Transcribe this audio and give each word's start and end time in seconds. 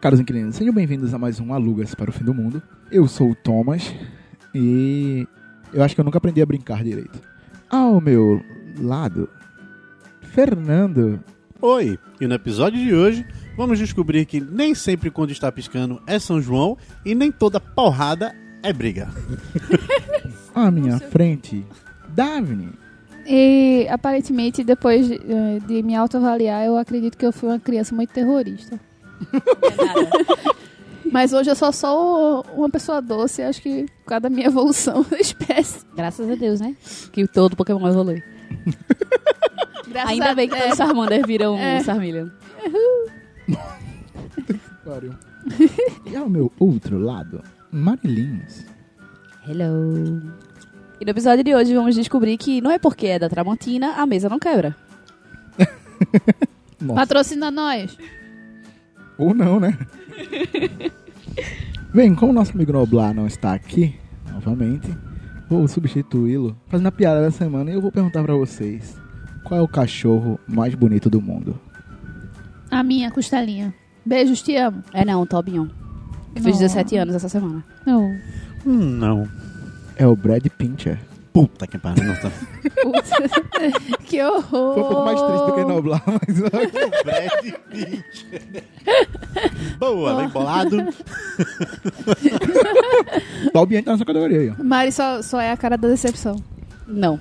caros 0.00 0.18
inquilinos, 0.18 0.56
sejam 0.56 0.72
bem-vindos 0.72 1.12
a 1.12 1.18
mais 1.18 1.38
um 1.40 1.52
Alugas 1.52 1.94
para 1.94 2.08
o 2.08 2.12
Fim 2.12 2.24
do 2.24 2.32
Mundo. 2.32 2.62
Eu 2.90 3.06
sou 3.06 3.32
o 3.32 3.34
Thomas 3.34 3.94
e 4.54 5.28
eu 5.74 5.82
acho 5.82 5.94
que 5.94 6.00
eu 6.00 6.04
nunca 6.04 6.16
aprendi 6.16 6.40
a 6.40 6.46
brincar 6.46 6.82
direito. 6.82 7.20
Ao 7.68 8.00
meu 8.00 8.42
lado, 8.80 9.28
Fernando. 10.22 11.22
Oi, 11.60 11.98
e 12.18 12.26
no 12.26 12.34
episódio 12.34 12.82
de 12.82 12.94
hoje 12.94 13.26
vamos 13.58 13.78
descobrir 13.78 14.24
que 14.24 14.40
nem 14.40 14.74
sempre 14.74 15.10
quando 15.10 15.32
está 15.32 15.52
piscando 15.52 16.02
é 16.06 16.18
São 16.18 16.40
João 16.40 16.78
e 17.04 17.14
nem 17.14 17.30
toda 17.30 17.60
porrada 17.60 18.34
é 18.62 18.72
briga. 18.72 19.10
À 20.54 20.70
minha 20.70 20.98
frente, 20.98 21.62
Davine. 22.08 22.72
E 23.26 23.86
aparentemente, 23.90 24.64
depois 24.64 25.06
de, 25.06 25.16
eh, 25.16 25.60
de 25.68 25.82
me 25.82 25.94
autoavaliar, 25.94 26.64
eu 26.64 26.78
acredito 26.78 27.18
que 27.18 27.24
eu 27.24 27.32
fui 27.32 27.50
uma 27.50 27.60
criança 27.60 27.94
muito 27.94 28.14
terrorista. 28.14 28.80
Mas 31.12 31.32
hoje 31.32 31.50
eu 31.50 31.56
só 31.56 31.72
sou 31.72 32.44
uma 32.54 32.70
pessoa 32.70 33.02
doce, 33.02 33.42
acho 33.42 33.60
que 33.60 33.84
por 34.04 34.10
causa 34.10 34.20
da 34.20 34.30
minha 34.30 34.46
evolução 34.46 35.04
da 35.10 35.18
espécie. 35.18 35.84
Graças 35.96 36.28
a 36.30 36.34
Deus, 36.36 36.60
né? 36.60 36.76
Que 37.12 37.26
todo 37.26 37.56
Pokémon 37.56 37.88
evolui. 37.88 38.22
Graças 39.88 40.10
Ainda 40.10 40.30
a- 40.30 40.34
bem 40.34 40.48
que 40.48 40.54
é, 40.54 40.58
todos 40.58 40.72
os 40.72 40.76
Charmander 40.78 41.26
viram 41.26 41.58
É. 41.58 41.78
um 41.78 41.84
Charmeleon. 41.84 42.28
Pariu. 44.84 45.14
E 46.06 46.16
ao 46.16 46.28
meu 46.28 46.52
outro 46.58 46.98
lado, 46.98 47.42
Marilins. 47.72 48.64
Hello. 49.48 50.22
E 51.00 51.04
no 51.04 51.10
episódio 51.10 51.42
de 51.42 51.54
hoje 51.54 51.74
vamos 51.74 51.94
descobrir 51.94 52.36
que 52.36 52.60
não 52.60 52.70
é 52.70 52.78
porque 52.78 53.06
é 53.06 53.18
da 53.18 53.28
Tramontina, 53.28 53.94
a 53.94 54.06
mesa 54.06 54.28
não 54.28 54.38
quebra. 54.38 54.76
Patrocina 56.94 57.50
nós. 57.50 57.96
Ou 59.20 59.34
não, 59.34 59.60
né? 59.60 59.76
Bem, 61.92 62.14
como 62.14 62.32
nosso 62.32 62.52
amigo 62.52 62.72
Noblar 62.72 63.12
não 63.12 63.26
está 63.26 63.52
aqui, 63.52 63.94
novamente, 64.32 64.88
vou 65.46 65.68
substituí-lo 65.68 66.56
fazendo 66.68 66.86
a 66.86 66.92
piada 66.92 67.20
da 67.20 67.30
semana 67.30 67.70
e 67.70 67.74
eu 67.74 67.82
vou 67.82 67.92
perguntar 67.92 68.22
pra 68.22 68.34
vocês: 68.34 68.96
qual 69.44 69.60
é 69.60 69.62
o 69.62 69.68
cachorro 69.68 70.40
mais 70.48 70.74
bonito 70.74 71.10
do 71.10 71.20
mundo? 71.20 71.60
A 72.70 72.82
minha 72.82 73.10
costelinha. 73.10 73.74
Beijos, 74.06 74.40
te 74.40 74.56
amo. 74.56 74.82
É 74.94 75.04
não, 75.04 75.20
o 75.20 75.26
Tobinho. 75.26 75.70
Eu 76.34 76.42
fiz 76.42 76.54
Não. 76.54 76.60
17 76.60 76.96
anos 76.96 77.14
essa 77.14 77.28
semana. 77.28 77.62
Não. 77.84 78.16
Hum, 78.64 78.78
não. 78.78 79.28
É 79.96 80.06
o 80.06 80.16
Brad 80.16 80.46
Pincher. 80.56 80.98
Puta 81.32 81.66
que 81.66 81.78
pariu. 81.78 82.04
não 82.04 82.16
tá. 82.16 82.30
Que 84.04 84.22
horror. 84.22 84.74
Foi 84.74 84.82
um 84.82 84.88
pouco 84.88 85.04
mais 85.04 85.20
triste 85.22 85.46
do 85.46 85.54
que 85.54 85.64
Noblar, 85.64 86.02
mas. 86.06 86.40
Brad 87.04 87.54
Pitt. 87.70 88.26
Boa, 89.78 90.14
bem 90.16 90.28
bolado. 90.28 90.76
Tá 93.52 93.92
nessa 93.92 94.04
categoria 94.04 94.40
aí, 94.40 94.50
ó. 94.50 94.62
Mari 94.62 94.92
só, 94.92 95.22
só 95.22 95.40
é 95.40 95.50
a 95.50 95.56
cara 95.56 95.76
da 95.76 95.88
decepção. 95.88 96.36
Não. 96.86 97.20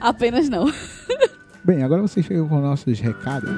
Apenas 0.00 0.48
não. 0.48 0.70
Bem, 1.64 1.82
agora 1.82 2.02
vocês 2.02 2.24
chegam 2.26 2.48
com 2.48 2.60
nossos 2.60 3.00
recados. 3.00 3.50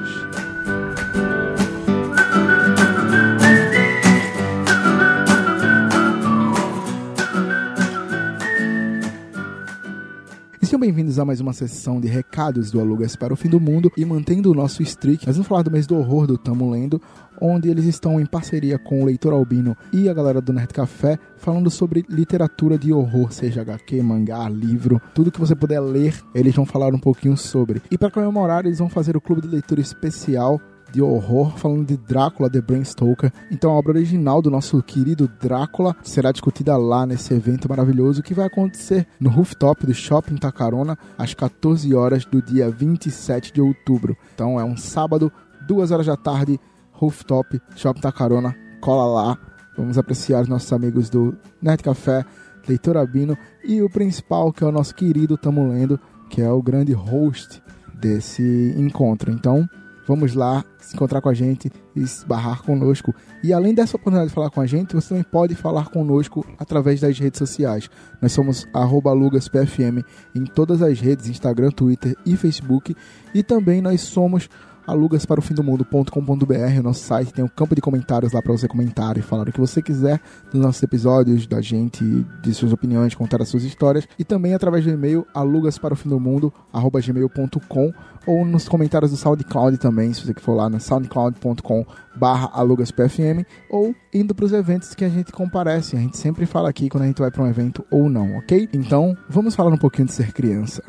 Sejam 10.73 10.81
bem-vindos 10.81 11.19
a 11.19 11.23
mais 11.23 11.39
uma 11.39 11.53
sessão 11.53 12.01
de 12.01 12.07
recados 12.07 12.71
do 12.71 12.79
Alugas 12.79 13.15
para 13.15 13.31
o 13.31 13.35
Fim 13.35 13.47
do 13.47 13.59
Mundo 13.59 13.91
e 13.95 14.03
mantendo 14.03 14.49
o 14.49 14.55
nosso 14.55 14.81
streak, 14.81 15.27
nós 15.27 15.35
vamos 15.35 15.47
falar 15.47 15.61
do 15.61 15.69
mês 15.69 15.85
do 15.85 15.95
horror 15.95 16.25
do 16.25 16.35
Tamo 16.35 16.67
Lendo, 16.71 16.99
onde 17.39 17.69
eles 17.69 17.85
estão 17.85 18.19
em 18.19 18.25
parceria 18.25 18.79
com 18.79 19.03
o 19.03 19.05
Leitor 19.05 19.33
Albino 19.33 19.77
e 19.93 20.09
a 20.09 20.13
galera 20.15 20.41
do 20.41 20.51
Nerd 20.51 20.73
Café, 20.73 21.19
falando 21.37 21.69
sobre 21.69 22.03
literatura 22.09 22.75
de 22.75 22.91
horror, 22.91 23.31
seja 23.31 23.61
HQ, 23.61 24.01
mangá, 24.01 24.49
livro, 24.49 24.99
tudo 25.13 25.31
que 25.31 25.39
você 25.39 25.53
puder 25.53 25.79
ler, 25.79 26.19
eles 26.33 26.55
vão 26.55 26.65
falar 26.65 26.91
um 26.91 26.99
pouquinho 26.99 27.37
sobre. 27.37 27.79
E 27.91 27.95
para 27.95 28.09
comemorar, 28.09 28.65
eles 28.65 28.79
vão 28.79 28.89
fazer 28.89 29.15
o 29.15 29.21
clube 29.21 29.43
de 29.43 29.49
leitura 29.49 29.79
especial 29.79 30.59
de 30.93 31.01
horror, 31.01 31.57
falando 31.57 31.87
de 31.87 31.97
Drácula, 31.97 32.47
de 32.47 32.61
Bram 32.61 32.85
Stoker. 32.85 33.33
Então 33.51 33.71
a 33.71 33.73
obra 33.73 33.93
original 33.93 34.43
do 34.43 34.51
nosso 34.51 34.81
querido 34.83 35.27
Drácula 35.41 35.95
será 36.03 36.31
discutida 36.31 36.77
lá 36.77 37.03
nesse 37.03 37.33
evento 37.33 37.67
maravilhoso 37.67 38.21
que 38.21 38.35
vai 38.35 38.45
acontecer 38.45 39.07
no 39.19 39.31
rooftop 39.31 39.87
do 39.87 39.93
Shopping 39.93 40.37
Tacarona 40.37 40.95
às 41.17 41.33
14 41.33 41.93
horas 41.95 42.25
do 42.25 42.43
dia 42.43 42.69
27 42.69 43.51
de 43.51 43.59
outubro. 43.59 44.15
Então 44.35 44.59
é 44.59 44.63
um 44.63 44.77
sábado, 44.77 45.31
2 45.67 45.89
horas 45.89 46.05
da 46.05 46.15
tarde, 46.15 46.59
rooftop, 46.91 47.59
Shopping 47.75 48.01
Tacarona, 48.01 48.55
cola 48.79 49.21
lá. 49.21 49.37
Vamos 49.75 49.97
apreciar 49.97 50.43
os 50.43 50.47
nossos 50.47 50.71
amigos 50.71 51.09
do 51.09 51.35
Net 51.59 51.81
Café, 51.81 52.23
Leitor 52.67 52.97
Abino 52.97 53.35
e 53.63 53.81
o 53.81 53.89
principal, 53.89 54.53
que 54.53 54.63
é 54.63 54.67
o 54.67 54.71
nosso 54.71 54.93
querido 54.93 55.39
Tamo 55.39 55.67
Lendo, 55.67 55.99
que 56.29 56.39
é 56.39 56.51
o 56.51 56.61
grande 56.61 56.93
host 56.93 57.63
desse 57.99 58.75
encontro. 58.77 59.31
Então, 59.31 59.67
vamos 60.07 60.35
lá 60.35 60.63
encontrar 60.95 61.21
com 61.21 61.29
a 61.29 61.33
gente 61.33 61.71
e 61.95 62.01
esbarrar 62.01 62.63
conosco. 62.63 63.13
E 63.43 63.51
além 63.53 63.73
dessa 63.73 63.95
oportunidade 63.95 64.29
de 64.29 64.35
falar 64.35 64.49
com 64.49 64.61
a 64.61 64.65
gente, 64.65 64.95
você 64.95 65.09
também 65.09 65.23
pode 65.23 65.55
falar 65.55 65.89
conosco 65.89 66.45
através 66.57 67.01
das 67.01 67.17
redes 67.17 67.37
sociais. 67.37 67.89
Nós 68.21 68.31
somos 68.31 68.67
lugaspfm 68.73 70.03
em 70.35 70.45
todas 70.45 70.81
as 70.81 70.99
redes, 70.99 71.27
Instagram, 71.27 71.71
Twitter 71.71 72.15
e 72.25 72.35
Facebook. 72.35 72.95
E 73.33 73.43
também 73.43 73.81
nós 73.81 74.01
somos 74.01 74.49
alugasparofimdomundo.com.br, 74.85 76.79
o 76.79 76.83
nosso 76.83 77.03
site 77.03 77.33
tem 77.33 77.43
um 77.43 77.47
campo 77.47 77.73
de 77.75 77.81
comentários 77.81 78.33
lá 78.33 78.41
para 78.41 78.51
você 78.51 78.67
comentar 78.67 79.17
e 79.17 79.21
falar 79.21 79.47
o 79.47 79.51
que 79.51 79.59
você 79.59 79.81
quiser 79.81 80.19
dos 80.51 80.61
nossos 80.61 80.83
episódios, 80.83 81.47
da 81.47 81.61
gente, 81.61 82.03
de 82.41 82.53
suas 82.53 82.73
opiniões, 82.73 83.15
contar 83.15 83.41
as 83.41 83.49
suas 83.49 83.63
histórias 83.63 84.07
e 84.17 84.23
também 84.23 84.53
através 84.53 84.85
do 84.85 84.91
e-mail 84.91 85.25
alugasparofimdomundo@gmail.com 85.33 87.91
ou 88.25 88.45
nos 88.45 88.69
comentários 88.69 89.11
do 89.11 89.17
SoundCloud 89.17 89.77
também, 89.77 90.13
se 90.13 90.25
você 90.25 90.33
for 90.39 90.53
lá 90.53 90.69
no 90.69 90.79
soundcloud.com 90.79 91.85
barra 92.15 92.49
alugaspfm 92.53 93.43
ou 93.69 93.93
indo 94.13 94.33
para 94.33 94.45
os 94.45 94.53
eventos 94.53 94.95
que 94.95 95.03
a 95.03 95.09
gente 95.09 95.29
comparece. 95.31 95.97
A 95.97 95.99
gente 95.99 96.17
sempre 96.17 96.45
fala 96.45 96.69
aqui 96.69 96.87
quando 96.89 97.03
a 97.03 97.07
gente 97.07 97.19
vai 97.19 97.31
para 97.31 97.43
um 97.43 97.47
evento 97.47 97.85
ou 97.91 98.09
não, 98.09 98.37
ok? 98.37 98.69
Então, 98.73 99.17
vamos 99.29 99.55
falar 99.55 99.71
um 99.71 99.77
pouquinho 99.77 100.07
de 100.07 100.13
ser 100.13 100.31
criança. 100.31 100.81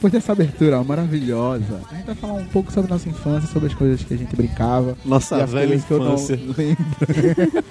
Depois 0.00 0.14
dessa 0.14 0.32
abertura 0.32 0.82
maravilhosa, 0.82 1.82
a 1.90 1.94
gente 1.94 2.06
vai 2.06 2.14
falar 2.14 2.32
um 2.32 2.46
pouco 2.46 2.72
sobre 2.72 2.90
nossa 2.90 3.06
infância, 3.06 3.46
sobre 3.52 3.68
as 3.68 3.74
coisas 3.74 4.02
que 4.02 4.14
a 4.14 4.16
gente 4.16 4.34
brincava. 4.34 4.96
Nossa 5.04 5.36
e 5.36 5.42
as 5.42 5.52
velha 5.52 5.66
coisas 5.66 5.84
que 5.84 5.92
eu 5.92 5.98
não 5.98 6.14
infância. 6.14 6.36
lembro. 6.56 7.64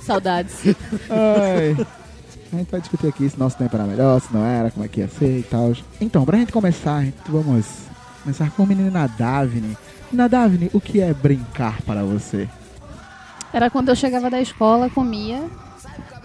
Saudades. 0.00 0.64
Ai. 1.10 1.86
A 2.50 2.56
gente 2.56 2.70
vai 2.70 2.80
discutir 2.80 3.06
aqui 3.06 3.28
se 3.28 3.38
nosso 3.38 3.58
tempo 3.58 3.76
era 3.76 3.84
melhor, 3.84 4.18
se 4.18 4.32
não 4.32 4.42
era, 4.46 4.70
como 4.70 4.86
é 4.86 4.88
que 4.88 5.00
ia 5.00 5.08
ser 5.08 5.40
e 5.40 5.42
tal. 5.42 5.74
Então, 6.00 6.24
pra 6.24 6.38
gente 6.38 6.52
começar, 6.52 6.96
a 6.96 7.04
gente 7.04 7.16
vamos 7.28 7.66
começar 8.22 8.50
com 8.52 8.62
a 8.62 8.66
menina 8.66 9.06
Davine. 9.06 9.76
Menina 10.10 10.26
Davine, 10.26 10.70
o 10.72 10.80
que 10.80 11.02
é 11.02 11.12
brincar 11.12 11.82
para 11.82 12.02
você? 12.02 12.48
Era 13.52 13.68
quando 13.68 13.90
eu 13.90 13.94
chegava 13.94 14.30
da 14.30 14.40
escola, 14.40 14.88
comia. 14.88 15.44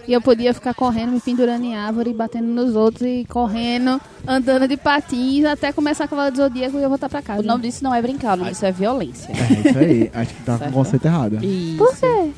E 0.08 0.12
eu 0.12 0.20
podia 0.20 0.52
ficar 0.52 0.74
correndo, 0.74 1.12
me 1.12 1.20
pendurando 1.20 1.64
em 1.64 1.76
árvore, 1.76 2.12
batendo 2.12 2.48
nos 2.48 2.74
outros 2.74 3.02
e 3.06 3.24
correndo, 3.28 4.00
andando 4.26 4.66
de 4.66 4.76
patins, 4.76 5.44
até 5.44 5.72
começar 5.72 6.04
a 6.04 6.08
cavalo 6.08 6.30
de 6.30 6.38
zodíaco 6.38 6.78
e 6.78 6.82
eu 6.82 6.88
voltar 6.88 7.08
pra 7.08 7.22
casa. 7.22 7.40
O 7.42 7.44
nome 7.44 7.62
disso 7.64 7.84
não 7.84 7.94
é 7.94 8.02
brincar, 8.02 8.34
o 8.34 8.36
nome 8.38 8.50
disso 8.50 8.66
é 8.66 8.72
violência. 8.72 9.30
É 9.32 9.68
isso 9.68 9.78
aí, 9.78 10.10
acho 10.12 10.34
que 10.34 10.42
tá 10.42 10.58
com 10.58 10.68
o 10.68 10.72
conceito 10.72 11.04
errado. 11.06 11.44
Isso. 11.44 11.76
Por 11.78 11.96
quê? 11.96 12.32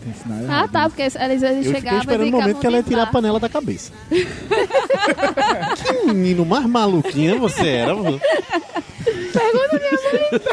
Ah, 0.48 0.68
tá, 0.70 0.88
porque 0.88 1.02
eles, 1.02 1.16
eles 1.42 1.66
Eu 1.66 1.72
chegavam 1.74 2.00
esperando 2.00 2.26
e 2.26 2.30
o 2.30 2.32
momento 2.32 2.58
que 2.58 2.66
ela 2.66 2.76
ia 2.76 2.82
tirar 2.82 3.04
a 3.04 3.06
panela 3.06 3.40
da 3.40 3.48
cabeça. 3.48 3.92
que 4.08 6.06
menino 6.06 6.44
mais 6.44 6.66
maluquinha 6.66 7.38
você 7.38 7.68
era. 7.68 7.94
Pergunta 7.94 9.78
minha 9.78 9.92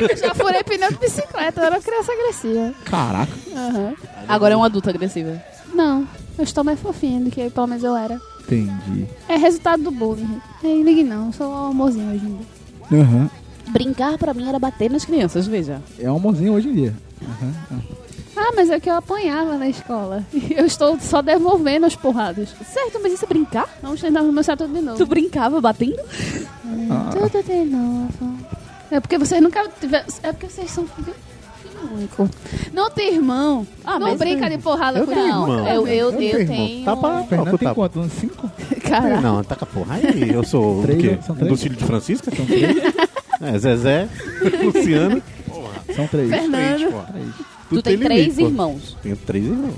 mãe. 0.07 0.17
Já 0.17 0.33
furei 0.33 0.63
pneu 0.63 0.89
de 0.89 0.97
bicicleta, 0.97 1.59
eu 1.59 1.65
era 1.65 1.75
uma 1.75 1.81
criança 1.81 2.11
agressiva. 2.11 2.73
Caraca. 2.85 3.31
Aham. 3.55 3.93
Agora 4.27 4.53
é 4.53 4.57
uma 4.57 4.65
adulta 4.67 4.89
agressiva. 4.89 5.41
Não, 5.73 6.07
eu 6.39 6.43
estou 6.43 6.63
mais 6.63 6.79
fofinha 6.79 7.19
do 7.21 7.29
que 7.29 7.49
pelo 7.49 7.67
menos 7.67 7.83
eu 7.83 7.95
era. 7.95 8.19
Entendi. 8.41 9.05
É 9.27 9.35
resultado 9.37 9.83
do 9.83 9.91
bullying. 9.91 10.41
Nem 10.63 10.81
ligue 10.81 11.03
não, 11.03 11.27
eu 11.27 11.33
sou 11.33 11.47
um 11.51 11.65
amorzinho 11.67 12.11
hoje 12.11 12.25
em 12.25 12.35
dia. 12.35 13.01
Aham. 13.03 13.29
Brincar 13.69 14.17
pra 14.17 14.33
mim 14.33 14.49
era 14.49 14.57
bater 14.57 14.89
nas 14.89 15.05
crianças, 15.05 15.45
veja. 15.45 15.79
É 15.99 16.11
um 16.11 16.15
amorzinho 16.15 16.53
hoje 16.53 16.69
em 16.69 16.73
dia. 16.73 16.95
Aham. 17.21 17.53
Ah, 17.71 17.75
Ah, 18.41 18.51
mas 18.55 18.69
é 18.69 18.79
que 18.79 18.89
eu 18.89 18.95
apanhava 18.95 19.57
na 19.57 19.67
escola. 19.67 20.25
E 20.33 20.53
eu 20.57 20.65
estou 20.65 20.97
só 20.99 21.21
devolvendo 21.21 21.85
as 21.85 21.95
porradas. 21.95 22.49
Certo, 22.65 22.99
mas 23.03 23.13
isso 23.13 23.25
é 23.25 23.27
brincar? 23.27 23.67
Vamos 23.83 23.99
tentar 24.01 24.21
começar 24.21 24.55
tudo 24.57 24.73
de 24.73 24.81
novo. 24.81 24.97
Tu 24.97 25.05
brincava 25.05 25.59
batendo? 25.61 25.99
Ah, 26.89 27.09
Tudo 27.11 27.43
de 27.43 27.65
novo. 27.65 28.37
É 28.89 28.99
porque 28.99 29.17
vocês 29.17 29.41
nunca 29.43 29.67
tiveram. 29.79 30.05
É 30.23 30.31
porque 30.31 30.47
vocês 30.49 30.71
são 30.71 30.85
único. 31.93 32.29
Não 32.73 32.89
tem 32.89 33.15
irmão. 33.15 33.65
Ah, 33.85 33.99
não 33.99 34.07
mas 34.09 34.17
brinca 34.19 34.49
de 34.49 34.57
porrada 34.57 34.99
eu 34.99 35.05
com 35.05 35.13
tenho 35.13 35.25
irmão. 35.27 35.49
irmão. 35.53 35.67
Eu, 35.67 35.87
eu, 35.87 36.11
Eu 36.11 36.21
eu, 36.39 36.47
tenho. 36.47 36.85
Tá 36.85 36.95
pra- 36.95 37.23
Fernando 37.23 37.57
tem 37.57 37.67
Tá. 37.67 37.75
quanto? 37.75 37.99
Uns 37.99 38.13
cinco? 38.13 38.51
Cara, 38.87 39.21
Não, 39.21 39.43
taca 39.43 39.65
porra. 39.65 39.95
Aí 39.95 40.29
eu 40.33 40.43
sou 40.43 40.81
Três, 40.83 40.97
o 40.99 41.01
quê? 41.01 41.17
são 41.25 41.35
Um 41.35 41.37
três? 41.37 41.51
dos 41.51 41.63
filhos 41.63 41.77
de 41.77 41.83
Francisca? 41.85 42.35
São 42.35 42.45
três? 42.45 42.77
É, 43.41 43.57
Zezé, 43.57 44.09
Luciano. 44.61 45.21
São 45.95 46.05
três. 46.07 46.29
Fernando. 46.29 46.91
porra. 46.91 47.15
Tu 47.69 47.81
tem 47.81 47.97
três 47.97 48.35
pô. 48.35 48.41
irmãos. 48.41 48.97
Tenho 49.01 49.15
três 49.15 49.45
irmãos. 49.45 49.71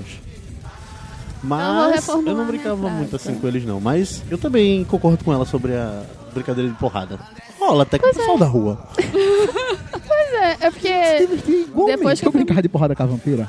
Vou 1.44 1.48
Mas 1.48 1.94
reformular 1.94 2.18
eu 2.18 2.24
não 2.24 2.44
minha 2.44 2.46
brincava 2.46 2.80
frase. 2.82 2.96
muito 2.96 3.14
assim 3.16 3.34
com 3.36 3.46
eles, 3.46 3.64
não. 3.64 3.80
Mas 3.80 4.22
eu 4.28 4.36
também 4.36 4.82
concordo 4.84 5.24
com 5.24 5.32
ela 5.32 5.44
sobre 5.44 5.74
a 5.74 6.02
brincadeira 6.34 6.68
de 6.70 6.76
porrada. 6.76 7.20
Rola 7.66 7.82
até 7.84 7.98
com 7.98 8.06
o 8.08 8.12
pessoal 8.14 8.38
da 8.38 8.46
rua. 8.46 8.78
Pois 10.04 10.32
é, 10.34 10.56
é 10.66 10.70
porque. 10.70 10.88
Depois 11.86 12.20
que 12.20 12.26
eu 12.26 12.28
eu 12.28 12.32
fui- 12.32 12.40
brincava 12.40 12.62
de 12.62 12.68
porrada 12.68 12.94
com 12.96 13.02
a 13.02 13.06
vampira? 13.06 13.48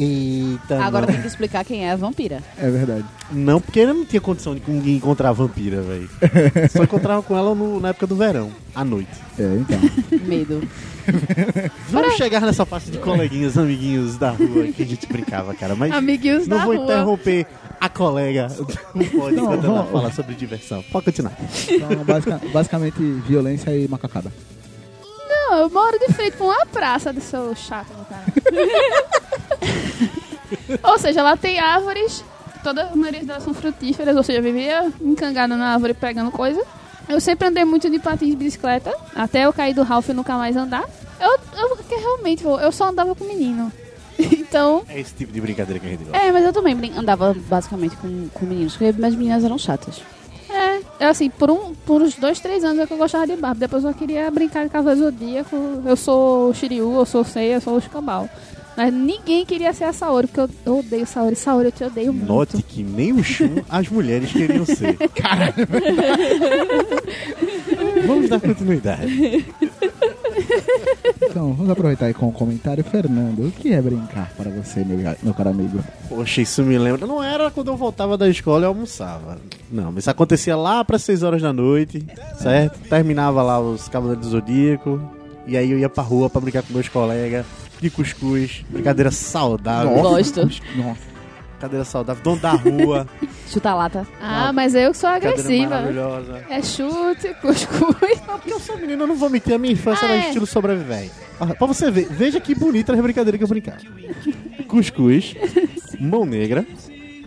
Eita, 0.00 0.80
Agora 0.84 1.06
não. 1.06 1.12
tem 1.12 1.20
que 1.22 1.26
explicar 1.26 1.64
quem 1.64 1.84
é 1.84 1.90
a 1.90 1.96
vampira. 1.96 2.40
É 2.56 2.70
verdade. 2.70 3.04
Não, 3.32 3.60
porque 3.60 3.80
eu 3.80 3.92
não 3.92 4.04
tinha 4.04 4.20
condição 4.20 4.54
de 4.54 4.62
ninguém 4.68 4.94
encontrar 4.96 5.30
a 5.30 5.32
vampira, 5.32 5.82
velho. 5.82 6.08
Só 6.70 6.84
encontrava 6.84 7.20
com 7.22 7.36
ela 7.36 7.54
no- 7.54 7.80
na 7.80 7.88
época 7.88 8.06
do 8.06 8.14
verão, 8.14 8.50
à 8.74 8.84
noite. 8.84 9.10
É, 9.38 9.42
então. 9.56 9.78
Medo. 10.24 10.62
Vamos 11.88 12.14
chegar 12.14 12.40
nessa 12.42 12.64
parte 12.64 12.90
de 12.90 12.98
coleguinhas, 12.98 13.56
amiguinhos 13.58 14.16
da 14.16 14.30
rua 14.30 14.68
que 14.68 14.82
a 14.82 14.86
gente 14.86 15.06
brincava, 15.06 15.52
cara. 15.54 15.74
Mas 15.74 15.90
Amiguinhos 15.92 16.46
não 16.46 16.58
da 16.58 16.64
vou 16.64 16.74
rua. 16.76 16.84
interromper 16.84 17.46
a 17.80 17.88
colega. 17.88 18.48
Não 18.94 19.04
pode 19.06 19.34
Não, 19.36 19.46
quando 19.46 19.64
ela 19.66 19.74
vamos- 19.82 19.90
fala 19.90 20.12
sobre 20.12 20.34
diversão. 20.34 20.84
Pode 20.92 21.06
continuar. 21.06 21.32
Então, 21.68 22.04
basica- 22.04 22.40
basicamente, 22.52 23.00
violência 23.26 23.70
e 23.76 23.88
macacada. 23.88 24.32
Não, 25.28 25.58
eu 25.60 25.70
moro 25.70 25.98
de 25.98 26.12
frente 26.12 26.36
com 26.36 26.44
uma 26.44 26.66
praça 26.66 27.10
do 27.12 27.20
seu 27.22 27.54
chato, 27.56 27.88
cara. 28.08 28.24
ou 30.82 30.98
seja, 30.98 31.22
lá 31.22 31.36
tem 31.36 31.58
árvores, 31.58 32.24
toda 32.62 32.82
a 32.84 32.96
maioria 32.96 33.24
delas 33.24 33.42
são 33.42 33.54
frutíferas, 33.54 34.16
ou 34.16 34.22
seja, 34.22 34.38
eu 34.38 34.42
vivia 34.42 34.90
encangada 35.00 35.56
na 35.56 35.72
árvore 35.74 35.94
pegando 35.94 36.30
coisa. 36.30 36.62
Eu 37.08 37.20
sempre 37.20 37.48
andei 37.48 37.64
muito 37.64 37.88
de 37.88 37.98
patins 37.98 38.30
de 38.30 38.36
bicicleta, 38.36 38.94
até 39.14 39.46
eu 39.46 39.52
cair 39.52 39.72
do 39.74 39.82
Ralph 39.82 40.08
e 40.10 40.12
nunca 40.12 40.36
mais 40.36 40.56
andar. 40.56 40.84
Eu, 41.20 41.38
eu 41.56 41.78
realmente, 41.98 42.44
eu 42.44 42.60
eu 42.60 42.70
só 42.70 42.88
andava 42.88 43.14
com 43.14 43.24
menino. 43.24 43.72
Então, 44.18 44.82
É 44.88 44.98
esse 44.98 45.14
tipo 45.14 45.32
de 45.32 45.40
brincadeira 45.40 45.78
que 45.78 45.86
a 45.86 45.90
gente 45.90 46.02
gosta. 46.04 46.18
É, 46.18 46.32
mas 46.32 46.44
eu 46.44 46.52
também 46.52 46.74
andava 46.96 47.36
basicamente 47.48 47.94
com, 47.96 48.28
com 48.34 48.46
meninos, 48.46 48.76
porque 48.76 48.92
minhas 48.92 49.14
meninas 49.14 49.44
eram 49.44 49.56
chatas. 49.58 50.02
é, 50.50 50.80
é 51.04 51.06
assim, 51.06 51.30
por, 51.30 51.50
um, 51.50 51.74
por 51.86 52.02
uns 52.02 52.14
dois, 52.16 52.40
três 52.40 52.64
anos 52.64 52.80
é 52.80 52.86
que 52.86 52.92
eu 52.92 52.96
gostava 52.98 53.26
de 53.26 53.36
Barbie. 53.36 53.60
Depois 53.60 53.84
eu 53.84 53.94
queria 53.94 54.28
brincar 54.30 54.64
de 54.64 54.70
Cavaleiro 54.70 55.04
Zodíaco. 55.12 55.54
Eu 55.84 55.96
sou 55.96 56.48
o 56.50 56.54
Shiryu, 56.54 56.94
eu 56.94 57.06
sou 57.06 57.20
o 57.20 57.24
Seiya, 57.24 57.54
eu 57.56 57.60
sou 57.60 57.74
o 57.74 57.78
Escambau. 57.78 58.28
Mas 58.78 58.94
ninguém 58.94 59.44
queria 59.44 59.72
ser 59.72 59.84
a 59.84 59.92
Saori, 59.92 60.28
porque 60.28 60.52
eu, 60.64 60.78
odeio 60.78 61.04
Saori. 61.04 61.34
Saori, 61.34 61.64
eu 61.64 61.72
te 61.72 61.82
odeio 61.82 62.12
muito. 62.12 62.28
Note 62.28 62.62
que 62.62 62.84
nem 62.84 63.12
o 63.12 63.24
Shun 63.24 63.56
as 63.68 63.88
mulheres 63.88 64.30
queriam 64.30 64.64
ser. 64.64 64.96
Vamos 68.06 68.30
dar 68.30 68.40
continuidade. 68.40 69.44
Então, 71.22 71.54
vamos 71.54 71.70
aproveitar 71.70 72.06
aí 72.06 72.14
com 72.14 72.28
o 72.28 72.32
comentário. 72.32 72.84
Fernando, 72.84 73.48
o 73.48 73.50
que 73.50 73.72
é 73.72 73.82
brincar 73.82 74.32
para 74.36 74.48
você, 74.48 74.84
meu, 74.84 74.96
meu 75.24 75.34
caro 75.34 75.50
amigo? 75.50 75.80
Poxa, 76.08 76.40
isso 76.40 76.62
me 76.62 76.78
lembra. 76.78 77.04
Não 77.04 77.20
era 77.20 77.50
quando 77.50 77.72
eu 77.72 77.76
voltava 77.76 78.16
da 78.16 78.28
escola 78.28 78.62
e 78.62 78.66
almoçava. 78.66 79.38
Não, 79.72 79.90
mas 79.90 80.04
isso 80.04 80.10
acontecia 80.10 80.56
lá 80.56 80.84
para 80.84 81.00
6 81.00 81.24
horas 81.24 81.42
da 81.42 81.52
noite, 81.52 82.06
certo? 82.38 82.78
Terminava 82.88 83.42
lá 83.42 83.58
os 83.58 83.88
Cavaleiros 83.88 84.24
do 84.24 84.30
Zodíaco. 84.30 85.00
E 85.48 85.56
aí 85.56 85.72
eu 85.72 85.80
ia 85.80 85.88
pra 85.88 86.04
rua 86.04 86.30
pra 86.30 86.40
brincar 86.40 86.62
com 86.62 86.72
meus 86.72 86.88
colegas 86.88 87.44
de 87.80 87.90
cuscuz. 87.90 88.64
Brincadeira 88.68 89.10
saudável. 89.10 89.90
Gosto. 90.02 90.40
Nossa. 90.76 91.08
Brincadeira 91.52 91.84
saudável. 91.84 92.22
Dono 92.22 92.40
da 92.40 92.52
rua. 92.52 93.06
Chuta 93.48 93.74
lata. 93.74 94.06
Ah, 94.20 94.52
mas 94.52 94.74
eu 94.74 94.90
que 94.92 94.96
sou 94.96 95.10
Brincadeira 95.10 95.40
agressiva. 95.40 95.70
maravilhosa. 95.70 96.42
É 96.50 96.62
chute, 96.62 97.34
cuscuz. 97.40 98.20
Não, 98.26 98.38
porque 98.38 98.52
eu 98.52 98.60
sou 98.60 98.76
menino, 98.78 99.02
eu 99.02 99.06
não 99.06 99.16
vou 99.16 99.28
mentir. 99.30 99.54
A 99.54 99.58
minha 99.58 99.72
infância 99.72 100.06
Ah, 100.06 100.12
era 100.12 100.22
é. 100.24 100.26
estilo 100.28 100.46
sobrevivente. 100.46 101.12
Ah, 101.40 101.46
Pra 101.54 101.66
você 101.66 101.90
ver, 101.90 102.06
veja 102.10 102.40
que 102.40 102.54
bonita 102.54 102.92
as 102.92 103.00
brincadeiras 103.00 103.38
que 103.38 103.44
eu 103.44 103.48
brincava. 103.48 103.78
Cuscuz, 104.66 105.34
mão 105.98 106.24
negra, 106.26 106.66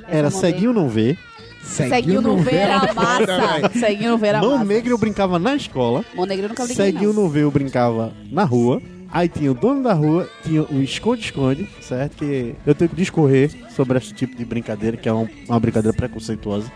era 0.07 0.29
mão 0.29 0.39
ceguinho 0.39 0.73
não 0.73 0.87
vê. 0.89 1.17
Seguiu 1.63 2.21
no 2.21 2.37
ver 2.37 2.69
a 2.69 2.93
massa. 2.93 3.71
Seguiu 3.79 4.11
no 4.11 4.17
ver 4.17 4.35
a 4.35 4.41
Mão 4.41 4.51
massa. 4.53 4.65
negra 4.65 4.91
eu 4.91 4.97
brincava 4.97 5.37
na 5.39 5.55
escola. 5.55 6.03
Mão 6.15 6.25
negra 6.25 6.45
eu 6.45 6.49
nunca 6.49 6.65
brinquei, 6.65 6.85
Ceguinho 6.85 7.13
não. 7.13 7.23
não 7.23 7.29
vê 7.29 7.43
eu 7.43 7.51
brincava 7.51 8.11
na 8.31 8.43
rua. 8.43 8.81
Aí 9.11 9.27
tinha 9.27 9.51
o 9.51 9.53
dono 9.53 9.83
da 9.83 9.93
rua, 9.93 10.29
tinha 10.43 10.63
o 10.63 10.81
esconde-esconde, 10.81 11.67
certo? 11.81 12.15
Que 12.17 12.55
eu 12.65 12.73
tenho 12.73 12.89
que 12.89 12.95
discorrer 12.95 13.51
sobre 13.75 13.97
esse 13.97 14.13
tipo 14.13 14.35
de 14.37 14.45
brincadeira, 14.45 14.95
que 14.95 15.09
é 15.09 15.13
um- 15.13 15.27
uma 15.49 15.59
brincadeira 15.59 15.95
preconceituosa, 15.95 16.71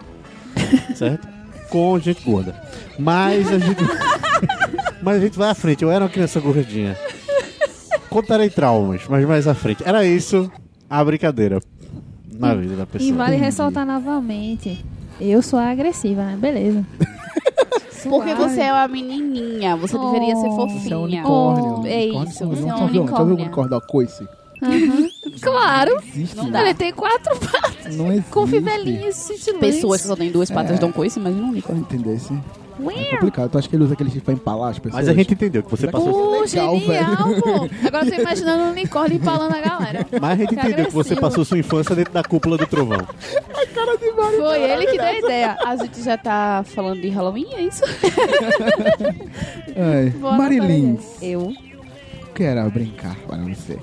certo? 0.95 1.27
Com 1.69 1.97
gente 1.99 2.21
gorda. 2.23 2.61
Mas 2.99 3.47
a 3.51 3.57
gente. 3.57 3.81
mas 5.01 5.17
a 5.17 5.19
gente 5.19 5.37
vai 5.37 5.49
à 5.49 5.55
frente. 5.55 5.83
Eu 5.83 5.89
era 5.91 6.03
uma 6.03 6.09
criança 6.09 6.39
gordinha. 6.39 6.97
Contarei 8.09 8.49
traumas, 8.49 9.01
mas 9.09 9.25
mais 9.25 9.47
à 9.47 9.53
frente. 9.53 9.83
Era 9.85 10.05
isso 10.05 10.51
a 10.89 11.03
brincadeira 11.03 11.59
na 12.31 12.53
vida 12.53 12.75
da 12.75 12.83
E 12.83 12.85
pessoa. 12.85 13.13
vale 13.15 13.35
ressaltar 13.37 13.85
novamente. 13.85 14.83
Eu 15.19 15.41
sou 15.41 15.57
a 15.59 15.69
agressiva, 15.71 16.23
né? 16.23 16.37
Beleza. 16.37 16.85
Porque 18.07 18.35
você 18.35 18.61
é 18.61 18.71
uma 18.71 18.87
menininha, 18.87 19.75
você 19.75 19.97
deveria 19.97 20.35
ser 20.35 20.47
Oh. 20.47 20.55
fofinha. 20.55 20.79
Você 20.81 20.93
é 20.93 20.97
um 20.97 21.03
unicórnio. 21.03 21.79
Oh, 21.81 21.87
é 21.87 22.03
Unicórnio 22.03 22.29
isso, 22.29 22.45
você 22.47 22.61
é 22.61 22.65
não 22.65 22.75
um 22.75 22.75
violões. 22.75 22.79
Já 22.79 22.85
viu 22.87 23.01
o 23.01 23.03
unicórnio. 23.05 23.35
unicórnio 23.35 23.69
da 23.71 23.81
coice? 23.81 24.27
Aham. 24.61 25.09
Claro. 25.41 25.97
Existe. 26.07 26.37
Não 26.37 26.49
dá. 26.51 26.61
Ele 26.61 26.73
tem 26.75 26.93
quatro 26.93 27.35
patas 27.39 27.95
Não 27.97 28.11
existe. 28.11 28.29
com 28.31 28.45
fivelinhas 28.47 29.15
cintilantes. 29.15 29.59
Pessoas 29.75 30.01
que 30.01 30.07
só 30.07 30.15
têm 30.15 30.31
duas 30.31 30.51
patas 30.51 30.77
É. 30.77 30.79
dão 30.79 30.91
coice, 30.91 31.19
mas 31.19 31.35
não 31.35 31.49
unicórnio. 31.49 31.81
Entendesse? 31.81 32.31
É 32.79 33.11
complicado. 33.11 33.49
Tu 33.51 33.57
acha 33.57 33.69
que 33.69 33.75
ele 33.75 33.83
usa 33.83 33.93
aquele 33.93 34.09
chifre 34.09 34.25
pra 34.25 34.33
empalar 34.33 34.71
as 34.71 34.79
pessoas? 34.79 35.03
Mas 35.05 35.09
a 35.09 35.13
gente 35.13 35.33
entendeu 35.33 35.63
que 35.63 35.71
você 35.71 35.87
passou. 35.87 36.11
Pô, 36.11 36.41
Legal, 36.41 36.79
genial, 36.79 37.17
pô. 37.41 37.69
Agora 37.87 38.05
eu 38.05 38.15
tô 38.15 38.21
imaginando 38.21 38.63
um 38.63 38.69
unicórnio 38.71 39.17
empalando 39.17 39.55
a 39.55 39.61
galera. 39.61 40.07
Mas 40.19 40.31
a 40.31 40.35
gente 40.35 40.53
entendeu 40.55 40.85
que 40.85 40.93
você 40.93 41.15
passou 41.15 41.45
sua 41.45 41.57
infância 41.57 41.95
dentro 41.95 42.13
da 42.13 42.23
cúpula 42.23 42.57
do 42.57 42.67
trovão. 42.67 43.05
Foi 44.37 44.61
ele 44.61 44.85
que 44.87 44.97
deu 44.97 45.05
a 45.05 45.17
ideia. 45.19 45.57
A 45.65 45.75
gente 45.75 46.01
já 46.03 46.17
tá 46.17 46.63
falando 46.65 47.01
de 47.01 47.09
Halloween, 47.09 47.47
é 47.53 47.61
isso? 47.61 47.83
Ai. 49.75 50.13
Anotar 50.21 51.03
Eu. 51.21 51.41
o 51.41 52.33
que 52.33 52.43
era 52.43 52.67
brincar 52.69 53.15
para 53.27 53.37
você? 53.43 53.77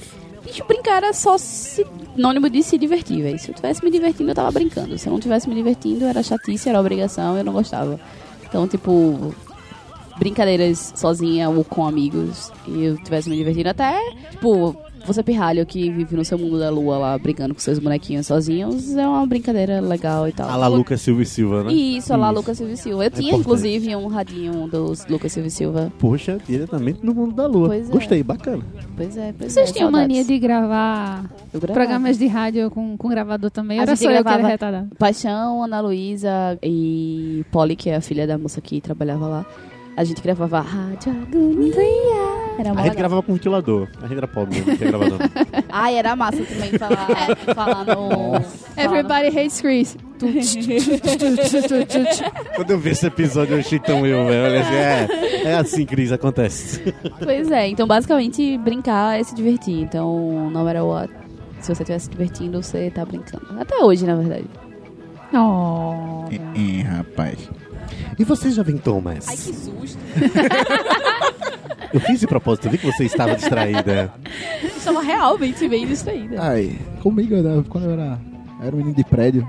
Bicho, 0.45 0.65
brincar 0.67 0.97
era 0.97 1.13
só 1.13 1.39
sinônimo 1.39 2.51
de 2.51 2.63
se 2.63 2.77
divertir, 2.77 3.23
velho. 3.23 3.39
Se 3.39 3.51
eu 3.51 3.55
tivesse 3.55 3.85
me 3.85 3.91
divertindo, 3.91 4.31
eu 4.31 4.35
tava 4.35 4.51
brincando. 4.51 4.99
Se 4.99 5.07
eu 5.09 5.13
não 5.13 5.21
tivesse 5.21 5.49
me 5.49 5.55
divertindo, 5.55 6.05
era 6.05 6.23
chatice, 6.23 6.69
era 6.69 6.81
obrigação, 6.81 7.39
eu 7.39 7.45
não 7.45 7.53
gostava. 7.53 7.99
Então, 8.53 8.69
tipo, 8.69 9.35
brincadeiras 10.19 10.93
sozinha 10.95 11.49
ou 11.49 11.65
com 11.65 11.87
amigos 11.87 12.53
e 12.69 12.85
eu 12.85 12.99
tivesse 13.03 13.31
me 13.31 13.37
divertindo 13.37 13.71
até, 13.71 13.99
tipo, 14.31 14.77
você 15.07 15.23
pirralho 15.23 15.65
que 15.67 15.91
vive 15.91 16.17
no 16.17 16.25
seu 16.25 16.39
mundo 16.39 16.59
da 16.59 16.71
lua 16.71 16.99
lá, 16.99 17.19
brincando 17.19 17.55
com 17.55 17.61
seus 17.61 17.79
bonequinhos 17.79 18.27
sozinhos, 18.27 18.97
é 18.97 19.07
uma 19.07 19.27
brincadeira 19.27 19.81
legal 19.81 20.29
e 20.29 20.33
tal. 20.33 20.49
A 20.49 20.57
la 20.57 20.69
Lucas 20.69 21.01
Silva 21.01 21.23
e 21.23 21.27
Silva, 21.27 21.65
né? 21.65 21.73
Isso, 21.73 22.17
lá 22.17 22.29
Isso. 22.29 22.37
Lucas 22.39 22.57
Silva 22.59 22.73
e 22.73 22.77
Silva. 22.77 23.05
Eu 23.05 23.11
tinha, 23.11 23.29
importante. 23.29 23.41
inclusive, 23.41 23.97
um 23.97 24.07
radinho 24.07 24.69
dos 24.69 25.07
Lucas 25.07 25.33
Silva 25.33 25.49
e 25.49 25.51
Silva. 25.51 25.93
Poxa, 25.99 26.39
diretamente 26.47 27.05
no 27.05 27.15
mundo 27.15 27.35
da 27.35 27.47
lua. 27.47 27.69
Pois 27.69 27.89
é. 27.89 27.93
Gostei, 27.93 28.23
bacana. 28.23 28.63
Pois 28.97 29.17
é, 29.17 29.35
pois 29.37 29.53
Vocês 29.53 29.71
é, 29.71 29.73
tinham 29.73 29.91
saudades. 29.91 30.09
mania 30.09 30.25
de 30.25 30.39
gravar 30.39 31.25
programas 31.61 32.19
de 32.19 32.27
rádio 32.27 32.71
com, 32.71 32.97
com 32.97 33.09
gravador 33.09 33.51
também? 33.51 33.79
A 33.79 33.83
Era 33.83 33.97
só 33.97 34.11
eu 34.11 34.23
que 34.23 34.31
era 34.31 34.47
retardada. 34.47 34.89
Paixão, 34.99 35.63
Ana 35.63 35.81
Luísa 35.81 36.59
e 36.63 37.45
Polly, 37.51 37.77
que 37.77 37.91
é 37.91 37.97
a 37.97 38.01
filha 38.01 38.27
da 38.27 38.39
moça 38.39 38.61
que 38.61 38.81
trabalhava 38.81 39.27
lá. 39.27 39.47
A 39.97 40.05
gente 40.05 40.23
gravava 40.23 40.61
Rádio 40.61 41.13
Agonia. 41.13 41.75
Era 42.59 42.73
A 42.73 42.83
gente 42.85 42.97
gravava 42.97 43.23
com 43.23 43.35
ventilador. 43.35 43.89
A 44.01 44.07
gente 44.07 44.17
era 44.17 44.27
pobre 44.27 44.55
mesmo, 44.55 44.71
não 44.71 44.77
tinha 44.77 44.91
gravador. 44.91 45.19
Ai, 45.69 45.97
era 45.97 46.17
massa 46.17 46.43
também 46.45 46.71
falar, 46.79 47.37
falar 47.55 47.85
no... 47.85 48.41
Everybody 48.77 49.39
hates 49.39 49.61
Chris. 49.61 49.97
Quando 52.57 52.71
eu 52.71 52.79
vi 52.79 52.91
esse 52.91 53.07
episódio, 53.07 53.55
eu 53.55 53.61
achei 53.61 53.79
tão 53.79 54.07
eu, 54.07 54.27
velho. 54.27 54.61
Assim, 54.61 54.75
é, 54.75 55.43
é 55.45 55.55
assim, 55.57 55.85
Cris, 55.85 56.11
acontece. 56.13 56.95
Pois 57.19 57.51
é, 57.51 57.69
então 57.69 57.87
basicamente 57.87 58.57
brincar 58.59 59.19
é 59.19 59.25
se 59.25 59.35
divertir. 59.35 59.83
Então, 59.83 60.51
no 60.51 60.65
matter 60.65 60.85
what, 60.85 61.13
se 61.61 61.75
você 61.75 61.83
estiver 61.83 61.99
se 61.99 62.09
divertindo, 62.09 62.63
você 62.63 62.91
tá 62.91 63.05
brincando. 63.05 63.61
Até 63.61 63.77
hoje, 63.79 64.07
na 64.07 64.15
verdade. 64.15 64.47
Oh. 65.35 66.25
É, 66.31 66.83
rapaz. 66.83 67.51
E 68.19 68.25
você 68.25 68.51
já 68.51 68.63
vem, 68.63 68.77
Thomas? 68.77 69.25
susto. 69.25 69.99
Eu 71.93 72.01
fiz 72.01 72.21
de 72.21 72.27
propósito, 72.27 72.69
eu 72.69 72.71
vi 72.71 72.79
que 72.79 72.87
você 72.87 73.05
estava 73.05 73.35
distraída. 73.35 74.11
Estava 74.65 75.03
realmente 75.03 75.69
bem 75.69 75.87
distraída. 75.87 76.43
Aí, 76.43 76.79
comigo, 77.03 77.35
eu 77.35 77.63
quando 77.69 77.85
eu 77.85 77.91
era, 77.91 78.19
eu 78.61 78.67
era 78.67 78.75
um 78.75 78.79
menino 78.79 78.97
de 78.97 79.05
prédio, 79.05 79.47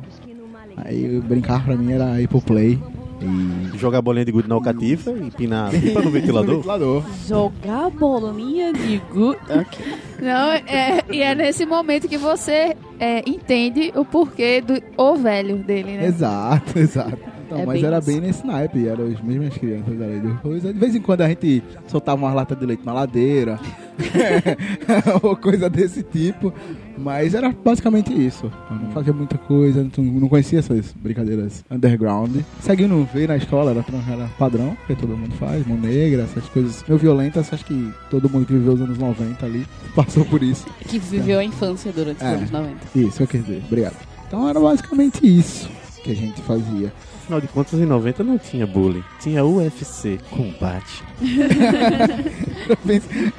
aí 0.75 1.15
eu 1.15 1.21
brincar 1.21 1.63
pra 1.63 1.77
mim 1.77 1.93
era 1.93 2.19
ir 2.19 2.27
pro 2.27 2.41
play 2.41 2.77
e... 3.21 3.77
Jogar 3.77 4.01
bolinha 4.01 4.25
de 4.25 4.31
gude 4.33 4.49
na 4.49 4.55
alcatifa 4.55 5.11
e 5.11 5.31
pinar 5.31 5.71
pipa 5.71 6.01
no 6.01 6.11
ventilador. 6.11 6.55
ventilador. 6.57 7.03
Jogar 7.25 7.89
bolinha 7.89 8.73
de 8.73 8.97
gude. 9.11 9.39
Ok. 9.49 9.85
Não, 10.21 10.51
é, 10.51 11.03
e 11.09 11.21
é 11.21 11.33
nesse 11.33 11.65
momento 11.65 12.07
que 12.09 12.17
você 12.17 12.75
é, 12.99 13.19
entende 13.25 13.93
o 13.95 14.03
porquê 14.03 14.61
do 14.61 14.81
o 14.97 15.15
velho 15.15 15.57
dele, 15.57 15.97
né? 15.97 16.07
Exato, 16.07 16.77
exato. 16.79 17.32
Então, 17.53 17.63
É 17.63 17.65
mas 17.65 17.79
bem 17.79 17.85
era 17.87 17.97
isso. 17.99 18.07
bem 18.07 18.19
nesse 18.21 18.45
naipe, 18.47 18.87
eram 18.87 19.05
as 19.05 19.21
mesmas 19.21 19.57
crianças 19.57 20.01
ali 20.01 20.33
coisa. 20.41 20.73
De 20.73 20.79
vez 20.79 20.95
em 20.95 21.01
quando 21.01 21.21
a 21.21 21.27
gente 21.29 21.63
soltava 21.87 22.21
umas 22.21 22.33
latas 22.33 22.57
de 22.57 22.65
leite 22.65 22.83
na 22.85 22.93
ladeira, 22.93 23.59
ou 25.21 25.35
coisa 25.35 25.69
desse 25.69 26.03
tipo. 26.03 26.53
Mas 26.97 27.33
era 27.33 27.51
basicamente 27.51 28.13
isso. 28.13 28.51
Eu 28.69 28.75
não 28.75 28.91
fazia 28.91 29.11
muita 29.13 29.37
coisa, 29.37 29.87
não 29.97 30.03
não 30.03 30.29
conhecia 30.29 30.59
essas 30.59 30.93
brincadeiras 30.93 31.63
underground. 31.69 32.37
Segui 32.61 32.85
no 32.87 33.03
V 33.05 33.25
na 33.27 33.35
escola, 33.37 33.71
era, 33.71 33.83
era 34.11 34.27
padrão, 34.37 34.77
que 34.85 34.95
todo 34.95 35.17
mundo 35.17 35.33
faz, 35.35 35.65
mão 35.65 35.77
negra, 35.77 36.23
essas 36.23 36.47
coisas 36.49 36.83
meio 36.87 36.99
violentas. 36.99 37.51
Acho 37.51 37.65
que 37.65 37.91
todo 38.11 38.29
mundo 38.29 38.45
que 38.45 38.53
viveu 38.53 38.73
os 38.73 38.81
anos 38.81 38.97
90 38.97 39.45
ali 39.45 39.65
passou 39.95 40.23
por 40.25 40.41
isso. 40.43 40.65
Que 40.87 40.99
viveu 40.99 41.39
a 41.39 41.43
infância 41.43 41.91
durante 41.91 42.17
os 42.17 42.23
É. 42.23 42.35
anos 42.35 42.51
90. 42.51 42.75
Isso, 42.95 43.23
eu 43.23 43.27
quis 43.27 43.43
dizer. 43.43 43.63
Obrigado. 43.65 43.95
Então 44.27 44.47
era 44.47 44.59
basicamente 44.59 45.25
isso 45.25 45.69
que 46.03 46.11
a 46.11 46.15
gente 46.15 46.41
fazia. 46.43 46.93
Afinal 47.23 47.39
de 47.39 47.47
contas, 47.47 47.79
em 47.79 47.85
90 47.85 48.21
não 48.23 48.37
tinha 48.37 48.67
bullying. 48.67 49.03
Tinha 49.21 49.45
UFC, 49.45 50.19
combate. 50.29 51.01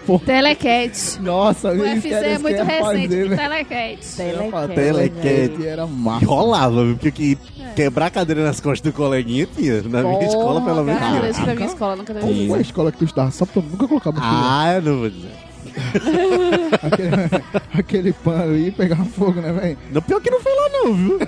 Pô, 0.06 0.18
Telecat. 0.24 1.20
Nossa, 1.20 1.68
O 1.72 1.78
UFC 1.80 2.08
é 2.12 2.38
muito 2.38 2.62
recente. 2.62 2.82
fazer, 2.82 3.28
né? 3.28 3.36
Telecat. 3.36 4.16
Telecat. 4.16 4.74
Telecat 4.74 5.66
era 5.66 5.84
E 5.84 5.90
massa. 5.90 6.26
rolava, 6.26 6.84
viu? 6.84 6.94
Porque 6.96 7.10
que 7.10 7.38
quebrar 7.76 8.06
a 8.06 8.10
cadeira 8.10 8.42
nas 8.42 8.58
costas 8.58 8.80
do 8.90 8.96
coleguinha 8.96 9.46
tinha. 9.54 9.82
Na 9.82 10.02
minha 10.02 10.14
Porra, 10.14 10.24
escola, 10.28 10.60
pelo 10.62 10.84
menos, 10.84 11.00
cara, 11.00 11.28
isso 11.30 11.42
pra 11.42 11.54
minha 11.54 11.66
escola 11.66 11.96
nunca 11.96 12.14
teve 12.14 12.26
Qual 12.26 12.32
isso. 12.32 12.48
foi 12.48 12.58
a 12.58 12.62
escola 12.62 12.92
que 12.92 12.98
tu 12.98 13.04
estudava? 13.04 13.30
Só 13.30 13.44
pra 13.46 13.62
nunca 13.62 13.86
colocar. 13.88 14.12
Ah, 14.16 14.72
eu 14.76 14.82
não 14.82 14.98
vou 15.00 15.10
dizer. 15.10 15.30
Aquele, 16.82 17.44
aquele 17.78 18.12
pano 18.12 18.54
aí 18.54 18.70
pegava 18.70 19.04
fogo, 19.04 19.40
né, 19.40 19.52
velho? 19.52 19.78
Não, 19.90 20.02
pior 20.02 20.20
que 20.20 20.30
não 20.30 20.40
foi 20.40 20.52
lá 20.54 20.68
não, 20.70 20.94
viu? 20.94 21.18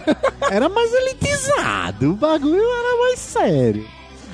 Era 0.51 0.69
mais 0.69 0.93
elitizado. 0.93 2.11
O 2.13 2.15
bagulho 2.15 2.63
era 2.63 2.99
mais 3.05 3.19
sério. 3.19 3.87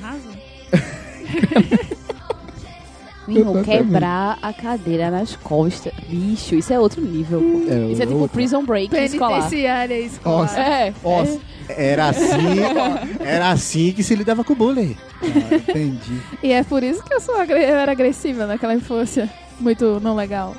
Irmão, 3.25 3.63
quebrar 3.63 4.37
a 4.41 4.51
cadeira 4.51 5.09
nas 5.09 5.33
costas. 5.37 5.93
Bicho, 6.09 6.55
isso 6.55 6.73
é 6.73 6.79
outro 6.79 7.01
nível. 7.01 7.39
pô. 7.39 7.71
É, 7.73 7.85
isso 7.91 8.03
é 8.03 8.05
tipo 8.05 8.17
outra. 8.17 8.33
Prison 8.33 8.65
Break 8.65 8.93
escolar. 8.93 9.39
Penitenciária 9.39 9.97
escolar. 9.99 10.41
Nossa. 10.41 10.59
É. 10.59 10.93
Nossa, 11.01 11.39
Era 11.69 12.09
assim, 12.09 12.59
era 13.25 13.49
assim 13.51 13.93
que 13.93 14.03
se 14.03 14.13
lidava 14.13 14.43
com 14.43 14.51
o 14.51 14.55
bullying. 14.57 14.97
ah, 15.21 15.55
entendi. 15.55 16.19
E 16.43 16.51
é 16.51 16.63
por 16.65 16.83
isso 16.83 17.01
que 17.01 17.13
eu, 17.13 17.21
sou 17.21 17.37
agre- 17.39 17.63
eu 17.63 17.75
era 17.77 17.93
agressiva 17.93 18.45
naquela 18.45 18.73
infância. 18.75 19.29
Muito 19.63 19.99
não 20.01 20.13
legal. 20.15 20.53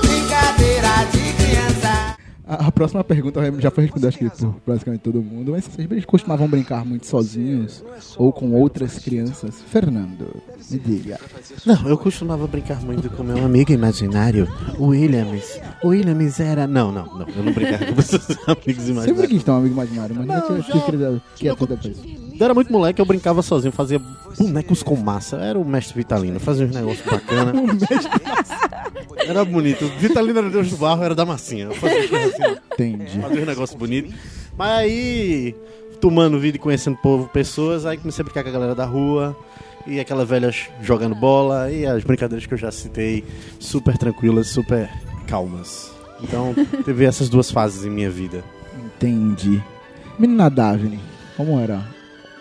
Brincadeira 0.00 0.88
de 1.12 1.32
criança. 1.44 2.16
A, 2.46 2.66
a 2.66 2.72
próxima 2.72 3.02
pergunta 3.04 3.40
já 3.58 3.70
foi 3.70 3.84
respondida, 3.84 4.08
acho 4.08 4.18
que 4.18 4.28
por 4.30 4.54
praticamente 4.64 5.02
todo 5.02 5.20
mundo. 5.22 5.52
Mas 5.52 5.66
vocês 5.66 6.04
costumavam 6.04 6.48
brincar 6.48 6.84
muito 6.84 7.06
sozinhos 7.06 7.84
ou 8.16 8.32
com 8.32 8.52
outras 8.52 8.98
crianças? 8.98 9.62
Fernando, 9.70 10.42
me 10.70 10.78
diga. 10.78 11.18
Não, 11.66 11.88
eu 11.88 11.96
costumava 11.98 12.46
brincar 12.46 12.80
muito 12.82 13.08
com 13.10 13.22
meu 13.22 13.44
amigo 13.44 13.72
imaginário, 13.72 14.48
o 14.78 14.86
Williams. 14.88 15.60
O 15.82 15.88
Williams 15.88 16.40
era... 16.40 16.66
Não, 16.66 16.90
não, 16.92 17.06
não. 17.06 17.26
Eu 17.28 17.42
não 17.44 17.52
brincava 17.52 17.84
com 17.86 17.92
meus 17.92 18.14
amigos 18.46 18.84
Sempre 18.84 18.90
imaginários. 18.90 19.26
quis 19.28 19.44
ter 19.44 19.50
um 19.50 19.56
amigo 19.56 19.74
imaginário, 19.74 20.16
mas 20.16 20.26
Não, 20.26 20.56
já- 20.58 20.62
tinha 20.64 20.82
querido 20.84 21.22
quieto 21.36 21.66
depois. 21.66 21.96
Quando 21.98 22.23
eu 22.38 22.44
era 22.44 22.54
muito 22.54 22.72
moleque, 22.72 23.00
eu 23.00 23.06
brincava 23.06 23.42
sozinho, 23.42 23.72
fazia 23.72 24.00
bonecos 24.38 24.82
com 24.82 24.96
massa. 24.96 25.36
Era 25.36 25.58
o 25.58 25.64
mestre 25.64 25.94
Vitalino, 25.96 26.38
fazia 26.40 26.66
uns 26.66 26.74
negócios 26.74 27.04
bacanas. 27.06 27.54
Era 29.26 29.42
bonito. 29.44 29.86
Vitalino 29.98 30.38
era 30.38 30.50
Deus 30.50 30.68
do 30.68 30.76
barro, 30.76 31.02
era 31.02 31.14
da 31.14 31.24
massinha. 31.24 31.64
Eu 31.64 31.74
fazia, 31.74 32.00
assim, 32.04 32.58
Entendi. 32.74 33.18
fazia 33.20 33.40
uns 33.40 33.46
negócios 33.46 33.78
bonitos. 33.78 34.12
Mas 34.56 34.70
aí, 34.80 35.56
tomando 35.98 36.38
vida 36.38 36.56
e 36.58 36.60
conhecendo 36.60 36.98
povo, 36.98 37.26
pessoas, 37.28 37.86
aí 37.86 37.96
comecei 37.96 38.22
a 38.22 38.24
brincar 38.24 38.42
com 38.42 38.50
a 38.50 38.52
galera 38.52 38.74
da 38.74 38.84
rua. 38.84 39.34
E 39.86 39.98
aquela 39.98 40.26
velha 40.26 40.50
jogando 40.82 41.14
bola. 41.14 41.70
E 41.70 41.86
as 41.86 42.04
brincadeiras 42.04 42.44
que 42.46 42.52
eu 42.52 42.58
já 42.58 42.70
citei, 42.70 43.24
super 43.58 43.96
tranquilas, 43.96 44.48
super 44.48 44.90
calmas. 45.26 45.90
Então, 46.22 46.54
teve 46.84 47.06
essas 47.06 47.30
duas 47.30 47.50
fases 47.50 47.86
em 47.86 47.90
minha 47.90 48.10
vida. 48.10 48.44
Entendi. 48.84 49.62
Menina 50.18 50.50
Daphne, 50.50 51.00
como 51.36 51.58
era? 51.58 51.82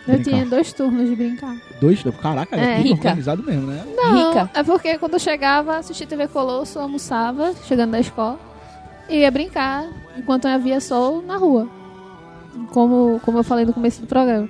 Eu 0.06 0.16
Brincar. 0.16 0.32
tinha 0.32 0.46
dois 0.46 0.74
turnos 0.74 1.10
de 1.10 1.16
brincar. 1.16 1.56
Dois? 1.80 2.04
Caraca, 2.22 2.56
É. 2.58 2.76
tudo 2.78 2.84
Rica. 2.90 2.96
organizado 3.10 3.44
mesmo, 3.44 3.68
né? 3.68 3.84
Não, 3.96 4.30
Rica. 4.34 4.50
é 4.54 4.64
porque 4.64 4.98
quando 4.98 5.14
eu 5.14 5.20
chegava, 5.20 5.78
assistia 5.78 6.06
TV 6.06 6.28
Colosso, 6.28 6.78
almoçava, 6.80 7.54
chegando 7.66 7.92
da 7.92 8.00
escola, 8.00 8.38
e 9.08 9.20
ia 9.20 9.32
brincar 9.32 9.86
enquanto 10.18 10.46
havia 10.46 10.82
sol 10.82 11.22
na 11.22 11.38
rua. 11.38 11.70
Como, 12.72 13.20
como 13.24 13.40
eu 13.40 13.44
falei 13.44 13.66
no 13.66 13.74
começo 13.74 14.02
do 14.02 14.08
programa. 14.08 14.48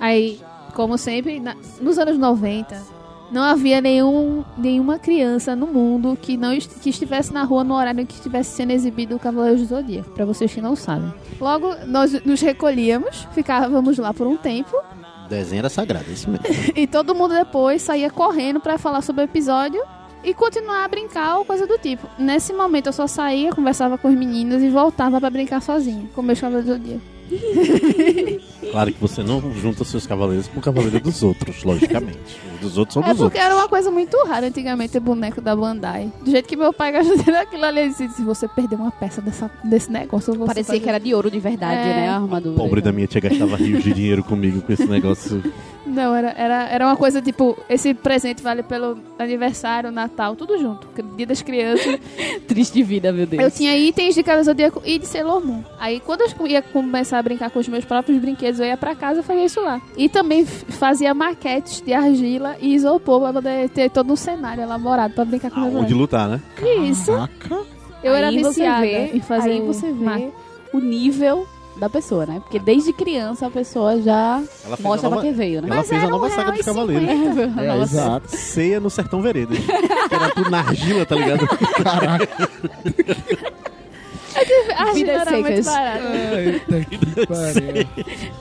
Aí, 0.00 0.40
como 0.74 0.98
sempre, 0.98 1.40
na- 1.40 1.56
nos 1.80 1.98
anos 1.98 2.18
90, 2.18 2.76
não 3.30 3.42
havia 3.42 3.80
nenhum, 3.80 4.44
nenhuma 4.56 4.98
criança 4.98 5.54
no 5.54 5.66
mundo 5.66 6.16
que 6.20 6.36
não 6.36 6.52
est- 6.52 6.80
que 6.80 6.90
estivesse 6.90 7.32
na 7.32 7.44
rua 7.44 7.62
no 7.64 7.74
horário 7.74 8.06
que 8.06 8.14
estivesse 8.14 8.56
sendo 8.56 8.70
exibido 8.72 9.16
o 9.16 9.18
Cavaleiro 9.18 9.58
do 9.58 9.64
Zodíaco, 9.66 10.10
pra 10.10 10.24
vocês 10.24 10.52
que 10.52 10.60
não 10.60 10.74
sabem. 10.76 11.12
Logo, 11.40 11.74
nós 11.86 12.12
nos 12.24 12.40
recolhíamos, 12.40 13.26
ficávamos 13.32 13.98
lá 13.98 14.12
por 14.14 14.26
um 14.26 14.36
tempo, 14.36 14.74
Desenho 15.28 15.60
era 15.60 15.68
sagrado, 15.68 16.06
é 16.08 16.12
isso 16.12 16.30
mesmo. 16.30 16.46
e 16.74 16.86
todo 16.86 17.14
mundo 17.14 17.34
depois 17.34 17.82
saía 17.82 18.10
correndo 18.10 18.60
pra 18.60 18.78
falar 18.78 19.02
sobre 19.02 19.22
o 19.22 19.24
episódio 19.26 19.78
e 20.24 20.32
continuar 20.32 20.84
a 20.84 20.88
brincar 20.88 21.36
ou 21.36 21.44
coisa 21.44 21.66
do 21.66 21.76
tipo. 21.76 22.08
Nesse 22.18 22.52
momento 22.54 22.86
eu 22.86 22.92
só 22.94 23.06
saía, 23.06 23.52
conversava 23.52 23.98
com 23.98 24.08
os 24.08 24.14
meninos 24.14 24.62
e 24.62 24.70
voltava 24.70 25.20
pra 25.20 25.28
brincar 25.28 25.60
sozinha, 25.60 26.08
com 26.14 26.22
meus 26.22 26.40
cavaleiros 26.40 26.78
do 26.78 26.82
dia. 26.82 26.98
Claro 28.70 28.92
que 28.92 29.00
você 29.00 29.22
não 29.22 29.40
junta 29.54 29.82
seus 29.84 30.06
cavaleiros 30.06 30.46
com 30.48 30.58
o 30.58 30.62
cavaleiro 30.62 31.00
dos 31.00 31.22
outros, 31.22 31.62
logicamente. 31.64 32.18
Os 32.56 32.60
dos 32.60 32.78
outros 32.78 32.94
são 32.94 33.02
É 33.02 33.06
dos 33.08 33.16
porque 33.16 33.24
outros. 33.38 33.44
era 33.44 33.54
uma 33.56 33.68
coisa 33.68 33.90
muito 33.90 34.16
rara 34.26 34.46
antigamente 34.48 34.92
ter 34.92 35.00
boneco 35.00 35.40
da 35.40 35.56
Bandai. 35.56 36.12
Do 36.22 36.30
jeito 36.30 36.46
que 36.46 36.56
meu 36.56 36.72
pai 36.72 36.92
gastou 36.92 37.14
aquilo 37.34 37.64
ali, 37.64 37.80
ele 37.80 37.88
disse, 37.90 38.08
se 38.10 38.22
você 38.22 38.46
perder 38.46 38.76
uma 38.76 38.90
peça 38.90 39.22
dessa, 39.22 39.50
desse 39.64 39.90
negócio, 39.90 40.34
você 40.34 40.46
Parecia 40.46 40.64
faz- 40.74 40.82
que 40.82 40.88
era 40.88 40.98
de 41.00 41.14
ouro 41.14 41.30
de 41.30 41.40
verdade, 41.40 41.80
É. 41.80 41.94
né? 41.94 42.08
A 42.10 42.16
armadura. 42.16 42.56
Pobre 42.56 42.80
da 42.82 42.92
minha 42.92 43.06
tia 43.06 43.20
gastava 43.22 43.56
rios 43.56 43.82
de 43.82 43.92
dinheiro 43.92 44.22
comigo 44.22 44.60
com 44.60 44.72
esse 44.72 44.86
negócio. 44.86 45.42
Não, 45.88 46.14
era, 46.14 46.30
era, 46.36 46.68
era 46.68 46.86
uma 46.86 46.96
coisa 46.96 47.20
tipo, 47.22 47.58
esse 47.68 47.94
presente 47.94 48.42
vale 48.42 48.62
pelo 48.62 48.98
aniversário, 49.18 49.90
Natal, 49.90 50.36
tudo 50.36 50.58
junto. 50.58 50.86
Dia 51.16 51.26
das 51.26 51.42
crianças. 51.42 51.98
Triste 52.46 52.82
vida, 52.82 53.12
meu 53.12 53.26
Deus. 53.26 53.42
Eu 53.42 53.50
tinha 53.50 53.76
itens 53.76 54.14
de 54.14 54.22
Cavaleiro 54.22 54.44
Zodíaco 54.44 54.82
e 54.84 54.98
de 54.98 55.06
Sailor 55.06 55.44
Moon. 55.44 55.62
Aí 55.78 56.00
quando 56.00 56.20
eu 56.22 56.46
ia 56.46 56.62
começar 56.62 57.18
a 57.18 57.22
brincar 57.22 57.50
com 57.50 57.58
os 57.58 57.68
meus 57.68 57.84
próprios 57.84 58.18
brinquedos, 58.20 58.60
eu 58.60 58.66
ia 58.66 58.76
pra 58.76 58.94
casa 58.94 59.20
e 59.20 59.22
fazia 59.22 59.44
isso 59.44 59.60
lá. 59.60 59.80
E 59.96 60.08
também 60.08 60.44
fazia 60.46 61.12
maquetes 61.14 61.80
de 61.80 61.92
argila 61.92 62.56
e 62.60 62.74
isopor 62.74 63.20
pra 63.20 63.32
poder 63.32 63.68
ter 63.70 63.90
todo 63.90 64.12
um 64.12 64.16
cenário 64.16 64.62
elaborado 64.62 65.14
pra 65.14 65.24
brincar 65.24 65.50
com 65.50 65.60
meus 65.60 65.74
Aonde 65.74 65.94
bonecos. 65.94 65.98
lutar, 66.00 66.28
né? 66.28 66.40
Isso. 66.88 67.12
Caraca. 67.12 67.78
Eu 68.02 68.14
era 68.14 68.28
Aí 68.28 68.38
você 68.42 68.48
viciada 68.60 68.80
vê- 68.82 69.10
em 69.14 69.20
fazer 69.20 69.50
Aí 69.50 69.60
você 69.60 69.90
vê 69.92 70.30
o 70.72 70.78
nível 70.78 71.46
da 71.78 71.88
pessoa, 71.88 72.26
né? 72.26 72.40
Porque 72.40 72.58
desde 72.58 72.92
criança 72.92 73.46
a 73.46 73.50
pessoa 73.50 74.00
já 74.02 74.42
mostra 74.80 75.08
a 75.08 75.10
pra 75.10 75.10
nova, 75.10 75.22
que 75.22 75.32
veio, 75.32 75.62
né? 75.62 75.68
ela 75.70 75.84
fez 75.84 76.00
a 76.00 76.04
era 76.04 76.10
nova 76.10 76.30
saga 76.30 76.52
dos 76.52 76.64
cavaleiros. 76.64 77.08
É, 77.08 77.66
Nossa. 77.66 77.82
exato. 77.82 78.36
Ceia 78.36 78.80
no 78.80 78.90
Sertão 78.90 79.22
Veredas. 79.22 79.58
era 80.10 80.30
tudo 80.30 80.50
na 80.50 80.58
argila, 80.58 81.06
tá 81.06 81.14
ligado? 81.14 81.48
A 84.76 84.84
argila 84.84 84.94
Vidas 84.94 85.26
era 85.26 85.40
muito 85.40 85.62
secas. 85.62 86.02
Eita 86.36 86.84
que 86.84 86.98
pariu. 87.26 87.88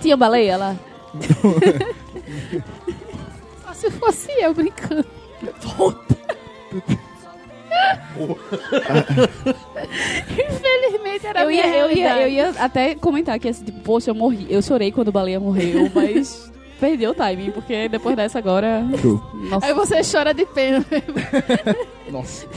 Tinha 0.01 0.17
baleia 0.17 0.57
lá? 0.57 0.75
Só 3.65 3.73
se 3.73 3.89
fosse 3.91 4.29
eu 4.39 4.53
brincando. 4.53 5.05
Infelizmente 10.31 11.25
era 11.27 11.41
Eu 11.41 11.47
minha 11.47 11.65
ia, 11.65 11.77
eu, 11.77 11.91
ia, 11.91 12.21
eu 12.21 12.27
ia 12.29 12.49
até 12.59 12.95
comentar 12.95 13.39
que 13.39 13.47
assim, 13.47 13.65
tipo, 13.65 13.79
poxa, 13.81 14.11
eu 14.11 14.15
morri. 14.15 14.47
Eu 14.49 14.61
chorei 14.61 14.91
quando 14.91 15.09
o 15.09 15.11
baleia 15.11 15.39
morreu, 15.39 15.89
mas 15.95 16.51
perdeu 16.79 17.11
o 17.11 17.13
timing, 17.13 17.51
porque 17.51 17.87
depois 17.89 18.15
dessa 18.15 18.37
agora. 18.39 18.83
Aí 19.61 19.73
você 19.73 20.01
chora 20.03 20.33
de 20.33 20.45
pena. 20.45 20.85
Nossa. 22.11 22.47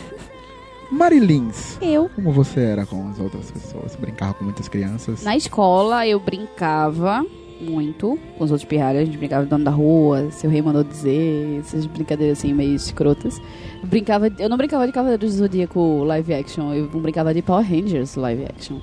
Marilins, 0.90 1.78
Eu. 1.80 2.10
como 2.16 2.32
você 2.32 2.60
era 2.60 2.84
com 2.84 3.08
as 3.10 3.20
outras 3.20 3.48
pessoas? 3.52 3.94
Brincava 3.94 4.34
com 4.34 4.42
muitas 4.44 4.66
crianças? 4.68 5.22
Na 5.22 5.36
escola 5.36 6.04
eu 6.04 6.18
brincava 6.18 7.24
muito 7.60 8.18
com 8.36 8.44
os 8.44 8.50
outros 8.50 8.68
pirralhos. 8.68 9.02
A 9.02 9.04
gente 9.04 9.18
brincava 9.18 9.44
de 9.44 9.50
dono 9.50 9.64
da 9.64 9.70
rua, 9.70 10.30
seu 10.30 10.50
rei 10.50 10.62
mandou 10.62 10.82
dizer, 10.82 11.58
essas 11.60 11.86
brincadeiras 11.86 12.38
assim 12.38 12.52
meio 12.52 12.74
escrotas. 12.74 13.40
Brincava, 13.84 14.30
eu 14.38 14.48
não 14.48 14.56
brincava 14.56 14.86
de 14.86 14.92
Cavaleiros 14.92 15.32
do 15.32 15.38
Zodíaco 15.38 16.04
live 16.04 16.34
action, 16.34 16.72
eu 16.72 16.88
brincava 16.88 17.32
de 17.34 17.42
Power 17.42 17.64
Rangers 17.64 18.16
live 18.16 18.44
action. 18.44 18.78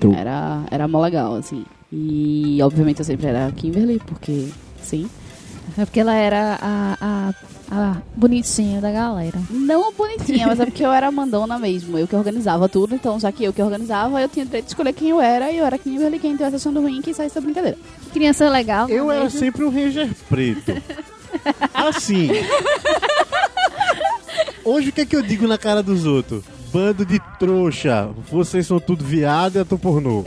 True. 0.00 0.14
Era, 0.14 0.64
era 0.70 0.88
mó 0.88 1.00
legal, 1.00 1.34
assim. 1.34 1.64
E 1.92 2.58
obviamente 2.62 2.98
eu 2.98 3.04
sempre 3.04 3.26
era 3.26 3.50
Kimberly, 3.52 4.00
porque 4.04 4.48
sim. 4.80 5.08
É 5.78 5.84
porque 5.84 6.00
ela 6.00 6.14
era 6.14 6.58
a, 6.60 6.96
a, 7.00 7.34
a 7.70 7.96
bonitinha 8.14 8.80
da 8.80 8.90
galera. 8.90 9.38
Não 9.50 9.92
bonitinha, 9.92 10.46
mas 10.46 10.60
é 10.60 10.66
porque 10.66 10.84
eu 10.84 10.92
era 10.92 11.10
mandona 11.10 11.58
mesmo. 11.58 11.98
Eu 11.98 12.06
que 12.06 12.14
organizava 12.16 12.68
tudo, 12.68 12.94
então 12.94 13.18
já 13.18 13.32
que 13.32 13.44
eu 13.44 13.52
que 13.52 13.62
organizava, 13.62 14.20
eu 14.20 14.28
tinha 14.28 14.44
direito 14.44 14.66
de 14.66 14.70
escolher 14.70 14.92
quem 14.92 15.10
eu 15.10 15.20
era, 15.20 15.50
e 15.50 15.58
eu 15.58 15.64
era 15.66 15.78
Kimberly, 15.78 16.18
quem 16.18 16.32
estivesse 16.32 16.56
achando 16.56 16.80
ruim, 16.80 17.00
quem 17.02 17.14
saísse 17.14 17.34
da 17.34 17.40
brincadeira. 17.40 17.76
Criança 18.12 18.48
legal. 18.48 18.88
Eu 18.88 19.04
não 19.04 19.12
é 19.12 19.16
era 19.16 19.24
mesmo? 19.24 19.38
sempre 19.38 19.64
um 19.64 19.70
Ranger 19.70 20.10
preto. 20.28 20.72
Assim. 21.72 22.30
Hoje 24.64 24.88
o 24.88 24.92
que 24.92 25.00
é 25.02 25.06
que 25.06 25.16
eu 25.16 25.22
digo 25.22 25.46
na 25.46 25.58
cara 25.58 25.82
dos 25.82 26.06
outros? 26.06 26.42
Bando 26.72 27.04
de 27.04 27.20
trouxa. 27.38 28.08
Vocês 28.30 28.66
são 28.66 28.80
tudo 28.80 29.04
viado 29.04 29.56
e 29.56 29.58
eu 29.58 29.64
tô 29.64 29.78
pornô. 29.78 30.24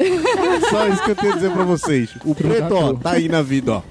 Só 0.69 0.87
isso 0.87 1.03
que 1.03 1.11
eu 1.11 1.15
tenho 1.15 1.33
a 1.33 1.35
dizer 1.35 1.51
pra 1.51 1.63
vocês. 1.63 2.09
O 2.23 2.33
preto, 2.33 2.73
ó, 2.73 2.93
tá 2.93 3.11
aí 3.11 3.27
na 3.27 3.41
vida, 3.41 3.73
ó. 3.73 3.81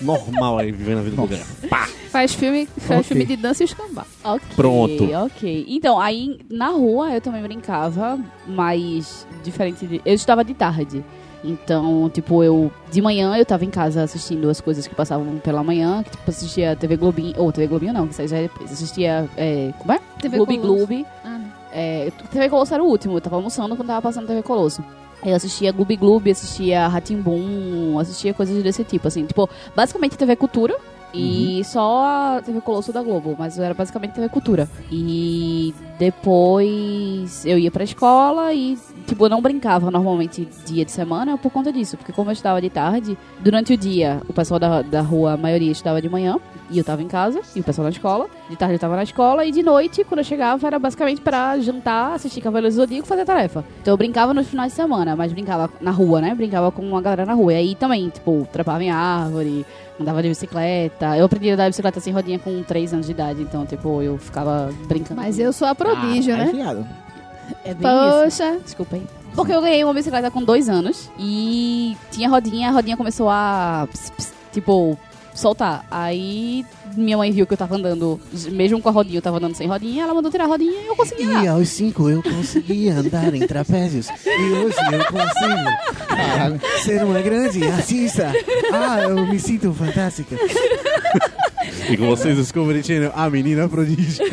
Normal 0.00 0.58
aí, 0.58 0.72
vivendo 0.72 0.98
a 0.98 1.02
vida 1.02 1.16
do 1.16 1.28
cara. 1.28 1.86
Faz 2.10 2.34
filme, 2.34 2.66
faz 2.78 3.00
Ok. 3.00 3.08
filme 3.08 3.24
de 3.24 3.36
dança 3.36 3.62
e 3.62 3.66
escambar. 3.66 4.06
Ok. 4.24 4.40
Pronto. 4.56 5.04
Ok. 5.26 5.66
Então, 5.68 6.00
aí 6.00 6.38
na 6.50 6.68
rua 6.68 7.12
eu 7.12 7.20
também 7.20 7.42
brincava, 7.42 8.18
mas 8.46 9.26
diferente 9.44 9.86
de. 9.86 10.00
Eu 10.04 10.14
estava 10.14 10.42
de 10.44 10.54
tarde. 10.54 11.04
Então, 11.44 12.10
tipo, 12.12 12.42
eu. 12.42 12.70
De 12.90 13.00
manhã 13.00 13.36
eu 13.36 13.46
tava 13.46 13.64
em 13.64 13.70
casa 13.70 14.02
assistindo 14.02 14.50
as 14.50 14.60
coisas 14.60 14.86
que 14.86 14.94
passavam 14.94 15.38
pela 15.38 15.62
manhã, 15.62 16.02
que 16.02 16.10
tipo, 16.10 16.28
assistia 16.30 16.74
TV 16.76 16.96
Globinho. 16.96 17.34
Ou 17.38 17.52
TV 17.52 17.66
Globinho 17.68 17.92
não, 17.92 18.06
que 18.06 18.12
isso 18.12 18.22
aí 18.22 18.28
já 18.28 18.38
é 18.38 18.42
depois. 18.42 18.72
Assistia. 18.72 19.28
É, 19.36 19.72
como 19.78 19.92
é? 19.92 20.00
TV 20.20 20.38
Colosso. 20.38 20.60
Gloob. 20.60 21.06
Ah. 21.24 21.40
É, 21.72 22.10
TV 22.32 22.48
Colosso 22.48 22.74
era 22.74 22.82
o 22.82 22.86
último, 22.86 23.16
eu 23.16 23.20
tava 23.20 23.36
almoçando 23.36 23.76
quando 23.76 23.86
tava 23.86 24.02
passando 24.02 24.26
TV 24.26 24.42
Colosso. 24.42 24.84
Eu 25.24 25.34
assistia 25.34 25.72
Gloob 25.72 25.96
Gloob, 25.96 26.30
assistia 26.30 26.88
Ratimbum, 26.88 27.98
assistia 27.98 28.32
coisas 28.32 28.62
desse 28.62 28.84
tipo, 28.84 29.08
assim. 29.08 29.26
Tipo, 29.26 29.48
basicamente 29.74 30.16
TV 30.16 30.36
Cultura 30.36 30.76
e 31.12 31.62
só 31.64 32.04
a 32.04 32.42
TV 32.42 32.60
Colosso 32.60 32.92
da 32.92 33.02
Globo, 33.02 33.34
mas 33.38 33.58
era 33.58 33.74
basicamente 33.74 34.12
TV 34.12 34.28
Cultura. 34.28 34.68
E 34.90 35.74
depois 35.98 37.44
eu 37.44 37.58
ia 37.58 37.70
pra 37.70 37.84
escola 37.84 38.54
e, 38.54 38.78
tipo, 39.06 39.24
eu 39.24 39.28
não 39.28 39.40
brincava 39.40 39.90
normalmente 39.90 40.48
dia 40.66 40.84
de 40.84 40.90
semana 40.90 41.36
por 41.36 41.50
conta 41.50 41.72
disso. 41.72 41.96
Porque 41.96 42.12
como 42.12 42.30
eu 42.30 42.32
estudava 42.32 42.60
de 42.60 42.70
tarde, 42.70 43.16
durante 43.40 43.72
o 43.72 43.76
dia 43.76 44.20
o 44.28 44.32
pessoal 44.32 44.60
da, 44.60 44.82
da 44.82 45.00
rua, 45.00 45.32
a 45.32 45.36
maioria 45.36 45.72
estudava 45.72 46.00
de 46.00 46.08
manhã 46.08 46.38
e 46.70 46.78
eu 46.78 46.84
tava 46.84 47.02
em 47.02 47.08
casa, 47.08 47.40
e 47.54 47.60
o 47.60 47.64
pessoal 47.64 47.84
na 47.84 47.90
escola. 47.90 48.28
De 48.48 48.56
tarde 48.56 48.74
eu 48.74 48.78
tava 48.78 48.96
na 48.96 49.02
escola 49.02 49.44
e 49.44 49.50
de 49.50 49.62
noite, 49.62 50.04
quando 50.04 50.18
eu 50.18 50.24
chegava, 50.24 50.64
era 50.66 50.78
basicamente 50.78 51.20
pra 51.20 51.58
jantar, 51.58 52.14
assistir 52.14 52.40
Cavaleiros 52.40 52.76
do 52.76 52.82
Zodíaco 52.82 53.06
e 53.06 53.08
fazer 53.08 53.24
tarefa. 53.24 53.64
Então 53.82 53.92
eu 53.92 53.96
brincava 53.98 54.32
nos 54.32 54.46
finais 54.46 54.72
de 54.72 54.76
semana, 54.76 55.16
mas 55.16 55.32
brincava 55.32 55.68
na 55.80 55.90
rua, 55.90 56.20
né? 56.20 56.34
Brincava 56.34 56.70
com 56.70 56.82
uma 56.82 57.00
galera 57.02 57.26
na 57.26 57.34
rua. 57.34 57.52
E 57.52 57.56
aí 57.56 57.74
também, 57.74 58.08
tipo, 58.08 58.46
trepava 58.52 58.82
em 58.82 58.90
árvore, 58.90 59.66
andava 60.00 60.22
de 60.22 60.28
bicicleta. 60.28 61.16
Eu 61.16 61.26
aprendi 61.26 61.50
a 61.50 61.54
andar 61.54 61.64
de 61.64 61.70
bicicleta 61.70 62.00
sem 62.00 62.12
rodinha 62.12 62.38
com 62.38 62.62
3 62.62 62.94
anos 62.94 63.06
de 63.06 63.12
idade, 63.12 63.42
então, 63.42 63.66
tipo, 63.66 64.00
eu 64.00 64.16
ficava 64.18 64.72
brincando. 64.86 65.20
Mas 65.20 65.38
eu 65.38 65.52
sou 65.52 65.66
a 65.66 65.74
prodígio, 65.74 66.34
Ai, 66.34 66.46
né? 66.46 66.52
viado. 66.52 66.86
É 67.64 67.74
bem 67.74 67.90
isso. 67.90 68.22
Poxa. 68.24 68.58
Desculpa 68.64 68.96
aí. 68.96 69.06
Porque 69.34 69.52
eu 69.52 69.60
ganhei 69.60 69.84
uma 69.84 69.94
bicicleta 69.94 70.30
com 70.30 70.42
dois 70.42 70.68
anos 70.68 71.10
e 71.18 71.96
tinha 72.10 72.28
rodinha, 72.28 72.68
a 72.68 72.72
rodinha 72.72 72.96
começou 72.96 73.28
a, 73.30 73.86
ps, 73.90 74.10
ps, 74.10 74.32
tipo, 74.52 74.98
soltar. 75.40 75.84
Aí 75.90 76.64
minha 76.96 77.16
mãe 77.16 77.30
viu 77.32 77.46
que 77.46 77.52
eu 77.52 77.56
tava 77.58 77.76
andando, 77.76 78.20
mesmo 78.50 78.80
com 78.80 78.88
a 78.88 78.92
rodinha, 78.92 79.18
eu 79.18 79.22
tava 79.22 79.36
andando 79.38 79.54
sem 79.54 79.66
rodinha, 79.66 80.02
ela 80.04 80.14
mandou 80.14 80.30
tirar 80.30 80.44
a 80.44 80.48
rodinha 80.48 80.72
e 80.72 80.86
eu 80.86 80.96
consegui 80.96 81.24
andar. 81.24 81.44
E 81.44 81.48
aos 81.48 81.68
cinco 81.68 82.08
eu 82.10 82.22
consegui 82.22 82.88
andar 82.90 83.34
em 83.34 83.46
trapézios. 83.46 84.08
E 84.26 84.52
hoje 84.52 84.76
eu 84.92 85.04
consigo 85.06 86.06
Caralho. 86.06 86.60
ser 86.82 87.04
uma 87.04 87.20
grande 87.20 87.64
artista. 87.64 88.32
Ah, 88.72 89.02
eu 89.02 89.26
me 89.26 89.38
sinto 89.38 89.72
fantástica. 89.72 90.36
E 91.88 91.96
com 91.96 92.06
vocês, 92.06 92.38
Channel, 92.84 93.12
a 93.14 93.28
menina 93.30 93.68
prodígio. 93.68 94.24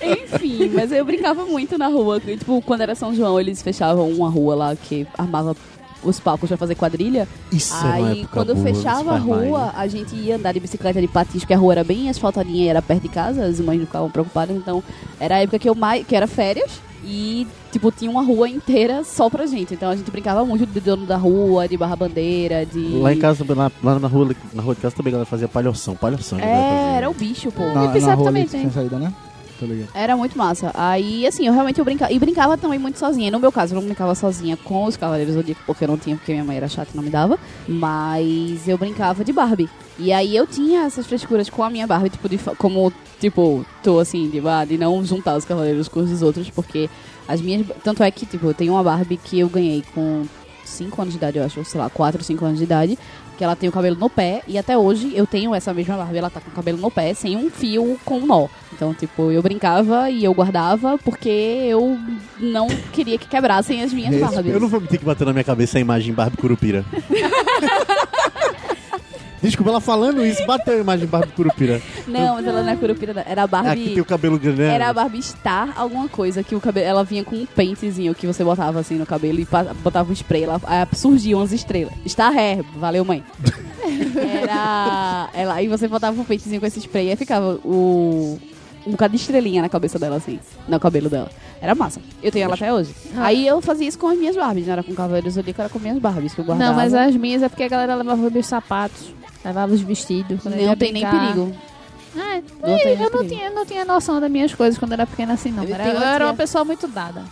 Enfim, 0.00 0.70
mas 0.74 0.92
eu 0.92 1.04
brincava 1.04 1.44
muito 1.44 1.78
na 1.78 1.86
rua. 1.88 2.20
que, 2.20 2.36
Tipo, 2.36 2.60
quando 2.62 2.82
era 2.82 2.94
São 2.94 3.14
João, 3.14 3.40
eles 3.40 3.62
fechavam 3.62 4.10
uma 4.10 4.28
rua 4.28 4.54
lá 4.54 4.76
que 4.76 5.06
armava 5.16 5.56
os 6.02 6.20
palcos 6.20 6.48
pra 6.48 6.56
fazer 6.56 6.74
quadrilha. 6.74 7.28
Isso 7.50 7.74
uma 7.74 7.92
Aí, 7.94 8.26
quando 8.30 8.54
boa, 8.54 8.66
fechava 8.66 9.12
a 9.12 9.18
rua, 9.18 9.66
né? 9.66 9.72
a 9.76 9.86
gente 9.86 10.14
ia 10.14 10.36
andar 10.36 10.52
de 10.52 10.60
bicicleta 10.60 11.00
de 11.00 11.08
patins, 11.08 11.40
porque 11.42 11.54
a 11.54 11.58
rua 11.58 11.72
era 11.74 11.84
bem 11.84 12.08
asfaltadinha 12.08 12.64
e 12.64 12.68
era 12.68 12.82
perto 12.82 13.02
de 13.02 13.08
casa, 13.08 13.44
as 13.44 13.60
mães 13.60 13.78
não 13.78 13.86
ficavam 13.86 14.10
preocupadas. 14.10 14.56
Então, 14.56 14.82
era 15.18 15.36
a 15.36 15.38
época 15.38 15.58
que 15.58 15.68
eu 15.68 15.74
mais. 15.74 16.06
que 16.06 16.14
era 16.16 16.26
férias. 16.26 16.70
E, 17.04 17.48
tipo, 17.72 17.90
tinha 17.90 18.08
uma 18.08 18.22
rua 18.22 18.48
inteira 18.48 19.02
só 19.02 19.28
pra 19.28 19.44
gente. 19.44 19.74
Então 19.74 19.90
a 19.90 19.96
gente 19.96 20.08
brincava 20.08 20.44
muito 20.44 20.64
de 20.64 20.78
dono 20.80 21.04
da 21.04 21.16
rua, 21.16 21.66
de 21.66 21.76
barra 21.76 21.96
bandeira, 21.96 22.64
de. 22.64 22.78
Lá 22.78 23.12
em 23.12 23.18
casa, 23.18 23.44
lá, 23.48 23.72
lá 23.82 23.98
na, 23.98 24.06
rua, 24.06 24.30
na 24.52 24.62
rua 24.62 24.74
de 24.74 24.80
casa 24.80 24.94
também 24.94 25.10
a 25.10 25.14
galera 25.14 25.28
fazia 25.28 25.48
palhoção. 25.48 25.96
Palhoção. 25.96 26.38
É, 26.38 26.98
era 26.98 27.10
o 27.10 27.14
bicho, 27.14 27.50
pô. 27.50 27.62
Na, 27.62 27.86
Episódio 27.86 28.06
na 28.06 28.14
rua 28.14 28.26
também 28.26 28.46
tem. 28.46 28.70
saída, 28.70 28.98
né? 29.00 29.12
Tô 29.62 29.66
ligado. 29.66 29.90
Era 29.94 30.16
muito 30.16 30.36
massa. 30.36 30.72
Aí, 30.74 31.24
assim, 31.24 31.46
eu 31.46 31.52
realmente 31.52 31.78
eu 31.78 31.84
brincava. 31.84 32.12
E 32.12 32.18
brincava 32.18 32.58
também 32.58 32.80
muito 32.80 32.98
sozinha. 32.98 33.30
No 33.30 33.38
meu 33.38 33.52
caso, 33.52 33.72
eu 33.72 33.76
não 33.76 33.86
brincava 33.86 34.12
sozinha 34.12 34.56
com 34.56 34.86
os 34.86 34.96
Cavaleiros 34.96 35.34
do 35.34 35.40
Zodíaco, 35.40 35.62
porque 35.64 35.84
eu 35.84 35.88
não 35.88 35.96
tinha, 35.96 36.16
porque 36.16 36.32
minha 36.32 36.44
mãe 36.44 36.56
era 36.56 36.66
chata 36.66 36.90
e 36.92 36.96
não 36.96 37.04
me 37.04 37.10
dava. 37.10 37.38
Mas 37.68 38.66
eu 38.66 38.76
brincava 38.76 39.24
de 39.24 39.32
Barbie. 39.32 39.70
E 40.00 40.12
aí 40.12 40.34
eu 40.34 40.48
tinha 40.48 40.82
essas 40.82 41.06
frescuras 41.06 41.48
com 41.48 41.62
a 41.62 41.70
minha 41.70 41.86
Barbie, 41.86 42.10
tipo, 42.10 42.28
de, 42.28 42.38
como, 42.58 42.92
tipo, 43.20 43.64
tô 43.84 44.00
assim, 44.00 44.28
de, 44.28 44.40
ah, 44.48 44.64
de 44.64 44.76
não 44.76 45.04
juntar 45.04 45.36
os 45.36 45.44
Cavaleiros 45.44 45.86
com 45.86 46.00
os 46.00 46.22
outros, 46.22 46.50
porque 46.50 46.90
as 47.28 47.40
minhas. 47.40 47.64
Tanto 47.84 48.02
é 48.02 48.10
que, 48.10 48.26
tipo, 48.26 48.46
eu 48.46 48.54
tenho 48.54 48.72
uma 48.72 48.82
Barbie 48.82 49.16
que 49.16 49.38
eu 49.38 49.48
ganhei 49.48 49.84
com 49.94 50.24
5 50.64 51.02
anos 51.02 51.12
de 51.14 51.18
idade, 51.18 51.38
eu 51.38 51.44
acho, 51.44 51.64
sei 51.64 51.80
lá, 51.80 51.88
4, 51.88 52.24
5 52.24 52.44
anos 52.44 52.58
de 52.58 52.64
idade. 52.64 52.98
Que 53.42 53.44
ela 53.44 53.56
tem 53.56 53.68
o 53.68 53.72
cabelo 53.72 53.96
no 53.96 54.08
pé, 54.08 54.40
e 54.46 54.56
até 54.56 54.78
hoje 54.78 55.10
eu 55.16 55.26
tenho 55.26 55.52
essa 55.52 55.74
mesma 55.74 55.96
Barbie, 55.96 56.18
ela 56.18 56.30
tá 56.30 56.40
com 56.40 56.48
o 56.48 56.52
cabelo 56.52 56.78
no 56.78 56.92
pé, 56.92 57.12
sem 57.12 57.36
um 57.36 57.50
fio 57.50 57.98
com 58.04 58.18
um 58.18 58.24
nó. 58.24 58.46
Então, 58.72 58.94
tipo, 58.94 59.32
eu 59.32 59.42
brincava 59.42 60.08
e 60.08 60.22
eu 60.22 60.32
guardava 60.32 60.96
porque 60.96 61.28
eu 61.28 61.98
não 62.38 62.68
queria 62.92 63.18
que 63.18 63.26
quebrassem 63.26 63.82
as 63.82 63.92
minhas. 63.92 64.14
Barbies. 64.14 64.54
Eu 64.54 64.60
não 64.60 64.68
vou 64.68 64.80
mentir 64.80 65.00
que 65.00 65.04
bateu 65.04 65.26
na 65.26 65.32
minha 65.32 65.42
cabeça 65.42 65.76
a 65.76 65.80
imagem 65.80 66.14
Barbie 66.14 66.36
Curupira. 66.36 66.84
Desculpa, 69.42 69.70
ela 69.70 69.80
falando 69.80 70.24
isso, 70.24 70.44
bateu 70.46 70.74
a 70.74 70.80
imagem 70.80 71.06
Barbie 71.06 71.32
Curupira. 71.32 71.82
Não, 72.06 72.34
mas 72.36 72.46
ela 72.46 72.62
não 72.62 72.72
é 72.72 72.76
curupira, 72.76 73.12
não. 73.12 73.22
era 73.26 73.42
a 73.42 73.44
Aqui 73.44 73.50
Barbie. 73.50 73.88
tem 73.90 74.00
o 74.00 74.04
cabelo 74.04 74.38
grande. 74.38 74.62
Era 74.62 74.88
a 74.88 74.92
Barbie 74.92 75.22
Star, 75.22 75.72
alguma 75.76 76.08
coisa, 76.08 76.42
que 76.42 76.54
o 76.54 76.60
cabelo, 76.60 76.86
ela 76.86 77.04
vinha 77.04 77.24
com 77.24 77.34
um 77.34 77.44
pentezinho 77.46 78.14
que 78.14 78.26
você 78.26 78.44
botava 78.44 78.78
assim 78.78 78.96
no 78.96 79.04
cabelo 79.04 79.40
e 79.40 79.48
botava 79.82 80.10
um 80.10 80.12
spray, 80.12 80.44
ela, 80.44 80.60
aí 80.64 80.86
surgiam 80.94 81.40
as 81.40 81.50
estrelas. 81.52 81.92
Star 82.06 82.32
Hair, 82.32 82.64
valeu 82.76 83.04
mãe. 83.04 83.24
Era. 84.16 85.28
Ela, 85.34 85.54
aí 85.54 85.68
você 85.68 85.88
botava 85.88 86.20
um 86.20 86.24
pentezinho 86.24 86.60
com 86.60 86.66
esse 86.66 86.78
spray 86.80 87.06
e 87.06 87.10
aí 87.10 87.16
ficava 87.16 87.58
o. 87.64 88.38
Um 88.86 88.92
bocado 88.92 89.14
de 89.14 89.20
estrelinha 89.20 89.62
na 89.62 89.68
cabeça 89.68 89.98
dela, 89.98 90.16
assim, 90.16 90.40
no 90.68 90.80
cabelo 90.80 91.08
dela. 91.08 91.30
Era 91.60 91.74
massa. 91.74 92.00
Eu 92.22 92.32
tenho 92.32 92.44
ela 92.46 92.54
até 92.54 92.72
hoje. 92.72 92.92
Ah. 93.16 93.26
Aí 93.26 93.46
eu 93.46 93.60
fazia 93.60 93.86
isso 93.86 93.98
com 93.98 94.08
as 94.08 94.18
minhas 94.18 94.34
Barbies, 94.34 94.66
não 94.66 94.72
era 94.72 94.82
com 94.82 94.92
Cavaleiros 94.94 95.34
Zodíaco, 95.34 95.60
era 95.60 95.70
com 95.70 95.78
minhas 95.78 95.98
Barbies 95.98 96.34
que 96.34 96.40
eu 96.40 96.44
guardava. 96.44 96.70
Não, 96.70 96.76
mas 96.76 96.92
as 96.92 97.14
minhas 97.14 97.42
é 97.42 97.48
porque 97.48 97.62
a 97.62 97.68
galera 97.68 97.94
levava 97.94 98.26
os 98.26 98.46
sapatos, 98.46 99.14
levava 99.44 99.72
os 99.72 99.80
vestidos. 99.80 100.44
não 100.44 100.76
tem 100.76 100.92
nem 100.92 101.08
perigo. 101.08 101.54
É, 102.14 102.18
Não 102.20 102.76
eu 102.78 102.98
não 102.98 103.10
perigo. 103.10 103.24
tinha, 103.28 103.50
não 103.50 103.64
tinha 103.64 103.84
noção 103.84 104.20
das 104.20 104.30
minhas 104.30 104.54
coisas 104.54 104.78
quando 104.78 104.92
era 104.92 105.06
pequena 105.06 105.32
assim, 105.34 105.50
não. 105.50 105.64
Eu 105.64 105.74
Era- 105.74 105.84
tenho 105.84 105.96
eu 105.96 106.02
era 106.02 106.24
uma 106.26 106.34
pessoa 106.34 106.64
muito 106.64 106.86
dada. 106.88 107.22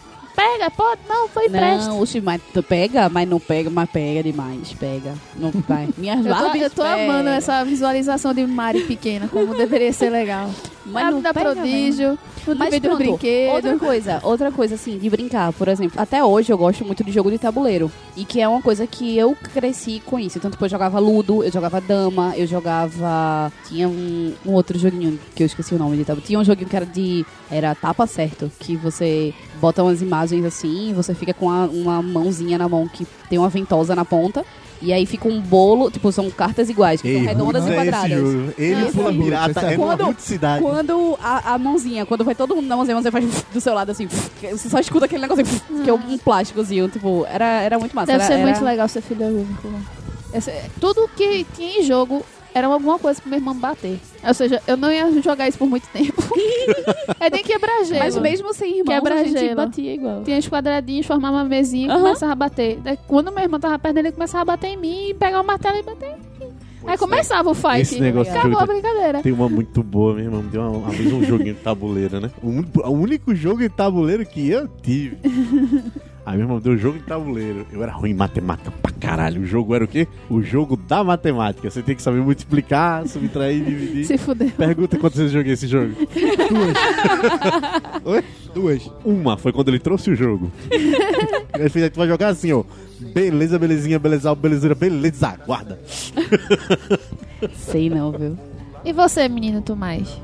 Pega, 0.41 0.71
pode, 0.71 1.01
não, 1.07 1.29
foi 1.29 1.51
presta. 1.51 1.89
Não, 1.89 2.01
oxe, 2.01 2.19
mas 2.21 2.41
tu 2.55 2.63
pega, 2.63 3.11
mas 3.11 3.29
não 3.29 3.39
pega, 3.39 3.69
mas 3.69 3.91
pega 3.91 4.23
demais. 4.23 4.73
Pega. 4.73 5.15
Não 5.37 5.51
vai. 5.69 5.89
Minhas 5.99 6.25
Eu 6.25 6.35
tô, 6.35 6.55
eu 6.55 6.71
tô 6.71 6.83
amando 6.83 7.29
essa 7.29 7.63
visualização 7.63 8.33
de 8.33 8.47
Mari 8.47 8.85
pequena, 8.85 9.29
como 9.29 9.55
deveria 9.55 9.93
ser 9.93 10.09
legal. 10.09 10.51
Mas 10.87 11.05
Mas 11.05 11.15
não 11.15 11.21
da 11.21 11.35
pega, 11.35 11.53
prodígio, 11.53 12.19
Mas 12.57 12.79
pronto, 12.81 12.97
brinquedo. 12.97 13.53
outra 13.53 13.79
coisa, 13.79 14.21
outra 14.23 14.51
coisa 14.51 14.75
assim, 14.77 14.99
de 14.99 15.11
brincar, 15.11 15.53
por 15.53 15.69
exemplo. 15.69 16.01
Até 16.01 16.25
hoje 16.25 16.51
eu 16.51 16.57
gosto 16.59 16.85
muito 16.87 17.05
de 17.05 17.13
jogo 17.13 17.31
de 17.31 17.39
tabuleiro. 17.39 17.93
E 18.17 18.25
que 18.25 18.41
é 18.41 18.49
uma 18.49 18.63
coisa 18.63 18.87
que 18.87 19.17
eu 19.17 19.37
cresci 19.53 20.03
com 20.07 20.19
isso. 20.19 20.39
Então, 20.39 20.51
tipo, 20.51 20.65
eu 20.65 20.69
jogava 20.69 20.99
Ludo, 20.99 21.45
eu 21.45 21.53
jogava 21.53 21.81
Dama, 21.81 22.33
eu 22.37 22.47
jogava. 22.47 23.53
Tinha 23.69 23.89
um, 23.89 24.35
um 24.45 24.53
outro 24.53 24.79
joguinho 24.79 25.21
que 25.35 25.43
eu 25.43 25.47
esqueci 25.47 25.75
o 25.75 25.79
nome 25.79 25.99
de 25.99 26.05
tabuleiro. 26.05 26.27
Tinha 26.27 26.39
um 26.39 26.45
joguinho 26.45 26.69
que 26.69 26.77
era 26.77 26.87
de. 26.87 27.27
Era 27.51 27.75
tapa 27.75 28.07
certo. 28.07 28.51
Que 28.59 28.75
você 28.77 29.35
bota 29.61 29.83
umas 29.83 30.01
imagens 30.03 30.45
assim, 30.45 30.93
você 30.95 31.15
fica 31.15 31.35
com 31.35 31.51
a- 31.51 31.67
uma 31.67 32.01
mãozinha 32.03 32.57
na 32.59 32.69
mão 32.69 32.89
que 32.89 33.07
tem 33.29 33.39
uma 33.39 33.49
ventosa 33.49 33.95
na 33.95 34.05
ponta. 34.05 34.45
E 34.83 34.95
aí 34.95 35.05
fica 35.05 35.29
um 35.29 35.43
bolo, 35.43 35.91
tipo, 35.91 36.11
são 36.11 36.31
cartas 36.31 36.71
iguais, 36.71 37.03
que 37.03 37.09
Ei, 37.09 37.17
são 37.19 37.27
redondas 37.27 37.65
e 37.67 37.69
é 37.69 37.71
esse 37.71 37.77
quadradas. 37.77 38.11
Ele 38.57 38.83
Esse 38.87 38.93
pula 38.93 39.09
é 39.11 39.13
Roots, 39.13 39.25
pirata, 39.27 39.61
é 39.67 39.75
é 39.75 39.77
Quando- 39.77 40.17
cidade. 40.19 40.63
Quando 40.63 41.19
a, 41.23 41.53
a 41.55 41.59
mãozinha, 41.59 42.07
quando 42.07 42.25
vai 42.25 42.35
todo 42.35 42.57
mundo 42.57 42.67
na 42.67 42.77
mãozinha, 42.77 42.97
você 43.03 43.11
faz 43.11 43.25
do 43.53 43.61
seu 43.61 43.75
lado 43.75 43.91
assim, 43.91 44.09
você 44.41 44.71
só 44.71 44.79
escuta 44.79 45.05
aquele 45.05 45.21
negócio 45.21 45.45
que 45.85 45.91
é 45.91 45.93
um 45.93 46.17
plásticozinho, 46.17 46.89
tipo, 46.89 47.27
era, 47.29 47.61
era 47.61 47.79
muito 47.79 47.95
massa. 47.95 48.07
Deve 48.07 48.25
era, 48.25 48.33
ser 48.33 48.41
era- 48.41 48.51
muito 48.51 48.65
legal 48.65 48.89
ser 48.89 49.03
filho 49.03 49.27
único. 49.27 49.69
Esse- 50.33 50.51
tudo 50.81 51.11
que 51.15 51.45
tinha 51.55 51.81
em 51.81 51.83
jogo 51.83 52.25
era 52.55 52.67
alguma 52.67 52.99
coisa 52.99 53.21
pro 53.21 53.31
meu 53.31 53.39
irmão 53.39 53.55
bater. 53.55 53.99
Ou 54.27 54.35
seja, 54.35 54.61
eu 54.67 54.77
não 54.77 54.91
ia 54.91 55.11
jogar 55.23 55.49
isso 55.49 55.59
por 55.59 55.69
muito 55.69 55.89
tempo. 55.89 56.23
é 57.21 57.31
nem 57.31 57.43
quebrar 57.43 57.85
gelo. 57.85 58.01
Mas 58.01 58.17
mesmo 58.19 58.53
sem 58.53 58.79
irmãos, 58.79 58.95
Quebra 58.95 59.15
a 59.21 59.25
gente 59.25 59.39
gelo. 59.39 59.57
batia 59.57 59.95
igual. 59.95 60.23
Tinha 60.25 60.39
os 60.39 60.49
quadradinhos, 60.49 61.07
formava 61.07 61.37
uma 61.37 61.45
mesinha 61.45 61.87
e 61.87 61.91
Aham. 61.91 62.01
começava 62.01 62.33
a 62.33 62.37
bater. 62.37 62.79
Daí, 62.81 62.99
quando 63.07 63.33
meu 63.33 63.43
irmão 63.43 63.61
tava 63.61 63.79
perto 63.79 63.95
dele, 63.95 64.09
ele 64.09 64.15
começava 64.15 64.43
a 64.43 64.45
bater 64.45 64.69
em 64.69 64.77
mim, 64.77 65.15
pegar 65.19 65.41
o 65.41 65.45
martelo 65.45 65.79
e 65.79 65.83
bater 65.83 66.09
em 66.09 66.13
mim. 66.47 66.53
Aí 66.87 66.97
começava 66.97 67.51
o 67.51 67.55
fight. 67.55 67.81
Esse 67.83 68.01
negócio 68.01 68.33
de 68.33 68.39
Acabou 68.39 68.59
jogo 68.59 68.71
a 68.71 68.75
brincadeira. 68.75 69.23
Tem 69.23 69.33
uma 69.33 69.49
muito 69.49 69.83
boa, 69.83 70.15
meu 70.15 70.25
irmão. 70.25 70.43
Me 70.43 70.49
deu 70.49 70.63
uma, 70.63 70.71
uma 70.71 70.91
vez 70.91 71.13
um 71.13 71.23
joguinho 71.23 71.55
de 71.55 71.61
tabuleiro, 71.61 72.21
né? 72.21 72.31
O 72.43 72.91
único 72.91 73.35
jogo 73.35 73.59
de 73.59 73.69
tabuleiro 73.69 74.25
que 74.25 74.49
eu 74.51 74.67
tive. 74.83 75.19
Aí 76.31 76.37
meu 76.37 76.45
irmão 76.45 76.61
deu 76.61 76.75
um 76.75 76.79
jogo 76.79 76.97
de 76.99 77.05
tabuleiro. 77.05 77.67
Eu 77.73 77.83
era 77.83 77.91
ruim 77.93 78.11
em 78.11 78.15
matemática 78.15 78.71
pra 78.71 78.93
caralho. 78.93 79.43
O 79.43 79.47
jogo 79.47 79.75
era 79.75 79.85
o 79.85 79.89
quê? 79.89 80.07
O 80.29 80.41
jogo 80.41 80.77
da 80.77 81.03
matemática. 81.03 81.69
Você 81.69 81.83
tem 81.83 81.97
que 81.97 82.03
saber 82.03 82.21
multiplicar, 82.21 83.05
subtrair, 83.09 83.65
dividir. 83.65 84.05
Se 84.05 84.17
fudeu. 84.17 84.49
Pergunta 84.51 84.97
quantas 84.97 85.19
vezes 85.19 85.35
eu 85.35 85.41
joguei 85.41 85.55
esse 85.55 85.67
jogo. 85.67 85.93
Oi? 88.05 88.25
Duas. 88.55 88.91
Uma, 89.05 89.37
foi 89.37 89.53
quando 89.53 89.69
ele 89.69 89.79
trouxe 89.81 90.11
o 90.11 90.15
jogo. 90.15 90.53
ele 90.71 91.69
fez, 91.69 91.85
"Aí 91.85 91.91
tu 91.91 91.99
vai 91.99 92.07
jogar 92.07 92.29
assim, 92.29 92.53
ó. 92.53 92.63
Beleza, 93.13 93.59
belezinha, 93.59 93.99
beleza, 93.99 94.33
belezura, 94.35 94.75
beleza, 94.75 95.37
guarda. 95.47 95.81
Sei 97.55 97.89
não, 97.91 98.13
viu? 98.13 98.39
E 98.85 98.93
você, 98.93 99.29
menino 99.29 99.63
Tomás? 99.63 100.17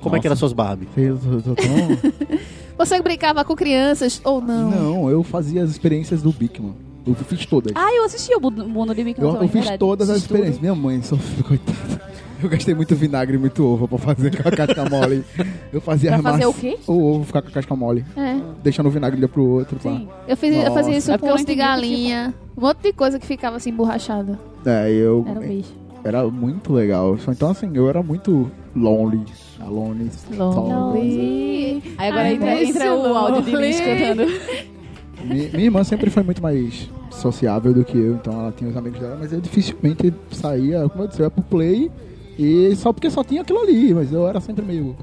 Como 0.00 0.16
é 0.16 0.20
que 0.20 0.26
eram 0.26 0.36
suas 0.36 0.52
Barbie? 0.52 0.88
Eu 0.96 1.16
tô- 1.18 1.42
tô 1.42 1.54
tão- 1.54 1.98
Você 2.78 3.00
brincava 3.00 3.44
com 3.44 3.54
crianças 3.54 4.20
ou 4.24 4.40
não? 4.40 4.70
Não, 4.70 5.10
eu 5.10 5.22
fazia 5.22 5.62
as 5.62 5.70
experiências 5.70 6.22
do 6.22 6.32
Bigman. 6.32 6.74
Eu 7.06 7.14
fiz 7.14 7.44
todas. 7.46 7.72
Ah, 7.74 7.92
eu 7.92 8.04
assisti 8.04 8.32
o 8.34 8.40
Mundo 8.40 8.94
de 8.94 9.02
Mickey 9.02 9.20
eu, 9.20 9.32
também, 9.32 9.42
eu 9.42 9.48
fiz 9.48 9.60
verdade. 9.60 9.78
todas 9.78 10.08
as 10.08 10.18
experiências. 10.18 10.60
Minha 10.60 10.74
mãe 10.74 11.02
sofreu, 11.02 11.42
coitada. 11.44 12.00
Eu 12.40 12.48
gastei 12.48 12.74
muito 12.74 12.94
vinagre 12.96 13.36
e 13.36 13.38
muito 13.38 13.64
ovo 13.64 13.86
pra 13.86 13.98
fazer 13.98 14.36
com 14.42 14.48
a 14.48 14.52
casca 14.52 14.88
mole. 14.88 15.24
Eu 15.72 15.80
fazia 15.80 16.10
Pra 16.10 16.22
fazer 16.32 16.46
o 16.46 16.52
quê? 16.52 16.76
O 16.88 16.92
ovo 16.92 17.24
ficar 17.24 17.40
com 17.42 17.48
a 17.48 17.52
casca 17.52 17.76
mole. 17.76 18.04
É. 18.16 18.36
Deixando 18.62 18.86
o 18.86 18.90
vinagre 18.90 19.18
de 19.18 19.24
um 19.24 19.28
pro 19.28 19.44
outro. 19.44 19.76
pá. 19.76 19.90
Sim. 19.90 20.08
Eu, 20.26 20.36
fiz, 20.36 20.56
eu 20.56 20.74
fazia 20.74 20.96
isso 20.96 21.12
É 21.12 21.18
com 21.18 21.28
osso 21.28 21.38
de 21.38 21.46
que 21.46 21.54
galinha. 21.54 22.34
Um 22.56 22.60
monte 22.62 22.82
de 22.82 22.92
coisa 22.92 23.18
que 23.18 23.26
ficava 23.26 23.56
assim 23.56 23.70
emborrachada. 23.70 24.38
É, 24.66 24.90
eu. 24.90 25.24
Era 25.28 25.38
o 25.40 25.42
bicho. 25.42 25.72
Era 26.04 26.28
muito 26.28 26.72
legal. 26.72 27.16
Então, 27.28 27.50
assim, 27.50 27.70
eu 27.74 27.88
era 27.88 28.02
muito 28.02 28.50
lonely. 28.74 29.22
A 29.60 29.64
lonely. 29.66 30.10
Lonely. 30.36 31.82
Aí 31.98 32.08
agora 32.08 32.22
Ai, 32.28 32.34
entra, 32.34 32.64
entra 32.64 32.94
o 32.94 33.16
áudio 33.16 33.42
de 33.42 33.56
Liz 33.56 33.80
cantando. 33.80 34.22
Mi- 35.24 35.48
Minha 35.52 35.64
irmã 35.64 35.84
sempre 35.84 36.10
foi 36.10 36.22
muito 36.22 36.42
mais 36.42 36.90
sociável 37.10 37.72
do 37.72 37.84
que 37.84 37.96
eu, 37.96 38.14
então 38.14 38.32
ela 38.32 38.52
tinha 38.56 38.68
os 38.68 38.76
amigos 38.76 38.98
dela, 38.98 39.16
mas 39.20 39.32
eu 39.32 39.40
dificilmente 39.40 40.12
saía, 40.32 40.88
como 40.88 41.04
eu 41.04 41.08
disse, 41.08 41.20
eu 41.20 41.24
ia 41.26 41.30
pro 41.30 41.42
play 41.44 41.90
e 42.38 42.74
só 42.76 42.92
porque 42.92 43.08
só 43.10 43.22
tinha 43.22 43.42
aquilo 43.42 43.60
ali, 43.60 43.94
mas 43.94 44.12
eu 44.12 44.26
era 44.26 44.40
sempre 44.40 44.64
meio, 44.64 44.96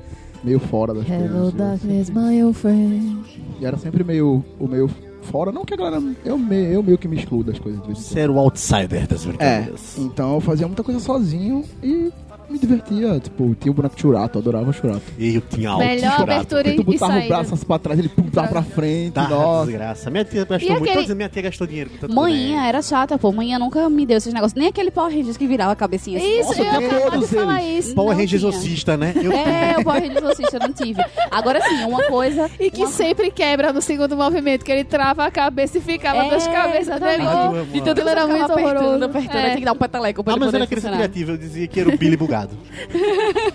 meio 0.44 0.60
fora 0.60 0.94
das 0.94 1.08
Hello, 1.08 1.30
coisas. 1.30 1.54
darkness, 1.54 2.10
my 2.10 2.44
old 2.44 2.58
friend. 2.58 3.20
E 3.62 3.66
era 3.66 3.78
sempre 3.78 4.04
meio, 4.04 4.44
o 4.60 4.68
meio 4.68 4.90
fora, 5.22 5.52
não 5.54 5.64
que 5.64 5.74
a 5.76 5.78
galera, 5.78 6.02
eu, 6.26 6.38
me, 6.38 6.74
eu 6.74 6.82
meio 6.84 6.98
que 6.98 7.08
me 7.08 7.16
excluo 7.16 7.44
das 7.44 7.60
coisas. 7.60 8.16
era 8.18 8.30
o 8.32 8.40
outsider 8.40 9.08
das 9.08 9.24
brincadeiras. 9.24 9.98
É, 9.98 10.02
então 10.02 10.34
eu 10.34 10.42
fazia 10.42 10.68
muita 10.68 10.84
coisa 10.84 11.00
sozinho 11.00 11.64
e 11.84 12.12
me 12.50 12.60
divertia, 12.60 13.20
tipo, 13.20 13.56
tinha 13.60 13.72
o 13.72 13.76
boneco 13.76 13.96
de 13.96 14.02
Churato, 14.02 14.38
eu 14.38 14.42
adorava 14.42 14.72
Churato. 14.74 15.02
E 15.18 15.36
eu 15.36 15.42
tinha 15.42 15.70
alto 15.70 15.84
Melhor 15.86 16.12
jurado. 16.18 16.32
abertura 16.32 16.64
Tu 16.64 16.70
e, 16.70 16.74
e 16.80 16.84
botava 16.84 17.20
o 17.20 17.28
braço 17.28 17.54
assim 17.54 17.66
pra 17.66 17.80
trás, 17.80 18.00
ele 18.00 18.10
pulava 18.10 18.48
pra 18.48 18.64
frente, 18.64 19.14
Tá, 19.14 19.28
nossa. 19.28 19.66
desgraça. 19.68 20.10
Minha 20.10 20.26
tia 20.26 20.46
gastou 20.46 20.70
muito. 20.72 20.84
aquele- 20.84 21.02
dizendo, 21.02 21.18
minha 21.18 21.30
tia 21.30 21.42
gastou 21.42 21.68
dinheiro 21.68 21.90
com 21.92 21.98
tanto 21.98 22.14
Manhã 22.14 22.66
era 22.66 22.82
chata, 22.82 23.18
pô. 23.18 23.32
Manhã 23.32 23.60
nunca 23.60 23.90
me 23.90 24.06
deu 24.06 24.18
esses 24.18 24.34
negócios. 24.34 24.54
Nem 24.58 24.68
aquele 24.68 24.92
Power 24.92 25.14
Rangers 25.16 25.38
que 25.38 25.48
virava 25.48 25.72
a 25.72 25.76
cabecinha 25.76 26.18
assim. 26.18 26.40
Isso, 26.40 26.50
Nossa, 26.50 26.62
eu 26.62 26.66
tem 26.66 26.86
acabar 26.88 27.04
de 27.06 27.12
todos 27.12 27.30
falar 27.32 27.64
eles. 27.64 27.86
isso. 27.86 27.96
Power 27.96 28.12
Não 28.12 28.18
Ranger 28.24 28.40
tinha. 28.40 28.50
exorcista, 28.50 28.98
né? 28.98 29.14
Eu 29.16 29.32
É, 29.32 29.76
o 29.80 29.84
Power 29.84 30.02
Rangers 30.02 30.24
Assist 30.26 30.54
eu 30.54 30.60
não 30.60 30.74
tive. 30.74 31.04
Agora 31.32 31.62
sim, 31.62 31.84
uma 31.86 32.04
coisa... 32.04 32.50
E 32.60 32.70
que 32.72 32.82
uma... 32.82 32.88
sempre 32.88 33.32
quebra 33.32 33.72
no 33.72 33.82
segundo 33.82 34.16
movimento, 34.18 34.66
que 34.66 34.72
ele 34.72 34.84
trava 34.84 35.26
a 35.26 35.32
cabeça 35.32 35.78
e 35.78 35.82
ficava 35.82 36.26
É, 36.26 36.30
duas 36.30 36.48
cabeças. 36.48 37.00
Ah, 37.02 37.52
De 37.72 37.82
tudo 37.82 38.08
era 38.08 38.26
muito 38.28 38.44
apertando, 38.52 38.66
horroroso. 38.76 39.06
apertando. 39.06 39.38
É. 39.38 39.44
Aí 39.44 39.50
Tem 39.52 39.60
que 39.60 39.66
dar 39.66 39.72
um 39.74 39.76
peteleco 39.76 40.24
pra 40.24 40.34
Ah, 40.34 40.36
ele 40.36 40.40
mas 40.40 40.48
eu 40.48 40.52
poder 40.52 40.58
era 40.58 40.68
criança 40.68 40.88
funcionar. 40.88 40.98
criativa, 41.10 41.32
eu 41.32 41.38
dizia 41.38 41.68
que 41.68 41.80
era 41.80 41.90
o 41.90 41.98
Billy 41.98 42.18
bugado. 42.48 42.58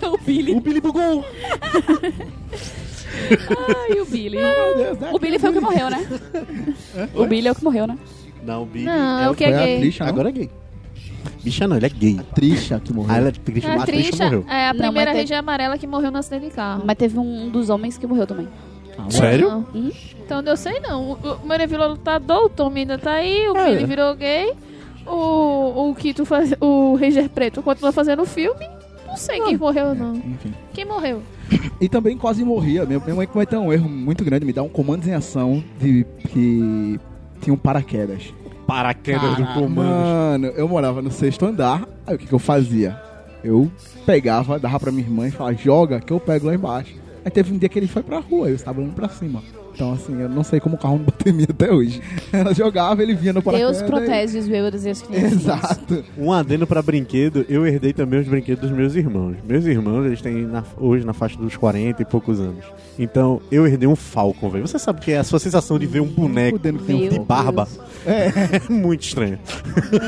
o 0.13 0.17
Billy. 0.17 0.53
o 0.55 0.61
Billy 0.61 0.81
bugou! 0.81 1.23
Ai, 3.89 3.99
o 4.01 4.05
Billy. 4.05 4.37
Né? 4.37 5.09
O 5.13 5.19
Billy 5.19 5.39
foi 5.39 5.49
o 5.49 5.53
que 5.53 5.59
morreu, 5.59 5.89
né? 5.89 6.05
O 7.13 7.25
Billy 7.25 7.47
é 7.47 7.51
o 7.51 7.55
que 7.55 7.63
morreu, 7.63 7.87
né? 7.87 7.97
Não, 8.43 8.63
o 8.63 8.65
Billy. 8.65 8.85
Não, 8.85 9.19
é 9.19 9.29
o 9.29 9.35
que 9.35 9.43
Foi 9.45 9.53
é 9.53 9.57
a 9.57 9.65
gay. 9.65 9.79
Trisha? 9.79 10.03
Agora 10.05 10.29
é 10.29 10.31
gay. 10.31 10.49
Bicha 11.43 11.67
não, 11.67 11.77
ele 11.77 11.85
é 11.85 11.89
gay. 11.89 12.19
Trisha 12.33 12.79
que 12.79 12.91
morreu. 12.93 13.13
Ah, 13.13 13.17
ela 13.17 13.27
é 13.27 13.29
A 13.29 13.31
a 13.31 13.85
Trisha 13.85 13.85
Trisha 13.85 14.23
morreu. 14.25 14.45
é 14.49 14.67
a 14.67 14.73
Não, 14.73 14.79
primeira 14.81 15.11
mas 15.11 15.13
tem- 15.13 15.21
Ranger 15.21 15.37
amarela 15.39 15.77
que 15.77 15.87
morreu 15.87 16.11
no 16.11 16.17
acidente 16.17 16.45
de 16.45 16.51
carro. 16.51 16.83
Mas 16.85 16.97
teve 16.97 17.17
um 17.19 17.49
dos 17.49 17.69
homens 17.69 17.97
que 17.97 18.05
morreu 18.07 18.25
também. 18.27 18.47
Sério? 19.09 19.49
Não. 19.49 19.65
Hum? 19.75 19.91
Então 20.23 20.41
eu 20.41 20.57
sei 20.57 20.79
não. 20.79 21.11
O, 21.11 21.13
o 21.43 21.45
Mary 21.47 21.65
virou 21.67 21.89
lutador, 21.89 22.45
o 22.45 22.49
Tommy 22.49 22.81
ainda 22.81 22.97
tá 22.97 23.11
aí, 23.13 23.47
o 23.49 23.57
É. 23.57 23.69
Billy 23.73 23.85
virou 23.85 24.15
gay, 24.15 24.53
o, 25.05 25.89
o 25.91 25.95
Kito 25.95 26.25
faz, 26.25 26.53
o 26.61 26.95
Ranger 26.95 27.29
Preto 27.29 27.61
continua 27.61 27.91
fazendo 27.91 28.21
o 28.23 28.25
filme. 28.25 28.65
Não 29.15 29.21
sei 29.21 29.39
quem 29.39 29.57
morreu 29.57 29.95
não. 29.95 30.13
Enfim. 30.13 30.53
Quem 30.73 30.85
morreu? 30.85 31.21
E 31.79 31.87
também 31.87 32.17
quase 32.17 32.43
morria. 32.43 32.85
Minha, 32.85 32.99
minha 32.99 33.15
mãe 33.15 33.27
cometeu 33.27 33.61
um 33.61 33.71
erro 33.71 33.89
muito 33.89 34.23
grande, 34.23 34.45
me 34.45 34.53
dá 34.53 34.63
um 34.63 34.69
comando 34.69 35.05
em 35.07 35.13
ação 35.13 35.63
de 35.79 36.05
que 36.29 36.99
tinha 37.41 37.53
um 37.53 37.57
paraquedas. 37.57 38.33
Paraquedas 38.65 39.35
do 39.35 39.45
comando. 39.47 39.75
Mano, 39.75 40.47
eu 40.47 40.67
morava 40.67 41.01
no 41.01 41.11
sexto 41.11 41.45
andar, 41.45 41.87
aí 42.07 42.15
o 42.15 42.17
que, 42.17 42.27
que 42.27 42.33
eu 42.33 42.39
fazia? 42.39 42.99
Eu 43.43 43.71
pegava, 44.05 44.57
dava 44.57 44.79
pra 44.79 44.91
minha 44.91 45.03
irmã 45.03 45.27
e 45.27 45.31
falava, 45.31 45.55
joga 45.55 45.99
que 45.99 46.11
eu 46.11 46.19
pego 46.19 46.47
lá 46.47 46.55
embaixo. 46.55 46.95
Aí 47.25 47.31
teve 47.31 47.51
um 47.53 47.57
dia 47.57 47.67
que 47.67 47.79
ele 47.79 47.87
foi 47.87 48.03
pra 48.03 48.19
rua, 48.19 48.49
eu 48.49 48.55
estava 48.55 48.79
olhando 48.79 48.93
pra 48.93 49.09
cima. 49.09 49.41
Então, 49.73 49.91
assim, 49.91 50.21
eu 50.21 50.29
não 50.29 50.41
sei 50.43 50.57
como 50.61 50.75
o 50.75 50.77
carro 50.77 50.97
não 50.99 51.03
bateu 51.03 51.33
em 51.33 51.35
mim 51.35 51.45
até 51.49 51.69
hoje. 51.69 52.01
Ela 52.31 52.53
jogava, 52.53 53.03
ele 53.03 53.13
vinha 53.13 53.33
no 53.33 53.41
paraquedas. 53.41 53.79
Deus 53.79 53.89
protege 53.89 54.37
os 54.37 54.47
bêbados 54.47 54.85
e 54.85 54.89
as 54.89 55.01
crianças. 55.01 55.33
Exato. 55.33 56.03
Um 56.17 56.31
adendo 56.31 56.65
pra 56.65 56.81
brinquedo, 56.81 57.45
eu 57.49 57.67
herdei 57.67 57.91
também 57.91 58.21
os 58.21 58.27
brinquedos 58.27 58.69
dos 58.69 58.77
meus 58.77 58.95
irmãos. 58.95 59.35
Meus 59.45 59.65
irmãos, 59.65 60.05
eles 60.05 60.21
têm 60.21 60.45
na- 60.45 60.63
hoje 60.77 61.05
na 61.05 61.11
faixa 61.11 61.37
dos 61.37 61.57
40 61.57 62.01
e 62.01 62.05
poucos 62.05 62.39
anos. 62.39 62.63
Então, 62.97 63.41
eu 63.51 63.67
herdei 63.67 63.85
um 63.89 63.97
Falcon, 63.97 64.49
velho. 64.49 64.65
Você 64.65 64.79
sabe 64.79 65.01
que 65.01 65.11
é 65.11 65.17
a 65.17 65.23
sua 65.25 65.39
sensação 65.39 65.77
de 65.77 65.85
ver 65.85 65.99
um 65.99 66.07
boneco 66.07 66.57
um 66.57 66.71
Meu 66.97 67.09
de 67.09 67.19
barba 67.19 67.67
Deus. 67.67 67.79
é 68.05 68.61
muito 68.71 69.01
estranha. 69.03 69.37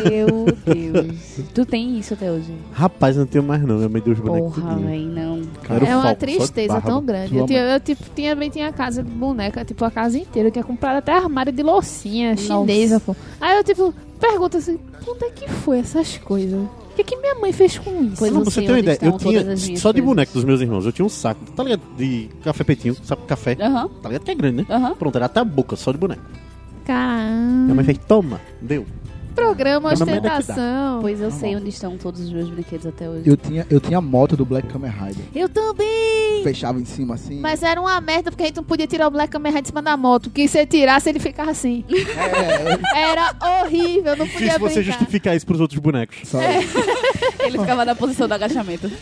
Meu 0.10 0.46
Deus. 0.66 1.42
Tu 1.54 1.66
tem 1.66 2.00
isso 2.00 2.14
até 2.14 2.32
hoje? 2.32 2.54
Rapaz, 2.72 3.18
eu 3.18 3.22
não 3.22 3.28
tenho 3.28 3.44
mais 3.44 3.62
não. 3.64 3.76
Minha 3.78 3.90
mãe 3.90 4.02
deu 4.02 4.14
os 4.14 4.20
bonecos 4.20 4.54
Porra, 4.56 4.76
véi, 4.78 5.06
não. 5.06 5.37
É 5.70 5.96
uma 5.96 6.14
de 6.14 6.20
tristeza 6.20 6.82
tão 6.82 7.04
grande. 7.04 7.36
Eu, 7.38 7.46
tinha, 7.46 7.60
eu 7.62 7.80
tipo, 7.80 8.04
tinha, 8.16 8.34
também 8.34 8.50
tinha 8.50 8.72
casa 8.72 9.04
de 9.04 9.10
boneca, 9.10 9.64
tipo, 9.66 9.84
a 9.86 9.92
casa 9.92 10.18
inteira. 10.18 10.48
Eu 10.48 10.52
tinha 10.52 10.64
comprado 10.64 10.98
até 10.98 11.12
armário 11.14 11.52
de 11.52 11.62
loucinha 11.64 12.36
chinesa, 12.38 13.00
pô. 13.00 13.16
Aí 13.42 13.58
eu, 13.58 13.64
tipo, 13.64 13.94
pergunto 14.20 14.58
assim, 14.58 14.80
onde 15.08 15.26
é 15.26 15.30
que 15.30 15.48
foi 15.50 15.80
essas 15.80 16.18
coisas? 16.18 16.60
O 16.60 16.96
que, 16.98 17.04
que 17.04 17.16
minha 17.18 17.36
mãe 17.36 17.52
fez 17.54 17.78
com 17.78 18.04
isso? 18.06 18.16
Pois 18.18 18.32
Não, 18.32 18.40
eu 18.40 18.44
pra 18.44 18.52
você 18.52 18.60
sei 18.60 18.66
ter 18.66 18.72
uma 18.74 18.80
ideia, 18.80 19.00
eu 19.04 19.18
tinha 19.20 19.42
só 19.78 19.92
de 19.92 20.00
coisas. 20.02 20.02
boneco 20.04 20.34
dos 20.34 20.44
meus 20.44 20.62
irmãos, 20.62 20.86
eu 20.86 20.92
tinha 20.92 21.06
um 21.06 21.10
saco, 21.10 21.40
tá 21.56 21.64
ligado? 21.64 21.82
De 21.96 22.28
café 22.44 22.64
petinho, 22.64 22.96
sabe 23.04 23.22
café? 23.28 23.56
Aham, 23.60 23.88
Tá 24.02 24.10
ligado 24.10 24.24
que 24.24 24.32
é 24.32 24.36
grande, 24.36 24.58
né? 24.58 24.66
aham. 24.70 24.96
Pronto, 24.96 25.16
era 25.16 25.26
até 25.28 25.40
a 25.40 25.44
boca, 25.44 25.76
só 25.76 25.92
de 25.92 25.98
boneco. 26.00 26.22
Minha 26.24 26.86
Caramba. 26.86 27.76
mãe 27.76 27.84
fez, 27.86 27.98
toma, 28.08 28.42
deu. 28.62 28.86
Programa 29.38 29.90
é 29.92 29.94
ostentação. 29.94 31.00
Pois 31.02 31.22
eu 31.22 31.32
sei 31.32 31.56
onde 31.56 31.70
estão 31.70 31.98
todos 31.98 32.20
os 32.22 32.30
meus 32.32 32.50
brinquedos 32.50 32.86
até 32.88 33.08
hoje. 33.10 33.24
Eu 33.26 33.38
tinha, 33.38 33.66
eu 33.70 33.80
tinha 33.80 34.00
a 34.00 34.02
moto 34.02 34.36
do 34.36 34.44
Black 34.46 34.68
Kamen 34.68 34.92
Rider. 34.92 35.26
Eu 35.36 35.48
também. 35.48 36.44
Fechava 36.44 36.80
em 36.80 36.86
cima 36.86 37.16
assim. 37.16 37.40
Mas 37.40 37.62
era 37.64 37.80
uma 37.80 38.00
merda 38.02 38.32
porque 38.32 38.44
a 38.44 38.46
gente 38.48 38.56
não 38.58 38.64
podia 38.64 38.88
tirar 38.88 39.08
o 39.08 39.12
Black 39.12 39.32
Kamen 39.32 39.52
Rider 39.52 39.62
de 39.62 39.68
cima 39.70 39.82
da 39.82 39.96
moto. 39.96 40.30
Que 40.30 40.48
se 40.48 40.66
tirasse, 40.66 41.10
ele 41.10 41.20
ficava 41.20 41.52
assim. 41.52 41.86
É, 41.90 42.98
Era 43.12 43.36
horrível, 43.64 44.16
não 44.18 44.26
podia 44.28 44.40
Difícil 44.48 44.60
você 44.60 44.74
brincar. 44.80 44.98
justificar 45.00 45.36
isso 45.36 45.46
pros 45.46 45.62
outros 45.62 45.80
bonecos. 45.80 46.18
só, 46.26 46.40
Ele 47.46 47.60
ficava 47.60 47.86
na 47.86 47.96
posição 47.96 48.28
do 48.28 48.34
agachamento. 48.34 48.92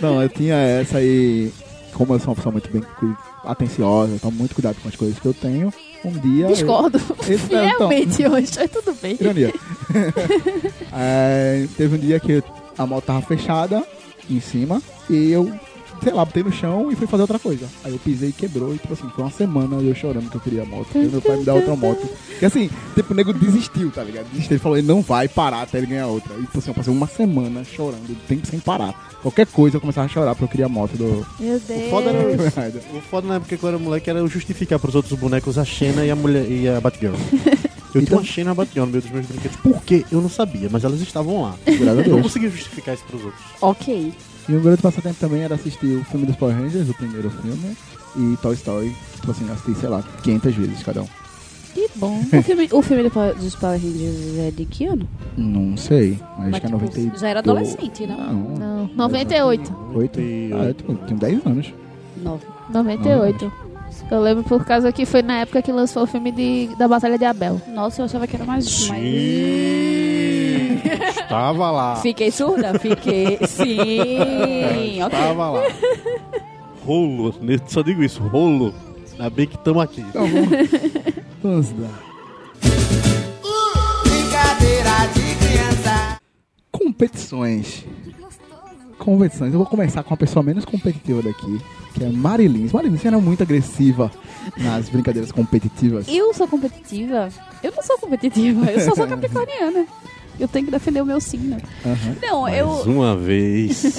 Não, 0.00 0.22
eu 0.22 0.28
tinha 0.28 0.54
essa 0.56 0.98
aí. 0.98 1.52
Como 1.92 2.14
eu 2.14 2.18
sou 2.18 2.28
uma 2.28 2.34
pessoa 2.36 2.52
muito 2.52 2.70
bem 2.70 2.82
cu- 2.82 3.16
atenciosa, 3.44 4.12
eu 4.14 4.18
tomo 4.18 4.36
muito 4.38 4.54
cuidado 4.54 4.76
com 4.82 4.88
as 4.88 4.96
coisas 4.96 5.18
que 5.18 5.26
eu 5.26 5.34
tenho. 5.34 5.72
Um 6.04 6.12
dia. 6.12 6.46
Discordo. 6.48 6.98
Eu, 7.28 7.38
então, 7.68 7.88
hoje, 8.32 8.50
mas 8.56 8.70
tudo 8.70 8.94
bem. 9.00 9.16
ironia. 9.20 9.52
É, 10.98 11.66
teve 11.76 11.96
um 11.96 11.98
dia 11.98 12.18
que 12.18 12.42
a 12.78 12.86
moto 12.86 13.04
tava 13.04 13.20
fechada 13.22 13.84
em 14.30 14.40
cima 14.40 14.80
e 15.10 15.30
eu, 15.30 15.52
sei 16.02 16.12
lá, 16.12 16.24
botei 16.24 16.42
no 16.42 16.52
chão 16.52 16.90
e 16.90 16.96
fui 16.96 17.06
fazer 17.06 17.22
outra 17.22 17.38
coisa. 17.38 17.66
Aí 17.84 17.92
eu 17.92 17.98
pisei 17.98 18.30
e 18.30 18.32
quebrou 18.32 18.74
e, 18.74 18.78
tipo 18.78 18.92
assim, 18.92 19.08
foi 19.14 19.24
uma 19.24 19.30
semana 19.30 19.76
eu 19.82 19.94
chorando 19.94 20.30
que 20.30 20.36
eu 20.36 20.40
queria 20.40 20.62
a 20.62 20.64
moto. 20.64 20.88
E 20.94 20.98
meu 21.06 21.20
pai 21.20 21.36
me 21.36 21.44
dá 21.44 21.54
outra 21.54 21.74
moto. 21.76 22.08
Que 22.38 22.44
assim, 22.46 22.70
tipo, 22.94 23.12
o 23.12 23.16
nego 23.16 23.32
desistiu, 23.32 23.90
tá 23.90 24.02
ligado? 24.04 24.26
Desistiu. 24.30 24.54
Ele 24.54 24.60
falou, 24.62 24.78
ele 24.78 24.86
não 24.86 25.02
vai 25.02 25.28
parar 25.28 25.62
até 25.62 25.78
ele 25.78 25.86
ganhar 25.86 26.06
outra. 26.06 26.34
E, 26.38 26.42
tipo 26.42 26.58
assim, 26.58 26.70
eu 26.70 26.74
passei 26.74 26.92
uma 26.92 27.06
semana 27.06 27.64
chorando, 27.64 28.16
tempo 28.28 28.46
sem 28.46 28.58
parar. 28.60 28.94
Qualquer 29.22 29.46
coisa 29.46 29.76
eu 29.76 29.80
começava 29.80 30.06
a 30.06 30.08
chorar 30.08 30.34
porque 30.34 30.44
eu 30.44 30.48
queria 30.48 30.66
a 30.66 30.68
moto 30.68 30.92
do. 30.96 31.26
Meu 31.40 31.56
O 31.56 31.60
foda, 31.90 32.12
Deus. 32.12 32.56
era, 32.56 32.72
o 32.94 33.00
foda 33.00 33.26
na 33.28 33.34
época 33.36 33.56
que 33.56 33.62
eu 33.64 33.68
era 33.68 33.78
moleque 33.78 34.08
era 34.10 34.18
eu 34.20 34.28
justificar 34.28 34.78
pros 34.78 34.94
outros 34.94 35.18
bonecos 35.18 35.58
a 35.58 35.64
Xena 35.64 36.04
e 36.04 36.10
a 36.10 36.16
mulher 36.16 36.48
e 36.50 36.68
a 36.68 36.80
Batgirl. 36.80 37.14
Eu 37.94 38.02
Então- 38.02 38.18
tinha 38.20 38.20
uma 38.20 38.24
Shane 38.26 38.48
Abatinho 38.50 38.84
no 38.84 38.92
meio 38.92 39.02
dos 39.02 39.10
meus 39.10 39.24
brinquedos. 39.24 39.56
Por 39.56 39.82
quê? 39.82 40.04
Eu 40.12 40.20
não 40.20 40.28
sabia, 40.28 40.68
mas 40.70 40.84
elas 40.84 41.00
estavam 41.00 41.40
lá. 41.40 41.54
Eu 41.64 41.86
não 41.94 42.02
Deus. 42.02 42.20
consegui 42.22 42.50
justificar 42.50 42.94
isso 42.94 43.04
pros 43.04 43.24
outros. 43.24 43.42
Ok. 43.62 44.12
E 44.48 44.52
um 44.54 44.60
grande 44.60 44.80
passatempo 44.82 45.16
também 45.18 45.42
era 45.42 45.54
assistir 45.56 45.96
o 45.98 46.04
filme 46.04 46.26
dos 46.26 46.36
Power 46.36 46.56
Rangers, 46.56 46.88
o 46.88 46.94
primeiro 46.94 47.30
filme, 47.30 47.76
e 48.16 48.36
Toy 48.38 48.54
Story. 48.54 48.94
Tipo 49.16 49.30
assim, 49.32 49.50
assisti, 49.50 49.74
sei 49.74 49.88
lá, 49.88 50.04
500 50.22 50.54
vezes 50.54 50.82
cada 50.82 51.02
um. 51.02 51.08
Que 51.74 51.88
bom. 51.96 52.20
O 52.20 52.42
filme, 52.42 52.68
o 52.72 52.80
filme 52.82 53.02
do 53.02 53.10
Power- 53.10 53.34
dos 53.34 53.54
Power 53.56 53.78
Rangers 53.80 54.38
é 54.38 54.50
de 54.50 54.64
que 54.64 54.86
ano? 54.86 55.06
Não 55.36 55.76
sei, 55.76 56.18
mas, 56.38 56.48
acho 56.54 56.60
que 56.60 56.66
é 56.66 56.70
tipo, 56.70 56.72
92. 56.80 57.20
já 57.20 57.28
era 57.28 57.40
adolescente, 57.40 58.06
não? 58.06 58.32
Não, 58.32 58.56
Não, 58.86 58.90
98. 58.96 59.76
8? 59.94 60.20
Ah, 60.20 60.64
eu 60.64 60.74
tipo, 60.74 60.94
tinha 61.06 61.18
10 61.18 61.46
anos. 61.46 61.74
Nove. 62.16 62.44
98. 62.72 63.52
Eu 64.10 64.20
lembro 64.20 64.44
por 64.44 64.64
causa 64.64 64.90
que 64.92 65.04
foi 65.04 65.20
na 65.22 65.40
época 65.40 65.60
que 65.60 65.70
lançou 65.72 66.04
o 66.04 66.06
filme 66.06 66.30
de, 66.32 66.68
da 66.78 66.86
Batalha 66.88 67.18
de 67.18 67.24
Abel. 67.24 67.60
Nossa, 67.74 68.00
eu 68.00 68.04
achava 68.06 68.26
que 68.26 68.36
era 68.36 68.44
mais... 68.44 68.88
mais... 68.88 70.55
Estava 70.84 71.70
lá. 71.70 71.96
Fiquei 71.96 72.30
surda? 72.30 72.78
Fiquei. 72.78 73.38
Sim. 73.46 75.02
Estava 75.04 75.50
lá. 75.50 75.62
Rolo. 76.84 77.34
Só 77.66 77.82
digo 77.82 78.02
isso, 78.02 78.22
rolo. 78.22 78.74
Ainda 79.12 79.30
bem 79.30 79.46
que 79.46 79.56
estamos 79.56 79.82
aqui. 79.82 80.02
Então 80.02 80.26
vamos, 80.26 80.48
vamos 81.42 81.70
lá. 81.80 81.88
Brincadeira 84.02 84.90
de 85.14 85.46
criança. 85.46 86.18
Competições. 86.70 87.84
Competições. 88.98 89.52
Eu 89.52 89.58
vou 89.58 89.66
começar 89.66 90.02
com 90.02 90.14
a 90.14 90.16
pessoa 90.16 90.42
menos 90.42 90.64
competitiva 90.64 91.22
daqui, 91.22 91.60
que 91.94 92.04
é 92.04 92.08
Marilyn. 92.08 92.68
Marilyn, 92.72 92.96
você 92.96 93.08
era 93.08 93.18
muito 93.18 93.42
agressiva 93.42 94.10
nas 94.56 94.88
brincadeiras 94.88 95.32
competitivas. 95.32 96.06
Eu 96.08 96.32
sou 96.34 96.46
competitiva? 96.46 97.28
Eu 97.62 97.72
não 97.74 97.82
sou 97.82 97.98
competitiva, 97.98 98.70
eu 98.70 98.80
só 98.80 98.94
sou 98.94 99.06
capricorniana. 99.08 99.86
Eu 100.38 100.46
tenho 100.48 100.66
que 100.66 100.70
defender 100.70 101.00
o 101.00 101.06
meu 101.06 101.20
signo. 101.20 101.56
Aham. 101.84 102.16
Não, 102.22 102.42
Mais 102.42 102.58
eu. 102.58 102.68
uma 102.68 103.16
vez. 103.16 103.98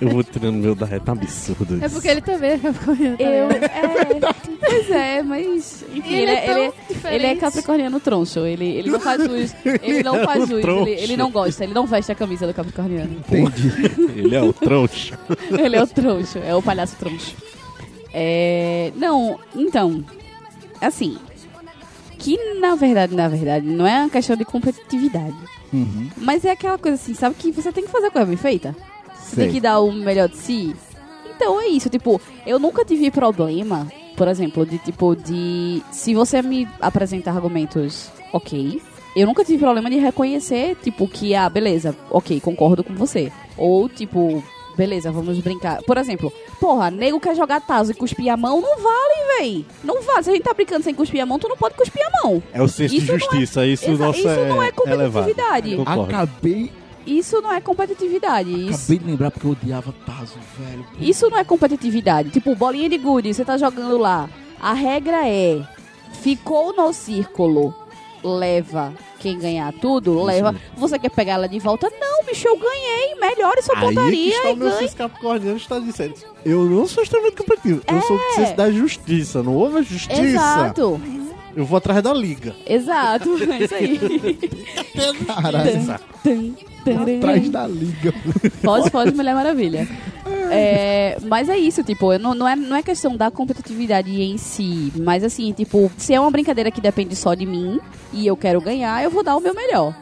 eu 0.00 0.08
vou 0.10 0.22
tirando 0.22 0.56
meu 0.56 0.74
da 0.74 0.84
reta 0.84 1.12
absurdo. 1.12 1.78
É 1.82 1.86
isso. 1.86 1.94
porque 1.94 2.08
ele 2.08 2.20
também 2.20 2.50
é 2.52 2.58
capricorniano. 2.58 3.16
Eu. 3.18 3.48
também. 3.48 3.68
É, 3.68 4.58
pois 4.60 4.90
é, 4.90 5.22
mas. 5.22 5.84
Enfim, 5.94 6.10
E 6.10 6.14
ele 6.14 6.30
é 6.30 6.40
tão 6.40 6.58
ele, 6.58 6.72
é, 7.04 7.14
ele 7.14 7.26
é 7.26 7.36
capricorniano 7.36 8.00
troncho. 8.00 8.40
Ele, 8.40 8.66
ele 8.66 8.90
não 8.90 9.00
faz 9.00 9.22
jus. 9.22 9.54
Ele 9.82 10.02
não 10.02 10.22
faz 10.24 10.48
jus. 10.48 10.64
Ele, 10.64 10.90
ele 10.90 11.16
não 11.16 11.30
gosta, 11.30 11.64
ele 11.64 11.74
não 11.74 11.86
veste 11.86 12.12
a 12.12 12.14
camisa 12.14 12.46
do 12.46 12.52
capricorniano. 12.54 13.16
Entendi. 13.28 13.72
Ele 14.16 14.34
é 14.36 14.42
o 14.42 14.52
troncho. 14.52 15.16
Ele 15.50 15.76
é 15.76 15.82
o 15.82 15.86
troncho, 15.86 16.38
é 16.38 16.54
o 16.54 16.62
palhaço 16.62 16.96
troncho. 16.96 17.34
É. 18.12 18.92
Não, 18.96 19.38
então. 19.54 20.04
Assim. 20.80 21.16
Que 22.22 22.38
na 22.60 22.76
verdade, 22.76 23.14
na 23.14 23.28
verdade, 23.28 23.66
não 23.66 23.86
é 23.86 23.98
uma 23.98 24.08
questão 24.08 24.36
de 24.36 24.44
competitividade. 24.44 25.36
Uhum. 25.72 26.08
Mas 26.16 26.44
é 26.44 26.52
aquela 26.52 26.78
coisa 26.78 26.94
assim, 26.94 27.14
sabe 27.14 27.34
que 27.34 27.50
você 27.50 27.72
tem 27.72 27.84
que 27.84 27.90
fazer 27.90 28.06
a 28.06 28.10
coisa 28.10 28.26
bem 28.26 28.36
feita? 28.36 28.76
Você 29.18 29.36
tem 29.36 29.50
que 29.50 29.60
dar 29.60 29.80
o 29.80 29.90
melhor 29.90 30.28
de 30.28 30.36
si. 30.36 30.74
Então 31.34 31.60
é 31.60 31.66
isso, 31.66 31.88
tipo, 31.88 32.20
eu 32.46 32.58
nunca 32.58 32.84
tive 32.84 33.10
problema, 33.10 33.88
por 34.16 34.28
exemplo, 34.28 34.64
de 34.64 34.78
tipo, 34.78 35.16
de. 35.16 35.82
Se 35.90 36.14
você 36.14 36.40
me 36.40 36.68
apresentar 36.80 37.32
argumentos 37.32 38.10
ok, 38.32 38.80
eu 39.16 39.26
nunca 39.26 39.44
tive 39.44 39.58
problema 39.58 39.90
de 39.90 39.98
reconhecer, 39.98 40.76
tipo, 40.76 41.08
que, 41.08 41.34
ah, 41.34 41.48
beleza, 41.48 41.96
ok, 42.10 42.40
concordo 42.40 42.84
com 42.84 42.94
você. 42.94 43.32
Ou, 43.56 43.88
tipo, 43.88 44.42
beleza, 44.76 45.10
vamos 45.12 45.38
brincar. 45.40 45.82
Por 45.82 45.96
exemplo, 45.98 46.32
porra, 46.60 46.90
nego 46.90 47.20
quer 47.20 47.34
jogar 47.36 47.60
taso 47.60 47.92
e 47.92 47.94
cuspir 47.94 48.32
a 48.32 48.36
mão, 48.36 48.60
não 48.60 48.76
vale, 48.78 49.38
véi. 49.38 49.66
Não 49.84 50.02
vale. 50.02 50.22
Se 50.24 50.30
a 50.30 50.32
gente 50.32 50.42
tá 50.44 50.54
brincando 50.54 50.82
sem 50.84 50.94
cuspir 50.94 51.22
a 51.22 51.26
mão, 51.26 51.38
tu 51.38 51.48
não 51.48 51.56
pode 51.56 51.74
cuspir 51.74 52.02
a 52.06 52.22
mão. 52.26 52.42
É 52.52 52.62
o 52.62 52.68
senso 52.68 52.94
Isso 52.94 53.06
de 53.06 53.08
não 53.12 53.16
é- 53.16 53.20
justiça. 53.20 53.66
Isso, 53.66 53.90
nosso 53.92 54.18
isso 54.20 54.28
não 54.28 54.62
é 54.62 54.72
elevado. 54.86 55.24
competitividade. 55.26 55.76
Concordo. 55.76 56.02
Acabei, 56.02 56.72
Isso 57.04 57.40
não 57.40 57.52
é 57.52 57.60
competitividade. 57.60 58.50
Isso, 58.68 58.78
acabei 58.78 58.98
de 58.98 59.04
lembrar 59.06 59.30
porque 59.32 59.46
eu 59.46 59.50
odiava 59.52 59.92
Tazo, 60.06 60.36
velho. 60.58 60.86
Isso 61.00 61.28
não 61.28 61.36
é 61.38 61.42
competitividade. 61.44 62.30
Tipo, 62.30 62.54
bolinha 62.54 62.88
de 62.88 62.96
gude, 62.96 63.34
você 63.34 63.44
tá 63.44 63.56
jogando 63.58 63.98
lá. 63.98 64.30
A 64.60 64.72
regra 64.72 65.26
é: 65.28 65.60
ficou 66.20 66.72
no 66.74 66.92
círculo, 66.92 67.74
leva. 68.22 68.92
Quem 69.18 69.38
ganhar 69.38 69.72
tudo, 69.72 70.22
leva. 70.22 70.54
Você 70.76 70.98
quer 70.98 71.10
pegar 71.10 71.34
ela 71.34 71.48
de 71.48 71.58
volta? 71.58 71.90
Não, 72.00 72.24
bicho, 72.24 72.46
eu 72.48 72.56
ganhei. 72.56 73.14
Melhore 73.20 73.62
sua 73.62 73.74
Aí 73.76 73.80
que 73.80 73.86
pontaria 73.86 74.36
está 74.36 74.48
e 74.48 74.52
o 74.52 74.56
meu 74.56 74.88
capricorniano 74.96 75.56
está 75.56 75.78
dizendo. 75.78 76.14
Eu 76.44 76.64
não 76.64 76.86
sou 76.86 77.02
extremamente 77.02 77.36
competitivo. 77.36 77.82
Eu 77.86 78.02
sou 78.02 78.18
senso 78.34 78.56
da 78.56 78.70
justiça. 78.70 79.42
Não 79.42 79.54
houve 79.54 79.78
a 79.78 79.82
justiça. 79.82 80.22
Exato, 80.22 81.00
Eu 81.54 81.64
vou 81.64 81.76
atrás 81.76 82.02
da 82.02 82.12
liga. 82.12 82.54
exato. 82.66 83.30
É 83.52 83.64
isso 83.64 83.74
aí. 83.74 83.98
Caralho, 85.26 85.70
atrás 86.90 87.48
da 87.48 87.66
liga. 87.66 88.14
Pode, 88.62 88.90
pode, 88.90 89.14
Mulher 89.14 89.34
Maravilha. 89.34 89.88
É, 90.50 91.16
mas 91.22 91.48
é 91.48 91.56
isso, 91.56 91.82
tipo, 91.82 92.16
não, 92.18 92.34
não, 92.34 92.46
é, 92.46 92.54
não 92.54 92.76
é 92.76 92.82
questão 92.82 93.16
da 93.16 93.30
competitividade 93.30 94.10
em 94.20 94.36
si, 94.36 94.92
mas 94.96 95.24
assim, 95.24 95.52
tipo, 95.52 95.90
se 95.96 96.12
é 96.12 96.20
uma 96.20 96.30
brincadeira 96.30 96.70
que 96.70 96.80
depende 96.80 97.16
só 97.16 97.34
de 97.34 97.46
mim 97.46 97.80
e 98.12 98.26
eu 98.26 98.36
quero 98.36 98.60
ganhar, 98.60 99.02
eu 99.02 99.10
vou 99.10 99.24
dar 99.24 99.36
o 99.36 99.40
meu 99.40 99.54
melhor. 99.54 99.94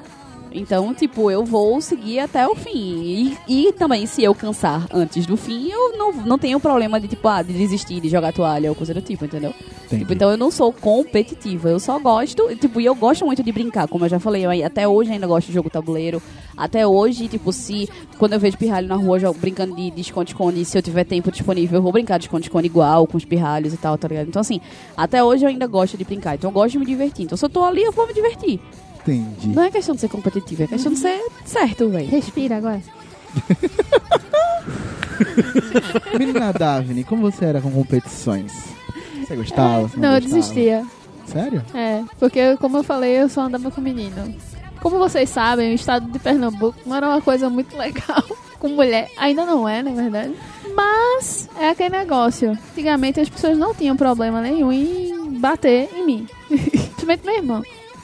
Então, 0.52 0.92
tipo, 0.92 1.30
eu 1.30 1.44
vou 1.44 1.80
seguir 1.80 2.18
até 2.18 2.46
o 2.46 2.54
fim. 2.54 3.36
E, 3.48 3.68
e 3.68 3.72
também, 3.72 4.04
se 4.06 4.22
eu 4.22 4.34
cansar 4.34 4.86
antes 4.92 5.24
do 5.26 5.36
fim, 5.36 5.70
eu 5.70 5.96
não, 5.96 6.12
não 6.12 6.38
tenho 6.38 6.58
problema 6.58 7.00
de, 7.00 7.06
tipo, 7.06 7.28
ah, 7.28 7.42
de 7.42 7.52
desistir, 7.52 8.00
de 8.00 8.08
jogar 8.08 8.32
toalha 8.32 8.68
ou 8.68 8.74
coisa 8.74 8.92
do 8.92 9.00
tipo, 9.00 9.24
entendeu? 9.24 9.54
Tipo, 9.88 10.12
então 10.12 10.30
eu 10.30 10.36
não 10.36 10.50
sou 10.50 10.72
competitiva, 10.72 11.68
eu 11.68 11.80
só 11.80 11.98
gosto, 11.98 12.54
tipo, 12.56 12.80
e 12.80 12.86
eu 12.86 12.94
gosto 12.94 13.24
muito 13.24 13.42
de 13.42 13.52
brincar, 13.52 13.88
como 13.88 14.04
eu 14.04 14.08
já 14.08 14.20
falei, 14.20 14.44
eu, 14.44 14.66
até 14.66 14.86
hoje 14.86 15.12
ainda 15.12 15.26
gosto 15.26 15.48
de 15.48 15.52
jogo 15.52 15.70
tabuleiro. 15.70 16.22
Até 16.56 16.86
hoje, 16.86 17.28
tipo, 17.28 17.52
se 17.52 17.88
quando 18.18 18.34
eu 18.34 18.40
vejo 18.40 18.56
pirralho 18.56 18.88
na 18.88 18.96
rua 18.96 19.18
jogo, 19.18 19.38
brincando 19.38 19.74
de 19.76 19.90
de 19.90 20.00
esconde-esconde, 20.00 20.64
se 20.64 20.76
eu 20.76 20.82
tiver 20.82 21.04
tempo 21.04 21.30
disponível, 21.30 21.78
eu 21.78 21.82
vou 21.82 21.92
brincar 21.92 22.18
de 22.18 22.24
esconde-esconde 22.26 22.66
igual, 22.66 23.06
com 23.06 23.16
os 23.16 23.24
pirralhos 23.24 23.72
e 23.72 23.76
tal, 23.76 23.96
tá 23.96 24.08
ligado? 24.08 24.28
Então, 24.28 24.40
assim, 24.40 24.60
até 24.96 25.22
hoje 25.24 25.44
eu 25.44 25.48
ainda 25.48 25.66
gosto 25.66 25.96
de 25.96 26.04
brincar, 26.04 26.34
então 26.34 26.50
eu 26.50 26.54
gosto 26.54 26.72
de 26.72 26.78
me 26.78 26.86
divertir. 26.86 27.24
Então, 27.24 27.36
se 27.36 27.44
eu 27.44 27.48
tô 27.48 27.64
ali, 27.64 27.82
eu 27.82 27.92
vou 27.92 28.06
me 28.06 28.14
divertir. 28.14 28.60
Entendi. 29.02 29.48
Não 29.48 29.62
é 29.62 29.70
questão 29.70 29.94
de 29.94 30.00
ser 30.00 30.08
competitivo, 30.08 30.62
é 30.62 30.66
questão 30.66 30.92
de 30.92 30.98
ser 30.98 31.18
certo, 31.44 31.88
velho. 31.88 32.08
Respira 32.08 32.56
agora. 32.58 32.82
Menina 36.18 36.52
Daphne, 36.52 37.04
como 37.04 37.30
você 37.30 37.44
era 37.46 37.60
com 37.60 37.70
competições? 37.70 38.52
Você 39.26 39.36
gostava? 39.36 39.88
Você 39.88 39.98
Não, 39.98 40.14
eu 40.14 40.20
gostava? 40.20 40.40
desistia. 40.40 40.86
Sério? 41.26 41.62
É, 41.74 42.02
porque 42.18 42.56
como 42.56 42.78
eu 42.78 42.82
falei, 42.82 43.22
eu 43.22 43.28
só 43.28 43.42
andava 43.42 43.70
com 43.70 43.80
menino. 43.80 44.34
Como 44.82 44.98
vocês 44.98 45.28
sabem, 45.28 45.72
o 45.72 45.74
estado 45.74 46.10
de 46.10 46.18
Pernambuco 46.18 46.78
não 46.86 46.96
era 46.96 47.08
uma 47.08 47.20
coisa 47.20 47.48
muito 47.50 47.76
legal 47.76 48.24
com 48.58 48.68
mulher. 48.68 49.10
Ainda 49.16 49.44
não 49.44 49.68
é, 49.68 49.82
na 49.82 49.90
verdade. 49.92 50.34
Mas 50.74 51.48
é 51.58 51.68
aquele 51.70 51.90
negócio. 51.90 52.50
Antigamente 52.50 53.20
as 53.20 53.28
pessoas 53.28 53.58
não 53.58 53.74
tinham 53.74 53.96
problema 53.96 54.40
nenhum 54.40 54.72
em 54.72 55.38
bater 55.38 55.88
em 55.94 56.04
mim. 56.06 56.26
Principalmente 56.48 57.24
meu 57.24 57.34
irmão. 57.36 57.62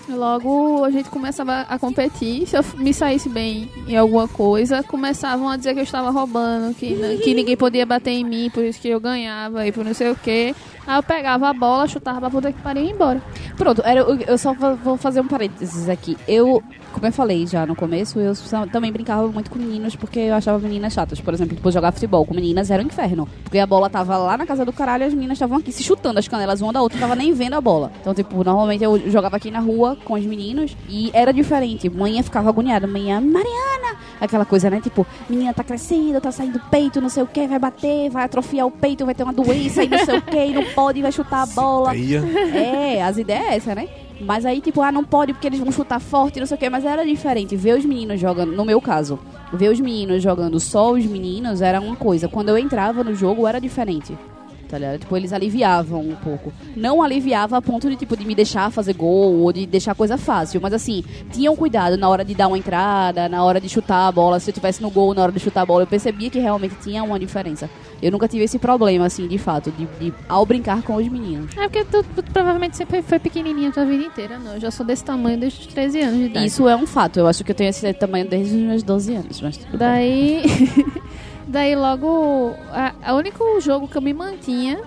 Logo 0.09 0.85
a 0.85 0.91
gente 0.91 1.09
começava 1.09 1.63
a 1.63 1.79
competir. 1.81 2.47
Se 2.47 2.57
eu 2.57 2.65
me 2.77 2.95
saísse 2.95 3.29
bem 3.29 3.69
em 3.89 3.97
alguma 3.97 4.29
coisa, 4.29 4.83
começavam 4.85 5.49
a 5.49 5.57
dizer 5.57 5.75
que 5.75 5.81
eu 5.81 5.85
estava 5.85 6.11
roubando, 6.11 6.73
que, 6.75 6.95
n- 6.95 7.17
que 7.19 7.35
ninguém 7.35 7.57
podia 7.57 7.85
bater 7.85 8.13
em 8.13 8.23
mim, 8.25 8.49
por 8.55 8.63
isso 8.65 8.81
que 8.81 8.89
eu 8.89 9.01
ganhava 9.01 9.67
e 9.67 9.73
por 9.73 9.85
não 9.85 9.93
sei 9.95 10.11
o 10.11 10.15
que. 10.17 10.55
Aí 10.87 10.97
eu 10.97 11.03
pegava 11.03 11.49
a 11.49 11.53
bola, 11.53 11.87
chutava 11.89 12.21
pra 12.21 12.31
puta 12.31 12.53
que 12.53 12.61
pariu 12.61 12.83
e 12.85 12.87
ia 12.87 12.93
embora. 12.93 13.21
Pronto, 13.57 13.83
era, 13.85 14.01
eu 14.01 14.39
só 14.39 14.55
vou 14.55 14.97
fazer 14.97 15.21
um 15.21 15.27
parênteses 15.27 15.89
aqui. 15.89 16.17
Eu, 16.29 16.63
como 16.93 17.07
eu 17.07 17.13
falei 17.13 17.47
já 17.47 17.67
no 17.67 17.75
começo, 17.75 18.21
eu 18.21 18.35
também 18.71 18.93
brincava 18.93 19.27
muito 19.29 19.51
com 19.51 19.59
meninos 19.59 19.97
porque 19.97 20.19
eu 20.21 20.35
achava 20.35 20.59
meninas 20.59 20.93
chatas. 20.93 21.21
Por 21.21 21.35
exemplo, 21.35 21.57
tipo, 21.57 21.71
jogar 21.73 21.93
futebol 21.93 22.25
com 22.25 22.35
meninas 22.35 22.71
era 22.71 22.83
um 22.83 22.87
inferno. 22.87 23.29
Porque 23.43 23.59
a 23.59 23.67
bola 23.67 23.91
tava 23.91 24.17
lá 24.17 24.37
na 24.37 24.47
casa 24.47 24.65
do 24.65 24.73
caralho 24.73 25.05
e 25.05 25.07
as 25.07 25.15
meninas 25.15 25.37
estavam 25.37 25.59
aqui 25.59 25.73
se 25.73 25.83
chutando 25.83 26.19
as 26.19 26.29
canelas 26.29 26.61
uma 26.61 26.73
da 26.73 26.83
outra, 26.83 26.99
tava 26.99 27.17
nem 27.17 27.33
vendo 27.33 27.55
a 27.55 27.61
bola. 27.61 27.91
Então, 28.01 28.15
tipo, 28.15 28.45
normalmente 28.45 28.85
eu 28.85 29.11
jogava 29.11 29.37
aqui 29.37 29.51
na 29.51 29.61
rua 29.61 29.97
com 30.05 30.15
os 30.15 30.25
meninos 30.25 30.77
e 30.89 31.11
era 31.13 31.33
diferente. 31.33 31.89
Manhã 31.91 32.23
ficava 32.23 32.49
agoniada. 32.49 32.87
Manhã, 32.87 33.21
Mariana! 33.21 33.97
Aquela 34.21 34.45
coisa, 34.45 34.71
né? 34.71 34.81
Tipo, 34.81 35.07
menina 35.29 35.53
tá 35.53 35.65
crescendo, 35.65 36.21
tá 36.21 36.31
saindo 36.33 36.61
peito, 36.71 37.01
não 37.01 37.09
sei 37.09 37.23
o 37.23 37.27
que, 37.27 37.47
vai 37.47 37.59
bater, 37.59 38.09
vai 38.11 38.25
atrofiar 38.25 38.67
o 38.67 38.71
peito, 38.71 39.05
vai 39.05 39.15
ter 39.15 39.23
uma 39.23 39.33
doença 39.33 39.83
e 39.83 39.89
não 39.89 39.99
sei 39.99 40.19
o 40.19 40.23
que, 40.23 40.47
não 40.49 40.65
pode, 40.77 41.01
vai 41.01 41.11
chutar 41.11 41.43
a 41.43 41.47
bola. 41.47 41.91
Aí, 41.93 42.15
É, 42.15 43.03
as 43.03 43.17
ideias 43.17 43.45
é 43.45 43.57
essa, 43.57 43.75
né? 43.75 43.89
Mas 44.21 44.47
aí, 44.47 44.61
tipo, 44.61 44.81
ah, 44.83 44.93
não 44.93 45.03
pode 45.03 45.33
porque 45.33 45.47
eles 45.47 45.59
vão 45.59 45.73
chutar 45.73 46.01
forte, 46.01 46.39
não 46.39 46.47
sei 46.47 46.57
o 46.57 46.61
quê. 46.61 46.71
Mas 46.71 46.85
era 46.85 47.05
diferente. 47.05 47.57
Ver 47.57 47.79
os 47.79 47.85
meninos 47.85 48.21
jogando, 48.21 48.53
no 48.53 48.65
meu 48.65 48.81
caso, 48.81 49.19
ver 49.53 49.71
os 49.71 49.81
meninos 49.81 50.23
jogando 50.23 50.61
só 50.61 50.93
os 50.93 51.05
meninos 51.05 51.61
era 51.61 51.81
uma 51.81 51.97
coisa. 51.97 52.29
Quando 52.29 52.51
eu 52.51 52.59
entrava 52.59 53.03
no 53.03 53.15
jogo, 53.15 53.47
era 53.47 53.61
diferente. 53.61 54.17
Tá 54.69 54.79
ligado? 54.79 54.99
Tipo, 54.99 55.17
eles 55.17 55.33
aliviavam 55.33 56.01
um 56.01 56.17
pouco. 56.17 56.53
Não 56.75 57.01
aliviava 57.03 57.57
a 57.57 57.63
ponto 57.63 57.89
de, 57.89 57.95
tipo, 57.97 58.17
de 58.17 58.25
me 58.25 58.35
deixar 58.35 58.71
fazer 58.71 58.95
gol 58.95 59.41
ou 59.43 59.53
de 59.53 59.65
deixar 59.65 59.95
coisa 59.95 60.19
fácil. 60.19 60.61
Mas 60.61 60.73
assim, 60.73 61.05
tinham 61.33 61.55
cuidado 61.55 61.97
na 61.97 62.09
hora 62.09 62.25
de 62.25 62.35
dar 62.35 62.49
uma 62.49 62.59
entrada, 62.59 63.29
na 63.29 63.45
hora 63.45 63.61
de 63.61 63.69
chutar 63.69 64.09
a 64.09 64.13
bola. 64.13 64.41
Se 64.41 64.51
eu 64.51 64.55
tivesse 64.55 64.83
no 64.83 64.91
gol 64.91 65.15
na 65.15 65.23
hora 65.23 65.31
de 65.33 65.39
chutar 65.39 65.63
a 65.63 65.67
bola, 65.67 65.83
eu 65.85 65.87
percebia 65.87 66.29
que 66.29 66.39
realmente 66.41 66.75
tinha 66.83 67.05
uma 67.05 67.19
diferença. 67.19 67.71
Eu 68.03 68.11
nunca 68.11 68.27
tive 68.29 68.45
esse 68.45 68.59
problema, 68.59 69.07
assim, 69.07 69.27
de 69.27 69.39
fato, 69.39 69.71
de, 69.71 69.87
de- 70.01 70.13
ao 70.29 70.45
brincar 70.45 70.83
com 70.83 70.97
os 70.97 71.09
meninos. 71.09 71.57
É 71.57 71.63
porque 71.69 71.85
tu, 71.85 72.05
tu 72.15 72.23
provavelmente 72.33 72.77
sempre 72.77 73.01
foi 73.03 73.19
pequenininha 73.19 73.69
a 73.71 73.73
tua 73.73 73.85
vida 73.87 74.05
inteira, 74.05 74.39
não. 74.39 74.55
Eu 74.55 74.61
já 74.61 74.71
sou 74.71 74.85
desse 74.85 75.05
tamanho 75.05 75.39
desde 75.39 75.61
os 75.61 75.67
13 75.69 76.01
anos 76.03 76.17
de 76.19 76.25
idade. 76.27 76.47
Isso 76.47 76.69
é 76.69 76.77
um 76.77 76.87
fato. 76.87 77.19
Eu 77.21 77.27
acho 77.27 77.43
que 77.45 77.53
eu 77.53 77.55
tenho 77.55 77.71
esse 77.71 77.91
tamanho 77.95 78.29
desde 78.29 78.55
os 78.55 78.61
meus 78.63 78.83
12 78.83 79.15
anos. 79.15 79.41
Mas. 79.41 79.61
Daí. 79.73 80.43
daí 81.57 81.75
logo. 81.75 82.55
A, 82.71 82.93
a 83.03 83.15
único 83.15 83.43
jogo 83.61 83.89
que 83.89 83.97
eu 83.97 84.03
me 84.03 84.13
mantinha. 84.13 84.79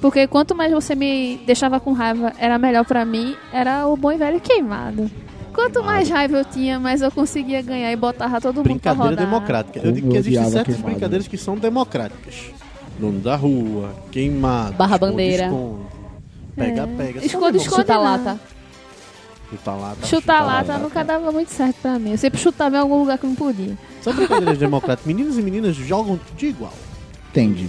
Porque 0.00 0.26
quanto 0.26 0.54
mais 0.54 0.70
você 0.72 0.94
me 0.94 1.38
deixava 1.46 1.80
com 1.80 1.92
raiva, 1.94 2.32
era 2.38 2.58
melhor 2.58 2.84
pra 2.84 3.02
mim, 3.04 3.34
era 3.50 3.86
o 3.86 3.96
bom 3.96 4.12
e 4.12 4.18
velho 4.18 4.38
queimado. 4.40 5.10
Quanto 5.54 5.82
mais 5.82 6.10
raiva 6.10 6.36
eu 6.36 6.44
tinha, 6.44 6.78
mais 6.78 7.00
eu 7.00 7.10
conseguia 7.10 7.62
ganhar 7.62 7.90
e 7.90 7.96
botava 7.96 8.38
todo 8.38 8.56
mundo 8.56 8.64
pra 8.64 8.92
Brincadeira 8.92 9.08
rodar. 9.10 9.24
democrática. 9.24 9.78
Eu 9.82 9.92
digo 9.92 10.10
que 10.10 10.18
existem 10.18 10.44
certas 10.50 10.74
queimado. 10.74 10.84
brincadeiras 10.92 11.26
que 11.28 11.38
são 11.38 11.56
democráticas. 11.56 12.50
Dono 12.98 13.20
da 13.20 13.36
rua, 13.36 13.94
queimado, 14.12 14.74
Barra 14.74 14.98
bandeira. 14.98 15.46
esconde, 15.46 15.86
Pega, 16.54 16.86
pega. 16.88 17.20
É. 17.20 17.24
Esconde, 17.26 17.56
esconde. 17.58 17.80
Chuta 17.82 17.94
não. 17.94 18.02
lata. 18.02 18.40
Chuta 19.56 19.72
lata. 19.72 20.06
Chutar 20.06 20.46
lata 20.46 20.78
nunca 20.78 21.04
dava 21.04 21.32
muito 21.32 21.50
certo 21.50 21.76
pra 21.82 21.98
mim. 21.98 22.12
Eu 22.12 22.18
sempre 22.18 22.40
chutava 22.40 22.76
em 22.76 22.80
algum 22.80 22.98
lugar 22.98 23.18
que 23.18 23.24
eu 23.24 23.30
não 23.30 23.36
podia. 23.36 23.76
São 24.02 24.12
brincadeiras 24.12 24.58
democráticas. 24.58 25.06
Meninos 25.06 25.38
e 25.38 25.42
meninas 25.42 25.74
jogam 25.74 26.20
de 26.36 26.46
igual. 26.46 26.72
Entendi. 27.30 27.68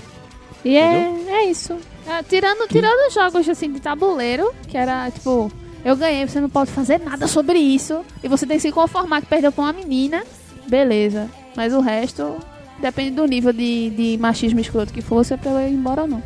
E 0.63 0.75
é, 0.75 1.11
é 1.29 1.45
isso. 1.49 1.77
É, 2.07 2.21
tirando, 2.23 2.67
tirando 2.67 3.11
jogos 3.11 3.47
assim 3.47 3.71
de 3.71 3.79
tabuleiro, 3.79 4.53
que 4.67 4.77
era 4.77 5.09
tipo, 5.11 5.51
eu 5.83 5.95
ganhei, 5.95 6.27
você 6.27 6.39
não 6.39 6.49
pode 6.49 6.71
fazer 6.71 6.99
nada 6.99 7.27
sobre 7.27 7.59
isso. 7.59 8.01
E 8.23 8.27
você 8.27 8.45
tem 8.45 8.57
que 8.57 8.61
se 8.61 8.71
conformar 8.71 9.21
que 9.21 9.27
perdeu 9.27 9.51
pra 9.51 9.63
uma 9.65 9.73
menina, 9.73 10.23
beleza. 10.67 11.29
Mas 11.55 11.73
o 11.73 11.79
resto 11.79 12.37
depende 12.79 13.11
do 13.11 13.25
nível 13.25 13.51
de, 13.53 13.89
de 13.91 14.17
machismo 14.19 14.59
escroto 14.59 14.93
que 14.93 15.01
for, 15.01 15.23
se 15.23 15.33
é 15.33 15.37
pra 15.37 15.51
eu 15.51 15.69
ir 15.69 15.73
embora 15.73 16.01
ou 16.03 16.07
não. 16.07 16.23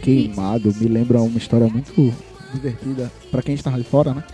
Queimado 0.00 0.74
me 0.74 0.88
lembra 0.88 1.20
uma 1.20 1.36
história 1.36 1.68
muito 1.68 2.14
divertida 2.54 3.12
pra 3.30 3.42
quem 3.42 3.54
estava 3.54 3.76
de 3.76 3.84
fora, 3.84 4.14
né? 4.14 4.24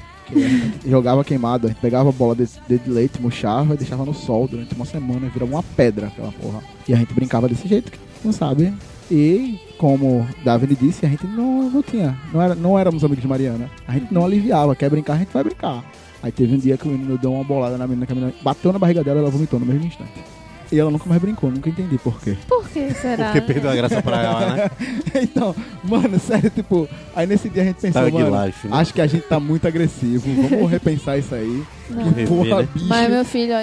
Jogava 0.87 1.25
queimado, 1.25 1.75
pegava 1.81 2.09
a 2.09 2.13
bola 2.13 2.35
de, 2.35 2.47
de 2.69 2.91
leite, 2.91 3.21
murchava 3.21 3.75
e 3.75 3.77
deixava 3.77 4.05
no 4.05 4.15
sol 4.15 4.49
durante 4.49 4.75
uma 4.75 4.85
semana 4.85 5.27
e 5.27 5.31
virava 5.31 5.53
uma 5.53 5.63
pedra 5.63 6.09
aquela 6.09 6.33
porra. 6.33 6.61
E 6.89 6.95
a 6.95 6.97
gente 6.97 7.15
brincava 7.15 7.49
desse 7.49 7.69
jeito, 7.69 7.93
não 8.25 8.33
sabe? 8.33 8.73
E 9.11 9.59
como 9.79 10.27
Davi 10.45 10.75
disse, 10.75 11.07
a 11.07 11.09
gente 11.09 11.27
não, 11.27 11.71
não 11.71 11.83
tinha, 11.83 12.19
não, 12.33 12.43
era, 12.43 12.55
não 12.55 12.79
éramos 12.79 13.05
amigos 13.05 13.23
de 13.23 13.29
Mariana. 13.29 13.71
A 13.87 13.93
gente 13.93 14.13
não 14.13 14.25
aliviava, 14.25 14.75
quer 14.75 14.91
brincar, 14.91 15.15
a 15.15 15.19
gente 15.19 15.33
vai 15.33 15.45
brincar. 15.45 15.85
Aí 16.23 16.33
teve 16.33 16.55
um 16.55 16.59
dia 16.59 16.77
que 16.77 16.89
o 16.89 16.91
menino 16.91 17.17
deu 17.17 17.33
uma 17.33 17.45
bolada 17.45 17.77
na 17.77 17.87
menina, 17.87 18.07
que 18.07 18.13
a 18.13 18.15
menina 18.15 18.35
bateu 18.43 18.73
na 18.73 18.79
barriga 18.79 19.05
dela 19.05 19.19
e 19.19 19.23
ela 19.23 19.31
vomitou 19.31 19.61
no 19.61 19.67
mesmo 19.67 19.87
instante. 19.87 20.36
E 20.71 20.79
ela 20.79 20.91
nunca 20.91 21.09
mais 21.09 21.21
brincou, 21.21 21.51
nunca 21.51 21.69
entendi 21.69 21.97
por 21.99 22.21
quê. 22.21 22.37
Por 22.49 22.69
que 22.69 22.93
será? 22.95 23.27
Porque 23.27 23.41
perdeu 23.41 23.71
a 23.71 23.77
graça 23.77 24.03
pra 24.03 24.23
ela, 24.23 24.57
né? 24.57 24.71
então, 25.23 25.55
mano, 25.85 26.19
sério, 26.19 26.51
tipo, 26.51 26.89
aí 27.15 27.27
nesse 27.27 27.49
dia 27.49 27.63
a 27.63 27.67
gente 27.67 27.81
pensou, 27.81 28.11
mano, 28.11 28.45
life, 28.47 28.67
né? 28.69 28.77
acho 28.77 28.93
que 28.93 29.01
a 29.01 29.07
gente 29.07 29.27
tá 29.27 29.39
muito 29.39 29.67
agressivo, 29.67 30.29
vamos 30.49 30.71
repensar 30.71 31.17
isso 31.19 31.35
aí. 31.35 31.63
Não. 31.89 32.13
Que 32.13 32.27
porra, 32.27 32.63
né? 32.63 32.69
bicho. 32.75 32.87
Mas 32.89 33.09
meu 33.11 33.25
filho, 33.25 33.55
a 33.57 33.63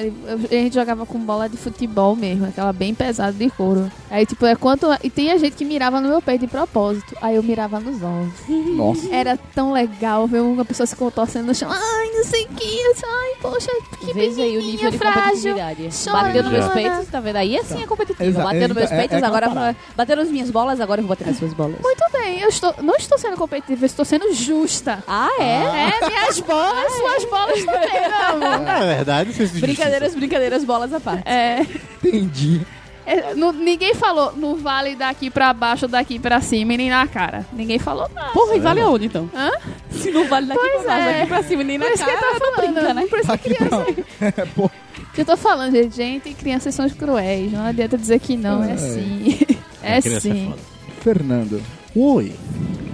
gente 0.56 0.74
jogava 0.74 1.06
com 1.06 1.20
bola 1.20 1.50
de 1.50 1.58
futebol 1.58 2.16
mesmo, 2.16 2.46
aquela 2.46 2.72
bem 2.72 2.94
pesada 2.94 3.34
de 3.34 3.50
couro. 3.50 3.92
Aí, 4.10 4.26
tipo, 4.26 4.46
é 4.46 4.56
quanto. 4.56 4.88
E 5.04 5.10
tinha 5.10 5.38
gente 5.38 5.58
que 5.58 5.66
mirava 5.66 6.00
no 6.00 6.08
meu 6.08 6.22
peito 6.22 6.46
de 6.46 6.48
propósito. 6.48 7.18
Aí 7.22 7.36
eu 7.36 7.44
mirava 7.44 7.82
nos 7.82 8.02
ovos. 8.02 8.34
Nossa, 8.78 9.14
Era 9.14 9.38
tão 9.54 9.74
legal 9.74 10.26
ver 10.26 10.40
uma 10.42 10.64
pessoa 10.64 10.88
se 10.88 10.96
contorcendo 10.96 11.48
no 11.48 11.56
chão. 11.56 11.70
Ai, 11.70 12.12
não 12.14 12.24
sei 12.24 12.46
o 12.46 12.48
que. 12.50 12.84
Ai, 13.06 13.32
poxa, 13.42 13.70
que 14.00 14.14
Veja 14.14 14.42
aí 14.42 14.58
o 14.58 14.62
nível 14.62 14.92
de 14.92 14.98
frágil. 14.98 15.56
competitividade. 15.56 15.90
chora, 16.04 16.24
Bateu 16.24 16.44
nos 16.44 16.52
meus 16.52 16.66
Já. 16.66 16.74
Peitos, 16.98 17.12
tá 17.12 17.20
vendo? 17.20 17.36
Aí 17.38 17.58
assim 17.58 17.84
é 17.84 17.88
competitivo. 17.88 18.24
Exa- 18.30 18.44
Bateu 18.44 18.68
nos 18.68 18.78
meus 18.78 18.92
é- 18.92 18.98
peitos, 18.98 19.22
é 19.22 19.26
agora 19.26 19.48
comparar. 19.48 19.76
bateu 19.96 20.16
nas 20.16 20.28
minhas 20.30 20.50
bolas, 20.52 20.80
agora 20.80 21.02
eu 21.02 21.06
vou 21.08 21.16
bater 21.16 21.28
nas 21.28 21.38
suas 21.38 21.54
bolas. 21.54 21.78
Muito 21.82 22.04
bem, 22.12 22.40
eu 22.40 22.50
estou, 22.50 22.74
não 22.82 22.96
estou 22.96 23.18
sendo 23.18 23.38
competitiva, 23.38 23.82
eu 23.84 23.86
estou 23.86 24.06
sendo 24.06 24.34
justa. 24.34 25.04
Ah, 25.08 25.30
é? 25.40 25.44
É, 26.04 26.08
minhas 26.08 26.40
bolas, 26.40 26.92
suas 26.94 27.26
bolas 27.26 27.64
também, 27.66 28.10
meu 28.10 28.48
amor. 28.48 28.68
É 28.70 28.96
verdade, 28.96 29.34
de 29.34 29.62
Brincadeiras, 29.62 30.16
brincadeiras, 30.16 30.64
bolas 30.64 30.94
à 30.94 31.00
parte. 31.00 31.24
É, 31.28 31.62
entendi. 32.04 32.62
É, 33.06 33.36
não- 33.36 33.52
ninguém 33.52 33.94
falou 33.96 34.34
no 34.36 34.56
vale 34.56 34.96
daqui 34.96 35.30
pra 35.30 35.54
baixo, 35.54 35.88
daqui 35.88 36.20
pra 36.20 36.40
cima 36.42 36.74
e 36.74 36.78
nem 36.78 36.90
na 36.90 37.06
cara. 37.08 37.46
Ninguém 37.54 37.80
falou 37.80 38.10
nada. 38.14 38.32
Porra, 38.32 38.56
e 38.56 38.60
vale 38.60 38.82
aonde 38.82 39.06
então? 39.06 39.30
Hã? 39.36 39.52
Se 39.92 40.12
não 40.12 40.28
vale 40.28 40.48
daqui 40.48 40.60
Pois 40.62 40.82
pra 40.84 40.92
baixo, 40.96 41.08
é. 41.10 41.14
daqui 41.14 41.28
pra 41.28 41.44
cima, 41.44 41.64
nem 41.64 41.78
na 41.78 41.86
Por 41.86 41.94
isso 41.94 42.06
que 42.06 42.12
cara, 42.12 42.26
eu 42.26 42.40
tô 42.40 42.46
falando, 42.56 42.74
brinca, 42.74 42.94
né? 42.94 43.08
Por 43.08 43.20
isso 43.20 43.28
que 43.28 43.34
Aqui 43.34 43.56
criança... 43.56 43.86
pra... 44.56 44.70
Eu 45.16 45.26
tô 45.26 45.38
falando, 45.38 45.72
gente, 45.74 45.96
gente, 45.96 46.34
crianças 46.34 46.74
são 46.74 46.90
cruéis. 46.90 47.52
Não 47.52 47.66
adianta 47.66 47.98
dizer 47.98 48.20
que 48.20 48.36
não, 48.36 48.64
é, 48.64 48.72
É. 48.74 48.78
sim. 48.78 49.38
É 49.86 49.98
é 49.98 50.02
sim. 50.02 50.54
Fernando, 51.02 51.62
Oi. 51.96 52.34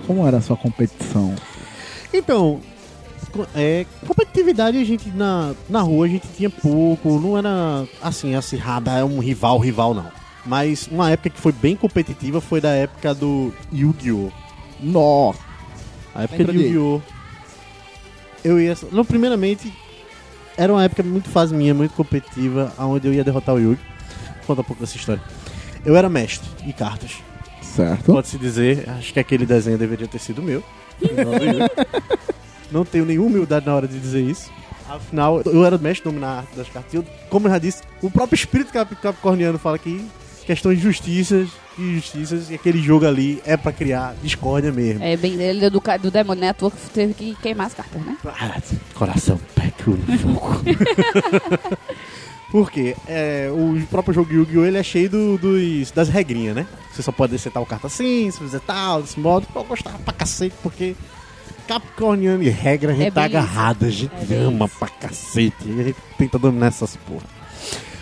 como 0.08 0.26
era 0.28 0.38
a 0.38 0.42
sua 0.42 0.58
competição? 0.58 1.36
Então, 2.12 2.60
é, 3.56 3.86
competitividade 4.08 4.78
a 4.78 4.84
gente 4.84 5.10
na, 5.10 5.54
na 5.70 5.82
rua 5.82 6.06
a 6.06 6.10
gente 6.10 6.28
tinha 6.36 6.50
pouco, 6.50 7.20
não 7.20 7.38
era 7.38 7.86
assim, 8.02 8.36
acirrada, 8.36 8.92
é 8.92 9.04
um 9.04 9.20
rival, 9.20 9.58
rival 9.60 9.94
não. 9.94 10.12
Mas 10.46 10.88
uma 10.92 11.12
época 11.12 11.30
que 11.30 11.40
foi 11.40 11.52
bem 11.52 11.76
competitiva 11.76 12.40
foi 12.42 12.60
da 12.62 12.70
época 12.72 13.14
do 13.14 13.54
Yu-Gi-Oh! 13.74 14.32
Nó, 14.82 15.34
A 16.16 16.24
época 16.24 16.38
Lembra 16.38 16.54
de 16.54 16.60
de- 16.60 16.66
Yu-Gi-Oh! 16.74 17.02
Eu 18.44 18.60
ia. 18.60 18.76
Não, 18.92 19.04
primeiramente, 19.04 19.72
era 20.58 20.72
uma 20.72 20.84
época 20.84 21.04
muito 21.04 21.30
fase 21.30 21.54
minha, 21.54 21.74
muito 21.74 21.94
competitiva, 21.94 22.72
onde 22.80 23.06
eu 23.08 23.14
ia 23.14 23.24
derrotar 23.24 23.54
o 23.56 23.60
Yugi. 23.60 23.80
Conta 24.48 24.62
um 24.62 24.64
pouco 24.64 24.82
dessa 24.82 24.96
história. 24.96 25.22
Eu 25.86 25.96
era 25.96 26.08
mestre 26.10 26.48
de 26.66 26.72
cartas. 26.72 27.12
certo? 27.62 28.14
Pode-se 28.14 28.38
dizer, 28.38 28.90
acho 28.98 29.12
que 29.14 29.20
aquele 29.20 29.46
desenho 29.46 29.78
deveria 29.78 30.08
ter 30.08 30.20
sido 30.20 30.42
meu. 30.42 30.64
Não 32.72 32.84
do 32.84 32.90
tenho 32.90 33.06
nenhuma 33.06 33.30
humildade 33.30 33.66
na 33.66 33.76
hora 33.76 33.88
de 33.88 34.00
dizer 34.00 34.22
isso. 34.22 34.50
Afinal, 34.90 35.42
eu 35.46 35.64
era 35.66 35.78
mestre 35.78 36.04
dominar 36.10 36.28
a 36.28 36.38
arte 36.40 36.56
das 36.56 36.68
cartas. 36.70 36.94
Eu, 36.94 37.06
como 37.30 37.48
eu 37.48 37.52
já 37.52 37.60
disse, 37.60 37.82
o 38.02 38.10
próprio 38.10 38.36
espírito 38.36 38.72
cap- 38.74 38.96
capricorniano 38.96 39.60
fala 39.60 39.78
que 39.78 40.04
questões 40.46 40.78
de 40.80 40.84
justiças 40.84 41.50
e 41.78 41.82
injustiças, 41.82 42.50
e 42.50 42.56
aquele 42.56 42.82
jogo 42.82 43.06
ali 43.06 43.40
é 43.46 43.56
pra 43.56 43.72
criar 43.72 44.16
discórdia 44.24 44.72
mesmo. 44.72 45.04
É 45.04 45.16
bem 45.16 45.40
ele 45.40 45.70
do, 45.70 45.80
ca- 45.80 45.98
do 45.98 46.10
demônio, 46.10 46.42
né? 46.42 46.50
À 46.50 46.54
toa 46.56 46.72
que 46.72 46.78
teve 46.90 47.14
que 47.14 47.36
queimar 47.36 47.68
as 47.68 47.74
cartas, 47.76 48.02
né? 48.02 48.18
Ah, 48.26 48.60
coração 48.96 49.40
peco 49.54 49.92
no 49.92 50.18
fogo. 50.18 50.62
Porque 52.52 52.96
é, 53.08 53.48
o 53.52 53.80
próprio 53.92 54.14
jogo 54.14 54.34
Yu-Gi-Oh! 54.34 54.66
ele 54.66 54.78
é 54.80 54.84
cheio 54.84 55.08
do- 55.10 55.38
dos, 55.38 55.92
das 55.92 56.10
regrinhas, 56.10 56.56
né? 56.56 56.66
Você 56.92 57.04
só 57.04 57.12
pode 57.12 57.32
descer 57.32 57.52
tal 57.52 57.64
carta 57.66 57.86
assim, 57.86 58.32
se 58.32 58.40
fizer 58.40 58.60
tal, 58.62 59.04
desse 59.04 59.20
modo. 59.20 59.46
Eu 59.56 59.64
gostava 59.64 60.00
pra 60.00 60.12
cacete, 60.14 60.56
porque 60.64 60.96
Capricorniano 61.70 62.42
e 62.42 62.50
regra 62.50 62.94
a 62.94 62.96
gente 62.96 63.10
É 63.10 63.12
tá 63.12 63.26
agarrado, 63.26 63.86
a 63.86 63.90
gente 63.92 64.12
É 64.28 64.38
ama 64.38 64.68
pra 64.68 64.88
cacete. 64.88 65.56
E 65.68 65.80
a 65.80 65.84
gente 65.84 65.98
tenta 66.18 66.40
dominar 66.40 66.68
essas 66.68 66.96
porra. 66.96 67.28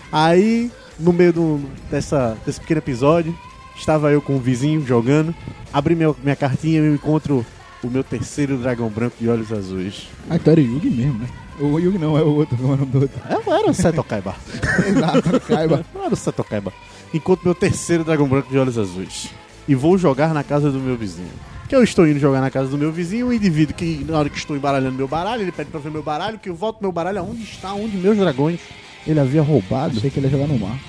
Aí, 0.09 0.71
no 0.97 1.11
meio 1.11 1.33
do, 1.33 1.69
dessa, 1.91 2.37
desse 2.45 2.61
pequeno 2.61 2.77
episódio, 2.77 3.37
estava 3.75 4.09
eu 4.09 4.21
com 4.21 4.37
o 4.37 4.39
vizinho 4.39 4.87
jogando. 4.87 5.35
Abri 5.73 5.95
meu, 5.95 6.15
minha 6.23 6.35
cartinha 6.37 6.79
e 6.79 6.85
eu 6.85 6.95
encontro 6.95 7.45
o 7.83 7.89
meu 7.89 8.05
terceiro 8.05 8.57
dragão 8.57 8.87
branco 8.87 9.17
de 9.19 9.27
olhos 9.27 9.51
azuis. 9.51 10.07
Ah, 10.29 10.37
então 10.37 10.53
era 10.53 10.61
Yugi 10.61 10.89
mesmo, 10.89 11.19
né? 11.19 11.27
O 11.59 11.77
Yugi 11.77 11.97
não, 11.97 12.17
é 12.17 12.21
o 12.21 12.35
outro, 12.35 12.55
como 12.55 12.71
é 12.71 12.75
o 12.75 12.77
nome 12.77 12.91
do 12.91 13.01
outro? 13.01 13.21
Eu 13.29 13.53
era 13.53 13.69
o 13.69 13.73
Seto 13.73 14.01
Kaiba. 14.01 14.33
Exato, 14.87 15.39
Kaiba. 15.41 15.85
Eu 15.93 16.03
era 16.05 16.13
o 16.13 16.17
Seto 16.17 16.43
Kaiba. 16.45 16.71
Encontro 17.13 17.43
meu 17.43 17.55
terceiro 17.55 18.05
dragão 18.05 18.29
branco 18.29 18.49
de 18.49 18.57
olhos 18.57 18.77
azuis. 18.77 19.29
E 19.67 19.75
vou 19.75 19.97
jogar 19.97 20.33
na 20.33 20.43
casa 20.43 20.71
do 20.71 20.79
meu 20.79 20.95
vizinho. 20.95 21.27
Que 21.67 21.75
eu 21.75 21.83
estou 21.83 22.07
indo 22.07 22.19
jogar 22.19 22.39
na 22.39 22.49
casa 22.49 22.69
do 22.69 22.77
meu 22.77 22.91
vizinho, 22.93 23.27
o 23.27 23.33
indivíduo 23.33 23.75
que, 23.75 24.05
na 24.07 24.17
hora 24.19 24.29
que 24.29 24.37
estou 24.37 24.55
embaralhando 24.55 24.95
meu 24.95 25.07
baralho, 25.07 25.41
ele 25.41 25.51
pede 25.51 25.69
pra 25.69 25.79
ver 25.79 25.91
meu 25.91 26.01
baralho, 26.01 26.39
que 26.39 26.49
eu 26.49 26.55
volto 26.55 26.79
meu 26.81 26.91
baralho 26.91 27.19
aonde 27.19 27.43
está, 27.43 27.73
onde 27.73 27.97
meus 27.97 28.17
dragões. 28.17 28.59
Ele 29.05 29.19
havia 29.19 29.41
roubado, 29.41 29.97
Achei 29.97 30.09
que 30.09 30.19
ele 30.19 30.27
ia 30.27 30.31
jogar 30.31 30.47
no 30.47 30.57
mar. 30.57 30.79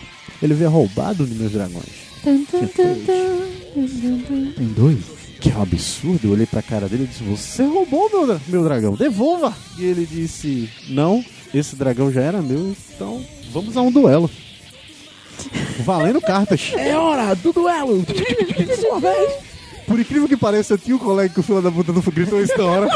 ele 0.40 0.52
havia 0.52 0.68
roubado 0.68 1.26
de 1.26 1.34
meus 1.34 1.50
dragões. 1.52 2.08
Tum, 2.22 2.44
tum, 2.44 2.66
tum, 2.66 2.94
tum. 3.04 4.52
Tem 4.56 4.66
dois? 4.68 4.98
Que 5.40 5.50
é 5.50 5.56
um 5.56 5.62
absurdo, 5.62 6.20
eu 6.28 6.32
olhei 6.32 6.46
pra 6.46 6.62
cara 6.62 6.88
dele 6.88 7.04
e 7.04 7.06
disse, 7.06 7.22
você 7.22 7.64
roubou 7.64 8.10
meu, 8.10 8.40
meu 8.48 8.64
dragão, 8.64 8.94
devolva! 8.94 9.52
E 9.78 9.84
ele 9.84 10.04
disse, 10.06 10.68
não, 10.88 11.24
esse 11.54 11.76
dragão 11.76 12.10
já 12.12 12.20
era 12.22 12.42
meu, 12.42 12.74
então 12.94 13.24
vamos 13.52 13.76
a 13.76 13.82
um 13.82 13.90
duelo. 13.92 14.28
Valendo 15.84 16.20
cartas. 16.20 16.72
É 16.76 16.96
hora 16.96 17.34
do 17.36 17.52
duelo! 17.52 18.04
Sua 18.80 18.98
vez! 19.00 19.57
Por 19.88 19.98
incrível 19.98 20.28
que 20.28 20.36
pareça, 20.36 20.74
eu 20.74 20.78
tinha 20.78 20.94
um 20.94 20.98
colega 20.98 21.32
que 21.32 21.40
o 21.40 21.42
filho 21.42 21.62
da 21.62 21.72
puta 21.72 21.92
não 21.92 22.02
gritou 22.02 22.40
isso 22.42 22.56
na 22.58 22.64
hora. 22.64 22.88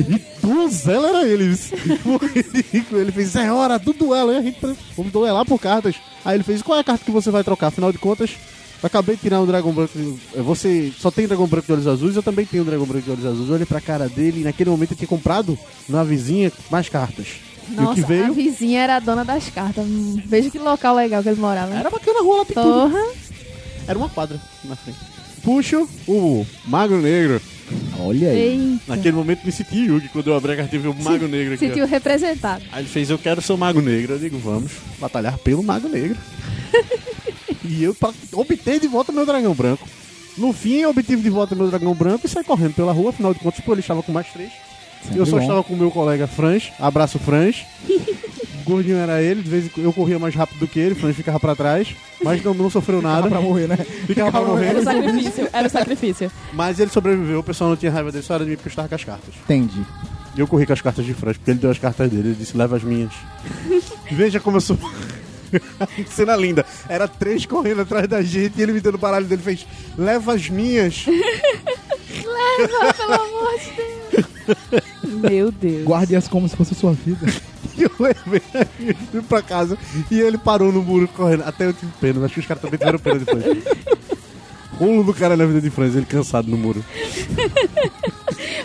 e 0.00 0.20
duelo 0.42 1.06
era 1.06 1.26
ele. 1.28 1.56
Foi 1.56 2.28
ridículo. 2.28 3.00
Ele 3.00 3.12
fez, 3.12 3.34
é 3.36 3.52
hora 3.52 3.78
do 3.78 3.92
duelo. 3.92 4.30
Aí 4.30 4.38
a 4.38 4.42
gente, 4.42 4.58
vamos 4.96 5.12
duelar 5.12 5.44
por 5.44 5.60
cartas. 5.60 5.94
Aí 6.24 6.36
ele 6.36 6.44
fez, 6.44 6.62
qual 6.62 6.76
é 6.78 6.80
a 6.80 6.84
carta 6.84 7.04
que 7.04 7.10
você 7.10 7.30
vai 7.30 7.44
trocar? 7.44 7.68
Afinal 7.68 7.92
de 7.92 7.98
contas, 7.98 8.30
Eu 8.82 8.86
acabei 8.86 9.16
de 9.16 9.22
tirar 9.22 9.40
um 9.40 9.46
dragão 9.46 9.72
branco. 9.72 9.92
Você 10.36 10.92
só 10.98 11.10
tem 11.10 11.26
dragão 11.26 11.46
branco 11.46 11.66
de 11.66 11.72
olhos 11.72 11.86
azuis, 11.86 12.16
eu 12.16 12.22
também 12.22 12.44
tenho 12.44 12.62
um 12.62 12.66
dragão 12.66 12.86
branco 12.86 13.04
de 13.04 13.10
olhos 13.10 13.26
azuis. 13.26 13.48
Eu 13.48 13.54
olhei 13.54 13.66
pra 13.66 13.80
cara 13.80 14.08
dele 14.08 14.40
e 14.40 14.44
naquele 14.44 14.70
momento 14.70 14.92
eu 14.92 14.96
tinha 14.96 15.08
comprado 15.08 15.58
na 15.88 16.02
vizinha 16.04 16.52
mais 16.70 16.88
cartas. 16.88 17.26
e 17.68 17.74
Nossa, 17.74 17.94
que 17.94 18.04
a 18.04 18.06
veio 18.06 18.32
vizinha 18.32 18.82
era 18.82 18.96
a 18.96 19.00
dona 19.00 19.24
das 19.24 19.48
cartas. 19.48 19.84
Veja 20.24 20.50
que 20.50 20.58
local 20.58 20.94
legal 20.94 21.22
que 21.22 21.28
ele 21.28 21.40
morava. 21.40 21.74
era 21.74 21.90
bacana 21.90 22.20
a 22.20 22.22
rua, 22.22 22.38
lá 22.38 22.44
tudo. 22.44 23.14
Era 23.86 23.98
uma 23.98 24.08
quadra 24.08 24.40
na 24.64 24.76
frente. 24.76 24.98
Puxo 25.42 25.88
o 26.06 26.46
Mago 26.66 26.96
Negro. 26.96 27.40
Olha 27.98 28.30
aí. 28.30 28.38
Eita. 28.38 28.82
Naquele 28.88 29.16
momento 29.16 29.44
me 29.44 29.52
senti 29.52 29.76
Yugi 29.76 30.08
quando 30.08 30.28
eu 30.28 30.36
abri 30.36 30.52
a 30.52 30.56
cartinha 30.56 30.80
e 30.80 30.82
vi 30.82 30.88
o 30.88 30.94
Mago 30.94 31.28
Negro 31.28 31.54
aqui. 31.54 31.64
ó. 31.64 31.68
Sentiu 31.68 31.86
representado. 31.86 32.64
Aí 32.72 32.82
ele 32.82 32.88
fez, 32.88 33.10
eu 33.10 33.18
quero 33.18 33.42
ser 33.42 33.52
o 33.52 33.58
Mago 33.58 33.80
Negro. 33.80 34.14
Eu 34.14 34.18
digo, 34.18 34.38
vamos 34.38 34.72
batalhar 34.98 35.36
pelo 35.38 35.62
Mago 35.62 35.88
Negro. 35.88 36.16
e 37.64 37.82
eu 37.82 37.96
obtei 38.32 38.80
de 38.80 38.88
volta 38.88 39.12
meu 39.12 39.26
dragão 39.26 39.54
branco. 39.54 39.86
No 40.36 40.52
fim, 40.52 40.76
eu 40.76 40.90
obtive 40.90 41.20
de 41.20 41.30
volta 41.30 41.54
meu 41.54 41.68
dragão 41.68 41.94
branco 41.94 42.26
e 42.26 42.28
saí 42.28 42.44
correndo 42.44 42.74
pela 42.74 42.92
rua. 42.92 43.10
Afinal 43.10 43.34
de 43.34 43.40
contas, 43.40 43.60
pô, 43.60 43.72
ele 43.72 43.80
estava 43.80 44.02
com 44.02 44.12
mais 44.12 44.28
três. 44.32 44.52
Sempre 45.02 45.18
eu 45.18 45.26
só 45.26 45.36
bom. 45.36 45.42
estava 45.42 45.64
com 45.64 45.74
o 45.74 45.76
meu 45.76 45.90
colega 45.90 46.26
Franz. 46.26 46.70
Abraço, 46.78 47.18
Franz. 47.18 47.64
Gordinho 48.64 48.98
era 48.98 49.22
ele. 49.22 49.42
De 49.42 49.48
vez 49.48 49.66
em 49.66 49.68
quando 49.68 49.86
eu 49.86 49.92
corria 49.92 50.18
mais 50.18 50.34
rápido 50.34 50.58
do 50.58 50.68
que 50.68 50.78
ele. 50.78 50.94
Franz 50.94 51.16
ficava 51.16 51.40
pra 51.40 51.56
trás. 51.56 51.88
Mas 52.22 52.42
não, 52.42 52.52
não 52.52 52.68
sofreu 52.68 53.00
nada. 53.00 53.28
pra 53.28 53.40
morrer, 53.40 53.66
né? 53.66 53.76
Ficava 54.06 54.30
pra 54.30 54.40
morrer. 54.42 54.66
Era 54.66 54.80
o 54.80 54.84
sacrifício. 54.84 55.48
Era 55.52 55.66
o 55.66 55.70
sacrifício. 55.70 56.32
Mas 56.52 56.78
ele 56.78 56.90
sobreviveu. 56.90 57.40
O 57.40 57.42
pessoal 57.42 57.70
não 57.70 57.76
tinha 57.76 57.90
raiva 57.90 58.12
dele. 58.12 58.24
Só 58.24 58.34
era 58.34 58.44
de 58.44 58.50
mim 58.50 58.56
porque 58.56 58.68
eu 58.68 58.70
estava 58.70 58.88
com 58.88 58.94
as 58.94 59.04
cartas. 59.04 59.34
Entendi. 59.44 59.82
E 60.36 60.40
eu 60.40 60.46
corri 60.46 60.66
com 60.66 60.72
as 60.72 60.80
cartas 60.80 61.04
de 61.06 61.14
Franz, 61.14 61.36
porque 61.38 61.50
ele 61.50 61.58
deu 61.60 61.70
as 61.70 61.78
cartas 61.78 62.10
dele. 62.10 62.28
Ele 62.28 62.36
disse, 62.38 62.56
leva 62.56 62.76
as 62.76 62.84
minhas. 62.84 63.12
Veja 64.12 64.38
como 64.38 64.58
eu 64.58 64.60
sou... 64.60 64.78
Cena 66.10 66.36
linda. 66.36 66.64
Era 66.88 67.08
três 67.08 67.46
correndo 67.46 67.80
atrás 67.80 68.06
da 68.06 68.20
gente 68.22 68.58
e 68.58 68.62
ele 68.62 68.72
me 68.72 68.80
dando 68.80 68.96
o 68.96 68.98
baralho 68.98 69.24
dele 69.26 69.42
fez, 69.42 69.66
leva 69.96 70.34
as 70.34 70.48
minhas. 70.50 71.04
Pelo 71.04 71.16
amor 73.14 73.58
de 73.58 73.70
Deus. 73.76 73.97
Meu 75.04 75.50
Deus. 75.50 75.84
Guarde-as 75.84 76.28
como 76.28 76.48
se 76.48 76.56
fosse 76.56 76.74
a 76.74 76.76
sua 76.76 76.92
vida. 76.92 77.26
E 77.76 77.82
eu 77.84 77.90
levei 77.98 78.42
fui 79.10 79.22
pra 79.22 79.42
casa 79.42 79.78
e 80.10 80.20
ele 80.20 80.38
parou 80.38 80.72
no 80.72 80.82
muro 80.82 81.08
correndo. 81.08 81.44
Até 81.44 81.66
eu 81.66 81.72
tive 81.72 81.92
pena, 82.00 82.24
acho 82.24 82.34
que 82.34 82.40
os 82.40 82.46
caras 82.46 82.62
também 82.62 82.78
tiveram 82.78 82.98
pena 82.98 83.18
depois. 83.20 83.44
Rolo 84.78 85.02
do 85.02 85.14
cara 85.14 85.36
na 85.36 85.44
vida 85.44 85.60
de 85.60 85.70
Franz, 85.70 85.96
ele 85.96 86.06
cansado 86.06 86.48
no 86.48 86.56
muro. 86.56 86.84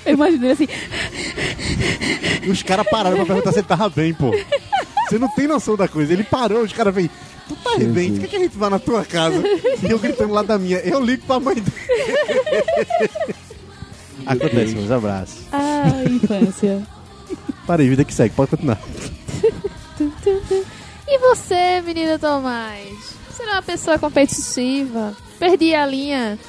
Eu 0.05 0.13
imaginei 0.13 0.51
assim. 0.51 0.67
E 2.43 2.49
os 2.49 2.61
caras 2.61 2.87
pararam 2.87 3.17
pra 3.17 3.25
perguntar 3.25 3.51
se 3.51 3.59
ele 3.59 3.67
tava 3.67 3.89
bem, 3.89 4.13
pô. 4.13 4.31
Você 5.09 5.17
não 5.17 5.27
tem 5.29 5.47
noção 5.47 5.75
da 5.75 5.87
coisa. 5.87 6.13
Ele 6.13 6.23
parou, 6.23 6.61
os 6.61 6.73
caras 6.73 6.93
fez, 6.93 7.09
tu 7.47 7.55
tá 7.55 7.71
Jesus. 7.71 7.93
bem? 7.93 8.13
Tu 8.13 8.21
quer 8.21 8.27
que 8.27 8.35
a 8.35 8.39
gente 8.39 8.57
vá 8.57 8.69
na 8.69 8.79
tua 8.79 9.03
casa? 9.03 9.41
E 9.81 9.89
eu 9.89 9.97
gritando 9.97 10.33
lá 10.33 10.43
da 10.43 10.57
minha, 10.57 10.77
eu 10.79 11.03
ligo 11.03 11.25
pra 11.25 11.39
mãe 11.39 11.55
dele. 11.55 11.73
Acontece, 14.25 14.75
meus 14.75 14.91
abraços. 14.91 15.45
Ah, 15.51 15.87
infância. 16.09 16.81
Parei, 17.67 17.87
vida 17.89 18.03
que 18.03 18.13
segue, 18.13 18.33
pode 18.35 18.51
continuar. 18.51 18.79
E 21.07 21.19
você, 21.19 21.81
menino 21.85 22.17
Tomás? 22.17 23.15
Você 23.29 23.43
não 23.43 23.51
é 23.53 23.55
uma 23.57 23.61
pessoa 23.61 23.99
competitiva? 23.99 25.13
Perdia 25.39 25.83
a 25.83 25.85
linha 25.85 26.39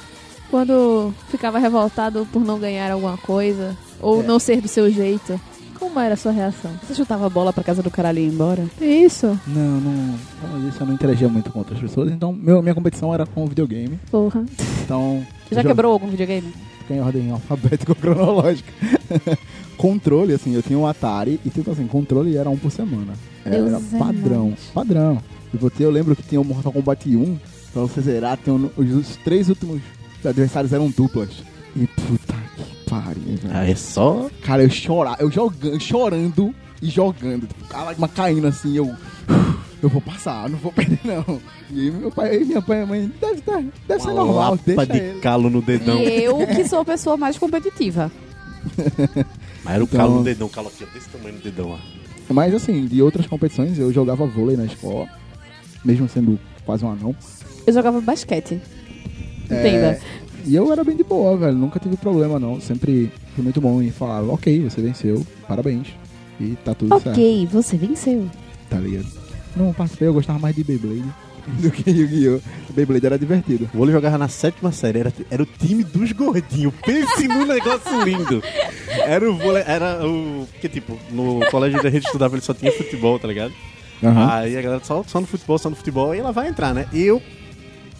quando 0.49 1.13
ficava 1.29 1.59
revoltado 1.59 2.27
por 2.31 2.43
não 2.43 2.57
ganhar 2.59 2.91
alguma 2.91 3.17
coisa? 3.17 3.77
Ou 4.01 4.21
É. 4.21 4.23
não 4.25 4.39
ser 4.39 4.61
do 4.61 4.67
seu 4.67 4.89
jeito? 4.91 5.39
Como 5.77 5.99
era 5.99 6.13
a 6.13 6.17
sua 6.17 6.31
reação? 6.31 6.71
Você 6.83 6.95
chutava 6.95 7.25
a 7.25 7.29
bola 7.29 7.51
pra 7.51 7.63
casa 7.63 7.83
do 7.83 7.91
caralho 7.91 8.19
e 8.19 8.23
ia 8.23 8.27
embora? 8.29 8.65
Isso, 8.81 9.27
Não, 9.45 9.79
não. 9.81 10.17
Como 10.41 10.67
eu 10.67 10.85
não 10.87 10.93
interagia 10.93 11.27
muito 11.27 11.51
com 11.51 11.59
outras 11.59 11.79
pessoas. 11.79 12.11
Então, 12.11 12.31
meu, 12.33 12.61
minha 12.61 12.73
competição 12.73 13.13
era 13.13 13.25
com 13.25 13.43
o 13.43 13.47
videogame. 13.47 13.99
porra. 14.09 14.43
Então. 14.83 15.25
Já 15.51 15.61
eu 15.61 15.65
quebrou 15.67 15.91
algum 15.91 16.07
videogame? 16.07 16.51
Fiquei 16.85 16.97
em 16.97 17.01
ordem 17.01 17.31
alfabética 17.31 17.91
ou 17.91 17.95
cronológica. 17.95 18.71
controle, 19.77 20.33
assim, 20.33 20.53
eu 20.53 20.61
tinha 20.61 20.77
um 20.77 20.85
Atari 20.87 21.39
e 21.43 21.49
tipo 21.49 21.71
assim, 21.71 21.87
controle 21.87 22.37
era 22.37 22.49
um 22.49 22.57
por 22.57 22.71
semana. 22.71 23.13
Era 23.43 23.57
Deus 23.57 23.93
é 23.93 23.97
padrão, 23.97 24.53
padrão. 24.73 25.21
E 25.53 25.57
você, 25.57 25.83
eu 25.85 25.91
lembro 25.91 26.15
que 26.15 26.23
tinha 26.23 26.39
o 26.39 26.45
Mortal 26.45 26.71
Kombat 26.71 27.07
1, 27.15 27.37
pra 27.73 27.81
você 27.83 28.01
zerar, 28.01 28.37
tem 28.37 28.53
um- 28.53 28.69
os, 28.77 28.91
os 28.93 29.15
três 29.17 29.49
últimos 29.49 29.81
adversários 30.23 30.73
eram 30.73 30.89
duplas. 30.89 31.29
E 31.75 31.85
puta 31.87 32.33
que 32.55 32.89
pariu, 32.89 33.23
velho. 33.23 33.51
Ah, 33.53 33.67
é 33.69 33.75
só. 33.75 34.29
Cara, 34.43 34.63
eu 34.63 34.69
chorava, 34.69 35.17
eu 35.19 35.29
jogando, 35.29 35.79
chorando 35.81 36.55
e 36.81 36.87
jogando. 36.89 37.47
Tipo, 37.47 37.75
a 37.75 37.83
lágrima 37.83 38.07
caindo 38.07 38.47
assim, 38.47 38.77
eu. 38.77 38.93
Eu 39.83 39.89
vou 39.89 40.01
passar, 40.01 40.49
não 40.49 40.57
vou 40.57 40.71
perder, 40.73 40.99
não. 41.03 41.39
E 41.71 41.91
meu 41.91 42.11
pai 42.11 42.41
e 42.41 42.45
minha 42.45 42.61
pai 42.61 42.83
e 42.83 42.85
mãe, 42.85 43.11
deve, 43.21 43.41
tá- 43.41 43.63
deve 43.87 44.01
ser 44.01 44.13
normal, 44.13 44.51
lapa 44.51 44.59
deixa 44.65 44.85
de 44.87 44.97
ele. 44.97 45.19
calo 45.19 45.49
no 45.49 45.61
dedão. 45.61 45.97
E 45.99 46.23
eu, 46.23 46.37
que 46.47 46.67
sou 46.67 46.79
a 46.79 46.85
pessoa 46.85 47.17
mais 47.17 47.37
competitiva. 47.37 48.11
Mas 49.63 49.73
era 49.75 49.83
o 49.83 49.87
Então- 49.87 49.99
calo 49.99 50.15
no 50.15 50.23
dedão, 50.23 50.49
calo 50.49 50.67
aqui, 50.69 50.85
desse 50.93 51.09
tamanho 51.09 51.35
no 51.35 51.41
dedão, 51.41 51.69
ó. 51.71 51.77
Mas 52.33 52.53
assim, 52.55 52.87
de 52.87 53.01
outras 53.01 53.27
competições, 53.27 53.77
eu 53.77 53.91
jogava 53.93 54.25
vôlei 54.25 54.57
na 54.57 54.65
escola, 54.65 55.07
mesmo 55.83 56.09
sendo 56.09 56.39
quase 56.65 56.83
um 56.83 56.91
anão. 56.91 57.15
Eu 57.67 57.73
jogava 57.73 58.01
basquete. 58.01 58.59
Entenda. 59.43 59.99
E 60.43 60.55
eu 60.55 60.71
era 60.71 60.83
bem 60.83 60.95
de 60.95 61.03
boa, 61.03 61.37
velho. 61.37 61.55
Nunca 61.57 61.79
tive 61.79 61.97
problema, 61.97 62.39
não. 62.39 62.59
Sempre 62.59 63.11
fui 63.35 63.43
muito 63.43 63.61
bom 63.61 63.81
em 63.81 63.91
falar, 63.91 64.23
ok, 64.23 64.63
você 64.67 64.81
venceu, 64.81 65.25
parabéns. 65.47 65.87
E 66.39 66.55
tá 66.65 66.73
tudo 66.73 66.89
certo, 66.99 67.09
ok, 67.15 67.47
você 67.51 67.77
venceu. 67.77 68.27
tá 68.69 68.77
ligado? 68.79 69.07
Não 69.55 69.73
participei, 69.73 70.07
eu 70.07 70.13
gostava 70.13 70.39
mais 70.39 70.55
de 70.55 70.63
Beyblade 70.63 71.05
do 71.61 71.71
que 71.71 71.89
Yu-Gi-Oh! 71.89 72.41
Beyblade 72.73 73.05
era 73.05 73.17
divertido. 73.19 73.69
O 73.73 73.77
vôlei 73.77 73.93
jogava 73.93 74.17
na 74.17 74.27
sétima 74.27 74.71
série, 74.71 74.99
era, 74.99 75.13
era 75.31 75.43
o 75.43 75.45
time 75.45 75.83
dos 75.83 76.11
gordinhos. 76.11 76.73
Pense 76.85 77.27
num 77.27 77.45
negócio 77.47 78.03
lindo. 78.03 78.43
Era 79.05 79.29
o 79.29 79.37
vôlei, 79.37 79.63
era 79.65 80.05
o. 80.05 80.47
Porque, 80.51 80.67
tipo, 80.67 80.99
no 81.11 81.39
colégio 81.49 81.79
onde 81.79 81.87
a 81.87 81.91
gente 81.91 82.05
estudava 82.05 82.35
ele 82.35 82.41
só 82.41 82.53
tinha 82.53 82.71
futebol, 82.71 83.17
tá 83.17 83.27
ligado? 83.27 83.53
Aham. 84.03 84.29
Aí 84.31 84.57
a 84.57 84.61
galera 84.61 84.83
só, 84.83 85.03
só 85.07 85.21
no 85.21 85.27
futebol, 85.27 85.57
só 85.57 85.69
no 85.69 85.75
futebol, 85.75 86.13
e 86.13 86.19
ela 86.19 86.31
vai 86.31 86.47
entrar, 86.47 86.73
né? 86.73 86.87
E 86.91 87.01
eu, 87.01 87.21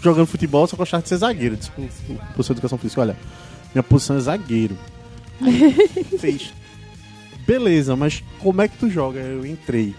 jogando 0.01 0.27
futebol, 0.27 0.67
só 0.67 0.75
gostava 0.75 1.03
de 1.03 1.09
ser 1.09 1.17
zagueiro. 1.17 1.55
Disse 1.55 1.71
pro 1.71 1.83
pro 1.85 2.15
professor 2.15 2.53
de 2.53 2.59
educação 2.59 2.77
física: 2.77 3.01
olha, 3.01 3.17
minha 3.73 3.83
posição 3.83 4.17
é 4.17 4.19
zagueiro. 4.19 4.77
Aí 5.41 5.73
fez. 6.19 6.53
Beleza, 7.45 7.95
mas 7.95 8.23
como 8.39 8.61
é 8.61 8.67
que 8.67 8.77
tu 8.77 8.89
joga? 8.89 9.19
Eu 9.19 9.45
entrei. 9.45 9.93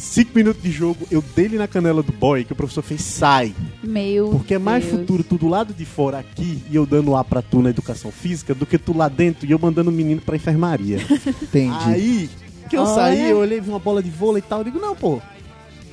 Cinco 0.00 0.30
minutos 0.34 0.62
de 0.62 0.70
jogo, 0.72 1.06
eu 1.10 1.22
dei-lhe 1.36 1.58
na 1.58 1.68
canela 1.68 2.02
do 2.02 2.10
boy, 2.10 2.42
que 2.42 2.52
o 2.54 2.56
professor 2.56 2.80
fez 2.82 3.02
sai. 3.02 3.54
Meu 3.84 4.30
Porque 4.30 4.54
é 4.54 4.58
mais 4.58 4.82
Deus. 4.84 4.98
futuro 4.98 5.22
tu 5.22 5.36
do 5.36 5.46
lado 5.46 5.74
de 5.74 5.84
fora 5.84 6.18
aqui 6.18 6.62
e 6.70 6.74
eu 6.74 6.86
dando 6.86 7.14
A 7.14 7.22
pra 7.22 7.42
tu 7.42 7.60
na 7.60 7.68
educação 7.68 8.10
física 8.10 8.54
do 8.54 8.64
que 8.64 8.78
tu 8.78 8.96
lá 8.96 9.08
dentro 9.10 9.46
e 9.46 9.50
eu 9.50 9.58
mandando 9.58 9.90
o 9.90 9.92
menino 9.92 10.20
pra 10.22 10.36
enfermaria. 10.36 10.96
Entendi. 11.42 11.76
Aí 11.84 12.30
que 12.70 12.76
eu 12.78 12.82
Olha. 12.82 12.94
saí, 12.94 13.30
eu 13.30 13.38
olhei, 13.38 13.60
vi 13.60 13.68
uma 13.68 13.78
bola 13.78 14.02
de 14.02 14.08
vôlei 14.08 14.38
e 14.38 14.48
tal. 14.48 14.60
Eu 14.60 14.64
digo, 14.64 14.78
não, 14.80 14.96
pô. 14.96 15.20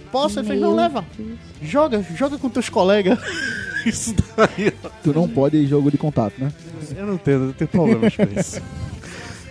Posso? 0.09 0.39
Ele 0.39 0.47
fez, 0.47 0.61
não, 0.61 0.73
leva. 0.73 1.03
Joga, 1.61 2.01
joga 2.15 2.37
com 2.37 2.49
teus 2.49 2.69
colegas. 2.69 3.19
Isso 3.85 4.15
daí. 4.37 4.71
ó. 4.85 4.89
Tu 5.03 5.13
não 5.13 5.27
pode 5.27 5.57
ir 5.57 5.67
jogo 5.67 5.91
de 5.91 5.97
contato, 5.97 6.33
né? 6.39 6.51
Eu 6.95 7.05
não 7.05 7.17
tenho, 7.17 7.43
eu 7.47 7.53
tenho 7.53 7.67
problemas 7.67 8.15
com 8.15 8.23
isso. 8.23 8.61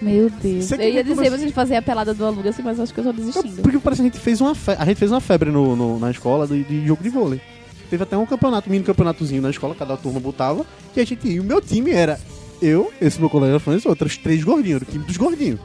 Meu 0.00 0.28
Deus. 0.30 0.70
Eu 0.72 0.78
ia 0.80 1.02
dizer 1.02 1.14
começou- 1.16 1.38
vocês 1.38 1.52
fazerem 1.52 1.78
a 1.78 1.82
pelada 1.82 2.12
do 2.12 2.24
aluga 2.24 2.50
assim, 2.50 2.62
mas 2.62 2.78
acho 2.78 2.92
que 2.92 3.00
eu 3.00 3.04
tô 3.04 3.12
desistindo. 3.12 3.62
Porque 3.62 3.78
parece 3.78 4.02
que 4.02 4.08
a 4.08 4.10
gente 4.10 4.20
fez 4.22 4.40
uma 4.40 4.54
febre, 4.54 4.82
a 4.82 4.86
gente 4.86 4.98
fez 4.98 5.10
uma 5.10 5.20
febre 5.20 5.50
no, 5.50 5.74
no- 5.74 5.98
na 5.98 6.10
escola 6.10 6.46
de, 6.46 6.62
de 6.64 6.86
jogo 6.86 7.02
de 7.02 7.08
vôlei. 7.08 7.40
Teve 7.88 8.02
até 8.02 8.16
um 8.16 8.26
campeonato, 8.26 8.68
um 8.68 8.72
mini 8.72 8.84
campeonatozinho 8.84 9.40
na 9.40 9.50
escola, 9.50 9.74
cada 9.74 9.96
turma 9.96 10.18
botava, 10.20 10.66
que 10.92 11.00
a 11.00 11.04
gente 11.06 11.26
ia. 11.26 11.34
E 11.34 11.40
o 11.40 11.44
meu 11.44 11.60
time 11.60 11.92
era 11.92 12.18
eu, 12.60 12.92
esse 13.00 13.18
meu 13.20 13.30
colega 13.30 13.58
Francis, 13.58 13.86
outros 13.86 14.16
três 14.16 14.42
gordinhos, 14.44 14.82
era 14.82 14.84
o 14.84 14.92
time 14.92 15.04
dos 15.04 15.16
gordinhos. 15.16 15.60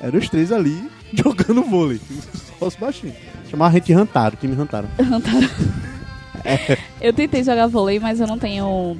Eram 0.00 0.18
os 0.18 0.28
três 0.28 0.50
ali 0.50 0.82
jogando 1.12 1.62
vôlei. 1.62 2.00
Só 2.58 2.66
os 2.68 2.74
baixinhos. 2.76 3.16
Chamava 3.50 3.70
a 3.70 3.78
gente 3.78 3.92
Rantaro, 3.92 4.36
time 4.36 4.54
Rantaro. 4.54 4.88
Eu 7.00 7.12
tentei 7.12 7.42
jogar 7.42 7.66
vôlei, 7.66 7.98
mas 7.98 8.20
eu 8.20 8.26
não 8.26 8.38
tenho. 8.38 8.96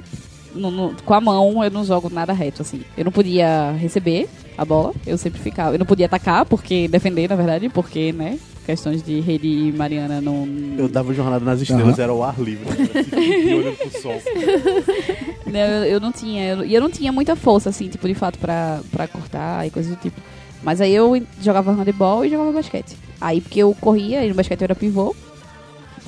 No- 0.53 0.71
no- 0.71 0.95
com 1.05 1.13
a 1.13 1.21
mão 1.21 1.63
eu 1.63 1.71
não 1.71 1.83
jogo 1.83 2.09
nada 2.09 2.33
reto, 2.33 2.61
assim. 2.61 2.81
Eu 2.97 3.05
não 3.05 3.11
podia 3.11 3.71
receber 3.73 4.27
a 4.57 4.65
bola, 4.65 4.93
eu 5.05 5.17
sempre 5.17 5.39
ficava. 5.39 5.75
Eu 5.75 5.79
não 5.79 5.85
podia 5.85 6.05
atacar, 6.07 6.45
porque. 6.45 6.87
defender, 6.87 7.29
na 7.29 7.35
verdade, 7.35 7.69
porque, 7.69 8.11
né? 8.11 8.37
Questões 8.65 9.01
de 9.01 9.19
rede 9.19 9.47
e 9.47 9.71
Mariana 9.71 10.21
não. 10.21 10.47
Eu 10.77 10.87
dava 10.87 11.11
jornada 11.13 11.43
nas 11.43 11.59
estrelas, 11.59 11.95
Aham. 11.95 12.03
era 12.03 12.11
ao 12.11 12.23
ar 12.23 12.39
livre. 12.39 12.67
Era 12.69 13.03
tipo, 13.03 13.15
e 13.47 13.53
olhando 13.55 13.77
pro 13.77 14.01
sol. 14.01 14.21
né, 15.47 15.79
Eu, 15.81 15.93
eu 15.93 15.99
não 15.99 16.11
tinha. 16.11 16.43
eu- 16.49 16.65
E 16.65 16.73
eu 16.75 16.81
não 16.81 16.89
tinha 16.89 17.11
muita 17.11 17.35
força, 17.35 17.69
assim, 17.69 17.87
tipo, 17.87 18.07
de 18.07 18.13
fato, 18.13 18.37
pra, 18.37 18.79
pra 18.91 19.07
cortar 19.07 19.65
e 19.65 19.71
coisas 19.71 19.91
do 19.95 19.99
tipo. 19.99 20.19
Mas 20.61 20.81
aí 20.81 20.93
eu 20.93 21.19
jogava 21.41 21.71
handebol 21.71 22.23
e 22.25 22.29
jogava 22.29 22.51
basquete. 22.51 22.95
Aí 23.19 23.41
porque 23.41 23.59
eu 23.59 23.75
corria, 23.79 24.23
e 24.25 24.29
no 24.29 24.35
basquete 24.35 24.61
eu 24.61 24.65
era 24.65 24.75
pivô. 24.75 25.15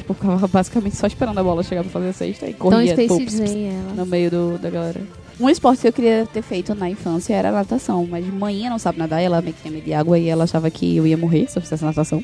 Tipo, 0.01 0.13
ficava 0.13 0.47
basicamente 0.47 0.95
só 0.95 1.05
esperando 1.07 1.37
a 1.37 1.43
bola 1.43 1.63
chegar 1.63 1.83
pra 1.83 1.91
fazer 1.91 2.09
a 2.09 2.13
cesta 2.13 2.45
e 2.47 2.49
Então, 2.51 2.69
corria 2.71 2.93
Stacy 2.93 3.07
pô, 3.07 3.43
ela. 3.43 3.93
no 3.95 4.05
meio 4.05 4.31
do, 4.31 4.57
da 4.57 4.69
galera. 4.69 5.01
Um 5.39 5.49
esporte 5.49 5.81
que 5.81 5.87
eu 5.87 5.93
queria 5.93 6.27
ter 6.31 6.41
feito 6.41 6.73
na 6.75 6.89
infância 6.89 7.33
era 7.33 7.51
natação, 7.51 8.05
mas 8.09 8.25
manhã 8.27 8.69
não 8.69 8.77
sabe 8.77 8.99
nadar, 8.99 9.21
ela 9.21 9.41
meio 9.41 9.53
que 9.55 9.61
tinha 9.61 9.71
medo 9.73 9.85
de 9.85 9.93
água 9.93 10.17
e 10.19 10.27
ela 10.27 10.43
achava 10.43 10.69
que 10.69 10.95
eu 10.97 11.07
ia 11.07 11.17
morrer 11.17 11.49
se 11.49 11.57
eu 11.57 11.61
fizesse 11.61 11.83
natação. 11.83 12.23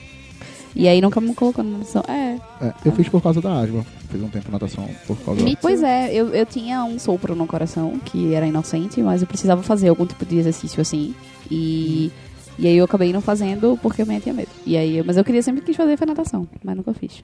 E 0.76 0.88
aí 0.88 1.02
nunca 1.02 1.20
me 1.20 1.34
colocou 1.34 1.64
na 1.64 1.78
natação. 1.80 2.04
É. 2.08 2.38
É, 2.62 2.74
eu 2.86 2.92
fiz 2.92 3.10
por 3.10 3.22
causa 3.22 3.42
da 3.42 3.60
asma. 3.62 3.84
Fiz 4.10 4.22
um 4.22 4.28
tempo 4.30 4.52
natação 4.52 4.88
por 5.08 5.18
causa 5.18 5.44
Me- 5.44 5.58
Pois 5.60 5.82
é, 5.82 6.14
eu, 6.14 6.30
eu 6.30 6.46
tinha 6.46 6.84
um 6.84 7.00
sopro 7.00 7.36
no 7.36 7.48
coração 7.48 7.98
que 8.06 8.34
era 8.34 8.46
inocente, 8.46 9.02
mas 9.02 9.22
eu 9.22 9.28
precisava 9.28 9.64
fazer 9.64 9.90
algum 9.90 10.06
tipo 10.06 10.24
de 10.26 10.38
exercício 10.38 10.80
assim. 10.80 11.16
E, 11.50 12.12
e 12.60 12.68
aí 12.68 12.78
eu 12.78 12.86
acabei 12.86 13.12
não 13.12 13.22
fazendo 13.22 13.80
porque 13.82 14.02
eu 14.04 14.06
também 14.06 14.20
tinha 14.20 14.34
medo. 14.36 14.50
E 14.66 14.78
aí, 14.78 14.98
eu- 14.98 15.06
mas 15.06 15.18
eu 15.18 15.24
queria 15.24 15.42
sempre 15.42 15.62
quis 15.64 15.76
fazer 15.76 15.98
foi 15.98 16.06
natação, 16.06 16.48
mas 16.64 16.76
nunca 16.76 16.94
fiz. 16.94 17.24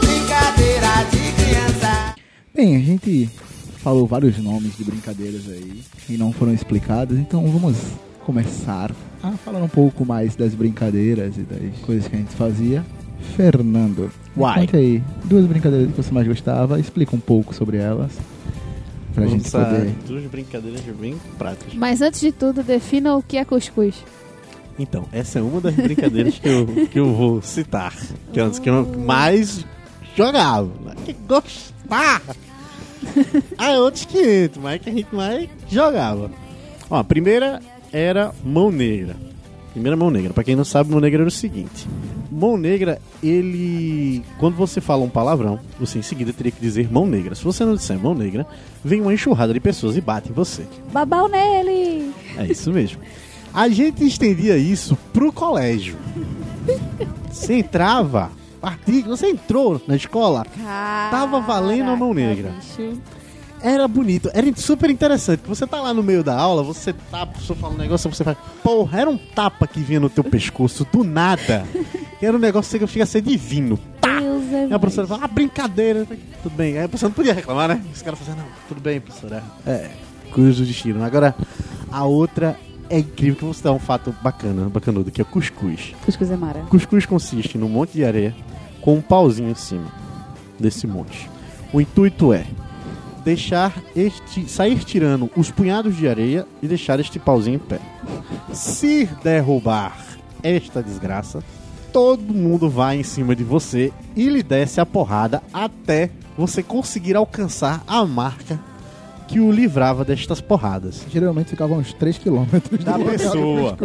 Brincadeira 0.00 1.04
de 1.10 1.32
criança. 1.42 2.14
Bem, 2.54 2.76
a 2.76 2.80
gente 2.80 3.30
falou 3.78 4.06
vários 4.06 4.38
nomes 4.38 4.76
de 4.76 4.84
brincadeiras 4.84 5.48
aí 5.48 5.82
e 6.08 6.16
não 6.16 6.32
foram 6.32 6.52
explicados, 6.52 7.18
então 7.18 7.44
vamos 7.50 7.76
começar 8.24 8.92
a 9.22 9.32
falar 9.32 9.62
um 9.62 9.68
pouco 9.68 10.04
mais 10.04 10.36
das 10.36 10.54
brincadeiras 10.54 11.36
e 11.36 11.40
das 11.40 11.78
coisas 11.80 12.06
que 12.08 12.14
a 12.14 12.18
gente 12.18 12.34
fazia. 12.34 12.84
Fernando, 13.36 14.10
Uai. 14.36 14.60
conte 14.60 14.76
aí, 14.76 15.02
duas 15.24 15.46
brincadeiras 15.46 15.90
que 15.90 15.96
você 15.96 16.12
mais 16.12 16.26
gostava, 16.26 16.78
explica 16.78 17.14
um 17.14 17.20
pouco 17.20 17.54
sobre 17.54 17.76
elas. 17.76 18.12
Pra 19.14 19.26
gente 19.26 19.48
Vamos 19.50 19.54
a 19.54 19.76
poder. 19.76 19.94
Duas 20.06 20.24
brincadeiras 20.24 20.80
bem 20.98 21.16
práticas. 21.38 21.74
Mas 21.74 22.00
antes 22.00 22.20
de 22.20 22.32
tudo, 22.32 22.62
defina 22.62 23.14
o 23.16 23.22
que 23.22 23.36
é 23.36 23.44
cuscuz. 23.44 23.94
Então, 24.78 25.04
essa 25.12 25.38
é 25.38 25.42
uma 25.42 25.60
das 25.60 25.74
brincadeiras 25.74 26.38
que 26.38 26.48
eu, 26.48 26.66
que 26.90 26.98
eu 26.98 27.12
vou 27.12 27.42
citar. 27.42 27.94
Que 28.32 28.40
é 28.40 28.42
uma 28.42 28.48
das 28.50 28.58
que 28.58 28.68
eu 28.68 28.84
mais 28.98 29.64
jogava. 30.16 30.70
Que 31.04 31.12
gostar! 31.12 32.22
ah, 33.58 33.70
outros 33.78 34.04
500, 34.04 34.62
mas 34.62 34.80
que 34.80 34.90
a 34.90 34.92
gente 34.92 35.14
mais 35.14 35.48
jogava. 35.68 36.30
Ó, 36.88 36.96
a 36.96 37.04
primeira 37.04 37.60
era 37.92 38.32
mão 38.44 38.70
negra. 38.70 39.16
Primeira 39.72 39.96
mão 39.96 40.10
negra. 40.10 40.32
Pra 40.32 40.44
quem 40.44 40.54
não 40.54 40.64
sabe, 40.64 40.90
mão 40.90 41.00
negra 41.00 41.22
era 41.22 41.28
o 41.28 41.30
seguinte. 41.30 41.88
Mão 42.30 42.56
negra, 42.56 43.00
ele... 43.22 44.22
Quando 44.38 44.54
você 44.54 44.80
fala 44.80 45.02
um 45.02 45.08
palavrão, 45.08 45.58
você 45.78 45.98
em 45.98 46.02
seguida 46.02 46.32
teria 46.32 46.52
que 46.52 46.60
dizer 46.60 46.90
mão 46.92 47.06
negra. 47.06 47.34
Se 47.34 47.42
você 47.42 47.64
não 47.64 47.74
disser 47.74 47.98
mão 47.98 48.14
negra, 48.14 48.46
vem 48.84 49.00
uma 49.00 49.12
enxurrada 49.12 49.52
de 49.52 49.60
pessoas 49.60 49.96
e 49.96 50.00
bate 50.00 50.30
em 50.30 50.32
você. 50.32 50.64
Babau 50.92 51.28
nele! 51.28 52.12
É 52.36 52.46
isso 52.46 52.70
mesmo. 52.70 53.00
A 53.54 53.68
gente 53.68 54.04
estendia 54.04 54.56
isso 54.56 54.96
pro 55.12 55.32
colégio. 55.32 55.96
Você 57.30 57.54
entrava, 57.54 58.30
partia, 58.60 59.02
você 59.04 59.28
entrou 59.28 59.80
na 59.86 59.96
escola, 59.96 60.44
Tava 61.10 61.40
valendo 61.40 61.90
a 61.90 61.96
mão 61.96 62.14
negra. 62.14 62.50
bicho. 62.50 62.98
era 63.60 63.86
bonito, 63.88 64.30
era 64.32 64.46
super 64.56 64.90
interessante. 64.90 65.42
Você 65.46 65.66
tá 65.66 65.80
lá 65.80 65.92
no 65.92 66.02
meio 66.02 66.22
da 66.22 66.36
aula, 66.38 66.62
você 66.62 66.92
tá, 67.10 67.22
a 67.22 67.26
pessoa 67.26 67.58
fala 67.58 67.74
um 67.74 67.78
negócio, 67.78 68.08
você 68.10 68.24
faz, 68.24 68.36
porra, 68.62 69.00
era 69.00 69.10
um 69.10 69.16
tapa 69.18 69.66
que 69.66 69.80
vinha 69.80 70.00
no 70.00 70.08
teu 70.10 70.24
pescoço 70.24 70.86
do 70.90 71.02
nada. 71.04 71.66
Era 72.20 72.36
um 72.36 72.40
negócio 72.40 72.78
que 72.78 72.86
chega 72.86 73.02
a 73.04 73.06
ser 73.06 73.20
divino. 73.20 73.78
É 74.02 74.68
E 74.68 74.72
a 74.74 74.78
professora 74.78 75.06
fala, 75.08 75.24
ah, 75.24 75.28
brincadeira. 75.28 76.06
Tudo 76.42 76.54
bem. 76.54 76.78
Aí 76.78 76.84
a 76.84 76.88
professora 76.88 77.08
não 77.08 77.14
podia 77.16 77.34
reclamar, 77.34 77.68
né? 77.68 77.82
Os 77.92 78.00
caras 78.02 78.18
falavam, 78.18 78.44
não, 78.44 78.52
tudo 78.68 78.80
bem, 78.80 79.00
professora. 79.00 79.42
É, 79.66 79.90
coisa 80.30 80.60
do 80.60 80.66
destino. 80.66 81.02
Agora, 81.02 81.34
a 81.90 82.04
outra 82.04 82.56
é 82.92 82.98
incrível 82.98 83.36
que 83.36 83.44
você 83.46 83.64
dá 83.64 83.72
um 83.72 83.78
fato 83.78 84.14
bacana, 84.22 84.68
bacanudo, 84.68 85.10
que 85.10 85.22
é 85.22 85.24
cuscuz. 85.24 85.94
Cuscuz 86.04 86.30
é 86.30 86.36
mara. 86.36 86.60
Cuscuz 86.68 87.06
consiste 87.06 87.56
num 87.56 87.68
monte 87.68 87.94
de 87.94 88.04
areia 88.04 88.34
com 88.82 88.96
um 88.96 89.00
pauzinho 89.00 89.48
em 89.48 89.54
cima 89.54 89.90
desse 90.60 90.86
monte. 90.86 91.30
O 91.72 91.80
intuito 91.80 92.34
é 92.34 92.44
deixar 93.24 93.82
este 93.96 94.46
sair 94.46 94.78
tirando 94.84 95.30
os 95.34 95.50
punhados 95.50 95.96
de 95.96 96.06
areia 96.06 96.46
e 96.60 96.68
deixar 96.68 97.00
este 97.00 97.18
pauzinho 97.18 97.56
em 97.56 97.58
pé. 97.58 97.80
Se 98.52 99.08
derrubar 99.24 99.96
esta 100.42 100.82
desgraça, 100.82 101.42
todo 101.94 102.34
mundo 102.34 102.68
vai 102.68 102.98
em 102.98 103.02
cima 103.02 103.34
de 103.34 103.42
você 103.42 103.90
e 104.14 104.28
lhe 104.28 104.42
desce 104.42 104.82
a 104.82 104.86
porrada 104.86 105.42
até 105.50 106.10
você 106.36 106.62
conseguir 106.62 107.16
alcançar 107.16 107.82
a 107.86 108.04
marca 108.04 108.60
que 109.32 109.40
o 109.40 109.50
livrava 109.50 110.04
destas 110.04 110.42
porradas. 110.42 111.06
Geralmente 111.10 111.48
ficavam 111.48 111.78
uns 111.78 111.94
3km 111.94 112.84
Da 112.84 112.98
pessoa. 112.98 113.78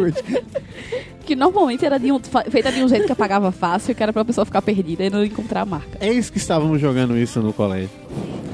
Que 1.25 1.37
normalmente 1.37 1.85
era 1.85 1.97
de 1.97 2.11
um, 2.11 2.19
feita 2.49 2.69
de 2.69 2.83
um 2.83 2.87
jeito 2.89 3.05
que 3.05 3.11
apagava 3.13 3.49
fácil, 3.51 3.95
que 3.95 4.03
era 4.03 4.11
pra 4.11 4.25
pessoa 4.25 4.43
ficar 4.43 4.61
perdida 4.61 5.05
e 5.05 5.09
não 5.09 5.23
encontrar 5.23 5.61
a 5.61 5.65
marca. 5.65 5.97
É 6.01 6.11
isso 6.11 6.31
que 6.31 6.37
estávamos 6.37 6.81
jogando 6.81 7.17
isso 7.17 7.41
no 7.41 7.53
colégio. 7.53 7.89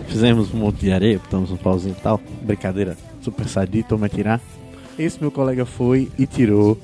Fizemos 0.07 0.53
um 0.53 0.57
monte 0.57 0.81
de 0.81 0.91
areia, 0.91 1.17
botamos 1.17 1.49
um 1.51 1.57
pauzinho 1.57 1.95
e 1.97 2.01
tal. 2.01 2.21
Brincadeira 2.43 2.95
super 3.21 3.47
sadia, 3.47 3.83
toma 3.83 4.07
tirar. 4.07 4.39
Esse 4.97 5.19
meu 5.19 5.31
colega 5.31 5.65
foi 5.65 6.11
e 6.17 6.27
tirou 6.27 6.77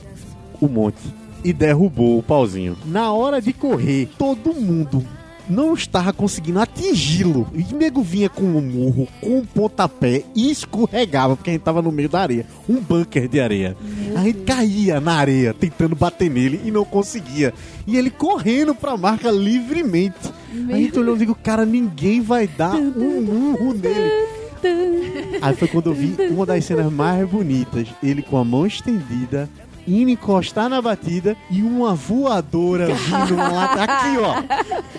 o 0.60 0.68
monte 0.68 1.02
e 1.44 1.54
derrubou 1.54 2.18
o 2.18 2.24
pauzinho. 2.24 2.76
Na 2.86 3.14
hora 3.14 3.40
de 3.40 3.54
correr, 3.54 4.10
todo 4.18 4.54
mundo 4.56 5.06
não 5.50 5.74
estava 5.74 6.14
conseguindo 6.14 6.60
atingi-lo. 6.60 7.48
E 7.54 7.74
o 7.74 7.78
nego 7.78 8.02
vinha 8.02 8.30
com 8.30 8.44
um 8.44 8.62
murro, 8.62 9.08
com 9.20 9.40
um 9.40 9.46
pontapé 9.46 10.24
e 10.36 10.52
escorregava, 10.52 11.36
porque 11.36 11.50
a 11.50 11.54
gente 11.54 11.64
tava 11.64 11.82
no 11.82 11.92
meio 11.92 12.08
da 12.08 12.22
areia. 12.22 12.46
Um 12.68 12.80
bunker 12.80 13.28
de 13.28 13.40
areia. 13.40 13.76
a 14.16 14.24
gente 14.24 14.42
caía 14.42 15.00
na 15.00 15.14
areia, 15.14 15.54
tentando 15.54 15.96
bater 15.96 16.30
nele 16.30 16.62
e 16.64 16.72
não 16.72 16.86
conseguia. 16.86 17.54
E 17.88 17.98
ele 17.98 18.10
correndo 18.10 18.76
pra 18.76 18.96
marca 18.96 19.32
livremente. 19.32 20.32
A 20.70 20.76
gente 20.76 20.98
olhou 21.00 21.16
e 21.16 21.20
digo, 21.20 21.36
cara, 21.36 21.66
ninguém 21.66 22.22
vai 22.22 22.48
dar 22.48 22.76
um 22.76 23.22
murro 23.22 23.74
nele. 23.74 24.40
Aí 25.42 25.56
foi 25.56 25.68
quando 25.68 25.90
eu 25.90 25.94
vi 25.94 26.16
uma 26.30 26.46
das 26.46 26.66
cenas 26.66 26.92
mais 26.92 27.28
bonitas. 27.28 27.88
Ele 28.04 28.22
com 28.22 28.38
a 28.38 28.44
mão 28.44 28.66
estendida, 28.66 29.50
indo 29.88 30.10
encostar 30.10 30.70
na 30.70 30.82
batida 30.82 31.36
e 31.50 31.62
uma 31.62 31.94
voadora 31.96 32.88
vindo 32.94 33.36
lá. 33.36 33.74
Aqui, 33.74 34.18
ó. 34.20 34.42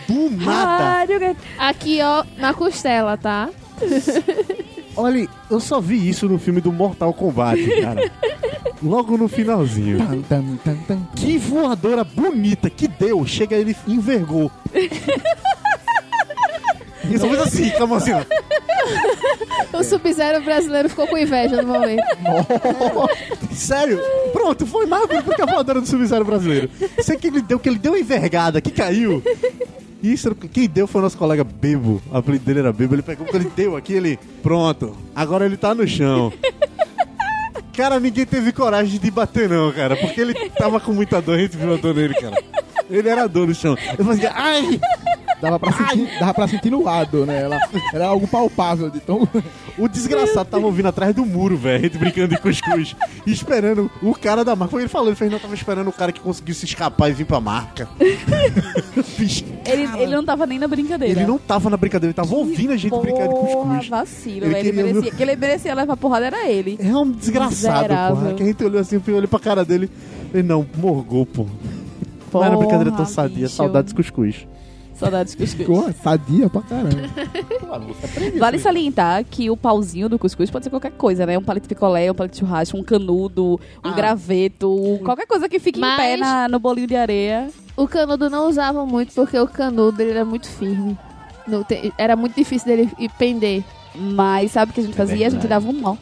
Do 0.06 0.30
nada. 0.44 1.36
Aqui, 1.58 2.00
ó, 2.02 2.24
na 2.36 2.52
costela, 2.54 3.16
tá? 3.16 3.48
Olha, 4.96 5.28
eu 5.50 5.60
só 5.60 5.80
vi 5.80 6.08
isso 6.08 6.28
no 6.28 6.38
filme 6.38 6.60
do 6.60 6.72
Mortal 6.72 7.14
Kombat, 7.14 7.58
cara. 7.80 8.10
Logo 8.82 9.16
no 9.16 9.28
finalzinho. 9.28 9.98
Que 11.16 11.38
voadora 11.38 12.02
bonita 12.02 12.68
que 12.68 12.88
deu. 12.88 13.24
Chega 13.26 13.56
ele 13.56 13.76
envergou. 13.86 14.50
E 17.08 17.18
só 17.18 17.28
fez 17.28 17.40
assim, 17.40 17.72
a 17.72 17.86
mão 17.86 17.96
assim. 17.96 18.12
O 19.72 19.84
Sub-Zero 19.84 20.42
brasileiro 20.42 20.88
ficou 20.88 21.06
com 21.06 21.16
inveja 21.16 21.62
no 21.62 21.68
momento. 21.68 22.02
Sério? 23.52 24.00
Pronto, 24.32 24.66
foi 24.66 24.86
mais 24.86 25.06
bonito 25.06 25.30
que 25.34 25.42
a 25.42 25.46
voadora 25.46 25.80
do 25.80 25.86
Sub-Zero 25.86 26.24
brasileiro. 26.24 26.68
Sei 27.00 27.16
que 27.16 27.28
ele 27.28 27.42
deu, 27.42 27.58
que 27.58 27.68
ele 27.68 27.78
deu 27.78 27.92
uma 27.92 27.98
envergada, 27.98 28.60
que 28.60 28.70
caiu. 28.70 29.22
Isso, 30.02 30.34
quem 30.34 30.68
deu 30.68 30.86
foi 30.86 31.00
o 31.00 31.04
nosso 31.04 31.16
colega 31.16 31.44
Bebo. 31.44 32.02
O 32.10 32.16
apelido 32.16 32.44
dele 32.44 32.60
era 32.60 32.72
Bebo. 32.72 32.94
Ele 32.94 33.02
pegou, 33.02 33.26
ele 33.32 33.50
deu 33.54 33.76
aqui, 33.76 33.92
ele... 33.92 34.18
Pronto, 34.42 34.96
agora 35.14 35.44
ele 35.44 35.56
tá 35.56 35.74
no 35.74 35.86
chão. 35.86 36.32
Cara, 37.76 38.00
ninguém 38.00 38.26
teve 38.26 38.52
coragem 38.52 38.98
de 38.98 39.10
bater 39.10 39.48
não, 39.48 39.70
cara. 39.72 39.94
Porque 39.96 40.20
ele 40.20 40.34
tava 40.50 40.80
com 40.80 40.92
muita 40.92 41.20
dor, 41.20 41.36
a 41.36 41.38
gente 41.38 41.56
viu 41.56 41.74
a 41.74 41.76
dor 41.76 41.94
nele, 41.94 42.14
cara. 42.14 42.36
Ele 42.90 43.08
era 43.08 43.26
dor 43.28 43.46
no 43.46 43.54
chão. 43.54 43.76
Eu 43.96 44.04
fazia, 44.04 44.32
ai! 44.34 44.80
Dava 45.40 45.58
pra, 45.58 45.72
sentir, 45.72 46.18
dava 46.18 46.34
pra 46.34 46.48
sentir 46.48 46.70
no 46.70 46.82
lado, 46.82 47.24
né? 47.24 47.42
Ela, 47.42 47.58
era 47.94 48.06
algo 48.06 48.26
palpável 48.28 48.90
de 48.90 49.00
tão. 49.00 49.26
O 49.78 49.88
desgraçado 49.88 50.48
tava 50.50 50.66
ouvindo 50.66 50.88
atrás 50.88 51.14
do 51.14 51.24
muro, 51.24 51.56
velho, 51.56 51.78
a 51.78 51.82
gente 51.82 51.96
brincando 51.98 52.28
de 52.28 52.38
cuscuz. 52.40 52.94
esperando 53.26 53.90
o 54.02 54.14
cara 54.14 54.44
da 54.44 54.54
marca. 54.54 54.70
Foi 54.72 54.82
ele 54.82 54.88
falou, 54.88 55.08
ele 55.08 55.16
fez, 55.16 55.30
não, 55.30 55.38
tava 55.38 55.54
esperando 55.54 55.88
o 55.88 55.92
cara 55.92 56.12
que 56.12 56.20
conseguiu 56.20 56.54
se 56.54 56.66
escapar 56.66 57.08
e 57.08 57.12
vir 57.14 57.24
pra 57.24 57.40
marca. 57.40 57.88
Fiz, 59.02 59.44
Ele, 59.66 59.88
ele 60.02 60.14
não 60.14 60.24
tava 60.24 60.46
nem 60.46 60.58
na 60.58 60.68
brincadeira. 60.68 61.20
ele 61.20 61.26
não 61.26 61.38
tava 61.38 61.70
na 61.70 61.76
brincadeira, 61.76 62.10
ele 62.10 62.14
tava 62.14 62.34
ouvindo 62.34 62.72
a 62.72 62.76
gente 62.76 62.98
brincar 62.98 63.26
de 63.28 63.34
Porra, 63.34 63.64
cuscuz. 63.76 63.88
vacilo, 63.88 64.46
Ele. 64.46 64.58
Ele 64.58 64.72
merecia, 64.72 65.10
que 65.12 65.22
ele 65.22 65.36
merecia 65.36 65.74
levar 65.74 65.96
porrada 65.96 66.26
era 66.26 66.48
ele. 66.48 66.76
É 66.80 66.94
um 66.96 67.10
desgraçado, 67.10 67.50
Miserável. 67.82 68.16
porra. 68.16 68.34
Que 68.34 68.42
a 68.42 68.46
gente 68.46 68.64
olhou 68.64 68.80
assim, 68.80 69.00
eu 69.06 69.16
olhei 69.16 69.26
pra 69.26 69.38
cara 69.38 69.64
dele. 69.64 69.90
Ele, 70.34 70.42
não, 70.42 70.66
morgou, 70.76 71.24
pô. 71.26 71.46
Não 72.32 72.44
era 72.44 72.56
brincadeira 72.56 72.90
tão 72.90 72.98
Porra, 72.98 73.08
sadia, 73.08 73.44
bicho. 73.46 73.56
saudades 73.56 73.92
cuscuz. 73.92 74.46
Saudades 75.00 75.34
cuscuz. 75.34 75.66
Ficou 75.66 75.92
sadia 76.02 76.48
pra 76.50 76.60
caramba. 76.62 76.90
Vale 78.38 78.58
salientar 78.58 79.24
que 79.24 79.48
o 79.50 79.56
pauzinho 79.56 80.08
do 80.08 80.18
cuscuz 80.18 80.50
pode 80.50 80.64
ser 80.64 80.70
qualquer 80.70 80.92
coisa, 80.92 81.24
né? 81.26 81.36
Um 81.38 81.42
palito 81.42 81.66
de 81.68 81.74
picolé, 81.74 82.10
um 82.10 82.14
palito 82.14 82.34
de 82.34 82.40
churrasco, 82.40 82.76
um 82.76 82.82
canudo, 82.84 83.58
um 83.84 83.88
Ah. 83.88 83.92
graveto, 83.92 85.00
qualquer 85.04 85.26
coisa 85.26 85.48
que 85.48 85.58
fique 85.58 85.78
em 85.78 85.82
pé 85.82 86.16
Mas- 86.16 86.20
na- 86.20 86.48
no 86.48 86.58
bolinho 86.58 86.86
de 86.86 86.96
areia. 86.96 87.48
O 87.76 87.88
canudo 87.88 88.28
não 88.28 88.48
usava 88.48 88.84
muito 88.84 89.12
porque 89.14 89.38
o 89.38 89.48
canudo 89.48 90.00
ele 90.02 90.10
era 90.10 90.24
muito 90.24 90.46
firme. 90.48 90.96
No- 91.48 91.64
te- 91.64 91.92
era 91.96 92.14
muito 92.14 92.34
difícil 92.36 92.66
dele 92.68 92.90
ir 92.98 93.10
pender. 93.18 93.64
Mas 93.94 94.52
sabe 94.52 94.70
o 94.70 94.74
que 94.74 94.80
a 94.80 94.84
gente 94.84 94.96
fazia? 94.96 95.26
A 95.26 95.30
gente 95.30 95.48
dava 95.48 95.66
um 95.68 95.72
nó. 95.72 95.96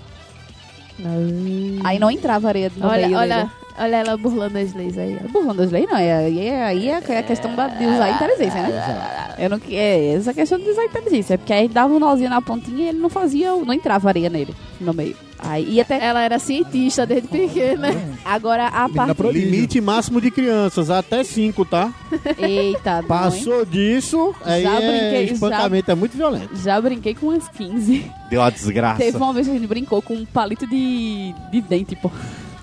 Aí 1.84 1.98
não 1.98 2.10
entrava 2.10 2.48
areia 2.48 2.70
no 2.76 2.86
Olha, 2.86 3.06
meio 3.06 3.18
olha, 3.18 3.36
dele. 3.44 3.50
Olha 3.78 3.96
ela 3.96 4.16
burlando 4.16 4.58
as 4.58 4.74
leis 4.74 4.96
aí. 4.98 5.16
Burlando 5.32 5.62
as 5.62 5.70
leis, 5.70 5.86
não. 5.88 5.96
é- 5.96 6.16
Aí 6.26 6.46
é, 6.46 6.64
aí 6.64 6.88
é 6.88 6.96
a 6.96 7.22
questão 7.22 7.54
da- 7.54 7.68
de 7.68 7.84
usar 7.86 8.04
a 8.04 8.10
inteligência, 8.10 8.62
né? 8.62 9.34
Eu 9.38 9.50
não, 9.50 9.60
é 9.70 10.14
essa 10.14 10.34
questão 10.34 10.58
de 10.58 10.68
usar 10.68 10.82
a 10.82 10.86
inteligência. 10.86 11.38
Porque 11.38 11.52
aí 11.52 11.68
dava 11.68 11.92
um 11.94 11.98
nozinho 11.98 12.30
na 12.30 12.42
pontinha 12.42 12.86
e 12.86 12.88
ele 12.88 12.98
não 12.98 13.08
fazia, 13.08 13.52
não 13.54 13.72
entrava 13.72 14.08
areia 14.08 14.28
nele, 14.28 14.54
no 14.80 14.92
meio. 14.92 15.16
Aí, 15.40 15.74
e 15.74 15.80
até 15.80 16.04
Ela 16.04 16.20
era 16.22 16.38
cientista 16.40 17.06
desde 17.06 17.28
pequena. 17.28 17.88
agora 18.24 18.66
a 18.66 18.88
parte. 18.88 19.22
Limite 19.30 19.80
máximo 19.80 20.20
de 20.20 20.32
crianças, 20.32 20.90
até 20.90 21.22
5, 21.22 21.64
tá? 21.64 21.92
Eita? 22.36 23.04
Passou 23.06 23.64
disso, 23.64 24.34
aí 24.44 24.64
Já 24.64 24.80
é, 24.82 24.88
brinquei, 24.90 25.24
espancamento 25.34 25.90
é 25.90 25.94
muito 25.94 26.16
violento. 26.16 26.56
Já 26.56 26.80
brinquei 26.80 27.14
com 27.14 27.26
umas 27.26 27.48
15. 27.48 28.10
Deu 28.28 28.40
uma 28.40 28.50
desgraça. 28.50 28.98
Teve 28.98 29.16
uma 29.16 29.32
vez 29.32 29.46
que 29.46 29.52
a 29.52 29.56
gente 29.56 29.68
brincou 29.68 30.02
com 30.02 30.14
um 30.14 30.24
palito 30.26 30.66
de, 30.66 31.32
de 31.52 31.60
dente, 31.60 31.94
pô. 31.94 32.10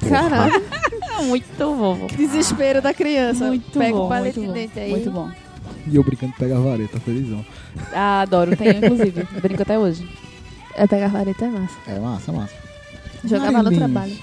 Caralho, 0.10 0.64
Muito 1.28 1.58
bom, 1.58 2.08
desespero 2.16 2.82
da 2.82 2.93
criança. 2.93 3.47
Muito 3.47 3.78
Pega 3.80 3.95
bom, 3.95 4.06
o 4.06 4.10
palete 4.10 4.39
muito 4.39 4.53
de 4.53 4.60
bom, 4.60 4.68
dente 4.68 4.80
aí. 4.80 4.91
Muito 4.91 5.12
bom. 5.12 5.30
E 5.88 5.95
eu 5.95 6.03
brincando 6.03 6.34
de 6.34 6.38
pegar 6.39 6.60
vareta, 6.60 6.99
felizão. 6.99 7.45
Ah, 7.93 8.22
adoro, 8.22 8.56
tenho 8.56 8.78
inclusive. 8.78 9.28
Brinco 9.41 9.62
até 9.62 9.78
hoje. 9.80 10.08
É 10.76 10.86
pegar 10.88 11.08
vareta 11.08 11.45
é 11.45 11.49
massa. 11.49 11.76
É 11.88 11.99
massa, 11.99 12.32
massa. 12.32 12.53
Jogava 13.24 13.64
no 13.64 13.72
trabalho. 13.72 14.14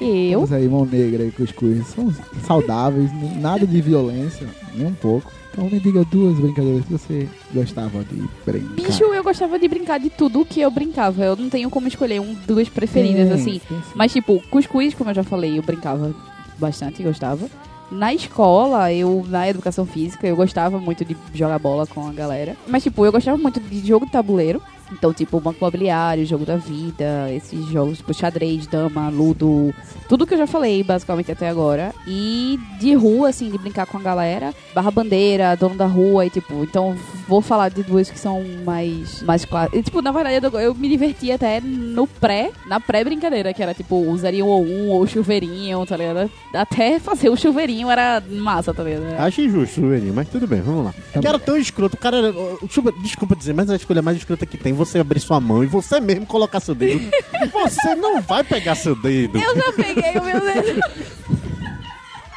Eu? 0.00 0.40
Mas 0.42 0.52
aí, 0.52 0.68
mão 0.68 0.84
negra 0.84 1.24
e 1.24 1.30
cuscuz 1.30 1.86
são 1.88 2.12
saudáveis, 2.46 3.10
nem- 3.14 3.36
nada 3.38 3.66
de 3.66 3.80
violência, 3.80 4.46
nem 4.74 4.86
um 4.88 4.94
pouco. 4.94 5.32
Então 5.56 5.70
me 5.70 5.80
diga 5.80 6.04
duas 6.04 6.38
brincadeiras 6.38 6.84
que 6.84 6.92
você 6.92 7.28
gostava 7.54 8.04
de 8.04 8.28
brincar. 8.44 8.74
Bicho, 8.74 9.04
eu 9.04 9.24
gostava 9.24 9.58
de 9.58 9.66
brincar 9.66 9.98
de 9.98 10.10
tudo 10.10 10.44
que 10.44 10.60
eu 10.60 10.70
brincava. 10.70 11.24
Eu 11.24 11.34
não 11.34 11.48
tenho 11.48 11.70
como 11.70 11.88
escolher 11.88 12.20
um, 12.20 12.36
duas 12.46 12.68
preferidas, 12.68 13.28
Tem, 13.28 13.32
assim. 13.32 13.60
tem 13.66 13.78
sim. 13.78 13.92
Mas, 13.94 14.12
tipo, 14.12 14.38
cuscuz, 14.50 14.92
como 14.94 15.08
eu 15.08 15.14
já 15.14 15.24
falei, 15.24 15.58
eu 15.58 15.62
brincava 15.62 16.14
bastante, 16.58 17.02
gostava. 17.02 17.48
Na 17.90 18.12
escola, 18.12 18.92
eu, 18.92 19.24
na 19.30 19.48
educação 19.48 19.86
física, 19.86 20.26
eu 20.26 20.36
gostava 20.36 20.78
muito 20.78 21.06
de 21.06 21.16
jogar 21.32 21.58
bola 21.58 21.86
com 21.86 22.06
a 22.06 22.12
galera. 22.12 22.54
Mas, 22.66 22.82
tipo, 22.82 23.06
eu 23.06 23.12
gostava 23.12 23.38
muito 23.38 23.58
de 23.58 23.86
jogo 23.86 24.04
de 24.04 24.12
tabuleiro. 24.12 24.60
Então, 24.92 25.12
tipo, 25.12 25.40
Banco 25.40 25.58
Imobiliário, 25.60 26.24
Jogo 26.24 26.44
da 26.44 26.56
Vida, 26.56 27.32
esses 27.32 27.66
jogos, 27.66 27.98
tipo, 27.98 28.14
xadrez, 28.14 28.66
dama, 28.66 29.08
ludo, 29.08 29.74
tudo 30.08 30.26
que 30.26 30.34
eu 30.34 30.38
já 30.38 30.46
falei, 30.46 30.82
basicamente, 30.82 31.32
até 31.32 31.48
agora. 31.48 31.92
E 32.06 32.58
de 32.78 32.94
rua, 32.94 33.28
assim, 33.30 33.50
de 33.50 33.58
brincar 33.58 33.86
com 33.86 33.98
a 33.98 34.00
galera, 34.02 34.54
barra 34.74 34.90
bandeira, 34.90 35.56
dono 35.56 35.74
da 35.74 35.86
rua, 35.86 36.24
e 36.26 36.30
tipo, 36.30 36.62
então 36.62 36.96
vou 37.26 37.40
falar 37.40 37.68
de 37.70 37.82
duas 37.82 38.08
que 38.10 38.18
são 38.18 38.44
mais, 38.64 39.22
mais 39.22 39.44
claras. 39.44 39.72
E, 39.74 39.82
tipo, 39.82 40.00
na 40.00 40.12
verdade, 40.12 40.46
eu, 40.46 40.60
eu 40.60 40.74
me 40.74 40.88
diverti 40.88 41.32
até 41.32 41.60
no 41.60 42.06
pré, 42.06 42.50
na 42.66 42.78
pré-brincadeira, 42.78 43.52
que 43.52 43.62
era, 43.62 43.74
tipo, 43.74 43.96
usariam 43.96 44.46
ou 44.48 44.64
um 44.64 44.88
ou 44.90 45.06
chuveirinho, 45.06 45.84
tá 45.84 45.96
ligado? 45.96 46.30
Até 46.54 46.98
fazer 47.00 47.28
o 47.28 47.36
chuveirinho 47.36 47.90
era 47.90 48.22
massa, 48.30 48.72
tá 48.72 48.82
ligado? 48.84 49.18
Acho 49.18 49.40
injusto, 49.40 49.80
Souvenir, 49.80 50.12
mas 50.12 50.28
tudo 50.28 50.46
bem, 50.46 50.60
vamos 50.60 50.84
lá. 50.86 50.94
Tá 51.12 51.20
Que 51.20 51.26
era 51.26 51.38
tão 51.38 51.56
escroto, 51.56 51.96
o 51.96 51.98
cara 51.98 52.18
era. 52.18 52.30
o- 52.30 52.58
Desculpa, 52.62 52.92
desculpa 53.02 53.36
dizer, 53.36 53.52
mas 53.54 53.68
a 53.68 53.76
escolha 53.76 54.00
mais 54.00 54.16
escrota 54.16 54.46
que 54.46 54.56
tem 54.56 54.72
você 54.76 54.98
abrir 54.98 55.20
sua 55.20 55.40
mão 55.40 55.64
e 55.64 55.66
você 55.66 56.00
mesmo 56.00 56.26
colocar 56.26 56.60
seu 56.60 56.74
dedo. 56.74 57.10
você 57.52 57.94
não 57.94 58.20
vai 58.20 58.44
pegar 58.44 58.74
seu 58.74 58.94
dedo. 58.94 59.38
Eu 59.38 59.56
já 59.56 59.72
peguei 59.72 60.12
o 60.12 60.24
meu 60.24 60.40
dedo. 60.40 60.80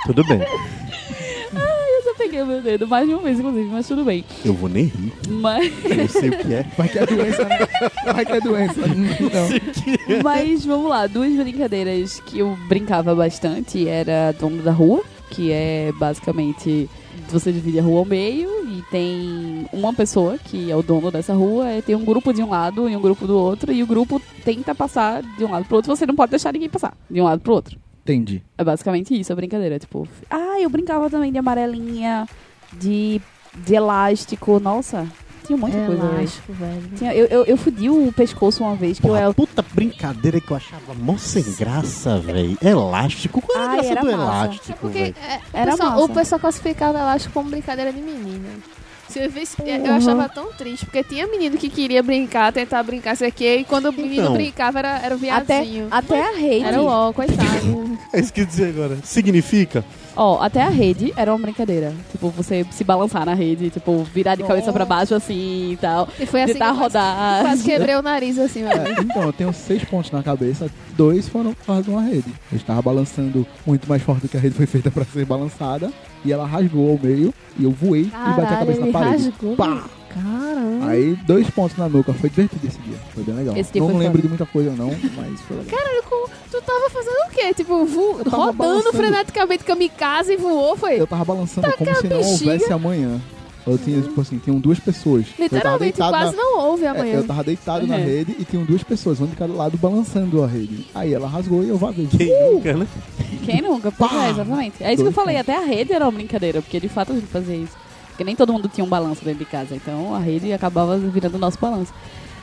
Tudo 0.05 0.23
bem. 0.25 0.41
Eu 1.99 2.05
já 2.05 2.15
peguei 2.17 2.41
o 2.41 2.45
meu 2.45 2.61
dedo 2.61 2.87
mais 2.87 3.05
de 3.05 3.13
uma 3.13 3.21
vez, 3.21 3.37
inclusive, 3.39 3.69
mas 3.69 3.87
tudo 3.87 4.05
bem. 4.05 4.23
Eu 4.45 4.53
vou 4.53 4.69
nem 4.69 4.85
rir. 4.85 5.13
Mas. 5.27 5.71
Eu 5.83 6.07
sei 6.07 6.29
o 6.29 6.37
que 6.37 6.53
é. 6.53 6.65
Vai 6.77 6.87
que 6.87 6.97
é 6.97 7.05
doença, 7.05 7.43
né? 7.43 7.59
Vai 8.05 8.25
que 8.25 8.31
é 8.31 8.39
doença. 8.39 8.81
Não. 8.87 10.23
Mas 10.23 10.65
vamos 10.65 10.89
lá, 10.89 11.07
duas 11.07 11.33
brincadeiras 11.35 12.21
que 12.21 12.39
eu 12.39 12.57
brincava 12.69 13.13
bastante 13.13 13.85
era 13.87 14.31
dono 14.31 14.63
da 14.63 14.71
rua, 14.71 15.03
que 15.29 15.51
é 15.51 15.91
basicamente 15.99 16.89
você 17.33 17.51
divide 17.51 17.79
a 17.79 17.83
rua 17.83 17.99
ao 17.99 18.05
meio 18.05 18.49
e 18.69 18.81
tem 18.89 19.67
uma 19.71 19.93
pessoa 19.93 20.37
que 20.37 20.71
é 20.71 20.75
o 20.75 20.81
dono 20.81 21.11
dessa 21.11 21.33
rua, 21.33 21.73
e 21.73 21.81
tem 21.81 21.95
um 21.95 22.05
grupo 22.05 22.33
de 22.33 22.41
um 22.41 22.49
lado 22.49 22.89
e 22.89 22.95
um 22.95 23.01
grupo 23.01 23.27
do 23.27 23.37
outro, 23.37 23.71
e 23.71 23.83
o 23.83 23.87
grupo 23.87 24.21
tenta 24.43 24.73
passar 24.73 25.21
de 25.21 25.43
um 25.43 25.51
lado 25.51 25.65
pro 25.65 25.77
outro, 25.77 25.95
você 25.95 26.05
não 26.05 26.15
pode 26.15 26.31
deixar 26.31 26.53
ninguém 26.53 26.69
passar 26.69 26.95
de 27.09 27.21
um 27.21 27.25
lado 27.25 27.41
pro 27.41 27.53
outro. 27.53 27.77
Entendi. 28.03 28.41
É 28.57 28.63
basicamente 28.63 29.17
isso 29.19 29.31
a 29.31 29.35
brincadeira, 29.35 29.77
tipo, 29.77 30.07
ah, 30.29 30.59
eu 30.59 30.69
brincava 30.69 31.09
também 31.09 31.31
de 31.31 31.37
amarelinha, 31.37 32.27
de, 32.73 33.21
de 33.55 33.75
elástico, 33.75 34.59
nossa, 34.59 35.07
tinha 35.49 35.57
muita 35.57 35.77
coisa. 35.85 36.01
velho. 36.01 36.17
Elástico, 36.19 36.53
velho. 36.53 36.81
Tinha, 36.95 37.13
eu, 37.13 37.25
eu, 37.25 37.45
eu 37.45 37.57
fudi 37.57 37.89
o 37.89 38.11
pescoço 38.15 38.63
uma 38.63 38.75
vez 38.75 38.99
que 38.99 39.05
eu 39.05 39.09
Porra, 39.09 39.21
era 39.21 39.33
puta 39.33 39.65
brincadeira 39.73 40.39
que 40.39 40.51
eu 40.51 40.57
achava 40.57 40.93
mó 40.93 41.17
sem 41.17 41.43
graça, 41.57 42.19
velho. 42.19 42.57
Elástico. 42.61 43.41
Qual 43.41 43.57
é 43.57 43.61
a 43.61 43.69
Ai, 43.69 43.75
graça 43.77 43.91
era 43.91 44.01
do 44.01 44.07
massa. 44.07 44.21
elástico, 44.23 44.71
É 44.71 44.75
porque 44.75 44.99
é, 44.99 45.09
o, 45.09 45.57
Era 45.57 45.71
pessoal, 45.71 45.89
massa. 45.91 46.03
o 46.03 46.09
pessoal 46.09 46.39
classificava 46.39 46.99
elástico 46.99 47.33
como 47.33 47.49
brincadeira 47.49 47.91
de 47.91 47.99
menina. 48.01 48.47
Se 49.07 49.17
eu, 49.17 49.27
visse, 49.27 49.55
eu 49.65 49.91
achava 49.95 50.29
tão 50.29 50.53
triste, 50.53 50.85
porque 50.85 51.03
tinha 51.03 51.25
menino 51.25 51.57
que 51.57 51.67
queria 51.67 52.03
brincar, 52.03 52.53
tentar 52.53 52.83
brincar, 52.83 53.17
sei 53.17 53.29
o 53.29 53.31
quê, 53.31 53.55
e 53.55 53.63
quando 53.65 53.87
o 53.87 53.91
menino 53.91 54.21
Então. 54.21 54.33
brincava 54.33 54.77
era, 54.77 54.99
era 54.99 55.15
o 55.15 55.17
Até, 55.31 55.61
viadinho. 55.63 55.87
até 55.89 56.21
a 56.29 56.37
rede. 56.37 56.63
Era 56.65 56.79
o 56.79 56.85
ó, 56.85 57.11
coitado. 57.11 57.97
É 58.13 58.19
isso 58.19 58.31
que 58.31 58.41
eu 58.41 58.43
ia 58.43 58.47
dizer 58.49 58.69
agora. 58.69 58.97
Significa? 59.03 59.83
Ó, 60.21 60.41
até 60.41 60.61
a 60.61 60.67
rede 60.67 61.13
era 61.15 61.31
uma 61.33 61.39
brincadeira. 61.41 61.93
Tipo, 62.11 62.29
você 62.29 62.65
se 62.71 62.83
balançar 62.83 63.25
na 63.25 63.33
rede, 63.33 63.69
tipo, 63.69 64.03
virar 64.03 64.35
de 64.35 64.43
cabeça 64.43 64.73
pra 64.73 64.83
baixo 64.83 65.15
assim 65.15 65.71
e 65.71 65.77
tal. 65.77 66.09
E 66.19 66.25
foi 66.25 66.41
assim 66.41 66.51
que 66.53 66.59
Tentar 66.59 66.71
quase, 66.73 66.81
rodar. 66.81 67.41
quase 67.41 67.63
quebrei 67.63 67.95
o 67.95 68.01
nariz 68.01 68.37
assim, 68.37 68.63
velho. 68.65 68.81
É, 68.81 68.99
então, 69.01 69.23
eu 69.23 69.31
tenho 69.31 69.53
seis 69.53 69.81
pontos 69.85 70.11
na 70.11 70.21
cabeça, 70.21 70.69
dois 70.97 71.29
foram 71.29 71.53
por 71.53 71.65
causa 71.65 71.83
de 71.83 71.89
uma 71.89 72.01
rede. 72.01 72.33
Eu 72.51 72.57
estava 72.57 72.81
balançando 72.81 73.47
muito 73.65 73.87
mais 73.87 74.01
forte 74.01 74.23
do 74.23 74.27
que 74.27 74.35
a 74.35 74.41
rede 74.41 74.55
foi 74.55 74.65
feita 74.65 74.91
para 74.91 75.05
ser 75.05 75.23
balançada, 75.25 75.89
e 76.25 76.33
ela 76.33 76.45
rasgou 76.45 76.91
ao 76.91 76.99
meio, 77.01 77.33
e 77.57 77.63
eu 77.63 77.71
voei 77.71 78.01
e 78.01 78.05
bati 78.07 78.29
a 78.29 78.33
Caralho, 78.35 78.59
cabeça 78.59 78.85
na 78.85 78.91
parede. 78.91 79.23
rasgou. 79.29 79.55
Pá! 79.55 79.83
Caramba. 80.13 80.87
Aí, 80.87 81.15
dois 81.25 81.49
pontos 81.49 81.77
na 81.77 81.87
nuca, 81.87 82.13
foi 82.13 82.29
divertido 82.29 82.65
esse 82.67 82.79
dia, 82.79 82.97
foi 83.13 83.23
bem 83.23 83.35
legal. 83.35 83.55
Esse 83.55 83.71
dia 83.73 83.81
não 83.81 83.89
foi 83.89 83.97
lembro 83.99 84.11
foda. 84.17 84.21
de 84.23 84.27
muita 84.29 84.45
coisa 84.45 84.71
não, 84.71 84.89
mas 85.15 85.41
foi 85.41 85.57
legal. 85.57 85.77
Caralho, 85.79 86.03
tu 86.51 86.61
tava 86.61 86.89
fazendo 86.89 87.27
o 87.27 87.29
quê? 87.31 87.53
Tipo, 87.53 87.85
vo- 87.85 88.17
rodando 88.29 88.53
balançando. 88.53 88.93
freneticamente 88.97 89.63
kamikaze 89.63 90.33
e 90.33 90.37
voou, 90.37 90.75
foi? 90.75 90.99
Eu 90.99 91.07
tava 91.07 91.23
balançando 91.25 91.71
como 91.73 91.95
se 91.95 92.07
não 92.07 92.17
bexiga. 92.17 92.51
houvesse 92.51 92.73
amanhã. 92.73 93.19
Eu 93.67 93.77
tinha, 93.77 94.01
tipo 94.01 94.19
assim, 94.19 94.39
tinham 94.39 94.57
duas 94.59 94.79
pessoas. 94.79 95.25
eu 95.37 95.47
tava 95.47 95.55
Literalmente, 95.85 95.97
quase 95.97 96.35
na... 96.35 96.41
não 96.41 96.59
houve 96.59 96.85
É, 96.85 96.87
amanhã. 96.87 97.15
eu 97.17 97.27
tava 97.27 97.43
deitado 97.43 97.85
na 97.85 97.97
É. 97.99 98.03
rede 98.03 98.35
e 98.39 98.45
tinham 98.45 98.63
duas 98.65 98.81
pessoas, 98.81 99.19
uma 99.19 99.27
de 99.27 99.35
cada 99.35 99.53
lado, 99.53 99.77
balançando 99.77 100.43
a 100.43 100.47
rede. 100.47 100.87
Aí 100.95 101.13
ela 101.13 101.27
rasgou 101.27 101.63
e 101.63 101.69
eu 101.69 101.77
vaguei. 101.77 102.07
Quem 102.07 102.51
nunca, 102.51 102.73
né? 102.73 102.87
Quem 103.45 103.61
nunca? 103.61 103.91
Pois 103.91 104.11
é, 104.11 104.29
exatamente. 104.31 104.83
É 104.83 104.93
isso 104.93 105.03
que 105.03 105.09
eu 105.09 105.13
falei, 105.13 105.35
pontos. 105.35 105.49
até 105.49 105.61
a 105.63 105.65
rede 105.67 105.93
era 105.93 106.05
uma 106.05 106.11
brincadeira, 106.11 106.61
porque 106.63 106.79
de 106.79 106.89
fato 106.89 107.11
a 107.11 107.15
gente 107.15 107.27
fazia 107.27 107.55
isso. 107.57 107.73
Porque 108.19 108.25
nem 108.25 108.35
todo 108.35 108.51
mundo 108.51 108.67
tinha 108.67 108.83
um 108.83 108.89
balanço 108.89 109.23
dentro 109.23 109.39
de 109.39 109.45
casa, 109.45 109.73
então 109.73 110.13
a 110.13 110.19
rede 110.19 110.51
acabava 110.51 110.97
virando 110.97 111.35
o 111.35 111.37
nosso 111.37 111.57
balanço. 111.57 111.93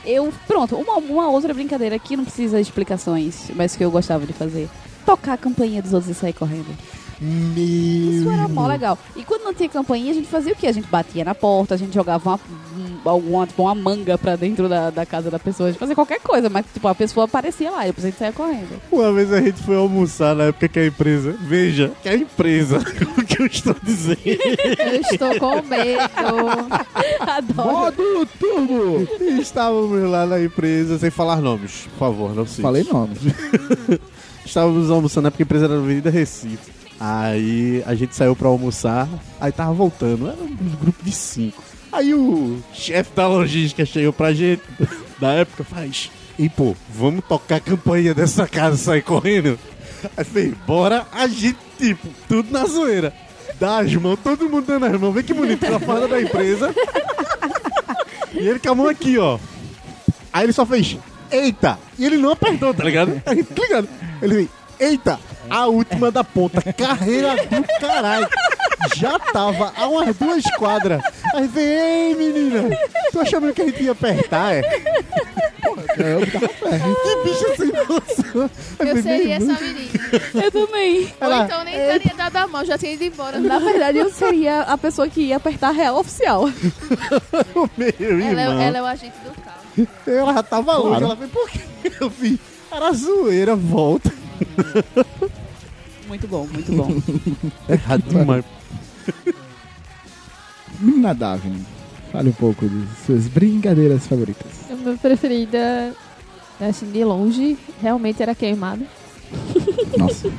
Eu, 0.03 0.33
pronto, 0.47 0.75
uma, 0.75 0.95
uma 0.95 1.29
outra 1.29 1.53
brincadeira 1.53 1.99
que 1.99 2.17
não 2.17 2.25
precisa 2.25 2.57
de 2.57 2.63
explicações, 2.63 3.51
mas 3.55 3.75
que 3.75 3.85
eu 3.85 3.91
gostava 3.91 4.25
de 4.25 4.33
fazer. 4.33 4.67
Tocar 5.05 5.33
a 5.33 5.37
campainha 5.37 5.79
dos 5.79 5.93
outros 5.93 6.09
e 6.09 6.19
sair 6.19 6.33
correndo. 6.33 6.65
Meu. 7.19 7.63
Isso 8.21 8.29
era 8.29 8.47
mó 8.47 8.67
legal. 8.67 8.97
E 9.15 9.23
quando 9.23 9.43
não 9.43 9.53
tinha 9.53 9.67
campainha, 9.69 10.11
a 10.11 10.13
gente 10.13 10.27
fazia 10.27 10.53
o 10.53 10.55
quê? 10.55 10.67
A 10.67 10.71
gente 10.71 10.87
batia 10.87 11.25
na 11.25 11.33
porta, 11.33 11.73
a 11.73 11.77
gente 11.77 11.93
jogava 11.93 12.29
uma, 12.29 12.39
um- 12.77 13.09
alguma, 13.09 13.47
tipo, 13.47 13.63
uma 13.63 13.73
manga 13.75 14.17
pra 14.17 14.35
dentro 14.35 14.69
da, 14.69 14.89
da 14.89 15.05
casa 15.05 15.31
da 15.31 15.39
pessoa. 15.39 15.69
A 15.69 15.71
gente 15.71 15.79
fazia 15.79 15.95
qualquer 15.95 16.19
coisa, 16.21 16.49
mas 16.49 16.65
tipo, 16.71 16.87
a 16.87 16.93
pessoa 16.95 17.25
aparecia 17.25 17.71
lá 17.71 17.83
e 17.85 17.87
depois 17.87 18.05
a 18.05 18.09
gente 18.09 18.19
saia 18.19 18.31
correndo. 18.31 18.79
Uma 18.91 19.11
vez 19.13 19.31
a 19.33 19.41
gente 19.41 19.61
foi 19.63 19.75
almoçar 19.75 20.35
na 20.35 20.45
época 20.45 20.67
que 20.67 20.79
a 20.79 20.85
empresa. 20.87 21.35
Veja, 21.41 21.91
que 22.03 22.09
a 22.09 22.15
empresa. 22.15 22.77
o 23.17 23.25
que 23.25 23.41
eu 23.41 23.45
estou 23.47 23.75
dizendo? 23.81 24.19
Eu 24.25 25.01
estou 25.01 25.39
com 25.39 25.61
medo. 25.63 26.01
Adoro. 27.21 27.71
Modo 27.71 28.25
turbo! 28.39 29.07
Estávamos 29.41 30.09
lá 30.09 30.25
na 30.25 30.41
empresa, 30.41 30.97
sem 30.99 31.09
falar 31.09 31.37
nomes, 31.41 31.87
por 31.93 31.99
favor, 31.99 32.35
não 32.35 32.45
sei. 32.45 32.61
Falei 32.61 32.83
nomes. 32.83 33.19
Estávamos 34.45 34.89
almoçando 34.89 35.23
na 35.23 35.27
época 35.27 35.37
que 35.37 35.43
a 35.43 35.45
empresa 35.45 35.65
era 35.65 35.75
na 35.75 35.81
Avenida 35.83 36.09
Recife. 36.09 36.71
Aí 36.99 37.83
a 37.85 37.93
gente 37.93 38.15
saiu 38.15 38.35
pra 38.35 38.47
almoçar, 38.47 39.07
aí 39.39 39.51
tava 39.51 39.73
voltando, 39.73 40.27
era 40.27 40.41
um 40.41 40.75
grupo 40.81 41.03
de 41.03 41.11
cinco. 41.11 41.63
Aí 41.91 42.13
o 42.13 42.61
chefe 42.73 43.11
da 43.15 43.27
logística 43.27 43.85
chegou 43.85 44.11
pra 44.11 44.33
gente, 44.33 44.63
da 45.19 45.33
época, 45.33 45.63
faz. 45.63 46.11
E 46.37 46.49
pô, 46.49 46.75
vamos 46.89 47.23
tocar 47.25 47.57
a 47.57 47.59
campanha 47.59 48.13
dessa 48.13 48.47
casa 48.47 48.75
e 48.75 48.79
sair 48.79 49.01
correndo? 49.01 49.59
Aí 50.15 50.23
fez, 50.23 50.53
bora, 50.65 51.05
a 51.11 51.27
gente, 51.27 51.57
tipo, 51.77 52.07
tudo 52.27 52.51
na 52.51 52.65
zoeira. 52.65 53.13
Dá 53.59 53.79
as 53.79 53.93
mãos, 53.95 54.19
todo 54.23 54.49
mundo 54.49 54.65
dando 54.67 54.85
as 54.85 54.99
mãos, 54.99 55.13
vê 55.13 55.23
que 55.23 55.33
bonito, 55.33 55.65
com 55.65 55.75
a 55.75 55.79
farda 55.79 56.07
da 56.07 56.21
empresa. 56.21 56.73
E 58.33 58.47
ele 58.47 58.59
com 58.59 58.69
a 58.69 58.75
mão 58.75 58.87
aqui, 58.87 59.17
ó. 59.17 59.39
Aí 60.31 60.45
ele 60.45 60.53
só 60.53 60.65
fez, 60.65 60.97
eita! 61.31 61.79
E 61.97 62.05
ele 62.05 62.17
não 62.17 62.31
apertou, 62.31 62.73
tá 62.73 62.83
ligado? 62.83 63.19
Aí, 63.25 63.43
tá 63.43 63.61
ligado? 63.63 63.89
Ele 64.21 64.35
fez, 64.35 64.49
eita! 64.79 65.19
A 65.49 65.65
última 65.67 66.11
da 66.11 66.23
ponta, 66.23 66.61
carreira 66.73 67.35
do 67.35 67.79
caralho. 67.79 68.27
Já 68.95 69.17
tava 69.17 69.73
a 69.75 69.87
umas 69.87 70.15
duas 70.17 70.43
quadras. 70.57 71.01
Aí 71.33 71.47
vem, 71.47 71.63
ei 71.65 72.15
menina, 72.15 72.77
tu 73.11 73.19
achando 73.21 73.53
que 73.53 73.61
a 73.61 73.65
gente 73.65 73.83
ia 73.83 73.91
apertar, 73.93 74.55
é? 74.55 74.59
É, 74.59 76.13
eu 76.13 76.31
tava 76.31 76.47
perto. 76.49 76.95
Que 77.03 77.29
bicho 77.29 77.55
sem 77.57 77.67
noção. 77.71 78.49
Aí 78.79 78.89
Eu 78.89 79.01
seria 79.01 79.35
essa 79.35 79.45
menina. 79.45 79.89
Eu 80.33 80.51
também. 80.51 81.13
Ou 81.21 81.33
então 81.43 81.63
nem 81.63 81.73
teria 81.75 82.13
dado 82.15 82.35
a 82.37 82.47
mão, 82.47 82.65
já 82.65 82.77
tinha 82.77 82.93
ido 82.93 83.03
embora. 83.05 83.39
Na 83.39 83.59
verdade, 83.59 83.97
eu 83.97 84.09
seria 84.11 84.61
a 84.61 84.77
pessoa 84.77 85.07
que 85.07 85.21
ia 85.21 85.37
apertar 85.37 85.69
a 85.69 85.71
real 85.71 85.97
oficial. 85.97 86.45
Meu 87.77 87.93
Ela, 87.99 88.41
irmão. 88.41 88.59
é, 88.61 88.67
ela 88.67 88.77
é 88.77 88.81
o 88.81 88.85
agente 88.85 89.15
do 89.23 89.31
carro. 89.41 89.87
Ela 90.05 90.33
já 90.33 90.43
tava 90.43 90.75
longe. 90.77 90.89
Claro. 90.89 91.05
Ela 91.05 91.15
fez, 91.17 91.31
por 91.31 91.49
que 91.49 92.03
eu 92.03 92.09
fiz? 92.09 92.37
Era 92.71 92.91
zoeira, 92.91 93.55
volta. 93.55 94.11
Muito 96.07 96.25
bom, 96.27 96.47
muito 96.49 96.71
bom. 96.71 96.87
Errado 97.67 98.01
demais. 98.07 98.45
Menina 100.79 101.13
Daphne, 101.13 101.65
fale 102.13 102.29
um 102.29 102.33
pouco 102.33 102.65
de 102.67 102.87
suas 103.05 103.27
brincadeiras 103.27 104.07
favoritas. 104.07 104.47
A 104.71 104.75
minha 104.75 104.95
preferida, 104.95 105.93
assim, 106.61 106.89
de 106.91 107.03
longe, 107.03 107.57
realmente 107.81 108.23
era 108.23 108.33
queimada. 108.33 108.85
Nossa. 109.97 110.31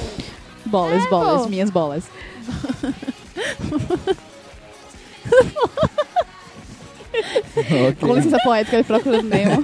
Bolas, 0.66 1.04
É, 1.04 1.08
bolas, 1.08 1.42
pô. 1.42 1.48
minhas 1.48 1.70
bolas. 1.70 2.04
Com 8.00 8.06
ok. 8.06 8.16
licença 8.16 8.38
poética 8.40 8.76
de 8.78 8.84
Procurando 8.84 9.28
Nemo. 9.28 9.62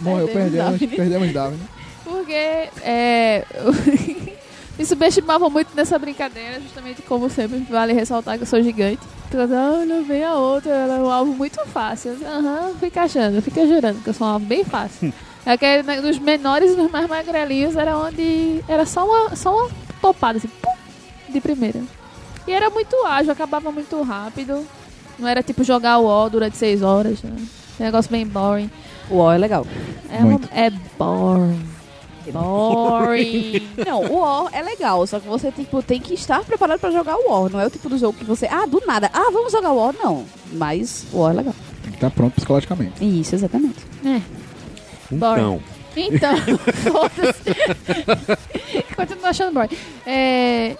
Morreu, 0.00 0.28
Perdemos 0.28 0.78
perdemos, 0.78 1.32
Daphne. 1.32 1.60
Porque 2.04 2.68
é, 2.82 3.44
me 4.78 4.84
subestimavam 4.84 5.50
muito 5.50 5.74
nessa 5.74 5.98
brincadeira, 5.98 6.60
justamente 6.60 7.02
como 7.02 7.28
sempre, 7.28 7.58
vale 7.70 7.92
ressaltar 7.92 8.36
que 8.36 8.44
eu 8.44 8.46
sou 8.46 8.62
gigante. 8.62 9.00
Então, 9.28 9.46
não, 9.46 9.84
não 9.84 10.04
vem 10.04 10.24
a 10.24 10.34
outra, 10.34 10.70
ela 10.72 10.96
é 10.96 11.00
um 11.00 11.10
alvo 11.10 11.34
muito 11.34 11.60
fácil. 11.66 12.16
Aham, 12.24 12.74
fica 12.80 13.02
achando, 13.02 13.42
fica 13.42 13.66
jurando 13.66 14.02
que 14.02 14.08
eu 14.08 14.14
sou 14.14 14.26
um 14.26 14.30
alvo 14.30 14.46
bem 14.46 14.64
fácil. 14.64 15.12
Aquele 15.44 15.82
né, 15.82 16.00
dos 16.00 16.18
menores 16.18 16.72
e 16.72 16.76
dos 16.76 16.90
mais 16.90 17.08
magrelinhos 17.08 17.76
era 17.76 17.96
onde 17.96 18.62
era 18.68 18.84
só 18.86 19.06
uma, 19.06 19.36
só 19.36 19.54
uma 19.54 19.70
topada, 20.00 20.38
assim, 20.38 20.48
pum, 20.62 20.72
de 21.28 21.40
primeira. 21.40 21.80
E 22.46 22.52
era 22.52 22.70
muito 22.70 22.94
ágil, 23.04 23.32
acabava 23.32 23.70
muito 23.70 24.00
rápido. 24.02 24.66
Não 25.18 25.28
era 25.28 25.42
tipo 25.42 25.64
jogar 25.64 25.98
o 25.98 26.06
O 26.06 26.30
durante 26.30 26.56
seis 26.56 26.80
horas. 26.80 27.22
Né? 27.22 27.36
Negócio 27.78 28.10
bem 28.10 28.26
boring. 28.26 28.70
O 29.10 29.16
O 29.18 29.32
é 29.32 29.38
legal. 29.38 29.66
É, 30.10 30.18
uma- 30.18 30.40
é 30.52 30.70
boring. 30.98 31.68
Boring. 32.32 33.66
Não, 33.86 34.02
o 34.04 34.18
War 34.20 34.50
é 34.52 34.60
legal, 34.62 35.06
só 35.06 35.18
que 35.18 35.26
você 35.26 35.50
tipo, 35.50 35.82
tem 35.82 35.98
que 35.98 36.12
estar 36.12 36.44
preparado 36.44 36.78
pra 36.78 36.90
jogar 36.90 37.16
o 37.16 37.30
War. 37.30 37.50
Não 37.50 37.58
é 37.60 37.66
o 37.66 37.70
tipo 37.70 37.88
do 37.88 37.96
jogo 37.96 38.18
que 38.18 38.24
você, 38.24 38.46
ah, 38.46 38.66
do 38.66 38.82
nada, 38.86 39.10
ah, 39.14 39.30
vamos 39.32 39.50
jogar 39.52 39.72
o 39.72 39.76
War, 39.78 39.94
não. 39.98 40.24
Mas 40.52 41.06
o 41.12 41.20
War 41.20 41.32
é 41.32 41.36
legal. 41.36 41.54
Tem 41.82 41.90
que 41.90 41.96
estar 41.96 42.10
pronto 42.10 42.34
psicologicamente. 42.34 43.02
Isso, 43.20 43.34
exatamente. 43.34 43.78
É. 44.04 44.20
Então, 45.10 45.60
Então, 45.96 46.36
foda-se. 46.92 47.42
Continuo 48.94 49.26
achando 49.26 49.54
boring. 49.54 49.76
É. 50.06 50.76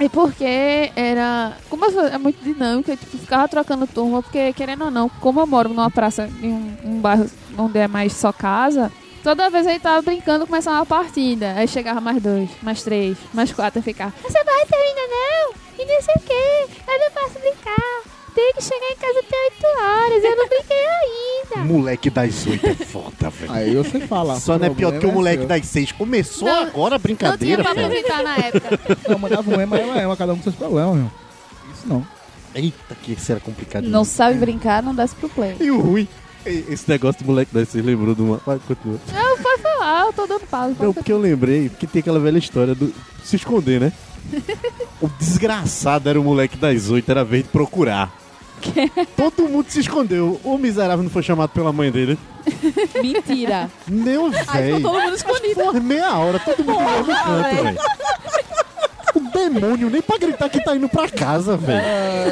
E 0.00 0.08
porque 0.08 0.92
era. 0.94 1.56
Como 1.68 1.84
é 1.84 2.18
muito 2.18 2.42
dinâmico, 2.42 2.90
eu 2.90 2.96
tipo, 2.96 3.18
ficava 3.18 3.48
trocando 3.48 3.86
turma, 3.86 4.22
porque 4.22 4.52
querendo 4.52 4.84
ou 4.84 4.90
não, 4.90 5.08
como 5.08 5.40
eu 5.40 5.46
moro 5.46 5.68
numa 5.68 5.90
praça, 5.90 6.30
em 6.40 6.52
um, 6.52 6.76
um 6.84 7.00
bairro 7.00 7.28
onde 7.58 7.78
é 7.78 7.88
mais 7.88 8.12
só 8.12 8.32
casa, 8.32 8.92
toda 9.24 9.50
vez 9.50 9.66
gente 9.66 9.82
tava 9.82 10.00
brincando, 10.02 10.46
começava 10.46 10.76
uma 10.76 10.86
partida. 10.86 11.54
Aí 11.56 11.66
chegava 11.66 12.00
mais 12.00 12.22
dois, 12.22 12.48
mais 12.62 12.82
três, 12.82 13.18
mais 13.34 13.52
quatro, 13.52 13.80
e 13.80 13.82
ficava. 13.82 14.12
Vai 14.22 14.66
ter 14.66 14.76
ainda 14.76 15.00
não? 15.08 15.54
E 15.78 15.84
não 15.84 16.02
sei 16.02 16.14
o 16.16 16.20
quê, 16.20 16.74
eu 16.86 16.98
não 17.00 17.10
posso 17.10 17.38
brincar. 17.40 18.17
Tenho 18.38 18.54
que 18.54 18.62
chegar 18.62 18.90
em 18.92 18.96
casa 18.96 19.18
até 19.18 19.36
8 19.36 19.66
horas, 19.82 20.24
eu 20.24 20.36
não 20.36 20.48
brinquei 20.48 20.76
ainda. 20.76 21.56
moleque 21.66 22.08
das 22.08 22.46
oito 22.46 22.66
é 22.68 22.74
foda, 22.74 23.30
velho. 23.30 23.52
Aí 23.52 23.74
você 23.74 23.98
fala. 24.06 24.38
Só 24.38 24.56
não 24.56 24.66
é 24.66 24.70
pior 24.70 24.92
do 24.92 25.00
que 25.00 25.06
o 25.06 25.10
é 25.10 25.12
moleque 25.12 25.38
seu. 25.38 25.48
das 25.48 25.66
seis. 25.66 25.90
Começou 25.90 26.46
Não, 26.46 26.62
agora 26.62 26.94
a 26.94 26.98
Não 26.98 26.98
tinha 26.98 26.98
brincadeira, 27.00 27.64
pra 27.64 27.74
cara. 27.74 27.92
evitar 27.92 28.22
na 28.22 28.36
época. 28.36 28.78
Não, 29.08 29.18
mandava 29.18 29.50
um 29.50 29.60
ema, 29.60 29.76
ema, 29.76 30.02
ema, 30.02 30.16
cada 30.16 30.32
um 30.34 30.36
com 30.36 30.44
seus 30.44 30.54
problemas, 30.54 30.94
meu. 30.94 31.10
Isso 31.74 31.88
não. 31.88 32.06
Eita, 32.54 32.94
que 33.02 33.12
isso 33.14 33.32
era 33.32 33.40
complicado. 33.40 33.88
Não 33.88 34.04
sabe 34.04 34.38
brincar, 34.38 34.84
não 34.84 34.94
desce 34.94 35.16
pro 35.16 35.28
play. 35.28 35.56
E 35.58 35.72
o 35.72 35.80
ruim, 35.80 36.06
esse 36.46 36.88
negócio 36.88 37.20
do 37.24 37.26
moleque 37.26 37.52
das 37.52 37.68
seis 37.70 37.84
lembrou 37.84 38.14
de 38.14 38.22
uma... 38.22 38.40
Vai, 38.46 38.60
continua. 38.68 39.00
Não, 39.12 39.38
pode 39.38 39.62
falar, 39.62 40.06
eu 40.06 40.12
tô 40.12 40.26
dando 40.28 40.46
pausa. 40.46 40.76
Não, 40.78 40.94
porque 40.94 41.12
eu 41.12 41.18
lembrei 41.18 41.68
que 41.70 41.88
tem 41.88 41.98
aquela 41.98 42.20
velha 42.20 42.38
história 42.38 42.72
do 42.72 42.94
se 43.24 43.34
esconder, 43.34 43.80
né? 43.80 43.92
o 45.02 45.08
desgraçado 45.18 46.08
era 46.08 46.20
o 46.20 46.22
moleque 46.22 46.56
das 46.56 46.88
oito, 46.88 47.10
era 47.10 47.22
a 47.22 47.24
vez 47.24 47.42
de 47.42 47.48
procurar. 47.48 48.27
Todo 49.16 49.48
mundo 49.48 49.66
se 49.68 49.80
escondeu. 49.80 50.40
O 50.44 50.58
miserável 50.58 51.02
não 51.02 51.10
foi 51.10 51.22
chamado 51.22 51.50
pela 51.50 51.72
mãe 51.72 51.90
dele. 51.90 52.18
Mentira. 53.02 53.70
Meu 53.86 54.26
Aí 54.26 54.32
ficou 54.32 54.54
velho. 54.54 54.82
todo 54.82 55.00
mundo 55.00 55.14
escondido. 55.14 55.54
Porra, 55.54 55.80
meia 55.80 56.16
hora, 56.18 56.38
todo 56.38 56.64
mundo 56.64 56.78
lá 56.78 56.98
no 56.98 57.04
canto, 57.06 57.62
velho. 57.64 57.78
O 59.18 59.32
demônio, 59.32 59.90
nem 59.90 60.00
pra 60.00 60.16
gritar 60.18 60.48
que 60.48 60.62
tá 60.62 60.76
indo 60.76 60.88
pra 60.88 61.08
casa, 61.08 61.56
velho. 61.56 61.80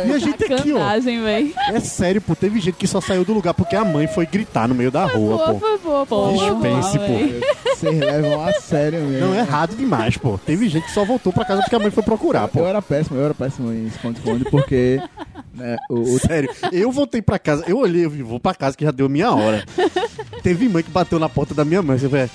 E 0.08 0.12
a 0.12 0.18
gente 0.18 0.44
aqui, 0.44 0.72
ó. 0.72 0.78
Sacanagem. 0.78 1.54
É 1.72 1.80
sério, 1.80 2.20
pô. 2.20 2.34
Teve 2.34 2.60
gente 2.60 2.76
que 2.76 2.86
só 2.86 3.00
saiu 3.00 3.24
do 3.24 3.32
lugar 3.32 3.54
porque 3.54 3.74
a 3.74 3.84
mãe 3.84 4.06
foi 4.06 4.24
gritar 4.26 4.68
no 4.68 4.74
meio 4.74 4.90
da 4.90 5.04
rua, 5.04 5.36
Boa, 5.36 5.54
pô. 5.54 5.58
foi 5.58 5.78
boa, 5.78 6.06
pô. 6.06 6.28
Dispense, 6.32 6.98
pô. 6.98 7.70
Vocês 7.76 7.98
levam 7.98 8.46
a 8.46 8.52
sério 8.54 9.00
mesmo. 9.00 9.26
Não, 9.28 9.34
é 9.34 9.38
errado 9.40 9.74
demais, 9.76 10.16
pô. 10.16 10.38
Teve 10.38 10.68
gente 10.68 10.84
que 10.86 10.92
só 10.92 11.04
voltou 11.04 11.32
pra 11.32 11.44
casa 11.44 11.62
porque 11.62 11.76
a 11.76 11.78
mãe 11.78 11.90
foi 11.90 12.02
procurar, 12.02 12.48
pô. 12.48 12.60
Eu 12.60 12.66
era 12.66 12.80
péssimo, 12.80 13.18
eu 13.18 13.24
era 13.24 13.34
péssimo 13.34 13.72
em 13.72 13.86
esconde-esconde, 13.86 14.44
porque 14.50 15.00
né, 15.54 15.76
o, 15.90 16.00
o- 16.00 16.18
Sério, 16.20 16.50
eu 16.72 16.90
voltei 16.92 17.20
pra 17.20 17.38
casa, 17.38 17.64
eu 17.66 17.78
olhei, 17.78 18.04
eu 18.04 18.10
vi, 18.10 18.22
vou 18.22 18.38
pra 18.40 18.54
casa 18.54 18.76
que 18.76 18.84
já 18.84 18.90
deu 18.90 19.08
minha 19.08 19.30
hora. 19.32 19.64
Teve 20.42 20.68
mãe 20.68 20.82
que 20.82 20.90
bateu 20.90 21.18
na 21.18 21.28
porta 21.28 21.54
da 21.54 21.64
minha 21.64 21.82
mãe, 21.82 21.98
você 21.98 22.08
vai. 22.08 22.30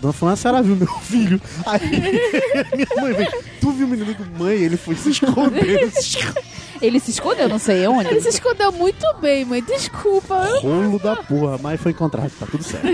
Dona 0.00 0.12
Fulana, 0.12 0.34
a 0.34 0.36
senhora 0.36 0.62
viu 0.62 0.76
meu 0.76 0.86
filho? 1.02 1.40
Aí 1.66 1.80
minha 2.74 2.86
mãe 3.00 3.12
veio, 3.14 3.30
tu 3.60 3.72
viu 3.72 3.86
o 3.86 3.90
menino 3.90 4.14
do 4.14 4.38
mãe? 4.38 4.56
Ele 4.56 4.76
foi 4.76 4.94
se 4.94 5.10
escondendo. 5.10 5.92
Ele 6.82 6.98
se 6.98 7.12
escondeu, 7.12 7.48
não 7.48 7.60
sei 7.60 7.86
onde. 7.86 8.08
Ele 8.08 8.20
se 8.20 8.28
escondeu 8.30 8.72
muito 8.72 9.06
bem, 9.20 9.44
mãe. 9.44 9.62
Desculpa. 9.62 10.44
Rolo 10.60 10.98
da 10.98 11.14
porra, 11.14 11.56
mas 11.62 11.80
foi 11.80 11.92
encontrado, 11.92 12.28
tá 12.40 12.44
tudo 12.44 12.64
certo. 12.64 12.88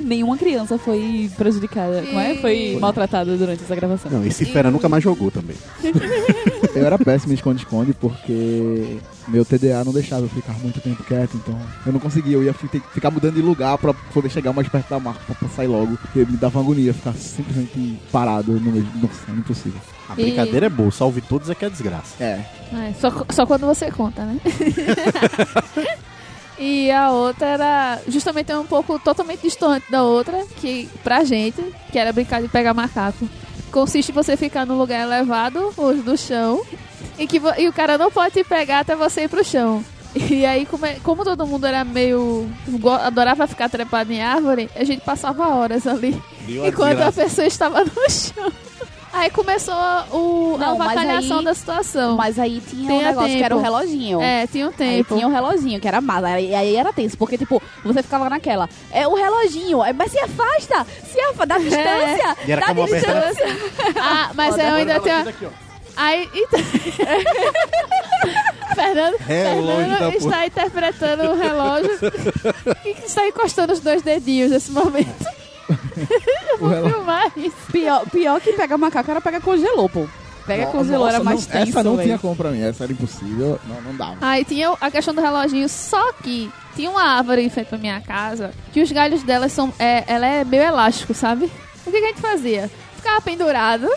Nenhuma 0.00 0.38
criança 0.38 0.78
foi 0.78 1.30
prejudicada. 1.36 2.00
Como 2.02 2.18
é? 2.18 2.36
Foi 2.36 2.78
maltratada 2.80 3.36
durante 3.36 3.64
essa 3.64 3.76
gravação. 3.76 4.10
Não, 4.10 4.24
esse 4.24 4.46
fera 4.46 4.70
nunca 4.70 4.88
mais 4.88 5.04
jogou 5.04 5.30
também. 5.30 5.56
eu 6.74 6.86
era 6.86 6.98
péssimo 6.98 7.32
em 7.32 7.34
esconde-esconde, 7.34 7.92
porque 7.92 8.96
meu 9.28 9.44
TDA 9.44 9.84
não 9.84 9.92
deixava 9.92 10.22
eu 10.22 10.28
ficar 10.30 10.54
muito 10.54 10.80
tempo 10.80 11.04
quieto, 11.04 11.36
então 11.36 11.58
eu 11.84 11.92
não 11.92 12.00
conseguia, 12.00 12.34
eu 12.34 12.42
ia 12.44 12.54
ficar 12.54 13.10
mudando 13.10 13.34
de 13.34 13.42
lugar 13.42 13.76
pra 13.76 13.92
poder 13.92 14.30
chegar 14.30 14.54
mais 14.54 14.68
perto 14.68 14.88
da 14.88 14.98
marca, 15.06 15.20
pra, 15.26 15.34
pra 15.34 15.48
sair 15.48 15.66
logo, 15.66 15.96
porque 15.96 16.20
me 16.20 16.36
dava 16.36 16.60
agonia 16.60 16.94
ficar 16.94 17.14
simplesmente 17.14 17.98
parado 18.12 18.52
no 18.52 18.72
meio. 18.72 18.86
Nossa, 18.96 19.30
é 19.30 19.34
impossível. 19.34 19.80
A 20.08 20.14
brincadeira 20.14 20.66
é 20.66 20.68
boa, 20.68 20.90
salve 20.90 21.20
todos 21.20 21.50
é 21.50 21.54
que 21.54 21.64
é 21.64 21.70
desgraça. 21.70 22.22
É, 22.22 22.44
É, 22.72 22.92
só, 23.00 23.24
só 23.30 23.46
quando 23.46 23.66
você 23.66 23.90
conta, 23.90 24.24
né? 24.24 24.38
e 26.58 26.90
a 26.90 27.10
outra 27.10 27.46
era 27.46 28.00
justamente 28.08 28.52
um 28.54 28.66
pouco 28.66 28.98
totalmente 28.98 29.42
distante 29.42 29.90
da 29.90 30.02
outra, 30.02 30.44
que 30.60 30.88
pra 31.02 31.24
gente, 31.24 31.62
que 31.90 31.98
era 31.98 32.12
brincar 32.12 32.40
de 32.40 32.48
pegar 32.48 32.74
macaco. 32.74 33.28
Consiste 33.70 34.10
em 34.10 34.14
você 34.14 34.36
ficar 34.36 34.64
num 34.64 34.78
lugar 34.78 35.02
elevado, 35.02 35.72
ou 35.76 35.94
do 35.94 36.16
chão, 36.16 36.62
e, 37.18 37.26
que, 37.26 37.40
e 37.58 37.68
o 37.68 37.72
cara 37.72 37.98
não 37.98 38.10
pode 38.10 38.34
te 38.34 38.44
pegar 38.44 38.80
até 38.80 38.94
você 38.94 39.24
ir 39.24 39.28
pro 39.28 39.44
chão. 39.44 39.84
E 40.30 40.46
aí, 40.46 40.64
como, 40.66 40.86
é- 40.86 40.96
como 41.02 41.24
todo 41.24 41.46
mundo 41.46 41.66
era 41.66 41.84
meio. 41.84 42.48
adorava 43.02 43.46
ficar 43.46 43.68
trepado 43.68 44.12
em 44.12 44.22
árvore, 44.22 44.70
a 44.74 44.82
gente 44.84 45.00
passava 45.02 45.48
horas 45.48 45.86
ali. 45.86 46.20
enquanto 46.48 47.00
a 47.02 47.12
pessoa 47.12 47.46
estava 47.46 47.84
no 47.84 47.90
chão. 48.10 48.50
Aí 49.12 49.30
começou 49.30 49.74
o, 49.74 50.56
a 50.56 50.58
Não, 50.58 50.76
mas 50.78 50.90
avacalhação 50.90 51.38
aí- 51.38 51.44
da 51.46 51.54
situação. 51.54 52.16
Mas 52.16 52.38
aí 52.38 52.60
tinha 52.60 52.86
Tem 52.86 52.96
um 52.98 53.00
a 53.00 53.04
negócio 53.04 53.36
que 53.36 53.42
era 53.42 53.54
o 53.56 53.58
tempo. 53.62 53.72
reloginho. 53.72 54.20
É, 54.20 54.46
tinha 54.46 54.66
um 54.66 54.68
Aí 54.68 54.74
tempo. 54.76 55.14
tinha 55.14 55.26
o 55.26 55.30
reloginho, 55.30 55.80
que 55.80 55.88
era 55.88 56.00
massa. 56.02 56.38
E 56.38 56.54
aí 56.54 56.76
era 56.76 56.92
tenso, 56.92 57.16
porque, 57.16 57.38
tipo, 57.38 57.62
você 57.82 58.02
ficava 58.02 58.28
naquela. 58.28 58.68
É 58.90 59.08
o 59.08 59.14
reloginho, 59.14 59.82
é, 59.82 59.92
mas 59.94 60.12
se 60.12 60.18
afasta! 60.18 60.86
Se 61.10 61.18
afasta, 61.18 61.46
dá 61.46 61.56
distância! 61.60 62.36
E 62.46 62.52
era 62.52 62.60
dá 62.60 62.66
como 62.68 62.82
a 62.82 62.84
aberta- 62.84 63.12
distância! 63.30 63.56
Ah, 63.98 64.30
mas 64.34 64.58
eu 64.58 64.74
ainda 64.74 65.00
tenho. 65.00 65.52
Aí. 65.96 66.28
então- 66.34 66.60
Fernando, 68.84 69.18
Fernando 69.26 69.98
porra. 69.98 70.16
está 70.16 70.46
interpretando 70.46 71.22
o 71.30 71.36
relógio 71.38 71.90
e 72.84 72.94
que 72.94 73.06
está 73.06 73.26
encostando 73.26 73.72
os 73.72 73.80
dois 73.80 74.02
dedinhos 74.02 74.50
nesse 74.50 74.70
momento. 74.70 75.26
Eu 75.68 76.58
vou 76.58 76.68
relógio- 76.68 76.94
filmar 76.96 77.32
isso. 77.36 77.56
Pior, 77.72 78.08
pior 78.10 78.40
que 78.40 78.52
pegar 78.52 78.78
macaco 78.78 79.10
era 79.10 79.20
pegar 79.20 79.40
congelou, 79.40 79.88
pô. 79.88 80.06
Pega 80.46 80.66
congelou 80.66 81.08
era 81.08 81.18
mais 81.24 81.44
não, 81.44 81.52
tenso, 81.52 81.70
Essa 81.70 81.82
não 81.82 81.96
véi. 81.96 82.06
tinha 82.06 82.18
como 82.20 82.36
pra 82.36 82.50
mim, 82.52 82.62
essa 82.62 82.84
era 82.84 82.92
impossível, 82.92 83.58
não, 83.66 83.82
não 83.82 83.96
dava. 83.96 84.16
Aí 84.20 84.44
tinha 84.44 84.70
a 84.80 84.90
questão 84.92 85.12
do 85.12 85.20
reloginho, 85.20 85.68
só 85.68 86.12
que 86.22 86.48
tinha 86.76 86.88
uma 86.88 87.02
árvore 87.02 87.42
em 87.42 87.50
frente 87.50 87.74
à 87.74 87.78
minha 87.78 88.00
casa 88.00 88.52
que 88.72 88.80
os 88.80 88.92
galhos 88.92 89.24
dela 89.24 89.48
são. 89.48 89.72
É, 89.76 90.04
ela 90.06 90.24
é 90.24 90.44
meio 90.44 90.62
elástico, 90.62 91.12
sabe? 91.14 91.50
O 91.84 91.90
que, 91.90 91.98
que 91.98 92.04
a 92.04 92.08
gente 92.10 92.20
fazia? 92.20 92.70
Ficava 92.94 93.20
pendurado, 93.22 93.88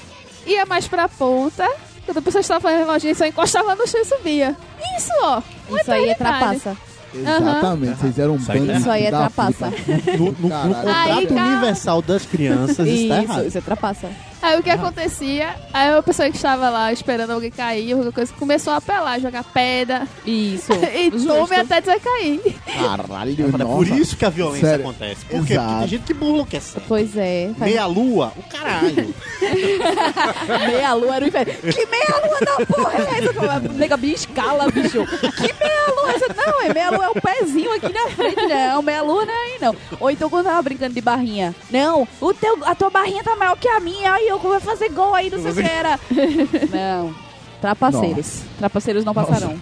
ia 0.47 0.65
mais 0.65 0.88
pra 0.88 1.07
ponta, 1.07 1.69
quando 2.10 2.18
a 2.18 2.22
pessoa 2.22 2.41
estava 2.41 2.60
fazendo 2.60 2.80
reloginho, 2.80 3.16
só 3.16 3.26
encostava 3.26 3.76
no 3.76 3.88
chão 3.88 4.01
e 4.01 4.05
subia. 4.05 4.55
Isso, 4.97 5.12
ó. 5.24 5.41
Isso 5.76 5.91
aí 5.91 6.10
é 6.10 6.16
trapaça. 6.16 6.76
Exatamente, 7.14 7.95
vocês 7.99 8.20
eram 8.20 8.34
um 8.34 8.38
Isso 8.38 8.51
aí 8.51 8.60
bando 8.60 8.72
é- 8.72 8.78
Isso 8.78 8.89
aí 8.91 9.05
é 9.05 9.12
da 9.12 9.18
trapaça. 9.18 9.72
puta. 9.72 10.18
No, 10.18 10.26
no- 10.26 10.32
no 10.41 10.49
Caralho. 10.49 10.76
contrato 10.76 11.18
Aí, 11.18 11.28
cara- 11.28 11.45
universal 11.47 12.01
das 12.01 12.26
crianças 12.26 12.80
está 12.88 12.91
Isso, 12.91 13.14
errado. 13.32 13.47
isso 13.47 13.57
é 13.57 13.62
trapaça. 13.62 14.10
Aí 14.42 14.58
o 14.60 14.64
que 14.64 14.70
acontecia? 14.70 15.56
Aí 15.74 15.90
a 15.90 16.02
pessoa 16.02 16.30
que 16.30 16.36
estava 16.38 16.70
lá 16.70 16.94
esperando 16.94 17.32
alguém 17.32 17.52
cair, 17.52 17.92
alguma 17.92 18.12
coisa, 18.12 18.32
começou 18.34 18.74
a 18.74 18.78
apelar, 18.78 19.20
jogar 19.20 19.44
pedra 19.44 20.08
Isso. 20.26 20.72
e 20.96 21.12
tome 21.12 21.56
até 21.56 21.82
dizer 21.82 22.00
cair. 22.00 22.56
Caralho, 22.66 23.36
É 23.60 23.66
por 23.66 23.88
isso 23.88 24.16
que 24.16 24.26
a 24.26 24.30
violência 24.30 24.68
Sério. 24.70 24.86
acontece. 24.86 25.26
Por 25.26 25.30
quê? 25.30 25.38
Porque 25.38 25.54
Exato. 25.54 25.80
tem 25.80 25.88
gente 25.88 26.04
que 26.04 26.14
burla 26.14 26.44
o 26.44 26.46
que 26.46 26.58
é 26.58 26.60
certo. 26.60 26.86
Pois 26.88 27.18
é. 27.18 27.52
Faz... 27.58 27.72
Meia 27.72 27.86
lua, 27.86 28.34
o 28.38 28.44
caralho. 28.44 29.14
Meia 30.72 30.94
lua 30.94 31.16
era 31.16 31.26
o 31.26 31.28
inferno. 31.28 31.54
Que 31.54 31.86
meia 31.86 32.28
lua 32.28 32.40
não, 32.42 32.66
porra, 32.66 32.94
é 32.94 33.24
essa? 33.24 33.60
Nega, 33.74 33.98
me 33.98 34.14
escala, 34.14 34.70
bicho. 34.72 35.06
Que 35.06 35.54
meia 35.64 35.88
lua? 35.96 36.12
Essa? 36.12 36.34
Não, 36.34 36.62
é 36.62 36.74
meia 36.74 36.90
lua 36.92 37.06
é 37.06 37.10
o 37.10 37.22
pezinho 37.22 37.74
aqui 37.74 37.92
na 37.92 38.08
frente, 38.10 38.48
não. 38.48 38.82
Meia 38.82 39.02
lua 39.02 39.26
não 39.26 39.34
é 39.34 39.38
aí, 39.38 39.58
não. 39.62 39.76
Ou 40.00 40.10
então 40.10 40.30
quando 40.30 40.46
eu 40.46 40.52
tava 40.52 40.62
brincando 40.64 40.94
de 40.94 41.02
barrinha. 41.02 41.54
Não, 41.70 42.08
o 42.22 42.34
teu, 42.34 42.58
a 42.66 42.74
tua 42.76 42.90
barrinha 42.90 43.24
tá 43.24 43.36
maior 43.36 43.58
que 43.58 43.68
a 43.68 43.80
minha. 43.80 44.14
Aí 44.14 44.28
eu 44.30 44.39
vou 44.39 44.59
fazer 44.59 44.89
gol 44.89 45.13
aí, 45.13 45.30
não 45.30 45.41
sei 45.41 45.51
o 45.51 45.55
que 45.55 45.61
era. 45.61 45.99
Não. 46.71 47.15
Trapaceiros. 47.61 48.41
Trapaceiros 48.57 49.03
não 49.03 49.13
passarão. 49.13 49.59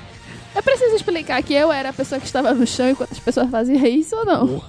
Eu 0.56 0.64
preciso 0.64 0.96
explicar 0.96 1.42
que 1.42 1.54
eu 1.54 1.72
era 1.72 1.90
a 1.90 1.94
pessoa 1.94 2.20
que 2.20 2.26
estava 2.28 2.54
no 2.54 2.66
chão 2.66 2.90
enquanto 2.90 3.12
as 3.12 3.20
pessoas 3.20 3.50
faziam 3.50 3.86
isso 3.86 4.16
ou 4.16 4.26
não? 4.26 4.64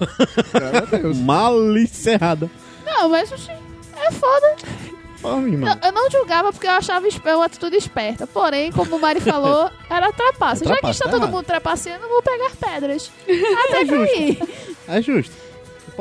Graças 0.51 0.93
a 0.93 0.97
Deus. 0.97 1.17
Malicerrada. 1.17 2.49
Não, 2.85 3.09
mas 3.09 3.31
é 3.31 4.11
foda. 4.11 4.55
Irmã. 5.47 5.77
Eu, 5.81 5.87
eu 5.87 5.91
não 5.91 6.09
julgava 6.09 6.51
porque 6.51 6.65
eu 6.65 6.71
achava 6.71 7.05
uma 7.07 7.45
atitude 7.45 7.75
esperta. 7.75 8.25
Porém, 8.25 8.71
como 8.71 8.95
o 8.95 8.99
Mari 8.99 9.19
falou, 9.19 9.69
era 9.89 10.11
trapaça. 10.13 10.63
É 10.63 10.67
Já 10.67 10.77
que 10.77 10.87
está 10.87 11.05
tá 11.05 11.11
todo 11.11 11.23
errado. 11.23 11.31
mundo 11.35 11.45
trapaceando, 11.45 12.05
eu 12.05 12.09
vou 12.09 12.21
pegar 12.21 12.51
pedras. 12.51 13.11
Até 13.27 13.85
cair. 13.85 14.39
É 14.87 15.01
justo. 15.01 15.48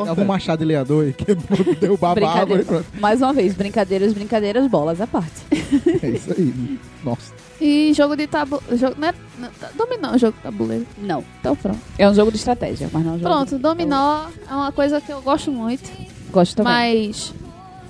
Um 0.02 0.24
machado 0.24 0.60
de 0.60 0.64
leador 0.64 1.06
e 1.08 1.12
quebrou, 1.12 1.74
derrubava 1.74 2.24
a 2.24 2.40
árvore. 2.40 2.64
Mais 3.00 3.20
uma 3.20 3.32
vez, 3.32 3.54
brincadeiras, 3.54 4.12
brincadeiras, 4.12 4.66
bolas 4.68 5.00
à 5.00 5.06
parte. 5.06 5.42
É 6.02 6.10
isso 6.10 6.32
aí. 6.32 6.78
Nossa. 7.04 7.32
E 7.60 7.92
jogo 7.92 8.16
de 8.16 8.26
tabuleiro. 8.26 8.76
Jogo, 8.76 8.94
não 8.98 9.08
é, 9.08 9.14
não, 9.38 9.48
dominó 9.76 10.14
é 10.14 10.18
jogo 10.18 10.36
de 10.36 10.42
tabuleiro. 10.42 10.86
Não. 10.98 11.24
Então 11.40 11.56
pronto. 11.56 11.78
É 11.98 12.08
um 12.08 12.14
jogo 12.14 12.30
de 12.30 12.36
estratégia, 12.36 12.88
mas 12.92 13.04
não 13.04 13.12
é 13.12 13.14
um 13.16 13.18
jogo 13.18 13.30
Pronto, 13.30 13.56
de... 13.56 13.62
dominó 13.62 14.26
é 14.48 14.54
uma 14.54 14.72
coisa 14.72 15.00
que 15.00 15.12
eu 15.12 15.20
gosto 15.20 15.50
muito. 15.50 15.90
Gosto 16.30 16.56
também. 16.56 17.08
Mas 17.08 17.34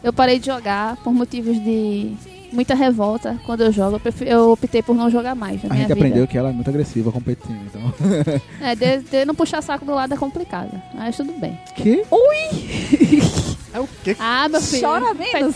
eu 0.03 0.13
parei 0.13 0.39
de 0.39 0.47
jogar 0.47 0.97
por 0.99 1.13
motivos 1.13 1.57
de 1.63 2.15
muita 2.53 2.75
revolta 2.75 3.39
quando 3.45 3.63
eu 3.63 3.73
jogo. 3.73 3.97
Eu, 3.97 4.01
prefiro- 4.01 4.31
eu 4.31 4.53
optei 4.53 4.83
por 4.83 4.95
não 4.97 5.11
jogar 5.11 5.35
mais 5.35 5.63
na 5.63 5.71
A 5.71 5.75
minha 5.75 5.87
gente 5.87 5.95
vida. 5.95 6.07
aprendeu 6.07 6.27
que 6.27 6.37
ela 6.39 6.51
é 6.51 6.53
muito 6.53 6.69
agressiva 6.69 7.11
competitiva, 7.13 7.59
então. 7.67 7.93
É, 8.61 8.75
de, 8.75 8.99
de 8.99 9.25
não 9.25 9.35
puxar 9.35 9.63
saco 9.63 9.85
do 9.85 9.95
lado 9.95 10.13
é 10.15 10.17
complicado. 10.17 10.81
Mas 10.95 11.17
tudo 11.17 11.33
bem. 11.39 11.59
Que? 11.77 12.03
É 13.71 13.81
o 13.81 13.89
quê? 14.03 14.17
Ah, 14.19 14.49
meu 14.49 14.63
filho. 14.63 14.81
Chora 14.83 15.13
menos. 15.13 15.55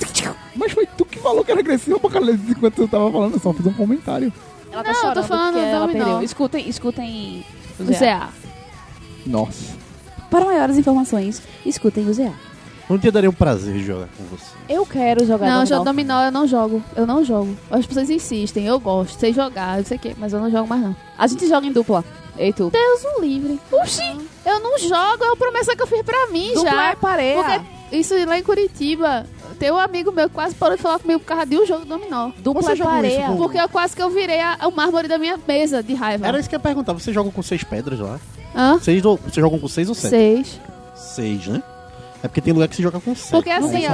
Mas 0.54 0.72
foi 0.72 0.86
tu 0.86 1.04
que 1.04 1.18
falou 1.18 1.42
que 1.42 1.50
era 1.50 1.60
agressiva 1.60 1.98
pra 1.98 2.10
caralho 2.10 2.38
enquanto 2.46 2.82
eu 2.82 2.86
tava 2.88 3.10
falando, 3.10 3.32
eu 3.34 3.40
só 3.40 3.54
fiz 3.54 3.64
um 3.66 3.72
comentário. 3.72 4.30
Ela 4.70 4.82
Não, 4.82 4.90
eu 4.90 4.94
tô 4.94 5.00
chorando 5.00 5.26
falando 5.26 5.54
porque 5.90 5.98
ela. 5.98 6.22
Escutem, 6.24 6.68
escutem 6.68 7.44
o. 7.80 7.84
ZA. 7.84 8.28
Nossa. 9.26 9.74
Para 10.30 10.44
maiores 10.44 10.76
informações, 10.76 11.42
escutem 11.64 12.06
o 12.06 12.12
ZA. 12.12 12.32
Um 12.92 12.98
dia 12.98 13.10
daria 13.10 13.30
um 13.30 13.32
prazer 13.32 13.72
de 13.74 13.84
jogar 13.84 14.06
com 14.18 14.24
você. 14.24 14.44
Eu 14.68 14.84
quero 14.84 15.24
jogar 15.24 15.46
Não, 15.46 15.60
dominó. 15.60 15.66
jogo 15.66 15.84
dominó 15.84 16.22
eu 16.24 16.30
não 16.32 16.46
jogo. 16.46 16.82
Eu 16.94 17.06
não 17.06 17.24
jogo. 17.24 17.56
As 17.70 17.86
pessoas 17.86 18.10
insistem, 18.10 18.66
eu 18.66 18.78
gosto, 18.78 19.18
sei 19.18 19.32
jogar, 19.32 19.78
não 19.78 19.84
sei 19.84 19.96
o 19.96 20.00
quê, 20.00 20.14
mas 20.18 20.32
eu 20.32 20.40
não 20.40 20.50
jogo 20.50 20.68
mais 20.68 20.82
não. 20.82 20.94
A 21.16 21.26
gente 21.26 21.48
joga 21.48 21.66
em 21.66 21.72
dupla. 21.72 22.04
Ei, 22.36 22.52
tu. 22.52 22.70
Deus 22.70 23.04
o 23.16 23.20
livre. 23.22 23.58
Oxi! 23.70 24.02
Eu 24.44 24.60
não 24.60 24.78
jogo, 24.78 25.22
é 25.24 25.26
uma 25.26 25.36
promessa 25.36 25.74
que 25.74 25.82
eu 25.82 25.86
fiz 25.86 26.02
pra 26.02 26.26
mim 26.28 26.52
Dupla 26.54 26.70
já. 26.70 26.90
é 26.90 26.94
pareia. 26.94 27.34
Porque 27.42 27.96
isso 27.96 28.14
lá 28.26 28.38
em 28.38 28.42
Curitiba, 28.42 29.26
tem 29.58 29.70
um 29.70 29.78
amigo 29.78 30.10
meu 30.12 30.28
que 30.28 30.34
quase 30.34 30.54
parou 30.54 30.76
de 30.76 30.82
falar 30.82 30.98
comigo 30.98 31.20
por 31.20 31.26
causa 31.26 31.46
de 31.46 31.56
um 31.58 31.64
jogo 31.66 31.82
de 31.82 31.88
dominó. 31.88 32.30
Dupla 32.38 32.62
Você 32.62 32.72
é 32.72 32.84
pareia. 32.84 33.26
com- 33.28 33.36
Porque 33.36 33.58
eu 33.58 33.68
quase 33.68 33.94
que 33.96 34.02
eu 34.02 34.10
virei 34.10 34.40
a- 34.40 34.58
o 34.66 34.70
mármore 34.70 35.08
da 35.08 35.16
minha 35.18 35.38
mesa 35.48 35.82
de 35.82 35.94
raiva. 35.94 36.26
Era 36.26 36.38
isso 36.38 36.48
que 36.48 36.54
eu 36.54 36.58
ia 36.58 36.62
perguntar. 36.62 36.92
Você 36.94 37.10
joga 37.12 37.30
com 37.30 37.42
seis 37.42 37.62
pedras 37.64 37.98
lá? 38.00 38.18
Hã? 38.54 38.78
Seis 38.80 39.02
ou... 39.04 39.16
Você 39.18 39.40
joga 39.40 39.58
com 39.58 39.68
seis 39.68 39.88
ou 39.88 39.94
sete? 39.94 40.10
Seis. 40.10 40.60
Seis, 40.94 41.46
né? 41.46 41.62
É 42.22 42.28
porque 42.28 42.40
tem 42.40 42.52
lugar 42.52 42.68
que 42.68 42.76
se 42.76 42.82
joga 42.82 43.00
com 43.00 43.14
sete. 43.14 43.30
Porque 43.30 43.50
Não 43.50 43.68
assim, 43.68 43.86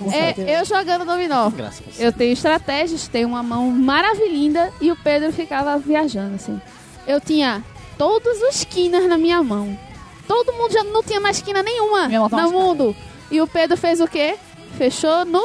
com 0.00 0.10
sete. 0.10 0.40
é, 0.42 0.60
eu 0.60 0.64
jogando 0.64 1.04
dominó. 1.04 1.48
Graça 1.50 1.82
com 1.82 2.02
Eu 2.02 2.12
tenho 2.12 2.32
estratégias, 2.32 3.06
tenho 3.06 3.28
uma 3.28 3.42
mão 3.42 3.70
maravilhinda 3.70 4.72
e 4.80 4.90
o 4.90 4.96
Pedro 4.96 5.32
ficava 5.32 5.78
viajando, 5.78 6.34
assim. 6.34 6.60
Eu 7.06 7.20
tinha 7.20 7.62
todas 7.96 8.42
as 8.42 8.64
quinas 8.64 9.06
na 9.06 9.16
minha 9.16 9.42
mão. 9.42 9.78
Todo 10.26 10.52
mundo 10.52 10.72
já 10.72 10.82
não 10.84 11.02
tinha 11.02 11.20
mais 11.20 11.40
quina 11.40 11.62
nenhuma 11.62 12.08
tá 12.28 12.42
no 12.42 12.50
mundo. 12.50 12.96
E 13.30 13.40
o 13.40 13.46
Pedro 13.46 13.76
fez 13.76 14.00
o 14.00 14.08
quê? 14.08 14.36
Fechou 14.76 15.24
no 15.24 15.42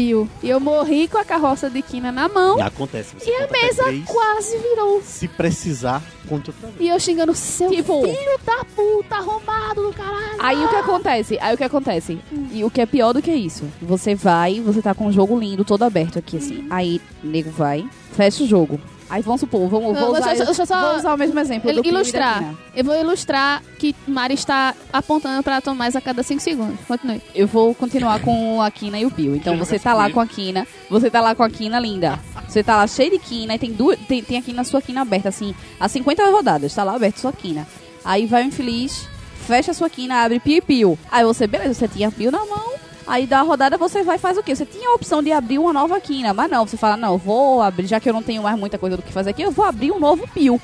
E 0.00 0.10
eu 0.50 0.60
morri 0.60 1.08
com 1.08 1.16
a 1.18 1.24
carroça 1.24 1.70
de 1.70 1.80
quina 1.80 2.12
na 2.12 2.28
mão 2.28 2.58
E 2.58 2.62
acontece. 2.62 3.14
Você 3.18 3.30
e 3.30 3.34
a 3.34 3.48
mesa 3.50 3.84
três, 3.84 4.04
quase 4.04 4.58
virou. 4.58 5.00
Se 5.02 5.26
precisar, 5.26 6.02
conta 6.28 6.50
outra 6.50 6.68
vez. 6.68 6.80
E 6.80 6.88
eu 6.88 7.00
xingando, 7.00 7.34
seu 7.34 7.70
Tipo- 7.70 8.02
filho 8.02 8.38
da 8.44 8.64
puta, 8.64 9.16
arrombado 9.16 9.82
do 9.82 9.92
caralho. 9.92 10.36
Aí 10.38 10.64
o 10.64 10.68
que 10.68 10.76
acontece? 10.76 11.38
Aí 11.40 11.54
o 11.54 11.56
que 11.58 11.64
acontece? 11.64 12.18
E 12.52 12.62
o 12.64 12.70
que 12.70 12.80
é 12.80 12.86
pior 12.86 13.12
do 13.12 13.22
que 13.22 13.32
isso? 13.32 13.64
Você 13.80 14.14
vai, 14.14 14.60
você 14.60 14.82
tá 14.82 14.94
com 14.94 15.06
um 15.06 15.12
jogo 15.12 15.38
lindo, 15.38 15.64
todo 15.64 15.82
aberto 15.82 16.18
aqui, 16.18 16.36
assim. 16.36 16.66
Aí, 16.68 17.00
nego 17.22 17.50
vai, 17.50 17.88
fecha 18.12 18.44
o 18.44 18.46
jogo. 18.46 18.78
Aí 19.08 19.22
vamos 19.22 19.40
supor, 19.40 19.68
vamos, 19.68 19.94
Não, 19.94 20.00
vou, 20.06 20.12
deixa- 20.14 20.32
usar, 20.34 20.44
deixa 20.46 20.62
eu 20.62 20.66
só- 20.66 20.80
vou 20.88 20.96
usar 20.98 21.14
o 21.14 21.16
mesmo 21.16 21.38
exemplo 21.38 21.70
Il- 21.70 21.80
ilustrar. 21.84 22.54
Eu 22.74 22.84
vou 22.84 22.94
ilustrar 23.00 23.62
que 23.78 23.94
Mari 24.06 24.34
está 24.34 24.74
apontando 24.92 25.42
pra 25.42 25.60
Tomás 25.60 25.94
a 25.94 26.00
cada 26.00 26.22
5 26.24 26.40
segundos. 26.40 26.78
Continue. 26.88 27.22
Eu 27.34 27.46
vou 27.46 27.74
continuar 27.74 28.20
com 28.20 28.60
a 28.60 28.70
Kina 28.70 28.98
e 28.98 29.06
o 29.06 29.10
Pio. 29.10 29.36
Então 29.36 29.54
Quer 29.56 29.64
você 29.64 29.78
tá 29.78 29.94
lá 29.94 30.10
com 30.10 30.18
a 30.20 30.26
Kina, 30.26 30.66
você 30.90 31.08
tá 31.08 31.20
lá 31.20 31.34
com 31.34 31.42
a 31.44 31.48
Kina 31.50 31.78
linda. 31.78 32.18
Você 32.48 32.62
tá 32.64 32.76
lá 32.76 32.86
cheio 32.86 33.10
de 33.12 33.18
Kina 33.18 33.54
e 33.54 33.58
tem 33.58 33.72
duas, 33.72 33.98
tem, 34.08 34.22
tem 34.22 34.38
aqui 34.38 34.52
na 34.52 34.64
sua 34.64 34.82
Kina 34.82 35.02
aberta, 35.02 35.28
assim, 35.28 35.54
há 35.78 35.88
50 35.88 36.24
rodadas, 36.30 36.74
tá 36.74 36.82
lá 36.82 36.94
aberto 36.96 37.18
sua 37.18 37.32
Kina. 37.32 37.66
Aí 38.04 38.26
vai 38.26 38.42
o 38.44 38.46
infeliz, 38.46 39.08
fecha 39.46 39.70
a 39.70 39.74
sua 39.74 39.88
Kina, 39.90 40.22
abre 40.24 40.40
Pio 40.40 40.56
e 40.56 40.60
Pio. 40.60 40.98
Aí 41.10 41.24
você, 41.24 41.46
beleza, 41.46 41.74
você 41.74 41.88
tinha 41.88 42.10
Pio 42.10 42.30
na 42.32 42.44
mão, 42.44 42.72
aí 43.06 43.26
da 43.26 43.40
rodada 43.42 43.76
você 43.78 44.02
vai 44.02 44.16
e 44.16 44.18
faz 44.18 44.36
o 44.38 44.42
quê? 44.42 44.54
Você 44.54 44.64
tinha 44.66 44.88
a 44.90 44.94
opção 44.94 45.22
de 45.22 45.32
abrir 45.32 45.58
uma 45.58 45.72
nova 45.72 46.00
Kina, 46.00 46.32
mas 46.34 46.50
não, 46.50 46.66
você 46.66 46.76
fala, 46.76 46.96
não, 46.96 47.16
vou 47.18 47.62
abrir, 47.62 47.86
já 47.86 48.00
que 48.00 48.08
eu 48.08 48.12
não 48.12 48.22
tenho 48.22 48.42
mais 48.42 48.58
muita 48.58 48.78
coisa 48.78 48.96
do 48.96 49.02
que 49.02 49.12
fazer 49.12 49.30
aqui, 49.30 49.42
eu 49.42 49.50
vou 49.50 49.64
abrir 49.64 49.90
um 49.92 49.98
novo 50.00 50.26
Pio. 50.32 50.60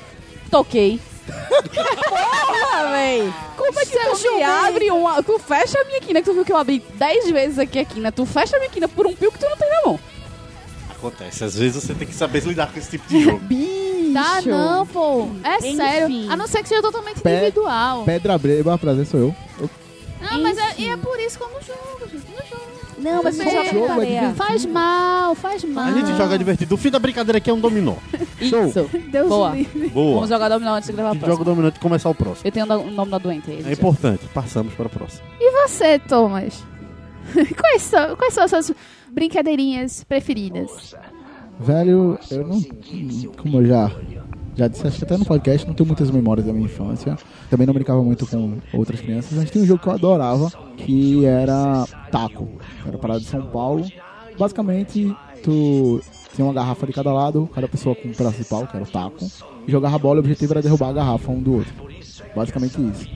Toquei. 0.51 0.99
Porra, 1.73 2.91
véi! 2.91 3.33
Como 3.57 3.79
é 3.79 3.85
que 3.85 3.97
tu 3.97 4.33
me 4.35 4.43
abre 4.43 4.91
uma. 4.91 5.23
Tu 5.23 5.39
fecha 5.39 5.79
a 5.79 5.85
minha 5.85 6.01
quina, 6.01 6.21
que 6.21 6.29
tu 6.29 6.33
viu 6.33 6.43
que 6.45 6.51
eu 6.51 6.57
abri 6.57 6.83
10 6.95 7.31
vezes 7.31 7.59
aqui 7.59 7.79
a 7.79 7.85
quina. 7.85 8.11
Tu 8.11 8.25
fecha 8.25 8.55
a 8.55 8.59
minha 8.59 8.69
quina 8.69 8.87
por 8.87 9.07
um 9.07 9.13
pio 9.15 9.31
que 9.31 9.39
tu 9.39 9.47
não 9.49 9.55
tem 9.57 9.69
na 9.69 9.81
mão. 9.85 9.99
Acontece. 10.91 11.43
Às 11.43 11.55
vezes 11.55 11.81
você 11.81 11.93
tem 11.93 12.07
que 12.07 12.13
saber 12.13 12.43
lidar 12.43 12.71
com 12.71 12.77
esse 12.79 12.89
tipo 12.91 13.07
de 13.07 13.23
jogo. 13.23 13.39
Bicho! 13.47 14.13
Tá, 14.13 14.41
não, 14.41 14.85
pô. 14.85 15.27
É 15.43 15.57
Enfim. 15.57 15.75
sério. 15.75 16.31
A 16.31 16.35
não 16.35 16.45
ser 16.45 16.61
que 16.61 16.69
seja 16.69 16.81
totalmente 16.81 17.19
Pé- 17.21 17.37
individual. 17.37 18.03
Pedra 18.03 18.37
breba, 18.37 18.77
prazer 18.77 19.05
sou 19.07 19.19
eu. 19.19 19.35
eu 19.59 19.69
Não, 20.31 20.41
mas 20.41 20.57
é, 20.57 20.75
e 20.77 20.87
é 20.87 20.97
por 20.97 21.19
isso 21.19 21.37
que 21.37 21.43
eu 21.43 21.49
não 21.49 21.61
jogo, 21.61 22.09
gente. 22.11 22.25
Não 22.29 22.47
jogo. 22.47 22.73
Não, 22.97 23.23
mas 23.23 23.35
você 23.35 23.43
joga 23.49 23.73
jogo 23.73 24.01
é. 24.01 24.33
Faz 24.33 24.65
mal, 24.65 25.35
faz 25.35 25.63
mal. 25.63 25.85
A 25.85 25.91
gente 25.91 26.15
joga 26.15 26.37
divertido. 26.37 26.75
O 26.75 26.77
fim 26.77 26.89
da 26.89 26.99
brincadeira 26.99 27.37
aqui 27.37 27.49
é 27.49 27.53
um 27.53 27.59
dominó. 27.59 27.95
Show. 28.41 28.67
Isso. 28.67 28.89
Deus 29.11 29.27
Boa. 29.27 29.49
livre. 29.51 29.89
Boa. 29.89 30.15
Vamos 30.15 30.29
jogar 30.29 30.49
dominó 30.49 30.75
antes 30.75 30.87
de 30.87 30.93
gravar 30.93 31.09
A 31.09 31.11
a 31.11 31.15
gente 31.15 31.25
joga 31.25 31.43
dominó 31.43 31.67
antes 31.67 31.79
de 31.79 31.81
começar 31.81 32.09
o 32.09 32.15
próximo. 32.15 32.47
Eu 32.47 32.51
tenho 32.51 32.65
o 32.65 32.91
nome 32.91 33.11
da 33.11 33.17
doente 33.17 33.51
aí. 33.51 33.63
É 33.67 33.73
importante. 33.73 34.25
Passamos 34.33 34.73
para 34.73 34.87
o 34.87 34.89
próximo. 34.89 35.21
E 35.39 35.51
você, 35.67 35.99
Thomas? 35.99 36.63
quais, 37.59 37.81
são, 37.81 38.15
quais 38.15 38.33
são 38.33 38.43
as 38.43 38.49
suas 38.49 38.71
brincadeirinhas 39.11 40.03
preferidas? 40.03 40.95
Velho, 41.59 42.17
eu 42.31 42.47
não. 42.47 42.61
Como 43.37 43.61
eu 43.61 43.65
já, 43.65 43.91
já 44.55 44.67
disse, 44.67 44.85
acho 44.85 44.97
que 44.97 45.03
até 45.03 45.17
no 45.17 45.25
podcast, 45.25 45.67
não 45.67 45.73
tenho 45.73 45.87
muitas 45.87 46.11
memórias 46.11 46.45
da 46.45 46.53
minha 46.53 46.65
infância. 46.65 47.17
Também 47.49 47.65
não 47.65 47.73
brincava 47.73 48.03
muito 48.03 48.27
com 48.27 48.59
outras 48.73 49.01
crianças. 49.01 49.37
Mas 49.37 49.49
tinha 49.49 49.63
um 49.63 49.67
jogo 49.67 49.81
que 49.81 49.87
eu 49.87 49.93
adorava, 49.93 50.51
que 50.77 51.25
era 51.25 51.85
taco. 52.11 52.47
Era 52.85 52.97
parada 52.97 53.19
de 53.19 53.25
São 53.25 53.41
Paulo. 53.47 53.85
Basicamente, 54.37 55.15
tu 55.43 56.01
tinha 56.35 56.45
uma 56.45 56.53
garrafa 56.53 56.85
de 56.85 56.93
cada 56.93 57.11
lado, 57.11 57.49
cada 57.53 57.67
pessoa 57.67 57.95
com 57.95 58.07
um 58.07 58.13
pau, 58.13 58.67
que 58.67 58.75
era 58.75 58.85
o 58.85 58.87
taco. 58.87 59.25
E 59.67 59.71
jogava 59.71 59.97
bola, 59.97 60.17
o 60.17 60.19
objetivo 60.19 60.53
era 60.53 60.61
derrubar 60.61 60.89
a 60.89 60.93
garrafa 60.93 61.31
um 61.31 61.41
do 61.41 61.55
outro. 61.55 61.73
Basicamente 62.35 62.77
isso. 62.81 63.07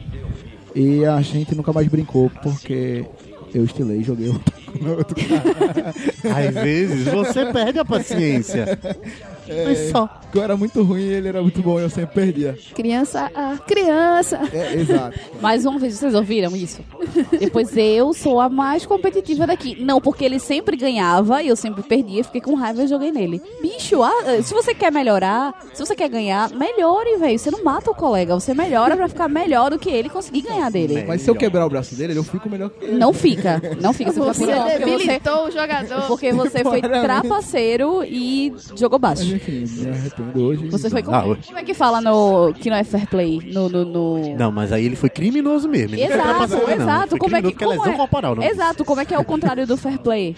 E 0.76 1.06
a 1.06 1.22
gente 1.22 1.56
nunca 1.56 1.74
mais 1.74 1.88
brincou, 1.88 2.32
porque 2.42 3.06
eu 3.54 3.64
estilei 3.64 4.00
e 4.00 4.04
joguei 4.04 4.30
o. 4.30 4.42
Às 6.24 6.54
vezes 6.54 7.06
você 7.08 7.46
perde 7.48 7.80
a 7.80 7.86
paciência. 7.86 8.78
Mas 9.66 9.92
só. 9.92 10.10
Eu 10.34 10.44
era 10.44 10.58
muito 10.58 10.84
ruim 10.84 11.02
e 11.02 11.14
ele 11.14 11.28
era 11.30 11.42
muito 11.42 11.62
bom 11.62 11.80
e 11.80 11.84
eu 11.84 11.90
sempre 11.90 12.14
perdia. 12.14 12.58
Criança, 12.76 13.32
ah, 13.34 13.58
criança. 13.66 14.40
É, 14.54 14.76
exato. 14.76 15.20
Mais 15.42 15.66
uma 15.66 15.80
vez, 15.80 15.96
vocês 15.96 16.14
ouviram 16.14 16.56
isso? 16.56 16.82
Depois 17.40 17.76
eu 17.76 18.14
sou 18.14 18.40
a 18.40 18.50
mais 18.50 18.86
competitiva 18.86 19.48
daqui. 19.48 19.82
Não, 19.82 20.02
porque 20.02 20.26
ele 20.26 20.40
sempre 20.40 20.76
ganhava 20.76 21.42
e 21.42 21.48
eu 21.48 21.56
sempre 21.56 21.82
perdia. 21.82 22.24
Fiquei 22.24 22.42
com 22.42 22.56
raiva 22.56 22.84
e 22.84 22.88
joguei 22.88 23.12
nele. 23.12 23.42
Bicho, 23.62 24.04
ah, 24.04 24.42
se 24.44 24.54
você 24.54 24.76
quer 24.76 24.92
melhorar, 24.92 25.54
se 25.74 25.84
você 25.84 25.96
quer 25.96 26.10
ganhar, 26.10 26.50
melhore, 26.52 27.18
velho. 27.18 27.40
Você 27.40 27.50
não 27.50 27.64
mata 27.64 27.90
o 27.90 27.96
colega, 27.96 28.34
você 28.36 28.54
melhora 28.54 28.96
pra 28.96 29.08
ficar 29.08 29.28
melhor 29.28 29.72
do 29.72 29.80
que 29.80 29.90
ele 29.90 30.08
e 30.08 30.12
conseguir 30.12 30.42
ganhar 30.42 30.70
dele. 30.70 31.06
Mas 31.08 31.22
se 31.22 31.30
eu 31.30 31.36
quebrar 31.36 31.66
o 31.66 31.70
braço 31.70 31.96
dele, 31.96 32.18
eu 32.18 32.24
fico 32.24 32.50
melhor 32.50 32.70
que 32.70 32.86
ele. 32.86 32.98
Não 32.98 33.14
fica, 33.14 33.62
não 33.82 33.94
fica. 33.94 34.12
Você, 34.12 34.46
Você 34.46 34.52
pior, 34.58 34.70
porque 34.72 34.86
você, 34.86 34.98
debilitou 34.98 35.48
o 35.48 35.52
jogador. 35.52 36.02
porque 36.08 36.34
você 36.34 36.64
foi 36.64 36.82
Temporariamente. 36.82 37.28
trapaceiro 37.28 38.04
e 38.04 38.54
jogou 38.76 39.00
Mas 39.02 39.20
baixo. 39.20 39.36
enfim, 39.36 39.66
me 39.68 39.90
arrependo 39.90 40.44
hoje. 40.44 40.68
Você 40.70 40.90
foi 40.90 41.04
com... 41.04 41.14
Ah. 41.14 41.24
Como 41.24 41.60
é 41.60 41.64
que 41.64 41.74
fala 41.74 42.02
no... 42.02 42.54
que 42.54 42.70
não 42.70 42.78
é 42.78 42.84
fair 42.84 43.08
play? 43.08 43.40
No... 43.54 43.70
no, 43.70 43.86
no- 43.86 44.36
Não, 44.38 44.52
mas 44.52 44.72
aí 44.72 44.86
ele 44.86 44.96
foi 44.96 45.10
criminoso 45.10 45.68
mesmo. 45.70 45.96
Ele 45.96 46.08
não 46.08 46.24
foi 46.24 46.24
Exato, 46.26 46.56
não. 46.56 46.64
Ele 46.72 46.82
exato. 46.82 47.10
Foi 47.10 47.20
Como 47.20 47.36
é 47.36 47.42
que... 47.42 47.48
é 47.48 47.52
Como 47.52 47.70
lesão 47.72 47.94
é? 47.94 47.96
corporal, 47.98 48.36
não. 48.36 48.44
Exato, 48.44 48.86
como 48.86 49.02
é 49.02 49.06
que 49.06 49.14
é 49.14 49.20
o 49.20 49.24
contrário 49.26 49.66
do 49.68 49.78
fair 49.78 50.00
play? 50.00 50.36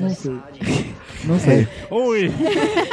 Não 0.00 0.10
sei. 0.10 0.38
Não 1.22 1.38
sei. 1.38 1.68
Oi. 1.90 2.32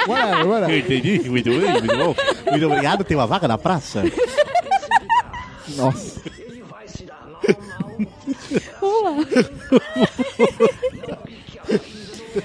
Whatever, 0.05 0.47
whatever. 0.49 0.78
Entendi. 0.80 1.30
Muito 1.30 1.49
bem, 1.49 1.72
muito 1.72 1.97
bom. 1.97 2.15
Muito 2.51 2.65
obrigado. 2.65 3.03
Tem 3.05 3.15
uma 3.15 3.26
vaga 3.26 3.47
na 3.47 3.57
praça? 3.57 4.03
Nossa. 5.78 6.20
Vamos 8.81 9.03
lá. 9.03 9.17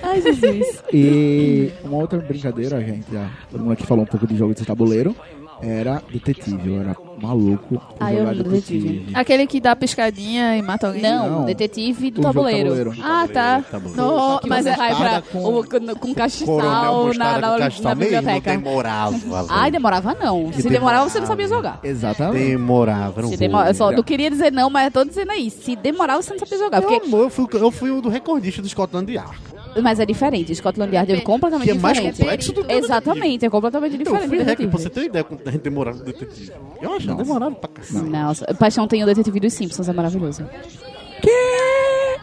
Ai, 0.03 0.23
Jesus. 0.23 0.83
E 0.93 1.71
uma 1.85 1.99
outra 1.99 2.19
brincadeira, 2.19 2.81
gente, 2.81 3.13
já, 3.13 3.31
todo 3.51 3.61
mundo 3.61 3.73
aqui 3.73 3.87
falou 3.87 4.05
um 4.05 4.07
pouco 4.07 4.27
de 4.27 4.37
jogo 4.37 4.55
de 4.55 4.65
tabuleiro, 4.65 5.15
era 5.63 6.03
detetive. 6.13 6.69
Eu 6.69 6.81
era 6.81 6.97
maluco 7.21 7.81
Ah, 8.01 8.13
eu 8.13 8.29
amo 8.29 8.43
detetive. 8.43 9.07
Aquele 9.15 9.47
que 9.47 9.61
dá 9.61 9.77
piscadinha 9.77 10.57
e 10.57 10.63
mata 10.63 10.89
alguém. 10.89 11.03
Não, 11.03 11.31
Não. 11.31 11.45
detetive 11.45 12.11
do 12.11 12.21
O 12.21 12.23
jogo 12.25 12.35
tabuleiro. 12.45 12.93
Ah, 13.03 13.29
tá. 13.33 13.63
Tabuleiro. 13.71 14.03
No, 14.03 14.39
Que 14.41 14.49
mas 14.49 14.67
é, 14.67 14.75
vai 14.77 14.89
pra, 14.91 14.99
mostarda 14.99 15.23
com- 15.31 15.45
o- 15.59 15.65
com, 15.65 15.95
com 16.01 16.15
castiçal 16.15 16.47
Coronel 16.57 17.15
na, 17.15 17.39
na, 17.39 17.47
com 17.49 17.53
na 17.53 17.59
castiçal 17.59 17.97
mesmo 17.97 18.17
biblioteca. 18.19 18.51
demorava. 18.51 19.17
Ai, 19.49 19.71
demorava 19.71 20.17
não. 20.21 20.53
Se 20.53 20.69
demorava, 20.69 21.09
você 21.09 21.21
não 21.21 21.27
sabia 21.27 21.47
jogar. 21.49 21.79
Exatamente. 21.85 22.45
Demorava. 22.45 23.23
Não 23.23 23.29
Se 23.29 23.37
vou. 23.37 23.47
demora, 23.47 23.71
eu 23.71 23.75
só 23.75 23.93
não 23.93 24.03
queria 24.03 24.31
dizer 24.31 24.51
não, 24.51 24.69
mas 24.69 24.87
eu 24.87 24.91
tô 24.91 25.05
dizendo 25.05 25.31
aí. 25.31 25.49
Se 25.51 25.77
demorava, 25.77 26.21
você 26.23 26.33
não 26.33 26.39
sabia 26.41 26.59
jogar. 26.59 26.81
Meu 26.81 26.89
Porque, 26.89 27.07
amor, 27.07 27.21
eu 27.25 27.31
fui, 27.31 27.47
eu 27.53 27.71
fui 27.71 27.91
o 27.91 28.01
do 28.03 28.09
recordista 28.09 28.61
do 28.61 28.69
Scotland 28.69 29.13
Yard. 29.13 29.37
Mas 29.81 30.01
é 30.01 30.07
diferente. 30.07 30.55
Scotland 30.55 30.95
Yard 30.95 31.13
é 31.13 31.21
completamente 31.21 31.71
Que 31.71 31.79
é 31.79 31.81
mais 31.81 31.97
diferente. 31.97 32.19
complexo 32.19 32.53
do 32.53 32.65
que 32.65 32.73
o 32.73 32.77
Exatamente, 32.77 33.45
é 33.47 33.51
completamente 33.51 33.93
Eu 33.93 33.99
diferente. 33.99 34.29
fui 34.29 34.39
do 34.39 34.45
recorde, 34.45 34.69
pra 34.69 34.79
você 34.79 34.91
ter 34.91 35.05
ideia 35.05 35.25
quanto 35.25 35.49
a 35.49 35.53
gente 35.53 35.63
demorava 35.63 35.99
no 35.99 36.05
detetive. 36.05 36.53
Eu 36.81 36.93
acho 36.95 37.15
demorado 37.15 37.55
pra 37.57 37.69
cacete. 37.69 38.05
Nossa, 38.05 38.45
Paixão 38.55 38.87
tem 38.89 39.03
o 39.03 39.07
detetive 39.07 39.41
dos 39.41 39.53
Simpsons, 39.53 39.89
é 39.89 39.93
maravilhoso. 39.93 40.45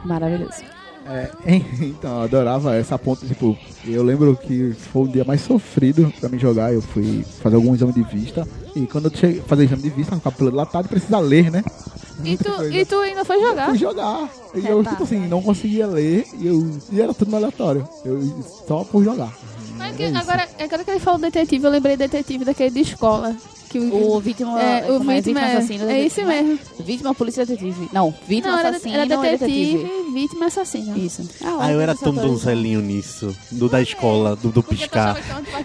Maravilhoso. 0.05 0.63
É, 1.07 1.29
então, 1.81 2.17
eu 2.17 2.21
adorava 2.23 2.75
essa 2.75 2.97
ponta, 2.99 3.25
tipo, 3.25 3.57
eu 3.87 4.03
lembro 4.03 4.35
que 4.37 4.73
foi 4.73 5.03
o 5.03 5.07
dia 5.07 5.23
mais 5.25 5.41
sofrido 5.41 6.13
pra 6.19 6.29
mim 6.29 6.37
jogar, 6.37 6.71
eu 6.71 6.81
fui 6.83 7.25
fazer 7.41 7.55
algum 7.55 7.73
exame 7.73 7.93
de 7.93 8.03
vista, 8.03 8.47
e 8.75 8.85
quando 8.85 9.05
eu 9.09 9.17
cheguei 9.17 9.41
fazer 9.41 9.63
exame 9.63 9.81
de 9.81 9.89
vista, 9.89 10.11
com 10.11 10.17
o 10.29 10.31
cabelo 10.31 10.55
latado, 10.55 10.87
precisa 10.87 11.17
ler, 11.19 11.49
né? 11.49 11.63
E, 12.23 12.37
tu, 12.37 12.63
e 12.71 12.85
tu 12.85 12.95
ainda 12.99 13.23
foi 13.25 13.39
jogar. 13.39 13.69
Fui 13.69 13.77
jogar, 13.77 14.29
e 14.55 14.67
eu, 14.67 14.83
tipo 14.83 15.03
assim, 15.03 15.27
não 15.27 15.41
conseguia 15.41 15.87
ler, 15.87 16.25
e, 16.39 16.47
eu, 16.47 16.77
e 16.91 17.01
era 17.01 17.13
tudo 17.13 17.35
aleatório, 17.35 17.87
eu, 18.05 18.21
só 18.67 18.83
por 18.83 19.03
jogar. 19.03 19.31
Mas 19.77 19.95
que- 19.95 20.03
agora, 20.05 20.47
agora 20.59 20.83
que 20.83 20.91
ele 20.91 20.99
falou 20.99 21.19
detetive, 21.19 21.63
eu 21.65 21.71
lembrei 21.71 21.95
detetive 21.95 22.43
daquele 22.45 22.71
de 22.71 22.81
escola. 22.81 23.35
Que 23.69 23.77
o, 23.77 24.15
O 24.15 24.19
vítima, 24.19 24.59
é, 24.59 24.91
o 24.91 24.97
como 24.97 25.11
é? 25.11 25.15
vítima, 25.21 25.41
é, 25.41 25.57
assassino. 25.57 25.89
é 25.89 25.99
esse 26.05 26.23
mesmo. 26.25 26.57
Vítima, 26.79 27.13
polícia, 27.13 27.45
detetive. 27.45 27.87
Não, 27.93 28.11
vítima, 28.27 28.51
Não, 28.53 28.59
era, 28.59 28.69
assassino 28.69 28.95
era 28.95 29.05
e 29.05 29.07
detetive, 29.09 29.77
detetive. 29.77 30.11
vítima 30.13 30.45
assassino. 30.47 30.97
Isso. 30.97 31.29
Ah, 31.43 31.71
eu 31.71 31.79
era 31.79 31.93
tão 31.95 32.11
donzelinho 32.13 32.81
nisso. 32.81 33.35
Do 33.51 33.69
da 33.69 33.79
escola, 33.81 34.35
do, 34.35 34.49
do 34.49 34.63
piscar. 34.63 35.15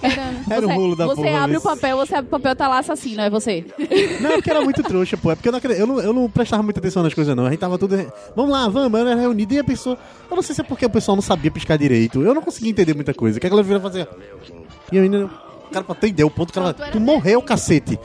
Era 0.51 0.67
o 0.67 0.69
Você, 0.69 0.75
rolo 0.77 0.97
da 0.97 1.07
você 1.07 1.23
porra. 1.23 1.39
abre 1.45 1.57
o 1.57 1.59
isso. 1.59 1.67
papel, 1.69 1.97
você 1.97 2.15
abre 2.15 2.27
o 2.29 2.31
papel, 2.31 2.55
tá 2.57 2.69
lá 2.69 2.79
assassino, 2.79 3.23
é 3.23 3.31
você. 3.31 3.65
Não, 4.21 4.31
é 4.31 4.35
porque 4.35 4.51
era 4.51 4.61
muito 4.63 4.83
trouxa, 4.83 5.17
pô. 5.17 5.31
É 5.31 5.35
porque 5.35 5.49
eu 5.49 5.53
não, 5.53 5.59
acredito- 5.59 5.81
eu 5.81 5.87
não, 5.87 6.01
eu 6.01 6.13
não 6.13 6.29
prestava 6.31 6.63
muita 6.63 6.81
atenção 6.81 7.03
nas 7.03 7.15
coisas, 7.15 7.35
não. 7.35 7.47
A 7.47 7.51
gente 7.51 7.61
tava 7.61 7.79
tudo. 7.79 7.97
Vamos 8.37 8.51
lá, 8.53 8.69
vamos, 8.69 9.01
era 9.01 9.15
reunido 9.15 9.55
e 9.55 9.59
a 9.59 9.65
pessoa. 9.65 9.97
Eu 10.31 10.37
não 10.37 10.43
sei 10.43 10.55
se 10.55 10.61
é 10.61 10.65
porque 10.65 10.85
o 10.85 10.91
pessoal 10.91 11.17
não 11.17 11.23
sabia 11.23 11.51
piscar 11.51 11.77
direito. 11.79 12.23
Eu 12.23 12.35
não 12.35 12.43
conseguia 12.43 12.71
entender 12.71 12.95
muita 12.95 13.15
coisa. 13.15 13.39
O 13.39 13.41
que 13.41 13.47
é 13.47 13.51
que 13.51 13.55
ela 13.55 13.63
vira 13.63 13.81
fazer? 13.81 14.07
E 14.93 14.97
eu 14.97 15.03
ainda. 15.03 15.31
Cara, 15.75 15.85
pra 15.85 16.09
ideia, 16.09 16.27
o 16.27 16.31
ponto 16.31 16.53
que 16.53 16.59
ela. 16.59 16.73
Tu 16.73 17.01
morreu, 17.01 17.43
cacete. 17.43 17.99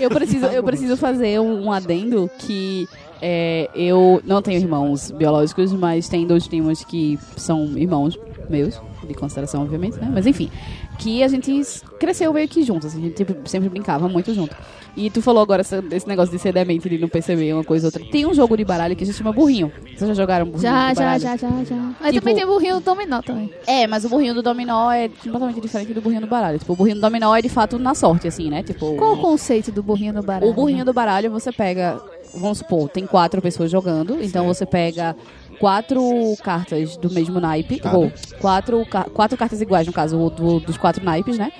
Eu 0.00 0.08
preciso, 0.08 0.46
eu 0.46 0.62
preciso 0.62 0.96
fazer 0.96 1.40
um, 1.40 1.64
um 1.64 1.72
adendo 1.72 2.30
que 2.38 2.88
é, 3.20 3.68
eu 3.74 4.22
não 4.24 4.40
tenho 4.40 4.60
irmãos 4.60 5.10
biológicos, 5.10 5.72
mas 5.72 6.08
tem 6.08 6.26
dois 6.26 6.46
primos 6.46 6.84
que 6.84 7.18
são 7.36 7.76
irmãos 7.76 8.18
meus, 8.48 8.80
de 9.06 9.14
consideração, 9.14 9.62
obviamente, 9.62 9.96
né? 9.96 10.10
Mas 10.12 10.26
enfim, 10.26 10.50
que 10.98 11.22
a 11.22 11.28
gente 11.28 11.62
cresceu 11.98 12.32
meio 12.32 12.48
que 12.48 12.62
juntos, 12.62 12.88
assim, 12.88 12.98
a 12.98 13.08
gente 13.08 13.26
sempre 13.46 13.68
brincava 13.68 14.08
muito 14.08 14.32
junto. 14.32 14.56
E 14.94 15.08
tu 15.08 15.22
falou 15.22 15.42
agora 15.42 15.62
essa- 15.62 15.80
desse 15.80 16.06
negócio 16.06 16.30
de 16.30 16.38
ser 16.38 16.52
demente, 16.52 16.86
de 16.88 16.98
não 16.98 17.08
perceber 17.08 17.52
uma 17.54 17.64
coisa 17.64 17.86
ou 17.86 17.88
outra. 17.94 18.04
Tem 18.12 18.26
um 18.26 18.34
jogo 18.34 18.56
de 18.58 18.64
baralho 18.64 18.94
que 18.94 19.06
se 19.06 19.12
chama 19.14 19.32
Burrinho. 19.32 19.72
Vocês 19.96 20.06
já 20.08 20.12
jogaram 20.14 20.44
Burrinho? 20.44 20.60
Já, 20.62 20.90
de 20.92 20.98
já, 20.98 21.04
baralho? 21.04 21.22
já, 21.22 21.36
já, 21.36 21.48
já. 21.64 21.76
Aí 22.00 22.12
Tipo- 22.12 22.20
também 22.20 22.34
tem 22.34 22.44
o 22.44 22.48
burrinho 22.48 22.74
do 22.74 22.80
dominó 22.84 23.22
também. 23.22 23.50
É, 23.66 23.86
mas 23.86 24.04
o 24.04 24.10
burrinho 24.10 24.34
do 24.34 24.42
dominó 24.42 24.90
é 24.92 25.08
completamente 25.08 25.60
diferente 25.62 25.94
do 25.94 26.02
burrinho 26.02 26.20
do 26.20 26.26
baralho. 26.26 26.58
Tipo, 26.58 26.74
o 26.74 26.76
burrinho 26.76 26.96
do 26.96 27.00
dominó 27.00 27.34
é 27.34 27.40
de 27.40 27.48
fato 27.48 27.78
na 27.78 27.94
sorte, 27.94 28.28
assim, 28.28 28.50
né? 28.50 28.62
Tipo. 28.62 28.94
Qual 28.96 29.14
o 29.14 29.16
conceito 29.18 29.72
do 29.72 29.82
burrinho 29.82 30.12
no 30.12 30.22
baralho? 30.22 30.50
O 30.50 30.54
burrinho 30.54 30.84
do 30.84 30.92
baralho 30.92 31.30
você 31.30 31.50
pega, 31.50 31.98
vamos 32.34 32.58
supor, 32.58 32.88
tem 32.90 33.06
quatro 33.06 33.40
pessoas 33.40 33.70
jogando, 33.70 34.22
então 34.22 34.46
você 34.46 34.66
pega 34.66 35.16
quatro 35.58 36.02
cartas 36.42 36.98
do 36.98 37.10
mesmo 37.10 37.40
naipe, 37.40 37.80
ou 37.94 38.12
quatro, 38.40 38.84
quatro 39.14 39.38
cartas 39.38 39.60
iguais, 39.62 39.86
no 39.86 39.92
caso, 39.92 40.18
o 40.18 40.28
do- 40.28 40.60
dos 40.60 40.76
quatro 40.76 41.02
naipes, 41.02 41.38
né? 41.38 41.50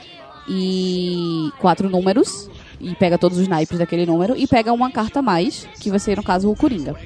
E 0.49 1.51
quatro 1.61 1.89
números, 1.89 2.51
e 2.83 2.95
pega 2.97 3.17
todos 3.17 3.39
os 3.39 3.47
naipes 3.47 3.79
daquele 3.79 4.05
número, 4.05 4.37
e 4.37 4.47
pega 4.47 4.73
uma 4.73 4.91
carta 4.91 5.21
a 5.21 5.23
mais, 5.23 5.69
que 5.81 5.89
vai 5.89 6.01
ser, 6.01 6.17
no 6.17 6.23
caso, 6.23 6.51
o 6.51 6.57
Coringa. 6.57 6.97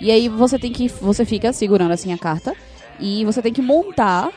E 0.00 0.10
aí 0.10 0.28
você 0.28 0.58
tem 0.58 0.72
que, 0.72 0.88
você 0.88 1.24
fica 1.24 1.52
segurando 1.52 1.92
assim 1.92 2.12
a 2.12 2.18
carta, 2.18 2.54
e 2.98 3.24
você 3.24 3.42
tem 3.42 3.52
que 3.52 3.62
montar 3.62 4.30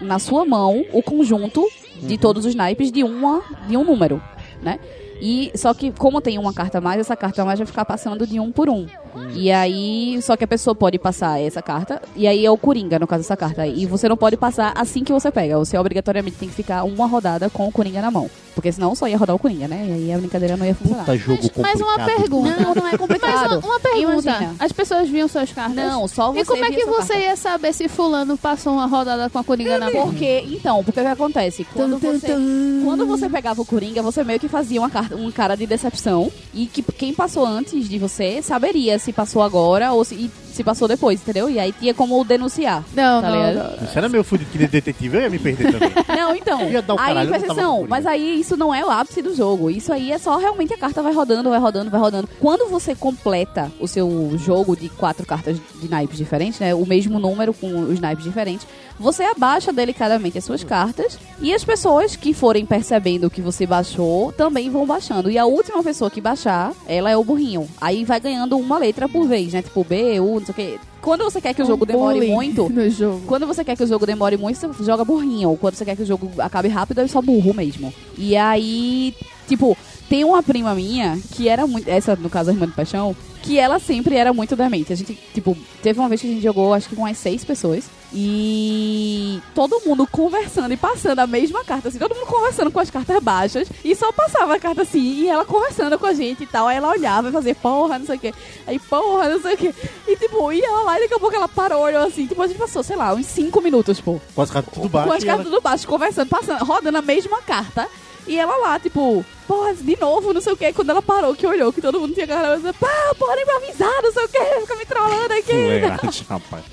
na 0.00 0.18
sua 0.18 0.44
mão 0.44 0.84
o 0.92 1.02
conjunto 1.02 1.68
de 2.00 2.16
todos 2.16 2.44
os 2.46 2.54
naipes 2.54 2.92
de, 2.92 3.02
uma, 3.02 3.42
de 3.66 3.76
um 3.76 3.84
número, 3.84 4.22
né? 4.62 4.78
E 5.20 5.50
só 5.56 5.74
que 5.74 5.90
como 5.90 6.20
tem 6.20 6.38
uma 6.38 6.52
carta 6.52 6.78
a 6.78 6.80
mais, 6.80 7.00
essa 7.00 7.16
carta 7.16 7.42
a 7.42 7.44
mais 7.44 7.58
vai 7.58 7.66
ficar 7.66 7.84
passando 7.84 8.24
de 8.24 8.38
um 8.38 8.52
por 8.52 8.70
um. 8.70 8.86
E 9.34 9.50
aí, 9.50 10.20
só 10.22 10.36
que 10.36 10.44
a 10.44 10.46
pessoa 10.46 10.74
pode 10.74 10.96
passar 10.98 11.40
essa 11.40 11.60
carta, 11.60 12.00
e 12.14 12.26
aí 12.28 12.46
é 12.46 12.50
o 12.50 12.56
Coringa, 12.56 13.00
no 13.00 13.06
caso 13.06 13.22
dessa 13.22 13.36
carta. 13.36 13.66
E 13.66 13.84
você 13.84 14.08
não 14.08 14.16
pode 14.16 14.36
passar 14.36 14.72
assim 14.76 15.02
que 15.02 15.12
você 15.12 15.32
pega. 15.32 15.58
Você 15.58 15.76
obrigatoriamente 15.76 16.36
tem 16.36 16.48
que 16.48 16.54
ficar 16.54 16.84
uma 16.84 17.06
rodada 17.06 17.50
com 17.50 17.66
o 17.66 17.72
Coringa 17.72 18.00
na 18.00 18.12
mão. 18.12 18.30
Porque 18.58 18.72
senão 18.72 18.92
só 18.92 19.06
ia 19.06 19.16
rodar 19.16 19.36
o 19.36 19.38
Coringa, 19.38 19.68
né? 19.68 19.86
E 19.88 19.92
aí 19.92 20.12
a 20.12 20.18
brincadeira 20.18 20.56
não 20.56 20.66
ia 20.66 20.74
funcionar. 20.74 21.04
Puta 21.04 21.16
jogo 21.16 21.36
complicado. 21.36 21.62
Mais 21.62 21.80
uma 21.80 22.04
pergunta. 22.04 22.56
Não, 22.60 22.74
não 22.74 22.88
é 22.88 22.98
complicado. 22.98 23.58
uma, 23.60 23.66
uma 23.68 23.78
pergunta. 23.78 24.30
Imagina. 24.30 24.56
As 24.58 24.72
pessoas 24.72 25.08
viam 25.08 25.28
suas 25.28 25.52
cartas? 25.52 25.76
Não, 25.76 26.08
só 26.08 26.32
você 26.32 26.40
E 26.40 26.44
como 26.44 26.64
é 26.64 26.70
que 26.72 26.84
você 26.84 27.12
carta. 27.12 27.22
ia 27.22 27.36
saber 27.36 27.72
se 27.72 27.86
fulano 27.86 28.36
passou 28.36 28.72
uma 28.72 28.86
rodada 28.86 29.30
com 29.30 29.38
a 29.38 29.44
coringa 29.44 29.78
na 29.78 29.92
mão? 29.92 30.08
Porque, 30.08 30.44
então, 30.50 30.82
porque 30.82 30.98
o 30.98 31.04
que 31.04 31.08
acontece? 31.08 31.64
Quando 31.72 32.00
Tum, 32.00 32.18
você, 32.18 32.26
tum. 32.32 32.82
quando 32.84 33.06
você 33.06 33.28
pegava 33.28 33.62
o 33.62 33.64
Coringa, 33.64 34.02
você 34.02 34.24
meio 34.24 34.40
que 34.40 34.48
fazia 34.48 34.80
uma, 34.80 34.90
carta, 34.90 35.14
um 35.14 35.30
cara 35.30 35.54
de 35.54 35.64
decepção. 35.64 36.32
E 36.52 36.66
que 36.66 36.82
quem 36.82 37.14
passou 37.14 37.46
antes 37.46 37.88
de 37.88 37.96
você 37.96 38.42
saberia 38.42 38.98
se 38.98 39.12
passou 39.12 39.40
agora 39.40 39.92
ou 39.92 40.04
se, 40.04 40.16
e 40.16 40.30
se 40.58 40.64
passou 40.64 40.88
depois, 40.88 41.20
entendeu? 41.20 41.48
E 41.48 41.58
aí 41.58 41.72
tinha 41.72 41.94
como 41.94 42.22
denunciar. 42.24 42.82
Não, 42.92 43.22
Tá 43.22 43.30
não. 43.30 43.84
Isso 43.84 43.96
era 43.96 44.08
meu 44.08 44.24
fudido 44.24 44.50
que 44.50 44.58
de 44.58 44.66
detetive, 44.66 45.16
eu 45.16 45.22
ia 45.22 45.30
me 45.30 45.38
perder 45.38 45.72
também. 45.72 45.90
Não, 46.18 46.34
então. 46.34 46.68
Ia 46.68 46.82
dar 46.82 46.94
o 46.94 46.98
aí, 46.98 47.06
caralho, 47.06 47.34
eu 47.34 47.86
mas 47.88 48.06
aí 48.06 48.40
isso 48.40 48.56
não 48.56 48.74
é 48.74 48.84
o 48.84 48.90
ápice 48.90 49.22
do 49.22 49.34
jogo. 49.34 49.70
Isso 49.70 49.92
aí 49.92 50.10
é 50.10 50.18
só 50.18 50.36
realmente 50.36 50.74
a 50.74 50.78
carta 50.78 51.02
vai 51.02 51.12
rodando, 51.12 51.48
vai 51.48 51.60
rodando, 51.60 51.90
vai 51.90 52.00
rodando. 52.00 52.28
Quando 52.40 52.68
você 52.68 52.94
completa 52.94 53.70
o 53.78 53.86
seu 53.86 54.32
jogo 54.36 54.76
de 54.76 54.88
quatro 54.88 55.24
cartas 55.24 55.58
de 55.80 55.88
naipes 55.88 56.16
diferentes, 56.16 56.58
né? 56.58 56.74
O 56.74 56.84
mesmo 56.84 57.18
número 57.20 57.54
com 57.54 57.82
os 57.82 58.00
naipes 58.00 58.24
diferentes, 58.24 58.66
você 58.98 59.22
abaixa 59.22 59.72
delicadamente 59.72 60.38
as 60.38 60.44
suas 60.44 60.64
cartas 60.64 61.18
e 61.40 61.54
as 61.54 61.64
pessoas 61.64 62.16
que 62.16 62.34
forem 62.34 62.66
percebendo 62.66 63.28
o 63.28 63.30
que 63.30 63.40
você 63.40 63.66
baixou 63.66 64.32
também 64.32 64.68
vão 64.70 64.86
baixando. 64.86 65.30
E 65.30 65.38
a 65.38 65.46
última 65.46 65.82
pessoa 65.82 66.10
que 66.10 66.20
baixar, 66.20 66.72
ela 66.86 67.10
é 67.10 67.16
o 67.16 67.24
burrinho. 67.24 67.68
Aí 67.80 68.04
vai 68.04 68.18
ganhando 68.18 68.58
uma 68.58 68.78
letra 68.78 69.08
por 69.08 69.26
vez, 69.26 69.52
né? 69.52 69.62
Tipo 69.62 69.84
B, 69.84 70.18
U, 70.20 70.40
não 70.40 70.46
sei 70.46 70.52
o 70.52 70.54
quê. 70.54 70.78
Quando 71.00 71.24
você 71.24 71.40
quer 71.40 71.54
que 71.54 71.62
o 71.62 71.66
jogo 71.66 71.86
demore 71.86 72.26
muito, 72.26 72.68
quando 73.26 73.46
você 73.46 73.64
quer 73.64 73.76
que 73.76 73.84
o 73.84 73.86
jogo 73.86 74.04
demore 74.04 74.36
muito, 74.36 74.66
você 74.66 74.84
joga 74.84 75.04
burrinho. 75.04 75.56
Quando 75.60 75.74
você 75.74 75.84
quer 75.84 75.96
que 75.96 76.02
o 76.02 76.06
jogo 76.06 76.30
acabe 76.38 76.68
rápido, 76.68 77.00
é 77.00 77.06
só 77.06 77.22
burro 77.22 77.54
mesmo. 77.54 77.94
E 78.16 78.36
aí, 78.36 79.14
tipo, 79.46 79.76
tem 80.08 80.24
uma 80.24 80.42
prima 80.42 80.74
minha 80.74 81.18
que 81.32 81.48
era 81.48 81.66
muito. 81.66 81.88
Essa, 81.88 82.16
no 82.16 82.28
caso, 82.28 82.50
a 82.50 82.52
irmã 82.52 82.66
de 82.66 82.72
paixão, 82.72 83.14
que 83.42 83.58
ela 83.58 83.78
sempre 83.78 84.16
era 84.16 84.32
muito 84.32 84.56
demente. 84.56 84.92
A 84.92 84.96
gente, 84.96 85.16
tipo, 85.32 85.56
teve 85.82 86.00
uma 86.00 86.08
vez 86.08 86.20
que 86.20 86.26
a 86.26 86.30
gente 86.30 86.42
jogou, 86.42 86.74
acho 86.74 86.88
que 86.88 86.96
com 86.96 87.02
umas 87.02 87.16
seis 87.16 87.44
pessoas. 87.44 87.84
E 88.12 89.40
todo 89.54 89.80
mundo 89.84 90.06
conversando 90.06 90.72
e 90.72 90.76
passando 90.76 91.18
a 91.18 91.26
mesma 91.26 91.62
carta, 91.64 91.88
assim, 91.88 91.98
todo 91.98 92.14
mundo 92.14 92.26
conversando 92.26 92.70
com 92.70 92.80
as 92.80 92.90
cartas 92.90 93.22
baixas. 93.22 93.68
E 93.84 93.94
só 93.94 94.10
passava 94.12 94.54
a 94.54 94.58
carta 94.60 94.82
assim, 94.82 94.98
e 95.22 95.28
ela 95.28 95.44
conversando 95.44 95.98
com 95.98 96.06
a 96.06 96.12
gente 96.14 96.42
e 96.42 96.46
tal. 96.46 96.66
Aí 96.66 96.76
ela 96.76 96.88
olhava 96.88 97.28
e 97.28 97.32
fazia, 97.32 97.54
porra, 97.54 97.98
não 97.98 98.06
sei 98.06 98.16
o 98.16 98.18
quê. 98.18 98.34
Aí, 98.66 98.78
porra, 98.78 99.28
não 99.28 99.40
sei 99.40 99.54
o 99.54 99.56
quê. 99.58 99.74
E 100.06 100.16
tipo, 100.16 100.52
ia 100.52 100.66
ela 100.66 100.82
lá 100.82 100.96
e 100.98 101.02
daqui 101.02 101.14
a 101.14 101.18
pouco 101.18 101.36
ela 101.36 101.48
parou, 101.48 101.82
olhou 101.82 102.02
assim. 102.06 102.26
Tipo, 102.26 102.42
a 102.42 102.46
gente 102.46 102.58
passou, 102.58 102.82
sei 102.82 102.96
lá, 102.96 103.12
uns 103.14 103.26
cinco 103.26 103.60
minutos, 103.60 104.00
pô. 104.00 104.20
Com 104.34 104.42
as 104.42 104.50
cartas 104.50 104.72
tudo 104.74 104.88
baixo. 104.88 105.08
Com 105.08 105.14
as 105.14 105.22
e 105.22 105.26
cartas 105.26 105.46
ela- 105.46 105.54
tudo 105.54 105.62
baixo, 105.62 105.86
conversando, 105.86 106.28
passando, 106.28 106.64
rodando 106.64 106.98
a 106.98 107.02
mesma 107.02 107.42
carta. 107.42 107.86
E 108.26 108.38
ela 108.38 108.56
lá, 108.58 108.78
tipo, 108.78 109.24
porra, 109.46 109.72
de 109.74 109.98
novo, 109.98 110.34
não 110.34 110.40
sei 110.42 110.52
o 110.52 110.56
que. 110.56 110.70
Quando 110.74 110.90
ela 110.90 111.00
parou, 111.00 111.34
que 111.34 111.46
olhou, 111.46 111.72
que 111.72 111.80
todo 111.80 111.98
mundo 111.98 112.12
tinha 112.12 112.26
cara, 112.26 112.48
ela 112.48 112.56
disse, 112.58 112.72
pá, 112.74 113.14
porra, 113.18 113.36
nem 113.36 113.44
pra 113.46 113.56
avisar, 113.56 114.02
não 114.02 114.12
sei 114.12 114.24
o 114.24 114.28
que, 114.28 114.38
fica 114.60 114.76
me 114.76 114.84
trollando 114.84 115.32
aqui. 115.32 115.78
Rapaz. 116.28 116.64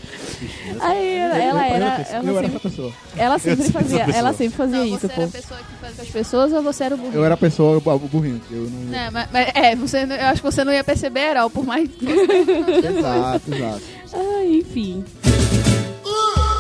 Aí 0.79 1.15
ela, 1.17 1.37
ela 1.37 1.67
era. 1.67 1.85
eu, 2.09 2.15
Ela 2.15 2.29
eu 2.29 2.37
era 2.37 2.41
sempre, 2.41 2.45
essa 2.57 2.59
pessoa. 2.69 2.93
ela 3.17 3.39
sempre 3.39 3.71
fazia, 3.71 4.03
ela 4.03 4.33
sempre 4.33 4.57
fazia 4.57 4.77
Não, 4.77 4.85
isso, 4.85 4.99
você 4.99 5.07
pô. 5.09 5.13
era 5.21 5.25
a 5.25 5.31
pessoa 5.31 5.59
que 5.59 5.75
faz 5.81 5.95
com 5.95 6.01
as 6.01 6.07
pessoas 6.09 6.53
ou 6.53 6.61
você 6.63 6.83
era 6.83 6.95
o 6.95 6.97
burrinho? 6.97 7.15
Eu 7.15 7.25
era 7.25 7.33
a 7.33 7.37
pessoa 7.37 7.79
bu- 7.79 7.99
burrinho. 8.07 8.41
Eu 8.51 8.61
não... 8.69 8.79
Não, 8.81 9.11
mas, 9.11 9.27
mas- 9.31 9.51
é, 9.55 9.75
você, 9.75 10.05
não- 10.05 10.15
eu 10.15 10.25
acho 10.27 10.41
que 10.41 10.51
você 10.51 10.63
não 10.63 10.73
ia 10.73 10.83
perceber, 10.83 11.31
Erol, 11.31 11.49
por 11.49 11.65
mais... 11.65 11.89
Exato, 11.99 13.53
exato. 13.53 13.81
Ai, 14.13 14.55
enfim. 14.57 15.03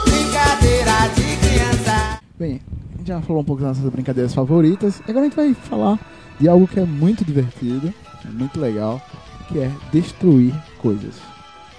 Brincadeira 0.05 1.07
de 1.15 1.37
criança. 1.47 2.19
Bem, 2.37 2.61
a 2.93 2.97
gente 2.97 3.07
já 3.07 3.21
falou 3.21 3.41
um 3.41 3.45
pouco 3.45 3.61
das 3.61 3.77
nossas 3.77 3.91
brincadeiras 3.91 4.33
favoritas. 4.33 4.99
E 5.07 5.11
agora 5.11 5.21
a 5.25 5.29
gente 5.29 5.35
vai 5.35 5.53
falar 5.53 5.99
de 6.39 6.47
algo 6.49 6.67
que 6.67 6.79
é 6.79 6.85
muito 6.85 7.23
divertido, 7.23 7.93
é 8.25 8.29
muito 8.29 8.59
legal, 8.59 9.01
que 9.47 9.59
é 9.59 9.71
destruir 9.91 10.53
coisas. 10.77 11.13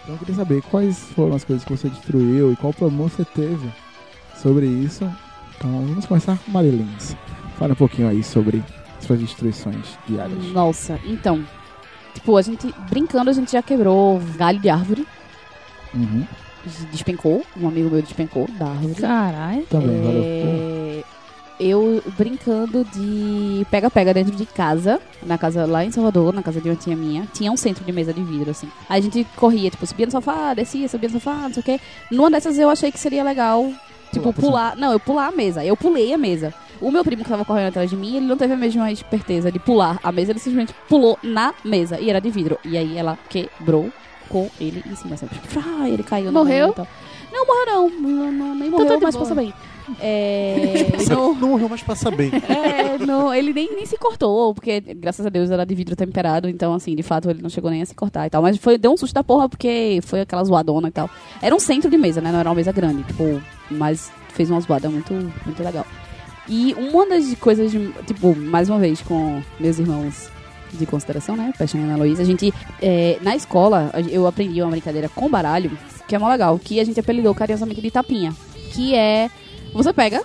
Então 0.07 0.15
eu 0.15 0.19
queria 0.21 0.37
saber 0.37 0.63
quais 0.63 1.01
foram 1.17 1.35
as 1.35 1.43
coisas 1.43 1.65
que 1.65 1.77
você 1.77 1.89
destruiu 1.89 2.53
e 2.53 2.57
qual 2.57 2.73
problema 2.73 3.09
você 3.09 3.25
teve 3.25 3.69
sobre 4.41 4.65
isso. 4.65 5.05
Então 5.57 5.69
vamos 5.85 6.07
começar 6.07 6.39
com 6.39 6.53
Marilins. 6.53 7.17
Fala 7.59 7.73
um 7.73 7.77
pouquinho 7.77 8.07
aí 8.07 8.23
sobre 8.23 8.63
suas 9.01 9.19
destruições 9.19 9.99
diárias. 10.07 10.45
Nossa, 10.53 11.01
então. 11.05 11.45
Tipo, 12.15 12.37
a 12.37 12.43
gente, 12.43 12.73
brincando, 12.89 13.31
a 13.31 13.33
gente 13.33 13.51
já 13.51 13.63
quebrou 13.63 14.21
galho 14.37 14.61
de 14.61 14.69
árvore. 14.69 15.05
Uhum. 15.93 16.25
Despencou. 16.93 17.45
Um 17.57 17.67
amigo 17.67 17.91
meu 17.91 18.01
despencou 18.01 18.49
da 18.59 18.67
árvore. 18.69 18.95
Caralho. 18.95 19.67
Também, 19.67 20.03
valeu. 20.03 20.76
Eu 21.59 22.03
brincando 22.19 22.85
de 22.85 23.67
pega-pega 23.71 24.13
dentro 24.13 24.37
de 24.37 24.45
casa, 24.45 25.01
na 25.23 25.39
casa 25.39 25.65
lá 25.65 25.85
em 25.85 25.91
Salvador, 25.91 26.33
na 26.33 26.43
casa 26.43 26.61
de 26.61 26.69
uma 26.69 26.77
tia 26.77 26.95
minha, 26.95 27.27
tinha 27.33 27.51
um 27.51 27.57
centro 27.57 27.83
de 27.85 27.93
mesa 27.93 28.13
de 28.13 28.23
vidro, 28.23 28.51
assim. 28.51 28.69
Aí 28.89 29.01
a 29.01 29.03
gente 29.03 29.27
corria, 29.37 29.71
tipo, 29.71 29.87
subia 29.87 30.05
no 30.07 30.13
sofá, 30.13 30.53
descia, 30.53 30.89
subia 30.89 31.09
no 31.09 31.15
sofá, 31.15 31.35
não 31.35 31.55
sei 31.55 31.61
o 31.61 31.65
quê. 31.65 31.81
Numa 32.11 32.31
dessas 32.31 32.59
eu 32.59 32.69
achei 32.69 32.93
que 32.93 32.99
seria 32.99 33.25
legal, 33.25 33.71
tipo, 34.13 34.33
Pular 34.33 34.73
pular. 34.73 34.77
Não, 34.77 34.93
eu 34.93 35.01
pular 35.01 35.29
a 35.29 35.33
mesa. 35.33 35.65
Eu 35.65 35.77
pulei 35.77 36.13
a 36.13 36.19
mesa. 36.19 36.53
O 36.79 36.91
meu 36.91 37.03
primo 37.03 37.23
que 37.25 37.31
tava 37.31 37.45
correndo 37.45 37.69
atrás 37.69 37.89
de 37.89 37.97
mim, 37.97 38.17
ele 38.17 38.27
não 38.27 38.37
teve 38.37 38.53
a 38.53 38.57
mesma 38.57 38.93
esperteza 38.93 39.51
de 39.51 39.59
pular 39.59 39.99
a 40.03 40.13
mesa, 40.13 40.33
ele 40.33 40.39
simplesmente 40.39 40.75
pulou 40.89 41.19
na 41.23 41.55
mesa 41.65 41.99
e 41.99 42.11
era 42.11 42.21
de 42.21 42.29
vidro. 42.31 42.59
E 42.65 42.77
aí 42.77 42.99
ela 42.99 43.19
quebrou 43.31 43.91
com 44.29 44.51
ele 44.61 44.83
em 44.87 44.95
cima, 44.95 45.15
assim. 45.15 45.27
Ah, 45.57 45.89
ele 45.89 46.03
caiu 46.03 46.27
na 46.27 46.33
Morreu? 46.33 46.75
Não 47.33 47.47
morreu, 47.47 47.67
não. 47.67 47.91
não, 47.91 48.33
não 48.33 48.55
nem 48.55 48.69
Então 48.69 48.79
tá 48.81 48.85
morreu, 48.85 49.01
mas 49.03 49.15
boa. 49.15 49.25
passa 49.25 49.35
bem. 49.35 49.53
É, 50.01 50.87
Não, 51.09 51.35
não, 51.35 51.49
morreu, 51.51 51.69
mas 51.69 51.83
passa 51.83 52.11
bem. 52.11 52.31
é, 52.49 52.99
não, 53.05 53.33
ele 53.33 53.53
nem, 53.53 53.75
nem 53.75 53.87
se 53.87 53.97
cortou, 53.97 54.55
porque 54.55 54.81
graças 54.81 55.25
a 55.25 55.29
Deus 55.29 55.51
era 55.51 55.65
de 55.65 55.75
vidro 55.75 55.95
temperado, 55.95 56.49
então 56.49 56.75
assim, 56.75 56.95
de 56.97 57.03
fato 57.03 57.31
ele 57.31 57.41
não 57.43 57.49
chegou 57.49 57.71
nem 57.71 57.83
a 57.83 57.87
se 57.87 57.95
cortar 57.95 58.27
e 58.27 58.31
tal. 58.31 58.43
Mas 58.43 58.57
foi, 58.57 58.77
deu 58.79 58.93
um 58.93 58.97
susto 58.97 59.15
da 59.15 59.23
porra, 59.23 59.49
porque 59.49 60.01
foi 60.03 60.21
aquela 60.21 60.45
zoadona 60.45 60.89
e 60.89 60.93
tal. 60.93 61.09
Era 61.41 61.55
um 61.55 61.61
centro 61.61 61.91
de 61.91 61.97
mesa, 61.97 62.21
né? 62.21 62.33
Não 62.33 62.41
era 62.41 62.49
uma 62.49 62.55
mesa 62.55 62.73
grande, 62.73 63.03
tipo, 63.05 63.41
mas 63.71 64.11
fez 64.31 64.51
uma 64.51 64.61
zoada 64.61 64.89
muito, 64.89 65.13
muito 65.45 65.63
legal. 65.63 65.87
E 66.49 66.75
uma 66.75 67.07
das 67.07 67.35
coisas, 67.37 67.71
de, 67.73 67.93
tipo, 68.07 68.35
mais 68.37 68.69
uma 68.69 68.79
vez, 68.79 69.01
com 69.03 69.43
meus 69.59 69.79
irmãos 69.79 70.31
de 70.73 70.87
consideração, 70.87 71.37
né? 71.37 71.53
Peixinho 71.57 71.85
e 71.85 71.87
Ana 71.89 71.97
Luísa, 71.97 72.23
a 72.23 72.25
gente, 72.25 72.53
é, 72.81 73.19
na 73.23 73.35
escola, 73.35 73.91
eu 74.11 74.27
aprendi 74.27 74.61
uma 74.63 74.71
brincadeira 74.71 75.09
com 75.09 75.29
baralho, 75.29 75.77
que 76.07 76.15
é 76.15 76.19
mó 76.19 76.29
legal, 76.29 76.59
que 76.59 76.79
a 76.79 76.85
gente 76.85 77.01
apelidou 77.01 77.35
carinhosamente 77.35 77.81
de 77.81 77.91
tapinha. 77.91 78.35
Que 78.73 78.95
é, 78.95 79.31
você 79.77 79.93
pega 79.93 80.23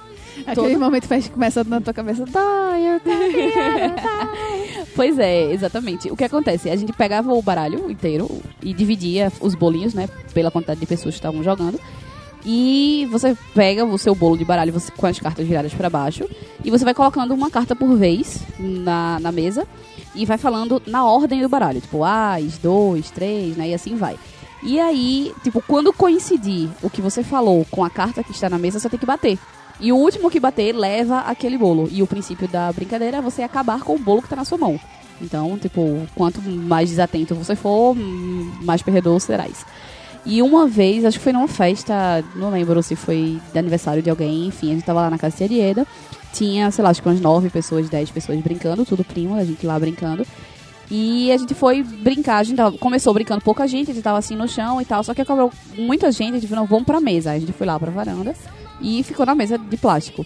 Aquele 0.48 0.56
Todo- 0.56 0.80
momento 0.80 1.06
faz 1.08 1.28
começa 1.28 1.64
na 1.64 1.80
tua 1.82 1.94
cabeça. 1.94 2.26
Dói, 2.26 2.82
eu 2.96 3.02
Pois 4.96 5.20
é, 5.20 5.52
exatamente. 5.52 6.10
O 6.12 6.16
que 6.18 6.24
acontece? 6.24 6.70
A 6.70 6.76
gente 6.76 6.94
pegava 6.94 7.32
o 7.34 7.42
baralho 7.42 7.92
inteiro 7.92 8.28
e 8.62 8.74
dividia 8.74 9.32
os 9.40 9.54
bolinhos, 9.56 9.94
né? 9.94 10.08
Pela 10.34 10.50
quantidade 10.50 10.80
de 10.80 10.86
pessoas 10.86 11.14
que 11.16 11.20
estavam 11.20 11.44
jogando. 11.44 11.80
E 12.44 13.08
você 13.12 13.38
pega 13.54 13.86
o 13.86 13.98
seu 13.98 14.16
bolo 14.16 14.36
de 14.38 14.44
baralho 14.44 14.74
você- 14.74 14.92
com 14.92 15.06
as 15.06 15.20
cartas 15.20 15.46
viradas 15.48 15.74
para 15.74 15.90
baixo. 15.90 16.28
E 16.64 16.72
você 16.72 16.84
vai 16.84 16.94
colocando 16.94 17.34
uma 17.34 17.52
carta 17.52 17.76
por 17.76 17.96
vez 17.96 18.42
na, 18.60 19.20
na 19.20 19.32
mesa. 19.32 19.68
E 20.16 20.26
vai 20.26 20.38
falando 20.38 20.82
na 20.88 21.06
ordem 21.06 21.42
do 21.42 21.48
baralho. 21.50 21.80
Tipo, 21.80 22.04
as, 22.04 22.58
dois, 22.58 23.12
três, 23.12 23.56
né? 23.56 23.70
E 23.70 23.74
assim 23.74 23.96
vai. 23.96 24.16
E 24.64 24.80
aí, 24.80 25.34
tipo, 25.44 25.62
quando 25.68 25.92
coincidir 25.92 26.70
o 26.82 26.90
que 26.90 27.02
você 27.02 27.24
falou 27.24 27.66
com 27.70 27.84
a 27.84 27.90
carta 27.90 28.24
que 28.24 28.32
está 28.32 28.50
na 28.50 28.60
mesa, 28.60 28.80
você 28.80 28.90
tem 28.90 29.00
que 29.00 29.06
bater. 29.06 29.38
E 29.80 29.92
o 29.92 29.98
último 29.98 30.30
que 30.30 30.40
bater 30.40 30.74
leva 30.74 31.22
aquele 31.22 31.58
bolo. 31.58 31.90
E 31.92 32.04
o 32.04 32.08
princípio 32.08 32.48
da 32.48 32.72
brincadeira 32.72 33.18
é 33.18 33.22
você 33.22 33.42
acabar 33.42 33.82
com 33.82 33.96
o 33.96 34.00
bolo 34.00 34.22
que 34.22 34.30
tá 34.30 34.36
na 34.36 34.46
sua 34.46 34.58
mão. 34.58 34.80
Então, 35.20 35.58
tipo, 35.58 36.08
quanto 36.16 36.42
mais 36.42 36.90
desatento 36.90 37.34
você 37.34 37.56
for, 37.56 37.96
hum, 37.98 38.52
mais 38.62 38.82
perdedor 38.82 39.20
serás. 39.20 39.66
E 40.24 40.42
uma 40.42 40.68
vez, 40.68 41.04
acho 41.04 41.18
que 41.18 41.24
foi 41.24 41.34
numa 41.34 41.48
festa, 41.48 42.24
não 42.36 42.52
lembro 42.52 42.82
se 42.84 42.96
foi 42.96 43.42
de 43.52 43.58
aniversário 43.58 44.04
de 44.04 44.10
alguém, 44.10 44.46
enfim, 44.46 44.72
a 44.72 44.74
gente 44.76 44.86
tava 44.86 45.02
lá 45.02 45.10
na 45.10 45.18
casa 45.18 45.32
de 45.32 45.38
tia 45.38 45.50
Dieda. 45.50 45.88
Tinha, 46.32 46.70
sei 46.72 46.84
lá, 46.84 46.92
acho 46.92 47.02
que 47.02 47.10
umas 47.10 47.20
nove 47.20 47.50
pessoas, 47.50 47.90
dez 47.90 48.10
pessoas 48.12 48.40
brincando, 48.40 48.86
tudo 48.86 49.04
primo, 49.04 49.36
a 49.36 49.44
gente 49.44 49.66
lá 49.66 49.78
brincando. 49.80 50.26
E 50.94 51.32
a 51.32 51.38
gente 51.38 51.54
foi 51.54 51.82
brincar, 51.82 52.40
a 52.40 52.44
gente 52.44 52.58
tava- 52.58 52.78
começou 52.78 53.14
brincando 53.14 53.40
pouca 53.42 53.66
gente, 53.66 53.92
a 53.92 53.94
gente 53.94 54.04
tava 54.04 54.18
assim 54.18 54.36
no 54.36 54.46
chão 54.46 54.82
e 54.82 54.84
tal, 54.86 55.02
só 55.06 55.14
que 55.14 55.22
acabou 55.22 55.50
muita 55.78 56.12
gente, 56.12 56.36
a 56.36 56.40
gente 56.40 56.50
falou, 56.50 56.66
vamos 56.66 56.86
pra 56.86 57.00
mesa. 57.00 57.32
Aí 57.32 57.38
a 57.38 57.40
gente 57.40 57.54
foi 57.54 57.66
lá 57.66 57.80
pra 57.80 57.90
varanda 57.90 58.36
e 58.82 59.02
ficou 59.04 59.26
na 59.26 59.34
mesa 59.34 59.58
de 59.58 59.78
plástico. 59.78 60.26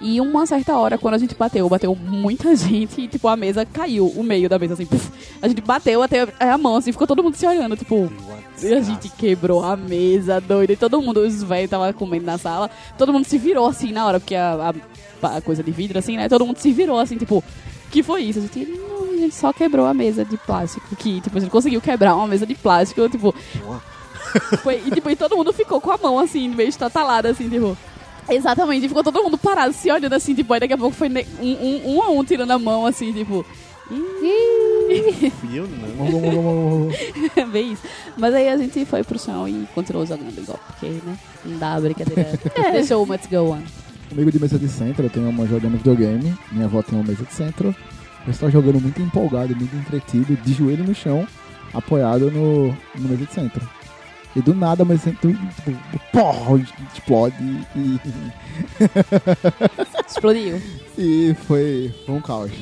E 0.00 0.20
uma 0.20 0.44
certa 0.46 0.76
hora, 0.76 0.96
quando 0.98 1.14
a 1.14 1.18
gente 1.18 1.34
bateu, 1.34 1.68
bateu 1.68 1.92
muita 1.96 2.54
gente 2.54 3.00
e, 3.00 3.08
tipo, 3.08 3.26
a 3.26 3.34
mesa 3.34 3.64
caiu, 3.66 4.06
o 4.06 4.22
meio 4.22 4.48
da 4.48 4.58
mesa, 4.60 4.74
assim, 4.74 4.86
puf. 4.86 5.10
A 5.42 5.48
gente 5.48 5.60
bateu 5.62 6.00
até 6.02 6.28
a 6.38 6.56
mão, 6.56 6.76
assim, 6.76 6.92
ficou 6.92 7.06
todo 7.06 7.22
mundo 7.22 7.34
se 7.34 7.46
olhando, 7.46 7.76
tipo... 7.76 8.12
E 8.62 8.72
a 8.74 8.80
gente 8.82 9.08
quebrou 9.08 9.64
a 9.64 9.76
mesa, 9.76 10.40
doido. 10.40 10.70
E 10.72 10.76
todo 10.76 11.00
mundo, 11.02 11.20
os 11.20 11.42
velhos 11.42 11.64
estavam 11.64 11.92
comendo 11.94 12.24
na 12.26 12.38
sala. 12.38 12.70
Todo 12.96 13.12
mundo 13.12 13.24
se 13.26 13.36
virou 13.38 13.66
assim 13.66 13.90
na 13.90 14.06
hora, 14.06 14.20
porque 14.20 14.34
a, 14.34 14.72
a- 15.22 15.36
a 15.36 15.40
coisa 15.40 15.62
de 15.62 15.70
vidro, 15.72 15.98
assim, 15.98 16.16
né? 16.16 16.28
Todo 16.28 16.46
mundo 16.46 16.58
se 16.58 16.70
virou 16.72 16.98
assim, 17.00 17.16
tipo, 17.16 17.42
que 17.96 18.02
foi 18.02 18.24
isso? 18.24 18.40
A 18.40 18.42
gente, 18.42 18.66
não, 18.66 19.04
a 19.04 19.16
gente 19.16 19.34
só 19.34 19.54
quebrou 19.54 19.86
a 19.86 19.94
mesa 19.94 20.22
de 20.22 20.36
plástico. 20.36 20.94
Que, 20.96 21.18
tipo, 21.22 21.38
a 21.38 21.40
gente 21.40 21.50
conseguiu 21.50 21.80
quebrar 21.80 22.14
uma 22.14 22.26
mesa 22.26 22.44
de 22.44 22.54
plástico, 22.54 23.08
tipo. 23.08 23.34
Foi, 24.62 24.82
e, 24.86 24.90
tipo, 24.90 25.08
e 25.08 25.16
todo 25.16 25.34
mundo 25.34 25.50
ficou 25.50 25.80
com 25.80 25.90
a 25.90 25.96
mão 25.96 26.18
assim, 26.18 26.46
meio 26.48 26.68
estatalada, 26.68 27.30
assim, 27.30 27.48
tipo. 27.48 27.74
Exatamente, 28.28 28.84
e 28.84 28.88
ficou 28.88 29.02
todo 29.02 29.22
mundo 29.22 29.38
parado, 29.38 29.72
se 29.72 29.90
olhando 29.90 30.12
assim, 30.12 30.34
tipo, 30.34 30.52
aí 30.52 30.60
daqui 30.60 30.74
a 30.74 30.78
pouco 30.78 30.94
foi 30.94 31.08
um, 31.08 31.14
um, 31.40 31.94
um 31.94 32.02
a 32.02 32.10
um 32.10 32.22
tirando 32.22 32.50
a 32.50 32.58
mão, 32.58 32.84
assim, 32.84 33.14
tipo. 33.14 33.46
Fui 35.40 35.58
eu, 35.58 35.66
não. 35.66 36.90
Bem 37.48 37.72
isso. 37.72 37.82
Mas 38.16 38.34
aí 38.34 38.48
a 38.48 38.58
gente 38.58 38.84
foi 38.84 39.02
pro 39.04 39.18
chão 39.18 39.48
e 39.48 39.66
continuou 39.74 40.04
jogando 40.04 40.36
igual, 40.36 40.60
porque, 40.66 40.86
né? 40.86 41.16
Não 41.44 41.58
dá 41.58 41.74
a 41.74 41.80
brincadeira. 41.80 42.38
Deixa 42.72 42.98
o 42.98 43.08
Let's 43.08 43.26
Go 43.26 43.52
On. 43.52 43.85
Comigo 44.08 44.30
de 44.30 44.38
mesa 44.40 44.58
de 44.58 44.68
centro, 44.68 45.04
eu 45.04 45.10
tenho 45.10 45.28
uma 45.28 45.46
jogando 45.46 45.76
videogame. 45.76 46.34
Minha 46.52 46.66
avó 46.66 46.82
tem 46.82 46.98
uma 46.98 47.06
mesa 47.06 47.24
de 47.24 47.32
centro. 47.32 47.74
Eu 48.26 48.30
estou 48.30 48.50
jogando 48.50 48.80
muito 48.80 49.00
empolgado, 49.00 49.54
muito 49.54 49.74
entretido, 49.76 50.36
de 50.36 50.52
joelho 50.52 50.84
no 50.84 50.94
chão, 50.94 51.26
apoiado 51.72 52.30
no, 52.30 52.68
no 52.68 53.08
mesa 53.08 53.24
de 53.24 53.32
centro. 53.32 53.68
E 54.34 54.40
do 54.42 54.54
nada 54.54 54.82
a 54.82 54.86
mesa 54.86 55.10
de 55.10 55.16
centro 55.16 55.32
tipo, 55.32 55.72
pô, 56.12 56.58
explode 56.92 57.36
e, 57.74 58.00
Explodiu. 60.06 60.60
e 60.98 61.34
foi, 61.46 61.94
foi 62.04 62.14
um 62.14 62.20
caos. 62.20 62.52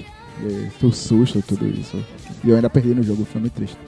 E 0.43 0.71
foi 0.79 0.89
um 0.89 0.93
susto, 0.93 1.43
tudo 1.43 1.67
isso. 1.69 2.05
E 2.43 2.51
eu 2.51 2.57
ainda 2.57 2.71
perdi 2.71 2.95
no 2.95 3.03
jogo, 3.03 3.25
foi 3.25 3.41
muito 3.41 3.55
triste. 3.55 3.79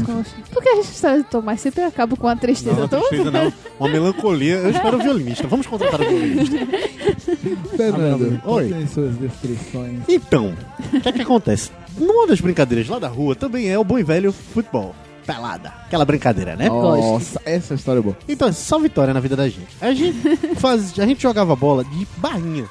Enfim. 0.00 0.42
Por 0.52 0.62
que 0.62 0.68
a 0.68 0.80
história 0.80 1.18
do 1.22 1.24
Tomás 1.24 1.60
sempre 1.60 1.82
acaba 1.84 2.16
com 2.16 2.26
uma 2.26 2.36
tristeza 2.36 2.80
Não, 2.80 2.88
tão... 2.88 3.00
tristeza 3.00 3.30
não. 3.30 3.52
Uma 3.78 3.88
melancolia. 3.88 4.54
Eu 4.56 4.70
espero 4.70 4.96
o 4.98 5.02
violinista. 5.02 5.46
Vamos 5.46 5.66
contratar 5.66 6.00
o 6.00 6.04
violinista. 6.08 6.56
Fernando, 7.76 8.40
Oi. 8.44 8.68
tem 8.68 8.86
suas 8.86 9.16
descrições. 9.16 10.00
Então, 10.08 10.54
o 10.92 11.00
que 11.00 11.08
é 11.08 11.12
que 11.12 11.22
acontece? 11.22 11.70
Numa 11.98 12.26
das 12.26 12.40
brincadeiras 12.40 12.88
lá 12.88 12.98
da 12.98 13.08
rua 13.08 13.34
também 13.34 13.68
é 13.68 13.78
o 13.78 13.84
bom 13.84 13.98
e 13.98 14.02
velho 14.02 14.32
futebol. 14.32 14.94
Pelada. 15.26 15.72
Aquela 15.86 16.04
brincadeira, 16.04 16.54
né? 16.54 16.68
Nossa, 16.68 17.40
essa 17.44 17.74
história 17.74 17.98
é 17.98 18.02
boa. 18.02 18.16
Então, 18.28 18.52
só 18.52 18.78
vitória 18.78 19.12
na 19.12 19.18
vida 19.18 19.34
da 19.34 19.48
gente. 19.48 19.76
A 19.80 19.92
gente, 19.92 20.36
faz, 20.56 20.96
a 20.98 21.04
gente 21.04 21.20
jogava 21.20 21.56
bola 21.56 21.84
de 21.84 22.06
barrinha. 22.18 22.64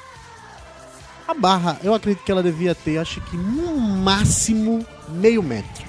A 1.28 1.34
barra, 1.34 1.78
eu 1.82 1.92
acredito 1.92 2.24
que 2.24 2.30
ela 2.30 2.42
devia 2.42 2.74
ter, 2.74 2.98
acho 2.98 3.20
que 3.20 3.36
no 3.36 3.76
máximo 3.78 4.86
meio 5.08 5.42
metro. 5.42 5.85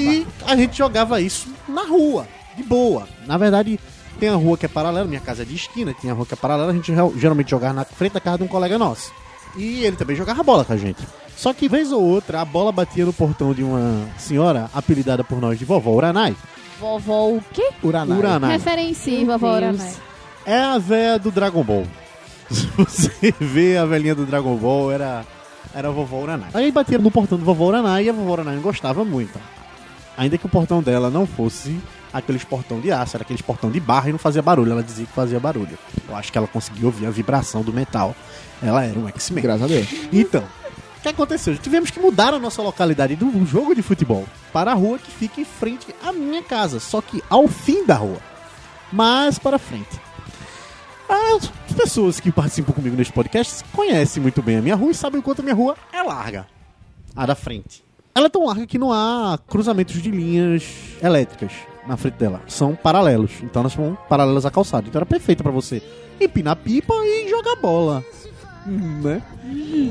E 0.00 0.26
a 0.46 0.56
gente 0.56 0.76
jogava 0.76 1.20
isso 1.20 1.48
na 1.68 1.82
rua, 1.82 2.26
de 2.56 2.62
boa. 2.62 3.08
Na 3.26 3.36
verdade, 3.36 3.78
tem 4.18 4.28
a 4.28 4.36
rua 4.36 4.56
que 4.56 4.66
é 4.66 4.68
paralela, 4.68 5.06
minha 5.06 5.20
casa 5.20 5.42
é 5.42 5.44
de 5.44 5.54
esquina, 5.54 5.94
tem 5.94 6.10
a 6.10 6.14
rua 6.14 6.26
que 6.26 6.34
é 6.34 6.36
paralela, 6.36 6.70
a 6.70 6.74
gente 6.74 6.92
geralmente 7.16 7.50
jogava 7.50 7.74
na 7.74 7.84
frente 7.84 8.12
da 8.12 8.20
casa 8.20 8.38
de 8.38 8.44
um 8.44 8.48
colega 8.48 8.78
nosso. 8.78 9.12
E 9.56 9.84
ele 9.84 9.96
também 9.96 10.16
jogava 10.16 10.42
bola 10.42 10.64
com 10.64 10.72
a 10.72 10.76
gente. 10.76 11.02
Só 11.36 11.52
que 11.52 11.68
vez 11.68 11.92
ou 11.92 12.02
outra, 12.02 12.40
a 12.40 12.44
bola 12.44 12.72
batia 12.72 13.04
no 13.04 13.12
portão 13.12 13.52
de 13.52 13.62
uma 13.62 14.08
senhora, 14.18 14.70
apelidada 14.72 15.24
por 15.24 15.40
nós 15.40 15.58
de 15.58 15.64
vovó 15.64 15.92
Uranai. 15.92 16.36
Vovó 16.80 17.28
o 17.28 17.42
quê? 17.52 17.70
Uranai. 17.82 18.18
Uranai. 18.18 18.52
Referencie, 18.52 19.24
vovó 19.24 19.58
Deus. 19.58 19.76
Uranai. 19.76 19.94
É 20.46 20.58
a 20.58 20.78
véia 20.78 21.18
do 21.18 21.30
Dragon 21.30 21.62
Ball. 21.62 21.86
Se 22.50 22.66
você 22.76 23.34
vê 23.40 23.76
a 23.76 23.84
velhinha 23.84 24.14
do 24.14 24.26
Dragon 24.26 24.54
Ball, 24.56 24.92
era, 24.92 25.24
era 25.74 25.88
a 25.88 25.90
vovó 25.90 26.18
Uranai. 26.18 26.50
Aí 26.54 26.70
batia 26.70 26.98
no 26.98 27.10
portão 27.10 27.38
do 27.38 27.44
vovó 27.44 27.66
Uranai 27.66 28.04
e 28.04 28.10
a 28.10 28.12
vovó 28.12 28.32
Uranai 28.32 28.56
não 28.56 28.62
gostava 28.62 29.04
muito. 29.04 29.38
Ainda 30.16 30.38
que 30.38 30.46
o 30.46 30.48
portão 30.48 30.82
dela 30.82 31.10
não 31.10 31.26
fosse 31.26 31.78
aqueles 32.12 32.44
portão 32.44 32.80
de 32.80 32.92
aço, 32.92 33.16
era 33.16 33.24
aqueles 33.24 33.42
portão 33.42 33.70
de 33.70 33.80
barra 33.80 34.08
e 34.08 34.12
não 34.12 34.18
fazia 34.18 34.40
barulho. 34.40 34.70
Ela 34.72 34.82
dizia 34.82 35.04
que 35.06 35.12
fazia 35.12 35.40
barulho. 35.40 35.76
Eu 36.08 36.14
acho 36.14 36.30
que 36.30 36.38
ela 36.38 36.46
conseguia 36.46 36.86
ouvir 36.86 37.06
a 37.06 37.10
vibração 37.10 37.62
do 37.62 37.72
metal. 37.72 38.14
Ela 38.62 38.84
era 38.84 38.98
um 38.98 39.08
X-Men. 39.08 39.42
Graças 39.42 39.62
a 39.62 39.66
Deus. 39.66 39.88
Então, 40.12 40.44
o 40.98 41.00
que 41.02 41.08
aconteceu? 41.08 41.56
Tivemos 41.58 41.90
que 41.90 41.98
mudar 41.98 42.32
a 42.32 42.38
nossa 42.38 42.62
localidade 42.62 43.16
do 43.16 43.44
jogo 43.44 43.74
de 43.74 43.82
futebol 43.82 44.24
para 44.52 44.70
a 44.70 44.74
rua 44.74 44.98
que 44.98 45.10
fica 45.10 45.40
em 45.40 45.44
frente 45.44 45.86
à 46.02 46.12
minha 46.12 46.42
casa, 46.42 46.78
só 46.78 47.00
que 47.00 47.22
ao 47.28 47.48
fim 47.48 47.84
da 47.84 47.96
rua. 47.96 48.18
Mais 48.92 49.38
para 49.38 49.58
frente. 49.58 50.00
As 51.08 51.74
pessoas 51.74 52.20
que 52.20 52.32
participam 52.32 52.72
comigo 52.72 52.96
neste 52.96 53.12
podcast 53.12 53.64
conhecem 53.72 54.22
muito 54.22 54.40
bem 54.40 54.56
a 54.56 54.62
minha 54.62 54.76
rua 54.76 54.92
e 54.92 54.94
sabem 54.94 55.20
o 55.20 55.22
quanto 55.22 55.40
a 55.40 55.42
minha 55.42 55.54
rua 55.54 55.76
é 55.92 56.02
larga. 56.02 56.46
A 57.14 57.26
da 57.26 57.34
frente. 57.34 57.83
Ela 58.14 58.26
é 58.26 58.30
tão 58.30 58.46
larga 58.46 58.66
que 58.66 58.78
não 58.78 58.92
há 58.92 59.38
cruzamentos 59.48 60.00
de 60.00 60.10
linhas 60.10 60.62
elétricas 61.02 61.52
na 61.86 61.96
frente 61.96 62.14
dela. 62.14 62.40
São 62.46 62.74
paralelos. 62.74 63.32
Então 63.42 63.60
elas 63.62 63.72
são 63.72 63.98
paralelas 64.08 64.46
à 64.46 64.50
calçada. 64.50 64.86
Então 64.88 64.98
era 65.00 65.06
perfeita 65.06 65.42
para 65.42 65.50
você 65.52 65.82
empinar 66.20 66.56
pipa 66.56 66.94
e 67.04 67.28
jogar 67.28 67.56
bola. 67.56 68.04
Hum, 68.66 69.02
Né? 69.02 69.22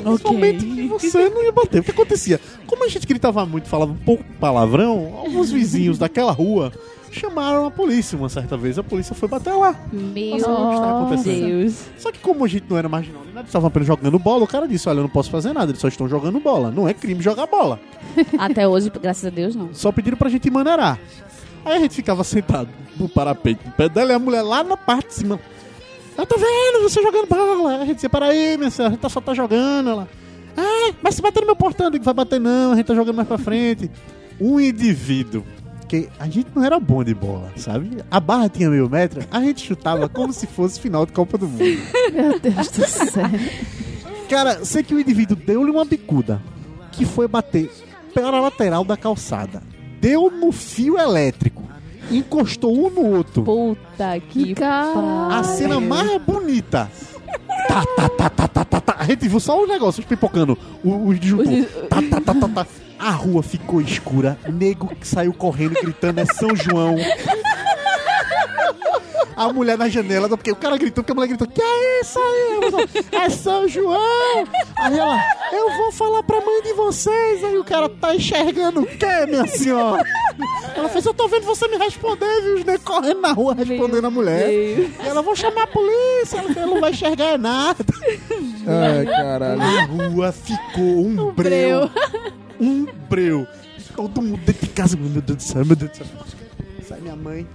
Principalmente 0.04 0.66
que 0.66 0.88
você 0.88 1.30
não 1.30 1.44
ia 1.44 1.52
bater. 1.52 1.82
O 1.82 1.84
que 1.84 1.92
acontecia? 1.92 2.40
Como 2.66 2.84
a 2.84 2.88
gente 2.88 3.06
gritava 3.06 3.46
muito, 3.46 3.68
falava 3.68 3.92
um 3.92 3.98
pouco 3.98 4.24
palavrão, 4.40 5.14
alguns 5.18 5.52
vizinhos 5.52 5.98
daquela 5.98 6.32
rua 6.32 6.72
chamaram 7.14 7.66
a 7.66 7.72
polícia 7.72 8.18
uma 8.18 8.30
certa 8.30 8.58
vez. 8.58 8.78
A 8.78 8.84
polícia 8.84 9.16
foi 9.16 9.28
bater 9.28 9.54
lá. 9.54 9.76
Meu 9.92 10.38
Nossa, 10.38 10.52
o 10.52 10.70
que 10.70 10.76
está 10.76 10.98
acontecendo? 10.98 11.46
Deus. 11.46 11.86
Só 11.98 12.12
que 12.12 12.20
como 12.20 12.46
a 12.46 12.48
gente 12.48 12.66
não 12.70 12.78
era 12.78 12.90
marginal 12.90 13.24
nem 13.26 13.34
nada, 13.34 13.48
estavam 13.48 13.68
apenas 13.68 13.88
jogando 13.88 14.18
bola, 14.20 14.44
o 14.44 14.48
cara 14.48 14.68
disse, 14.68 14.88
olha, 14.90 15.00
eu 15.00 15.04
não 15.04 15.10
posso 15.10 15.30
fazer 15.30 15.54
nada, 15.54 15.72
eles 15.72 15.80
só 15.80 15.88
estão 15.88 16.08
jogando 16.08 16.40
bola. 16.40 16.72
Não 16.72 16.88
é 16.88 16.94
crime 16.94 17.22
jogar 17.22 17.48
bola. 17.48 17.80
Até 18.38 18.68
hoje, 18.68 18.92
graças 19.02 19.26
a 19.26 19.30
Deus, 19.30 19.56
não. 19.56 19.74
Só 19.74 19.92
pediram 19.92 20.18
pra 20.18 20.30
gente 20.30 20.50
maneirar. 20.50 21.00
Aí 21.66 21.78
a 21.78 21.80
gente 21.80 21.96
ficava 21.96 22.24
sentado 22.24 22.70
no 22.98 23.08
parapeito, 23.08 23.66
no 23.66 23.72
pé 23.72 23.88
dela 23.88 24.12
e 24.12 24.16
a 24.16 24.20
mulher 24.20 24.42
lá 24.42 24.64
na 24.64 24.76
parte 24.76 25.08
de 25.08 25.14
cima. 25.14 25.40
Eu 26.18 26.26
tô 26.26 26.36
vendo 26.38 26.84
você 26.84 27.02
jogando 27.02 27.28
bola. 27.28 27.72
Aí 27.72 27.82
a 27.82 27.86
gente 27.86 27.96
dizia, 27.96 28.10
para 28.10 28.28
aí, 28.28 28.58
minha 28.58 28.70
senhora, 28.70 28.94
a 28.94 28.96
gente 28.96 29.12
só 29.12 29.22
tá 29.22 29.34
jogando. 29.34 29.90
Ela, 29.90 30.08
ah, 30.56 30.94
mas 31.02 31.16
se 31.16 31.22
bater 31.22 31.40
no 31.42 31.48
meu 31.48 31.56
portão, 31.56 31.88
eu 31.88 31.92
digo, 31.92 32.04
vai 32.04 32.14
bater 32.14 32.40
não, 32.40 32.74
a 32.74 32.76
gente 32.76 32.86
tá 32.86 32.96
jogando 32.96 33.16
mais 33.16 33.28
pra 33.28 33.38
frente. 33.38 33.90
Um 34.40 34.60
indivíduo, 34.60 35.44
que 35.94 36.10
a 36.20 36.28
gente 36.28 36.48
não 36.56 36.64
era 36.66 36.80
bom 36.80 37.04
de 37.04 37.14
bola, 37.14 37.52
sabe? 37.56 37.98
A 38.10 38.20
barra 38.20 38.50
tinha 38.50 38.68
meio 38.68 38.90
metro, 38.90 39.24
a 39.30 39.40
gente 39.42 39.62
chutava 39.64 40.10
como 40.10 40.34
se 40.34 40.48
fosse 40.48 40.80
final 40.80 41.06
de 41.06 41.12
Copa 41.12 41.38
do 41.38 41.48
Mundo. 41.48 41.64
Meu 42.12 42.40
Deus 42.40 42.68
do 42.72 42.84
céu. 42.88 43.26
Cara, 44.28 44.66
sei 44.66 44.82
que 44.82 44.96
o 44.96 45.00
indivíduo 45.00 45.36
deu-lhe 45.38 45.70
uma 45.70 45.86
bicuda 45.86 46.42
que 46.92 47.06
foi 47.06 47.28
bater 47.28 47.72
pela 48.12 48.40
lateral 48.40 48.84
da 48.84 48.98
calçada. 48.98 49.62
Deu 50.02 50.32
no 50.32 50.52
fio 50.52 50.98
elétrico. 50.98 51.62
Encostou 52.10 52.76
um 52.76 52.90
no 52.90 53.16
outro. 53.16 53.44
Puta 53.44 54.20
que 54.30 54.56
Caralho. 54.56 55.32
A 55.32 55.44
cena 55.44 55.80
mais 55.80 56.20
bonita. 56.22 56.90
Tá, 57.68 57.86
tá, 57.96 58.10
tá, 58.10 58.30
tá, 58.30 58.48
tá, 58.48 58.66
tá, 58.66 58.82
tá. 58.82 58.96
A 59.00 59.06
gente 59.06 59.28
viu 59.28 59.40
só 59.40 59.62
os 59.62 59.70
negócios 59.70 60.06
pipocando. 60.06 60.58
O, 60.84 61.08
o 61.10 61.14
disjuntor. 61.14 61.54
Os- 61.54 61.88
Tá, 61.90 62.02
tá, 62.02 62.20
tá, 62.22 62.34
tá, 62.34 62.48
tá. 62.50 62.68
A 63.04 63.12
rua 63.12 63.44
ficou 63.44 63.82
escura. 63.82 64.38
Nego 64.48 64.88
que 64.96 65.06
saiu 65.06 65.34
correndo, 65.34 65.74
gritando, 65.74 66.22
é 66.22 66.26
São 66.26 66.56
João. 66.56 66.96
A 69.36 69.52
mulher 69.52 69.78
na 69.78 69.90
janela, 69.90 70.30
porque 70.30 70.52
o 70.52 70.56
cara 70.56 70.78
gritou, 70.78 71.04
porque 71.04 71.12
a 71.12 71.16
mulher 71.16 71.28
gritou, 71.28 71.46
que 71.48 71.62
é 71.62 72.00
isso 72.00 72.18
aí? 72.18 72.72
Falei, 72.72 72.88
É 73.12 73.30
São 73.30 73.68
João! 73.68 74.48
Aí 74.78 74.98
ela, 74.98 75.20
eu 75.52 75.76
vou 75.76 75.92
falar 75.92 76.24
pra 76.24 76.40
mãe 76.40 76.62
de 76.62 76.72
vocês. 76.74 77.44
Aí 77.44 77.58
o 77.58 77.64
cara 77.66 77.90
tá 77.90 78.16
enxergando 78.16 78.84
o 78.84 78.86
quê, 78.86 79.26
minha 79.28 79.48
senhora? 79.48 80.06
Ela 80.74 80.88
fez, 80.88 81.04
eu 81.06 81.14
tô 81.14 81.28
vendo 81.28 81.44
você 81.46 81.68
me 81.68 81.78
responder, 81.78 82.42
viu? 82.42 82.56
Os 82.56 82.64
negros 82.64 82.86
correndo 82.86 83.20
na 83.20 83.34
rua 83.34 83.54
respondendo 83.54 84.06
a 84.06 84.10
mulher. 84.12 84.48
Deus. 84.48 84.92
E 85.04 85.08
ela, 85.10 85.22
vou 85.22 85.36
chamar 85.36 85.64
a 85.64 85.68
polícia, 85.68 86.38
ela, 86.38 86.52
ela 86.56 86.68
não 86.68 86.80
vai 86.80 86.92
enxergar 86.92 87.38
nada. 87.38 87.84
Ai, 88.66 89.06
caralho. 89.06 89.62
A 89.62 89.84
rua 89.86 90.32
ficou 90.32 91.06
um, 91.06 91.34
breu. 91.34 91.90
Um 92.60 92.86
breu. 93.10 93.48
Todo 93.96 94.22
mundo 94.22 94.38
dentro 94.46 94.66
de 94.68 94.74
casa, 94.74 94.98
meu 94.98 95.22
Deus 95.22 95.38
do 95.38 95.44
céu, 95.44 95.66
meu 95.66 95.76
Deus 95.76 95.92
do 95.92 95.98
céu. 95.98 96.08
Sai 96.88 97.00
minha 97.02 97.16
mãe. 97.16 97.48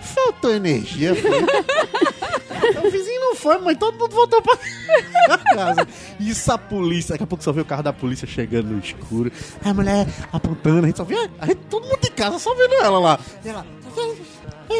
Faltou 0.00 0.54
energia, 0.54 1.12
o 2.84 2.90
vizinho 2.90 3.20
não 3.22 3.34
foi, 3.34 3.58
mãe. 3.58 3.74
Todo 3.74 3.98
mundo 3.98 4.14
voltou 4.14 4.40
pra 4.40 4.56
casa. 5.54 5.88
Isso 6.20 6.52
a 6.52 6.56
polícia. 6.58 7.14
Daqui 7.14 7.24
a 7.24 7.26
pouco 7.26 7.42
só 7.42 7.50
vê 7.50 7.60
o 7.60 7.64
carro 7.64 7.82
da 7.82 7.92
polícia 7.92 8.26
chegando 8.26 8.68
no 8.68 8.78
escuro. 8.78 9.32
A 9.64 9.74
mulher 9.74 10.06
apontando, 10.32 10.84
a 10.84 10.86
gente 10.86 10.96
só 10.96 11.04
vê. 11.04 11.16
Todo 11.68 11.82
mundo 11.88 11.98
em 12.04 12.12
casa 12.12 12.38
só 12.38 12.54
vendo 12.54 12.74
ela 12.74 12.98
lá. 13.00 13.20
E 13.44 13.48
ela. 13.48 13.66
Tá 13.94 14.74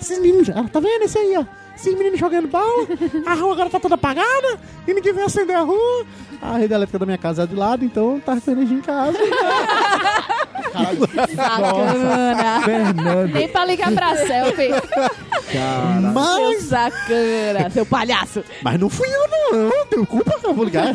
Esses 0.00 0.18
meninos. 0.18 0.48
Ela 0.48 0.68
tá 0.68 0.80
vendo 0.80 1.02
esse 1.02 1.18
aí, 1.18 1.36
ó? 1.36 1.44
Esses 1.76 1.94
meninos 1.96 2.18
jogando 2.18 2.48
bola. 2.48 2.86
A 3.26 3.34
rua 3.34 3.52
agora 3.52 3.70
tá 3.70 3.78
toda 3.78 3.94
apagada. 3.96 4.58
E 4.88 4.94
ninguém 4.94 5.12
vem 5.12 5.24
acender 5.24 5.54
a 5.54 5.60
rua. 5.60 6.06
A 6.40 6.56
rede 6.56 6.72
elétrica 6.74 6.98
da 6.98 7.06
minha 7.06 7.18
casa 7.18 7.42
é 7.42 7.46
de 7.46 7.54
lado, 7.54 7.84
então 7.84 8.18
tá 8.20 8.36
energia 8.48 8.76
em 8.78 8.80
casa. 8.80 9.16
Sacana. 11.34 12.60
Fernando, 12.64 13.32
Nem 13.32 13.48
pra 13.48 13.64
ligar 13.64 13.92
pra 13.92 14.16
selfie. 14.16 14.68
cara. 15.52 16.00
Seu 16.02 16.12
Mas, 16.12 16.62
sacana, 16.64 17.70
seu 17.70 17.86
palhaço. 17.86 18.44
mas 18.62 18.78
não 18.78 18.88
fui 18.90 19.08
eu, 19.08 19.28
não. 19.28 19.58
Eu 19.60 19.68
não 19.78 19.86
tenho 19.86 20.06
culpa 20.06 20.38
que 20.38 20.46
eu 20.46 20.54
vou 20.54 20.64
ligar. 20.64 20.92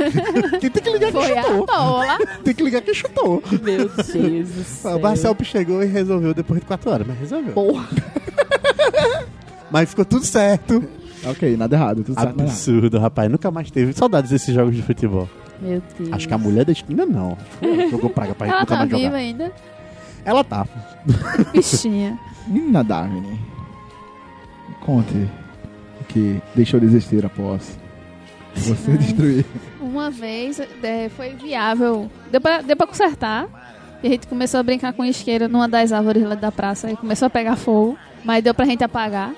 Quem 0.59 0.69
tem 0.69 0.83
que 0.83 0.89
ligar 0.89 1.11
quem 1.11 1.21
Foi 1.21 1.37
a 1.37 1.43
chutou. 1.43 1.65
tola. 1.65 2.17
Tem 2.43 2.53
que 2.53 2.63
ligar 2.63 2.81
quem 2.81 2.93
chutou. 2.93 3.41
Meu 3.51 3.59
Deus 3.89 3.91
do 4.49 4.63
céu. 4.63 4.97
O 4.97 5.01
Marcel 5.01 5.35
chegou 5.43 5.81
e 5.81 5.85
resolveu 5.87 6.33
depois 6.33 6.59
de 6.59 6.65
4 6.65 6.91
horas, 6.91 7.07
mas 7.07 7.17
resolveu. 7.19 7.53
Porra. 7.53 7.87
Mas 9.71 9.89
ficou 9.89 10.05
tudo 10.05 10.25
certo. 10.25 10.83
Ok, 11.25 11.55
nada 11.55 11.75
errado, 11.75 12.03
tudo 12.03 12.19
certo. 12.19 12.41
Absurdo, 12.41 12.99
rapaz. 12.99 13.29
Nunca 13.31 13.49
mais 13.51 13.69
teve 13.71 13.93
saudades 13.93 14.31
desses 14.31 14.53
jogos 14.53 14.75
de 14.75 14.81
futebol. 14.81 15.29
Meu 15.61 15.81
Deus. 15.97 16.11
Acho 16.11 16.27
que 16.27 16.33
a 16.33 16.37
mulher 16.37 16.65
da 16.65 16.71
esquina 16.71 17.05
não. 17.05 17.37
Jogou 17.89 18.09
praga 18.09 18.33
pra 18.33 18.47
gente 18.47 18.53
Ela 18.55 18.61
nunca 18.61 18.73
tá 18.73 18.79
mais 18.79 18.89
viva 18.89 19.03
jogar. 19.03 19.15
ainda. 19.17 19.51
Ela 20.25 20.43
tá. 20.43 20.67
Bichinha. 21.53 22.17
Menina 22.47 22.83
Darwin, 22.83 23.39
conte 24.81 25.29
o 25.99 26.03
que 26.05 26.41
deixou 26.55 26.79
de 26.79 26.87
existir 26.87 27.23
após 27.23 27.77
você 28.55 28.97
destruir. 28.97 29.45
Uma 29.79 30.09
vez 30.09 30.59
é, 30.59 31.07
foi 31.09 31.29
viável. 31.35 32.09
Deu 32.31 32.41
pra, 32.41 32.61
deu 32.61 32.75
pra 32.75 32.87
consertar. 32.87 33.47
E 34.03 34.07
a 34.07 34.09
gente 34.09 34.25
começou 34.25 34.59
a 34.59 34.63
brincar 34.63 34.93
com 34.93 35.05
isqueiro 35.05 35.47
numa 35.47 35.67
das 35.67 35.91
árvores 35.91 36.23
lá 36.23 36.33
da 36.33 36.51
praça. 36.51 36.89
E 36.91 36.97
começou 36.97 37.27
a 37.27 37.29
pegar 37.29 37.55
fogo. 37.55 37.95
Mas 38.23 38.43
deu 38.43 38.53
pra 38.53 38.65
gente 38.65 38.83
apagar. 38.83 39.31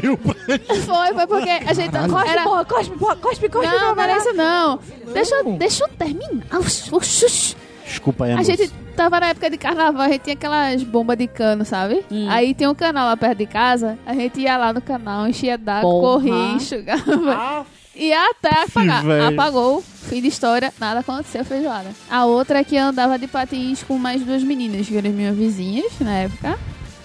Deu 0.00 0.16
pra- 0.16 0.34
Foi, 0.84 1.14
foi 1.14 1.26
porque 1.26 1.48
a 1.50 1.72
gente 1.72 1.90
Cospe, 1.90 2.28
era... 2.28 2.42
porra, 2.42 2.64
cospe, 2.64 2.96
porra, 2.98 3.16
cospe, 3.16 3.48
cospe. 3.48 3.66
Não, 3.66 3.94
não 3.94 4.02
era 4.02 4.16
isso 4.18 4.32
não. 4.34 4.78
Deixa, 5.12 5.34
eu- 5.36 5.56
deixa 5.56 5.84
eu 5.84 5.88
terminar. 5.88 6.44
Ux. 6.92 7.56
Desculpa 7.84 8.26
aí, 8.26 8.32
A 8.32 8.36
moço. 8.36 8.50
gente 8.50 8.68
tava 8.94 9.18
na 9.18 9.28
época 9.28 9.48
de 9.48 9.56
carnaval, 9.56 10.02
a 10.02 10.08
gente 10.10 10.20
tinha 10.22 10.34
aquelas 10.34 10.82
bombas 10.82 11.16
de 11.16 11.26
cano, 11.26 11.64
sabe? 11.64 12.04
Hum. 12.10 12.26
Aí 12.28 12.54
tem 12.54 12.68
um 12.68 12.74
canal 12.74 13.06
lá 13.08 13.16
perto 13.16 13.38
de 13.38 13.46
casa, 13.46 13.98
a 14.04 14.12
gente 14.14 14.40
ia 14.40 14.56
lá 14.58 14.72
no 14.72 14.82
canal, 14.82 15.26
enchia 15.26 15.56
d'água, 15.56 15.90
Porra. 15.90 16.12
corria, 16.14 16.52
enxugava. 16.54 17.32
Ah, 17.32 17.64
E 17.96 18.12
até 18.12 18.62
apagar. 18.64 19.02
velho. 19.02 19.28
Apagou, 19.28 19.82
fim 19.82 20.20
de 20.20 20.28
história, 20.28 20.72
nada 20.78 21.00
aconteceu, 21.00 21.42
feijoada. 21.46 21.88
A 22.10 22.26
outra 22.26 22.58
é 22.58 22.64
que 22.64 22.76
andava 22.76 23.18
de 23.18 23.26
patins 23.26 23.82
com 23.82 23.96
mais 23.96 24.20
duas 24.22 24.42
meninas, 24.42 24.86
que 24.86 24.94
eram 24.96 25.10
minhas 25.10 25.34
vizinhas 25.34 25.90
na 26.00 26.12
época. 26.12 26.58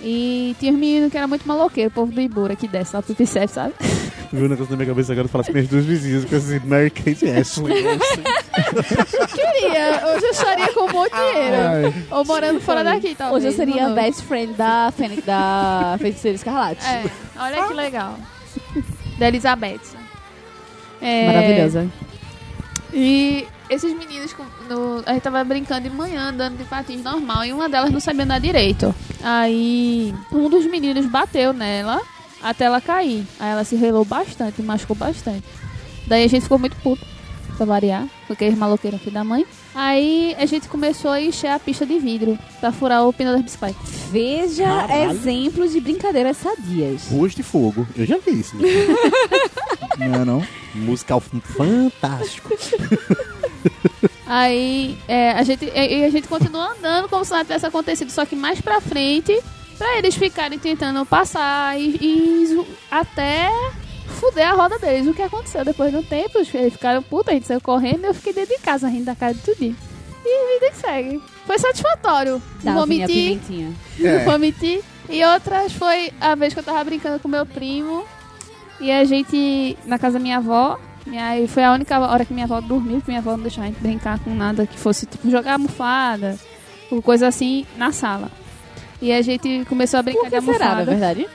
E 0.04 0.56
tinha 0.60 0.74
os 0.74 0.78
meninos 0.78 1.12
que 1.12 1.18
era 1.18 1.28
muito 1.28 1.48
maloqueiro, 1.48 1.90
o 1.90 1.94
povo 1.94 2.12
do 2.12 2.20
Ibura 2.20 2.56
que 2.58 2.68
desce 2.68 2.94
lá 2.94 3.02
pro 3.02 3.16
Pipicef, 3.16 3.54
sabe? 3.54 3.74
viu 4.34 4.46
o 4.46 4.50
negócio 4.50 4.72
na 4.72 4.78
minha 4.78 4.90
cabeça 4.90 5.14
agora? 5.14 5.28
Falasse 5.28 5.52
minhas 5.52 5.68
duas 5.68 5.86
vizinhas, 5.86 6.26
com 6.26 6.36
assim, 6.36 6.60
Mary 6.66 6.90
Kate 6.90 7.26
e 7.26 7.32
Ashley. 7.32 7.84
Queria, 9.34 10.02
hoje 10.08 10.26
eu 10.26 10.32
estaria 10.32 10.74
com 10.74 10.86
um 10.86 11.04
de 11.04 11.10
dinheiro. 11.10 11.56
Ai, 11.56 11.94
Ou 12.12 12.26
morando 12.26 12.60
fora 12.60 12.84
daqui, 12.84 13.16
talvez. 13.16 13.38
Hoje 13.38 13.54
eu 13.54 13.58
seria 13.58 13.88
a 13.88 13.90
best 13.92 14.24
friend 14.24 14.54
da, 14.54 14.92
Fênix, 14.96 15.24
da 15.24 15.96
Feiticeira 16.00 16.36
Escarlate. 16.36 16.84
É, 16.86 17.04
olha 17.38 17.68
que 17.68 17.74
legal. 17.74 18.18
Da 19.20 19.28
Elizabeth. 19.28 19.80
É, 21.00 21.28
Maravilhosa. 21.28 21.88
E 22.92 23.48
esses 23.74 23.94
meninos, 23.94 24.36
no, 24.70 25.04
a 25.06 25.14
gente 25.14 25.24
tava 25.24 25.44
brincando 25.44 25.90
de 25.90 25.96
manhã, 25.96 26.30
andando 26.30 26.58
de 26.58 26.64
patins 26.64 27.04
normal, 27.04 27.46
e 27.46 27.54
uma 27.54 27.68
delas 27.68 27.92
não 27.92 28.00
sabia 28.00 28.24
andar 28.24 28.40
direito. 28.40 28.94
Aí 29.22 30.14
um 30.32 30.50
dos 30.50 30.66
meninos 30.66 31.06
bateu 31.06 31.54
nela 31.54 32.02
até 32.42 32.66
ela 32.66 32.82
cair. 32.82 33.26
Aí 33.40 33.52
ela 33.52 33.64
se 33.64 33.76
relou 33.76 34.04
bastante, 34.06 34.62
machucou 34.62 34.96
bastante. 34.96 35.44
Daí 36.08 36.24
a 36.24 36.28
gente 36.28 36.44
ficou 36.44 36.60
muito 36.60 36.76
puto, 36.78 37.06
pra 37.56 37.66
variar, 37.66 38.08
porque 38.28 38.44
eles 38.44 38.58
maloqueiros 38.58 39.02
filho 39.02 39.14
da 39.14 39.24
mãe. 39.24 39.46
Aí 39.76 40.36
a 40.38 40.46
gente 40.46 40.68
começou 40.68 41.10
a 41.10 41.22
encher 41.22 41.48
a 41.48 41.60
pista 41.60 41.86
de 41.86 41.98
vidro 41.98 42.38
pra 42.60 42.72
furar 42.72 43.08
o 43.08 43.14
pneu 43.14 43.34
das 43.34 43.42
bicicletas. 43.42 43.90
Veja 44.12 44.66
Caralho. 44.66 45.12
exemplos 45.12 45.72
de 45.72 45.80
brincadeiras 45.80 46.38
sadias. 46.38 47.08
Ruas 47.08 47.34
de 47.34 47.42
Fogo. 47.42 47.88
Eu 47.96 48.06
já 48.06 48.18
vi 48.20 48.40
isso. 48.40 48.56
Né? 48.56 48.68
não 49.98 50.22
é 50.22 50.26
não? 50.26 50.48
Musical 50.76 51.20
fantástico. 51.20 52.56
Aí 54.26 54.98
é, 55.08 55.32
a, 55.32 55.44
gente, 55.44 55.66
e 55.66 56.00
e 56.00 56.06
a 56.06 56.10
gente 56.10 56.28
continua 56.28 56.72
andando 56.72 57.10
como 57.10 57.24
se 57.26 57.32
nada 57.32 57.44
tivesse 57.44 57.66
acontecido, 57.66 58.12
só 58.12 58.26
que 58.26 58.36
mais 58.36 58.60
pra 58.62 58.82
frente, 58.82 59.40
pra 59.78 59.98
eles 59.98 60.16
ficarem 60.16 60.58
tentando 60.58 61.06
passar 61.06 61.80
e, 61.80 61.98
e 62.02 62.66
até 62.90 63.50
fuder 64.24 64.50
a 64.50 64.54
roda 64.54 64.80
deles. 64.80 65.08
O 65.08 65.14
que 65.14 65.22
aconteceu 65.22 65.64
depois 65.66 65.92
de 65.92 65.98
um 65.98 66.04
tempo, 66.04 66.38
eles 66.38 66.74
ficaram 66.74 67.02
puta, 67.04 67.32
a 67.32 67.34
gente 67.34 67.48
saiu 67.48 67.62
correndo 67.62 68.04
e 68.04 68.08
eu 68.08 68.14
fiquei 68.14 68.34
dentro 68.34 68.56
de 68.56 68.62
casa 68.62 68.88
rindo 68.88 69.06
da 69.06 69.16
cara 69.16 69.34
de 69.34 69.42
tudinho. 69.42 69.76
E 70.26 70.54
vida 70.60 70.72
que 70.72 70.78
segue. 70.78 71.22
Foi 71.46 71.60
satisfatório. 71.60 72.42
Não 72.64 72.74
vou 72.76 72.88
mentir. 72.88 73.40
É. 74.00 74.18
Não 74.20 74.24
vou 74.26 74.40
mentir. 74.40 74.82
E 75.10 75.24
outras 75.26 75.74
foi 75.74 76.14
a 76.22 76.34
vez 76.36 76.54
que 76.54 76.60
eu 76.60 76.64
tava 76.64 76.82
brincando 76.84 77.20
com 77.20 77.28
meu 77.28 77.46
primo. 77.46 78.06
E 78.80 78.90
a 78.90 79.04
gente, 79.04 79.78
na 79.86 80.00
casa 80.00 80.18
da 80.18 80.24
minha 80.24 80.38
avó. 80.38 80.80
E 81.06 81.18
aí 81.18 81.46
foi 81.48 81.64
a 81.66 81.74
única 81.74 82.00
hora 82.00 82.24
que 82.24 82.34
minha 82.34 82.46
avó 82.46 82.62
dormiu, 82.62 82.96
porque 82.96 83.12
minha 83.12 83.20
avó 83.20 83.32
não 83.32 83.42
deixava 83.42 83.68
a 83.68 83.70
gente 83.70 83.82
brincar 83.82 84.20
com 84.20 84.34
nada 84.34 84.66
que 84.66 84.80
fosse 84.80 85.06
tipo 85.06 85.30
jogar 85.30 85.54
almofada, 85.54 86.40
ou 86.90 87.02
coisa 87.02 87.28
assim, 87.28 87.66
na 87.76 87.92
sala. 87.92 88.32
E 89.02 89.12
a 89.12 89.22
gente 89.22 89.66
começou 89.68 90.00
a 90.00 90.04
brincar 90.04 90.30
Por 90.30 90.40
de 90.40 90.46
que 90.46 90.54
será, 90.54 90.66
na 90.66 90.72
almofada. 90.72 90.92
verdade? 90.92 91.28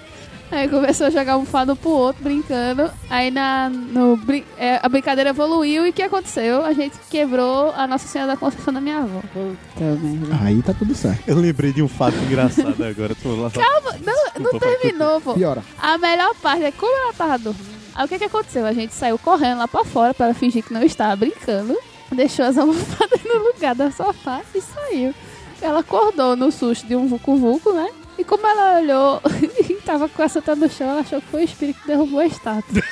Aí 0.50 0.66
começou 0.68 1.08
a 1.08 1.10
jogar 1.10 1.34
almofada 1.34 1.74
um 1.74 1.76
pro 1.76 1.90
outro, 1.90 2.22
brincando. 2.24 2.90
Aí 3.10 3.30
na, 3.30 3.68
no, 3.68 4.16
brin- 4.16 4.44
é, 4.56 4.80
a 4.82 4.88
brincadeira 4.88 5.30
evoluiu 5.30 5.86
e 5.86 5.90
o 5.90 5.92
que 5.92 6.02
aconteceu? 6.02 6.64
A 6.64 6.72
gente 6.72 6.96
quebrou 7.10 7.70
a 7.76 7.86
Nossa 7.86 8.08
Senhora 8.08 8.32
da 8.32 8.36
Conceição 8.38 8.72
da 8.72 8.80
minha 8.80 8.98
avó. 8.98 9.20
Puta 9.32 9.84
merda. 10.00 10.38
Aí 10.42 10.62
tá 10.62 10.72
tudo 10.72 10.94
certo. 10.94 11.22
Eu 11.26 11.36
lembrei 11.36 11.72
de 11.72 11.82
um 11.82 11.88
fato 11.88 12.16
engraçado 12.16 12.82
agora. 12.82 13.14
Tô 13.22 13.34
lá. 13.36 13.50
Calma, 13.50 13.96
não, 14.04 14.50
não 14.52 14.58
terminou, 14.58 15.20
pô. 15.20 15.34
Piora. 15.34 15.62
A 15.78 15.98
melhor 15.98 16.34
parte 16.36 16.64
é 16.64 16.72
como 16.72 16.96
ela 16.96 17.12
tava 17.12 17.38
dormindo. 17.38 17.78
Aí 17.94 18.04
o 18.06 18.08
que 18.08 18.18
que 18.18 18.24
aconteceu? 18.24 18.64
A 18.64 18.72
gente 18.72 18.94
saiu 18.94 19.18
correndo 19.18 19.58
lá 19.58 19.68
pra 19.68 19.84
fora 19.84 20.14
para 20.14 20.32
fingir 20.32 20.64
que 20.64 20.72
não 20.72 20.82
estava 20.82 21.14
brincando. 21.16 21.76
Deixou 22.10 22.46
as 22.46 22.56
almofadas 22.58 23.20
no 23.22 23.38
lugar 23.52 23.74
da 23.74 23.90
sofá 23.90 24.40
e 24.54 24.60
saiu. 24.62 25.14
Ela 25.60 25.80
acordou 25.80 26.36
no 26.36 26.50
susto 26.52 26.86
de 26.86 26.94
um 26.96 27.06
vucu-vucu, 27.08 27.72
né? 27.72 27.88
E 28.18 28.24
como 28.24 28.44
ela 28.46 28.80
olhou 28.80 29.22
e 29.70 29.74
tava 29.74 30.08
com 30.08 30.22
a 30.22 30.28
santa 30.28 30.56
no 30.56 30.68
chão, 30.68 30.90
ela 30.90 31.00
achou 31.00 31.20
que 31.20 31.28
foi 31.28 31.42
o 31.42 31.44
espírito 31.44 31.80
que 31.80 31.86
derrubou 31.86 32.18
a 32.18 32.26
estátua. 32.26 32.82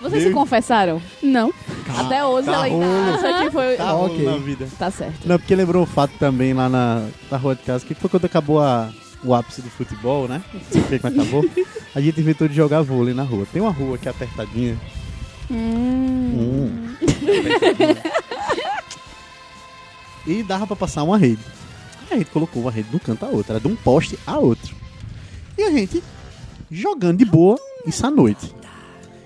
Vocês 0.00 0.24
se 0.24 0.30
confessaram? 0.30 1.00
Não. 1.22 1.52
Até 1.98 2.24
hoje 2.24 2.46
tá 2.46 2.52
ela 2.52 2.64
ainda 2.64 2.86
rolo. 2.86 3.12
acha 3.14 3.44
que 3.44 3.50
foi... 3.50 3.76
Tá 3.76 3.90
rolando 3.90 4.14
ok. 4.14 4.24
na 4.26 4.36
vida. 4.38 4.68
Tá 4.78 4.90
certo. 4.90 5.26
Não, 5.26 5.38
porque 5.38 5.54
lembrou 5.54 5.82
um 5.82 5.86
fato 5.86 6.12
também 6.18 6.54
lá 6.54 6.68
na, 6.68 7.06
na 7.30 7.36
rua 7.36 7.54
de 7.54 7.62
casa, 7.62 7.84
que 7.84 7.94
foi 7.94 8.08
quando 8.08 8.24
acabou 8.24 8.60
a, 8.60 8.90
o 9.22 9.34
ápice 9.34 9.60
do 9.60 9.68
futebol, 9.68 10.26
né? 10.26 10.42
Não 10.52 10.60
sei 10.70 10.80
o 10.80 11.00
que 11.00 11.06
acabou. 11.06 11.44
A 11.94 12.00
gente 12.00 12.20
inventou 12.20 12.48
de 12.48 12.54
jogar 12.54 12.82
vôlei 12.82 13.12
na 13.12 13.22
rua. 13.24 13.46
Tem 13.52 13.60
uma 13.60 13.72
rua 13.72 13.98
que 13.98 14.08
é 14.08 14.10
apertadinha. 14.10 14.78
Hum. 15.50 16.32
Hum. 16.38 16.96
E 20.26 20.42
dava 20.42 20.66
pra 20.66 20.76
passar 20.76 21.02
uma 21.02 21.16
rede. 21.16 21.40
A 22.10 22.16
gente 22.16 22.30
colocou 22.30 22.62
uma 22.62 22.70
rede 22.70 22.88
de 22.88 22.96
um 22.96 22.98
canto 22.98 23.24
a 23.24 23.28
outro, 23.28 23.52
era 23.52 23.60
de 23.60 23.68
um 23.68 23.76
poste 23.76 24.18
a 24.26 24.38
outro. 24.38 24.74
E 25.56 25.62
a 25.62 25.70
gente 25.70 26.02
jogando 26.70 27.18
de 27.18 27.24
boa 27.24 27.58
isso 27.86 28.04
à 28.06 28.10
noite. 28.10 28.54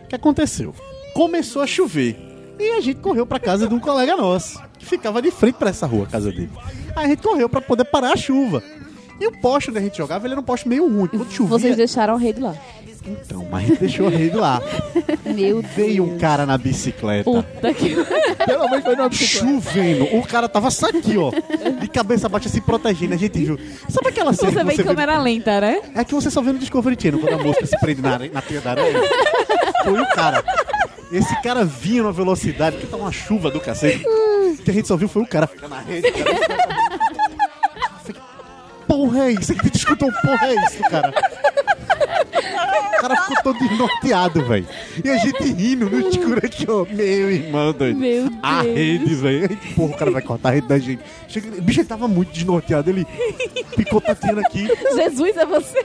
O 0.05 0.09
que 0.09 0.15
aconteceu? 0.15 0.75
Começou 1.15 1.63
a 1.63 1.67
chover. 1.67 2.17
E 2.59 2.71
a 2.73 2.81
gente 2.81 3.01
correu 3.01 3.27
pra 3.27 3.41
casa 3.41 3.67
de 3.67 3.75
um 3.75 3.81
colega 3.81 4.17
nosso, 4.17 4.61
que 4.79 4.87
ficava 4.87 5.21
de 5.21 5.31
frente 5.31 5.57
pra 5.57 5.71
essa 5.71 5.87
rua, 5.87 6.05
a 6.05 6.07
casa 6.09 6.31
dele. 6.31 6.51
Aí 6.95 7.07
a 7.07 7.09
gente 7.09 7.23
correu 7.23 7.49
pra 7.49 7.61
poder 7.61 7.85
parar 7.85 8.13
a 8.13 8.17
chuva. 8.17 8.63
E 9.21 9.27
o 9.27 9.33
poste 9.41 9.71
onde 9.71 9.79
a 9.79 9.83
gente 9.83 9.97
jogava, 9.97 10.27
ele 10.27 10.35
era 10.35 10.41
um 10.41 10.45
poste 10.45 10.69
meio 10.69 10.89
ruim. 10.89 11.09
Quando 11.09 11.31
chovia, 11.31 11.49
Vocês 11.59 11.77
deixaram 11.77 12.15
a 12.15 12.19
rede 12.19 12.41
lá. 12.41 12.55
Então, 13.07 13.47
mas 13.51 13.65
a 13.65 13.67
gente 13.67 13.81
deixou 13.81 14.09
rede 14.09 14.37
lá. 14.37 14.61
Meu 15.25 15.63
Veio 15.63 16.05
um 16.05 16.19
cara 16.19 16.47
na 16.47 16.57
bicicleta. 16.57 17.25
Puta 17.25 17.75
que... 17.75 17.95
Pelo 18.45 18.69
menos 18.69 18.85
foi 18.85 18.97
numa 18.97 19.09
bicicleta. 19.09 19.47
Chovendo, 19.47 20.17
o 20.17 20.27
cara 20.27 20.49
tava 20.49 20.71
só 20.71 20.87
aqui, 20.89 21.17
ó, 21.17 21.31
de 21.81 21.89
cabeça 21.89 22.29
baixa 22.29 22.49
se 22.49 22.61
protegendo. 22.61 23.15
A 23.15 23.17
gente 23.17 23.39
viu. 23.45 23.59
Sabe 23.89 24.09
aquela 24.09 24.33
cena 24.33 24.51
Você 24.53 24.59
que 24.59 24.65
vê 24.65 24.73
em 24.73 24.77
você 24.77 24.83
vê- 24.83 24.89
câmera 24.89 25.19
lenta, 25.19 25.61
né? 25.61 25.81
É 25.95 26.05
que 26.05 26.15
você 26.15 26.31
só 26.31 26.41
vê 26.43 26.53
no 26.53 26.59
Discovery 26.59 26.97
Channel 27.01 27.21
quando 27.21 27.41
a 27.41 27.43
mosca 27.45 27.67
se 27.67 27.79
prende 27.81 28.03
na, 28.03 28.19
na 28.19 28.43
teia 28.43 28.61
da 28.61 28.71
areia. 28.73 29.01
Foi 29.85 30.01
o 30.01 30.07
cara. 30.11 30.43
Esse 31.13 31.41
cara 31.43 31.65
vinha 31.65 32.03
numa 32.03 32.13
velocidade 32.13 32.77
que 32.79 32.87
tá 32.87 32.97
uma 32.97 33.13
chuva 33.13 33.51
do 33.51 33.61
cacete. 33.61 34.05
O 34.07 34.57
que 34.65 34.71
a 34.71 34.75
gente 34.75 34.89
só 34.89 34.97
viu 34.97 35.09
foi 35.09 35.23
o 35.23 35.27
cara 35.27 35.47
ficando 35.47 35.71
na 35.71 35.81
rede. 35.81 36.11
Cara. 36.11 36.35
Porra 38.87 39.25
é 39.27 39.33
isso? 39.33 39.53
A 39.53 39.55
gente 39.63 39.77
escutou 39.77 40.11
porra 40.23 40.47
é 40.47 40.55
isso, 40.67 40.79
cara. 40.91 41.13
O 43.05 43.09
cara 43.09 43.23
ficou 43.23 43.53
todo 43.55 43.59
desnorteado, 43.69 44.45
velho. 44.47 44.67
E 45.05 45.11
a 45.11 45.17
gente 45.19 45.43
rindo 45.45 45.91
no 45.91 46.09
escuro 46.09 46.39
aqui, 46.45 46.67
ó. 46.69 46.85
Meu 46.91 47.31
irmão, 47.31 47.73
doido. 47.73 47.99
Meu 47.99 48.31
A 48.43 48.63
Deus. 48.63 48.75
rede, 48.77 49.15
velho. 49.15 49.59
Porra, 49.77 49.93
o 49.95 49.97
cara 49.97 50.11
vai 50.11 50.23
cortar 50.23 50.49
a 50.49 50.53
rede 50.53 50.69
da 50.69 50.79
gente. 50.79 51.03
Chega- 51.29 51.59
O 51.59 51.63
bicho 51.63 51.81
ele 51.81 51.89
tava 51.89 52.09
muito 52.09 52.33
desnorteado. 52.33 52.89
Ele 52.91 53.07
ficou 53.77 54.01
tateando 54.01 54.41
aqui, 54.41 54.67
Jesus 54.95 55.37
é 55.37 55.45
você. 55.47 55.85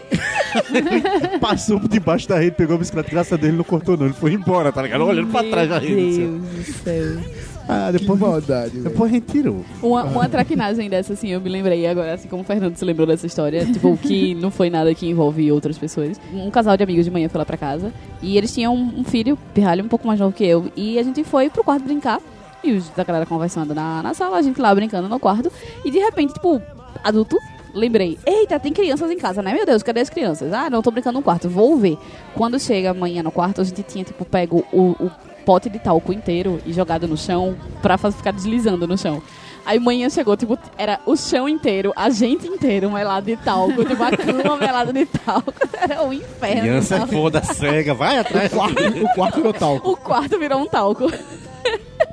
passou 1.40 1.80
por 1.80 1.90
debaixo 1.90 2.28
da 2.28 2.38
rede, 2.40 2.56
pegou 2.56 2.76
a 2.76 2.80
bicicleta. 2.80 3.10
Graças 3.10 3.34
a 3.34 3.36
Deus 3.36 3.50
ele 3.50 3.58
não 3.58 3.64
cortou, 3.64 3.98
não. 3.98 4.06
Ele 4.06 4.14
foi 4.16 4.34
embora, 4.34 4.72
tá 4.72 4.82
ligado? 4.82 5.04
Olhando 5.06 5.32
pra 5.32 5.44
trás 5.44 5.70
da 5.70 5.80
Meu 5.80 5.90
rede. 5.90 6.10
assim, 6.10 6.42
Deus 6.54 6.66
do 6.68 6.74
céu. 6.84 7.49
Ah, 7.72 7.92
Que 7.92 8.00
depois, 8.00 8.20
maldade, 8.20 8.72
velho. 8.72 8.84
depois 8.84 9.12
a 9.12 9.14
gente 9.14 9.28
tirou. 9.28 9.64
Uma, 9.82 10.04
uma 10.04 10.28
traquinagem 10.28 10.90
dessa, 10.90 11.14
assim, 11.14 11.30
eu 11.30 11.40
me 11.40 11.50
lembrei 11.50 11.86
agora, 11.86 12.14
assim 12.14 12.28
como 12.28 12.42
o 12.42 12.46
Fernando 12.46 12.76
se 12.76 12.84
lembrou 12.84 13.06
dessa 13.06 13.28
história, 13.28 13.64
tipo, 13.66 13.96
que 13.98 14.34
não 14.42 14.50
foi 14.50 14.70
nada 14.72 14.94
que 14.96 15.08
envolve 15.08 15.52
outras 15.52 15.78
pessoas. 15.78 16.20
Um 16.34 16.50
casal 16.50 16.76
de 16.76 16.84
amigos 16.84 17.06
de 17.06 17.12
manhã 17.12 17.30
foi 17.30 17.38
lá 17.38 17.46
pra 17.46 17.58
casa 17.58 17.94
e 18.22 18.38
eles 18.38 18.52
tinham 18.54 18.74
um, 18.76 19.00
um 19.02 19.04
filho, 19.04 19.38
pirralho, 19.54 19.84
um 19.86 19.88
pouco 19.88 20.08
mais 20.08 20.20
novo 20.20 20.34
que 20.36 20.44
eu, 20.44 20.66
e 20.76 20.98
a 20.98 21.04
gente 21.04 21.24
foi 21.24 21.50
pro 21.50 21.64
quarto 21.64 21.84
brincar. 21.84 22.20
E 22.64 22.74
os 22.74 22.90
da 22.90 23.04
galera 23.06 23.26
conversando 23.26 23.74
na, 23.74 24.02
na 24.04 24.14
sala, 24.14 24.38
a 24.38 24.42
gente 24.42 24.60
lá 24.60 24.74
brincando 24.76 25.08
no 25.08 25.20
quarto, 25.20 25.50
e 25.86 25.92
de 25.92 26.00
repente, 26.00 26.34
tipo, 26.34 26.62
adulto, 27.04 27.38
lembrei, 27.74 28.18
eita, 28.26 28.60
tem 28.60 28.74
crianças 28.74 29.10
em 29.12 29.18
casa, 29.18 29.42
né? 29.42 29.54
Meu 29.54 29.66
Deus, 29.66 29.82
cadê 29.84 30.02
as 30.02 30.10
crianças? 30.10 30.52
Ah, 30.52 30.70
não, 30.70 30.82
tô 30.82 30.92
brincando 30.92 31.20
no 31.20 31.24
quarto, 31.24 31.48
vou 31.48 31.78
ver. 31.78 31.98
Quando 32.34 32.60
chega 32.60 32.90
amanhã 32.92 33.24
no 33.24 33.32
quarto, 33.32 33.62
a 33.62 33.64
gente 33.64 33.82
tinha, 33.84 34.04
tipo, 34.04 34.26
pego 34.26 34.66
o, 34.74 34.92
o 35.04 35.12
pote 35.50 35.68
de 35.68 35.80
talco 35.80 36.14
inteiro 36.14 36.62
e 36.64 36.72
jogado 36.72 37.08
no 37.08 37.18
chão 37.18 37.58
pra 37.82 37.98
ficar 37.98 38.32
deslizando 38.32 38.86
no 38.86 38.96
chão. 38.96 39.20
Aí 39.66 39.80
manhã 39.80 40.08
chegou, 40.08 40.38
tipo, 40.38 40.56
era 40.78 41.00
o 41.08 41.16
chão 41.16 41.50
inteiro, 41.50 41.92
a 41.96 42.12
gente 42.12 42.46
inteiro 42.46 42.92
melado 42.92 43.26
de 43.26 43.36
talco, 43.36 43.84
tipo, 43.84 44.04
a 44.04 44.16
cama 44.16 44.58
melada 44.62 44.94
de 44.94 45.08
talco. 45.08 45.52
Era 45.74 46.04
um 46.04 46.14
inferno. 46.14 46.62
Criança 46.62 46.98
é 46.98 47.08
foda, 47.08 47.42
cega, 47.42 47.96
vai 47.96 48.20
atrás. 48.20 48.52
O 48.54 49.16
quarto 49.16 49.38
virou 49.38 49.54
talco. 49.54 49.90
O 49.90 49.98
quarto 49.98 50.38
virou 50.38 50.62
um 50.62 50.68
talco. 50.68 51.12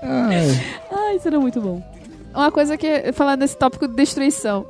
Ai, 0.03 0.59
Ai, 0.91 1.17
isso 1.17 1.29
era 1.29 1.39
muito 1.39 1.61
bom. 1.61 1.83
Uma 2.35 2.51
coisa 2.51 2.79
que, 2.79 3.13
falando 3.13 3.41
desse 3.41 3.59
tópico 3.59 3.87
de 3.87 3.95
destruição. 3.95 4.65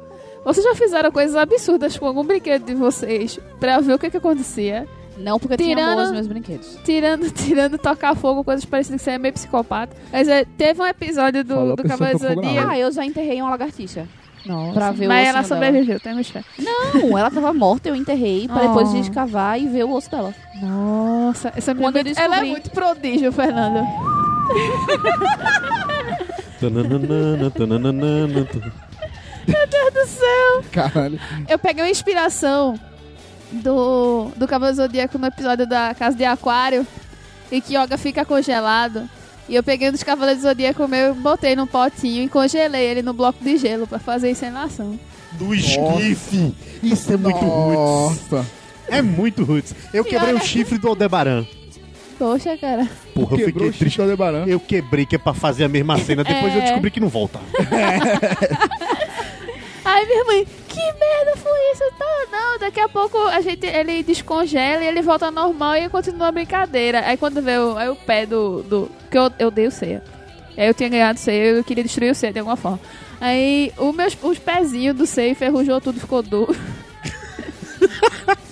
Vocês 0.45 0.65
já 0.65 0.75
fizeram 0.75 1.13
coisas 1.13 1.37
absurdas 1.37 1.97
com 1.97 2.07
algum 2.07 2.25
brinquedo 2.25 2.65
de 2.65 2.75
vocês 2.75 3.39
pra 3.61 3.79
ver 3.79 3.95
o 3.95 3.99
que 3.99 4.11
que 4.11 4.17
acontecia? 4.17 4.89
Não, 5.17 5.39
porque 5.39 5.57
tinha 5.57 5.75
Tirando- 5.75 5.93
amor 5.93 6.03
aos 6.03 6.13
meus 6.13 6.27
brinquedos. 6.27 6.79
Tirando, 6.85 7.31
tirando 7.33 7.79
tocar 7.79 8.15
fogo, 8.15 8.45
coisas 8.45 8.65
parecidas 8.65 9.01
que 9.01 9.05
você 9.05 9.13
é 9.13 9.19
meio 9.19 9.33
psicopata. 9.35 9.97
Mas 10.13 10.29
é, 10.29 10.45
teve 10.45 10.81
um 10.83 10.87
episódio 10.87 11.43
do, 11.45 11.55
Falou 11.55 11.77
do 11.77 11.83
Cavaleiro 11.85 12.19
Zodíaco. 12.19 12.69
Ah, 12.71 12.79
eu 12.79 12.93
já 12.93 13.05
enterrei 13.05 13.41
uma 13.41 13.51
lagartixa. 13.51 14.07
Nossa. 14.45 14.75
pra 14.75 14.93
ver 14.93 15.07
o 15.07 15.09
Mas 15.09 15.27
ela 15.27 15.43
sobreviveu, 15.43 15.99
temos 15.99 16.29
fé. 16.31 16.41
Não, 16.57 17.19
ela 17.19 17.29
tava 17.33 17.53
morta, 17.53 17.89
eu 17.89 17.97
enterrei 17.97 18.47
pra 18.47 18.61
depois 18.63 18.91
Oh. 18.95 18.97
escavar 18.99 19.61
e 19.61 19.67
ver 19.67 19.85
o 19.85 19.91
osso 19.93 20.09
dela. 20.09 20.33
Nossa, 20.63 21.53
essa 21.57 21.75
menina, 21.75 21.89
Quando 21.89 21.97
eu 21.97 22.05
descobri- 22.05 22.25
ela 22.37 22.47
é 22.47 22.49
muito 22.49 22.71
prodígio, 22.71 23.33
Fernanda. 23.33 23.83
Meu 29.47 29.67
Deus 29.69 29.93
do 29.95 30.07
céu. 30.07 30.65
caralho. 30.73 31.19
Eu 31.49 31.59
peguei 31.59 31.83
uma 31.85 31.91
inspiração 31.91 32.79
do, 33.57 34.31
do 34.37 34.47
Cavaleiro 34.47 34.77
Zodíaco 34.77 35.19
no 35.19 35.27
episódio 35.27 35.67
da 35.67 35.95
Casa 35.95 36.17
de 36.17 36.25
Aquário, 36.25 36.87
em 37.51 37.61
que 37.61 37.77
Yoga 37.77 37.97
fica 37.99 38.25
congelado. 38.25 39.09
E 39.49 39.55
eu 39.55 39.63
peguei 39.63 39.89
um 39.89 39.93
dos 39.93 40.03
Cavaleiros 40.03 40.43
do 40.43 40.49
Zodíaco 40.49 40.89
meu, 40.89 41.15
botei 41.15 41.55
num 41.55 41.67
potinho 41.67 42.25
e 42.25 42.29
congelei 42.29 42.85
ele 42.85 43.03
no 43.03 43.13
bloco 43.13 43.43
de 43.45 43.57
gelo 43.57 43.87
pra 43.87 43.99
fazer 43.99 44.31
encenação. 44.31 44.99
Do 45.33 45.55
esquife. 45.55 46.55
Isso 46.83 47.13
é 47.13 47.17
muito 47.17 47.37
roots. 47.39 48.31
Nossa. 48.31 48.47
É 48.89 49.03
muito 49.03 49.45
roots. 49.45 49.75
Eu 49.93 50.05
quebrei 50.05 50.35
o 50.35 50.41
chifre 50.41 50.79
do 50.79 50.89
Aldebaran. 50.89 51.45
Poxa, 52.19 52.57
cara. 52.57 52.89
Porra, 53.15 53.33
eu 53.35 53.47
Quebrou 53.47 53.65
fiquei 53.65 53.69
o 53.69 53.73
triste. 53.73 54.01
Aldebaran. 54.01 54.45
Eu 54.47 54.59
quebrei 54.59 55.05
que 55.05 55.17
é 55.17 55.19
pra 55.19 55.35
fazer 55.35 55.65
a 55.65 55.69
mesma 55.69 55.99
cena. 55.99 56.25
Depois 56.25 56.55
eu 56.55 56.61
É. 56.61 56.65
descobri 56.65 56.91
que 56.91 57.01
não 57.01 57.09
volta. 57.09 57.39
Aí 59.85 60.07
minha 60.07 60.25
mãe, 60.25 60.47
que 60.77 60.99
merda 60.99 61.37
foi 61.37 61.73
isso? 61.73 61.85
Tá, 61.99 62.27
não, 62.31 62.59
daqui 62.59 62.81
a 62.81 62.89
pouco 62.89 63.17
a 63.19 63.41
gente, 63.41 63.65
ele 63.67 64.03
descongela 64.03 64.85
e 64.85 64.87
ele 64.87 65.01
volta 65.01 65.31
normal 65.31 65.77
e 65.77 65.89
continua 65.89 66.29
a 66.29 66.33
brincadeira. 66.33 67.01
Aí 67.07 67.17
quando 67.17 67.41
veio 67.41 67.77
aí 67.79 67.89
o 67.89 67.97
pé 67.97 68.27
do. 68.27 68.63
do 68.63 68.91
que 69.11 69.17
eu, 69.17 69.33
eu 69.39 69.51
dei 69.51 69.67
o 69.67 69.71
ceia. 69.71 70.03
Aí 70.57 70.67
eu 70.67 70.75
tinha 70.75 70.89
ganhado 70.89 71.19
o 71.19 71.23
ceia, 71.23 71.53
eu 71.53 71.65
queria 71.65 71.83
destruir 71.83 72.11
o 72.11 72.15
ceia 72.15 72.33
de 72.33 72.39
alguma 72.39 72.57
forma. 72.57 72.81
Aí 73.19 73.73
o 73.79 73.91
meus, 73.93 74.17
os 74.23 74.39
pezinhos 74.39 74.97
do 74.97 75.07
ceia 75.07 75.31
enferrujou 75.31 75.81
tudo, 75.81 75.99
ficou 75.99 76.23
duro. 76.23 76.55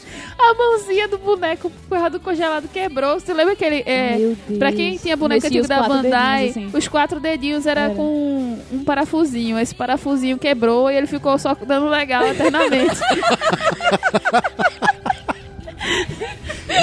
A 0.47 0.55
mãozinha 0.55 1.09
do 1.09 1.17
boneco 1.19 1.71
por 1.89 1.95
causa 1.97 2.11
do 2.11 2.21
congelado 2.21 2.69
quebrou. 2.69 3.19
Você 3.19 3.33
lembra 3.33 3.57
que 3.57 3.65
ele. 3.65 3.83
É, 3.87 4.17
Meu 4.17 4.37
Deus. 4.47 4.59
Pra 4.59 4.73
quem 4.73 4.97
tinha 4.99 5.17
boneca 5.17 5.47
antigo 5.47 5.67
da 5.67 5.83
Bandai, 5.89 6.49
dedinhos, 6.49 6.69
assim. 6.69 6.79
os 6.79 6.89
quatro 6.89 7.19
dedinhos 7.19 7.67
era, 7.67 7.83
Era. 7.83 7.95
com 7.95 8.59
um 8.71 8.85
parafusinho. 8.85 9.59
Esse 9.59 9.75
parafusinho 9.75 10.37
quebrou 10.39 10.91
e 10.91 10.97
ele 10.97 11.07
ficou 11.07 11.39
só 11.39 11.55
dando 11.55 11.89
legal 11.89 12.27
eternamente. 12.27 13.01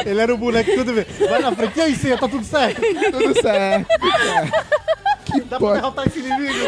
Ele 0.05 0.19
era 0.19 0.33
o 0.33 0.38
boneco 0.38 0.71
tudo 0.75 0.93
vê. 0.93 1.05
Vai 1.27 1.41
na 1.41 1.51
frente, 1.55 1.77
e 1.77 1.81
aí, 1.81 1.95
Ceia, 1.95 2.17
tá 2.17 2.27
tudo 2.27 2.43
certo? 2.43 2.81
Tudo 3.11 3.41
certo. 3.41 3.88
que 5.25 5.41
Dá 5.41 5.57
pra 5.59 5.73
derrotar 5.73 6.07
esse 6.07 6.19
inimigo? 6.19 6.59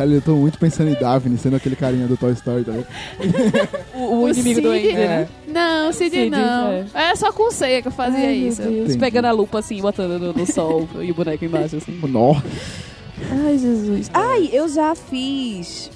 Cara, 0.00 0.10
eu 0.12 0.22
tô 0.22 0.34
muito 0.34 0.58
pensando 0.58 0.88
em 0.88 0.94
Daphne, 0.94 1.36
sendo 1.36 1.56
aquele 1.56 1.76
carinha 1.76 2.06
do 2.06 2.16
Toy 2.16 2.32
Story, 2.32 2.64
tá 2.64 2.72
ligado? 2.72 2.88
O, 3.94 4.22
o 4.22 4.28
inimigo 4.30 4.62
do 4.62 4.72
Sid- 4.72 4.86
Andy, 4.88 4.92
né? 4.94 5.28
Não, 5.46 5.92
Cid, 5.92 6.10
Cid, 6.16 6.30
não. 6.30 6.72
é. 6.72 6.86
É 6.94 7.14
só 7.16 7.30
com 7.30 7.50
ceia 7.50 7.82
que 7.82 7.88
eu 7.88 7.92
fazia 7.92 8.18
Ai, 8.28 8.34
isso. 8.34 8.62
Pegando 8.98 9.26
a 9.26 9.30
lupa 9.30 9.58
assim, 9.58 9.78
botando 9.82 10.18
no, 10.18 10.32
no 10.32 10.46
sol 10.50 10.88
e 11.02 11.10
o 11.10 11.14
boneco 11.14 11.44
embaixo, 11.44 11.76
assim. 11.76 12.00
Nossa. 12.08 12.42
Ai, 13.30 13.58
Jesus. 13.58 14.10
Ai, 14.14 14.48
eu 14.54 14.66
já 14.70 14.94
fiz. 14.94 15.90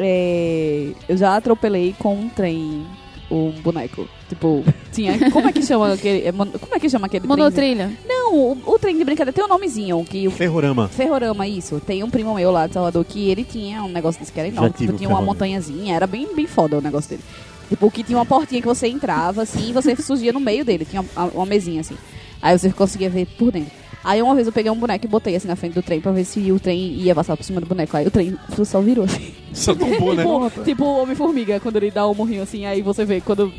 é, 0.00 0.88
eu 1.08 1.16
já 1.16 1.36
atropelei 1.36 1.94
com 1.96 2.14
um 2.16 2.28
trem 2.28 2.84
um 3.30 3.50
boneco. 3.50 4.08
Tipo, 4.28 4.64
tinha. 4.92 5.30
Como 5.30 5.48
é 5.48 5.52
que 5.52 5.62
chama 5.62 5.92
aquele. 5.92 6.26
é 6.26 6.32
Como 6.32 6.74
é 6.74 6.80
que 6.80 6.88
chama 6.88 7.06
aquele 7.06 7.26
trem? 7.26 7.36
Monotrilha. 7.36 7.92
Não, 8.06 8.34
o, 8.34 8.58
o 8.66 8.78
trem 8.78 8.96
de 8.96 9.04
brincadeira 9.04 9.32
tem 9.32 9.44
um 9.44 9.48
nomezinho. 9.48 10.04
Que 10.04 10.26
o 10.26 10.30
Ferrorama. 10.30 10.88
Ferrorama, 10.88 11.46
isso. 11.46 11.80
Tem 11.80 12.02
um 12.02 12.10
primo 12.10 12.34
meu 12.34 12.50
lá 12.50 12.66
de 12.66 12.74
Salvador 12.74 13.04
que 13.04 13.28
ele 13.30 13.44
tinha 13.44 13.82
um 13.82 13.88
negócio 13.88 14.20
desse 14.20 14.32
que 14.32 14.40
era 14.40 14.48
enorme. 14.48 14.70
Tipo, 14.70 14.92
tinha 14.94 15.08
uma 15.08 15.22
montanhazinha. 15.22 15.94
Era 15.94 16.06
bem, 16.06 16.34
bem 16.34 16.46
foda 16.46 16.78
o 16.78 16.80
negócio 16.80 17.10
dele. 17.10 17.22
Tipo, 17.68 17.90
que 17.90 18.02
tinha 18.02 18.18
uma 18.18 18.26
portinha 18.26 18.62
que 18.62 18.66
você 18.66 18.88
entrava, 18.88 19.42
assim, 19.42 19.70
e 19.70 19.72
você 19.72 19.94
surgia 20.00 20.32
no 20.32 20.40
meio 20.40 20.64
dele. 20.64 20.84
Tinha 20.84 21.02
uma, 21.02 21.26
uma 21.26 21.46
mesinha, 21.46 21.80
assim. 21.80 21.96
Aí 22.40 22.58
você 22.58 22.70
conseguia 22.70 23.10
ver 23.10 23.26
por 23.26 23.50
dentro. 23.52 23.72
Aí 24.08 24.22
uma 24.22 24.34
vez 24.34 24.46
eu 24.46 24.52
peguei 24.52 24.70
um 24.72 24.74
boneco 24.76 25.04
e 25.04 25.08
botei 25.08 25.36
assim 25.36 25.46
na 25.48 25.54
frente 25.56 25.74
do 25.74 25.82
trem 25.82 26.00
pra 26.00 26.12
ver 26.12 26.24
se 26.24 26.50
o 26.50 26.58
trem 26.58 26.78
ia 26.94 27.14
passar 27.14 27.36
por 27.36 27.42
cima 27.44 27.60
do 27.60 27.66
boneco. 27.66 27.94
Aí 27.94 28.06
o 28.06 28.10
trem 28.10 28.34
só 28.64 28.80
virou 28.80 29.04
assim. 29.04 29.32
Só 29.52 29.74
tombou, 29.74 30.14
né? 30.14 30.22
Tipo, 30.24 30.64
tipo 30.64 30.84
o 30.84 31.02
Homem-Formiga, 31.02 31.60
quando 31.60 31.76
ele 31.76 31.90
dá 31.90 32.08
um 32.08 32.14
morrinho 32.14 32.42
assim, 32.42 32.64
aí 32.64 32.80
você 32.80 33.04
vê 33.04 33.20
quando 33.20 33.52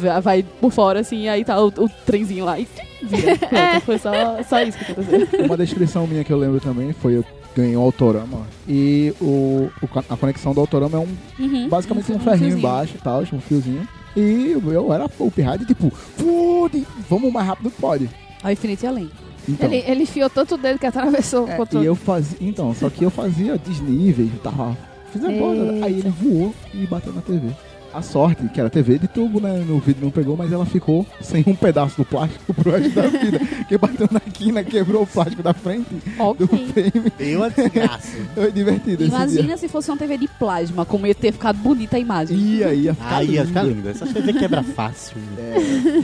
va- 0.00 0.18
vai 0.18 0.42
por 0.60 0.72
fora, 0.72 1.00
assim, 1.00 1.28
aí 1.28 1.44
tá 1.44 1.62
o, 1.62 1.68
o 1.68 1.88
trenzinho 2.04 2.44
lá 2.44 2.58
e 2.58 2.66
vira. 3.02 3.36
Pronto, 3.46 3.84
foi 3.84 3.98
só, 3.98 4.42
só 4.42 4.60
isso 4.62 4.76
que 4.78 4.90
aconteceu. 4.92 5.44
Uma 5.46 5.56
descrição 5.56 6.06
minha 6.06 6.24
que 6.24 6.32
eu 6.32 6.38
lembro 6.38 6.58
também 6.60 6.92
foi 6.92 7.14
eu 7.16 7.24
ganhei 7.54 7.76
um 7.76 7.82
Autorama 7.82 8.46
e 8.66 9.12
o, 9.20 9.68
o 9.82 9.88
a 10.08 10.16
conexão 10.16 10.52
do 10.54 10.60
Autorama 10.60 10.96
é 10.98 11.00
um 11.00 11.08
Uhum. 11.38 11.68
basicamente 11.68 12.10
um, 12.10 12.16
Um 12.16 12.18
ferrinho 12.20 12.38
fiozinho. 12.38 12.58
embaixo 12.58 12.94
e 12.96 12.98
tal, 13.02 13.24
tinha 13.24 13.38
um 13.38 13.42
fiozinho. 13.42 13.86
E 14.16 14.52
eu 14.72 14.92
era 14.92 15.06
o 15.18 15.30
pirralho, 15.30 15.64
tipo, 15.64 15.90
"Foda, 15.90 16.78
vamos 17.08 17.28
o 17.28 17.32
mais 17.32 17.46
rápido 17.46 17.70
que 17.70 17.80
pode. 17.80 18.08
Ao 18.42 18.50
infinito 18.50 18.82
e 18.84 18.86
além. 18.86 19.10
Então, 19.48 19.66
Ele, 19.68 19.84
ele 19.86 20.02
enfiou 20.04 20.30
tanto 20.30 20.54
o 20.54 20.58
dedo 20.58 20.78
que 20.78 20.86
atravessou 20.86 21.48
é, 21.48 21.54
o 21.54 21.56
controle. 21.56 21.84
e 21.84 21.88
eu 21.88 21.94
fazia, 21.94 22.38
então, 22.40 22.74
só 22.74 22.88
que 22.88 23.04
eu 23.04 23.10
fazia 23.10 23.58
desníveis, 23.58 24.30
tava, 24.42 24.76
fiz 25.12 25.24
a 25.24 25.32
coisa, 25.32 25.84
aí 25.84 25.98
ele 25.98 26.10
voou 26.10 26.54
e 26.72 26.86
bateu 26.86 27.12
na 27.12 27.20
TV. 27.20 27.48
A 27.94 28.00
sorte, 28.00 28.48
que 28.48 28.58
era 28.58 28.70
TV 28.70 28.98
de 28.98 29.06
tubo, 29.06 29.38
né? 29.38 29.62
No 29.66 29.78
vídeo 29.78 30.02
não 30.02 30.10
pegou, 30.10 30.34
mas 30.34 30.50
ela 30.50 30.64
ficou 30.64 31.06
sem 31.20 31.44
um 31.46 31.54
pedaço 31.54 31.98
do 31.98 32.04
plástico 32.06 32.52
pro 32.54 32.70
resto 32.70 32.88
da 32.90 33.02
vida. 33.02 33.38
que 33.68 33.76
bateu 33.76 34.08
na 34.10 34.18
quina, 34.20 34.64
quebrou 34.64 35.02
o 35.02 35.06
plástico 35.06 35.42
da 35.42 35.52
frente 35.52 35.88
do 35.94 36.02
Ok. 36.18 36.46
frame. 36.72 37.12
Eu 37.20 37.44
a 37.44 37.48
desgraça. 37.50 38.16
Foi 38.34 38.50
divertido 38.50 38.96
dia. 38.96 39.06
Imagina 39.08 39.56
se 39.58 39.68
fosse 39.68 39.90
uma 39.90 39.98
TV 39.98 40.16
de 40.16 40.26
plasma, 40.26 40.86
como 40.86 41.06
ia 41.06 41.14
ter 41.14 41.32
ficado 41.32 41.56
bonita 41.58 41.96
a 41.96 42.00
imagem. 42.00 42.34
Ia, 42.38 42.72
ia 42.72 42.94
ficar 42.94 43.16
Aí 43.16 43.30
ia 43.32 43.44
ficar 43.46 43.62
lindo. 43.64 43.86
Essa 43.88 44.06
TV 44.06 44.32
quebra 44.32 44.62
fácil. 44.62 45.18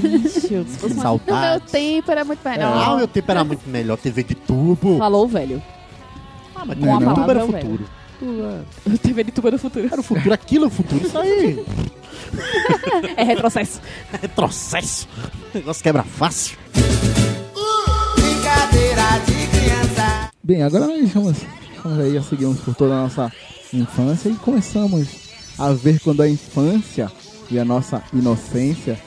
Ixi, 0.05 0.41
se 0.41 0.65
fosse 0.79 0.85
uma- 0.85 0.89
No 0.89 0.89
meu 0.89 1.03
Saltar. 1.03 1.61
tempo 1.61 2.11
era 2.11 2.25
muito 2.25 2.41
Ah, 2.45 2.51
melhor. 2.51 2.93
o 2.93 2.97
meu 2.99 3.09
tempo 3.09 3.31
era 3.31 3.45
muito 3.45 3.69
melhor. 3.69 3.97
TV 3.97 4.23
de 4.25 4.35
tubo. 4.35 4.99
Falou 4.99 5.27
velho. 5.27 5.63
Ah, 6.55 6.65
mas 6.67 6.77
Não, 6.79 6.99
de 6.99 7.05
não. 7.05 7.15
tubo 7.15 7.31
era 7.31 7.41
Palavra, 7.41 7.65
futuro. 8.19 8.99
TV 9.03 9.25
de 9.25 9.33
tuba 9.33 9.51
do 9.51 9.59
futuro. 9.59 9.89
Era 9.91 10.01
o 10.01 10.05
futuro. 10.05 10.33
Aquilo 10.33 10.65
é 10.65 10.69
o 10.69 10.71
futuro. 10.71 11.07
Isso 11.07 11.19
aí. 11.19 11.65
É 13.17 13.23
retrocesso. 13.23 13.81
Retrocesso. 14.21 15.09
O 15.55 15.59
negócio 15.59 15.83
quebra 15.83 16.03
fácil. 16.03 16.59
Brincadeira 18.17 19.03
de 19.25 19.47
criança. 19.59 20.31
Bem, 20.43 20.63
agora 20.63 20.87
nós 20.87 21.11
vamos, 21.11 21.39
vamos 21.83 21.99
aí 22.01 22.19
a 22.19 22.23
seguirmos 22.23 22.61
por 22.61 22.75
toda 22.75 22.95
a 22.95 23.03
nossa 23.03 23.33
infância 23.73 24.29
e 24.29 24.35
começamos 24.35 25.09
a 25.59 25.73
ver 25.73 26.01
quando 26.01 26.23
a 26.23 26.29
infância 26.29 27.11
e 27.51 27.59
a 27.59 27.65
nossa 27.65 28.03
inocência 28.13 29.01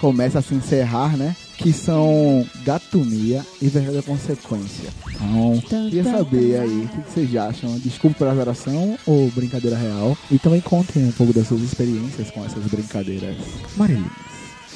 começa 0.00 0.38
a 0.38 0.42
se 0.42 0.54
encerrar, 0.54 1.16
né? 1.16 1.36
Que 1.62 1.72
são 1.72 2.44
gatomia 2.64 3.44
e 3.60 3.68
verdadeira 3.68 4.02
consequência. 4.02 4.90
Então, 5.20 5.62
queria 5.88 6.02
saber 6.04 6.58
aí 6.58 6.84
o 6.84 6.88
que 6.88 7.10
vocês 7.12 7.36
acham. 7.36 7.78
Desculpa 7.78 8.18
pela 8.18 8.34
geração 8.34 8.98
ou 9.06 9.30
brincadeira 9.30 9.76
real. 9.76 10.16
E 10.30 10.38
também 10.38 10.60
contem 10.60 11.04
um 11.04 11.12
pouco 11.12 11.32
das 11.32 11.46
suas 11.46 11.60
experiências 11.62 12.30
com 12.32 12.44
essas 12.44 12.64
brincadeiras. 12.64 13.36
Marilinhas. 13.76 14.10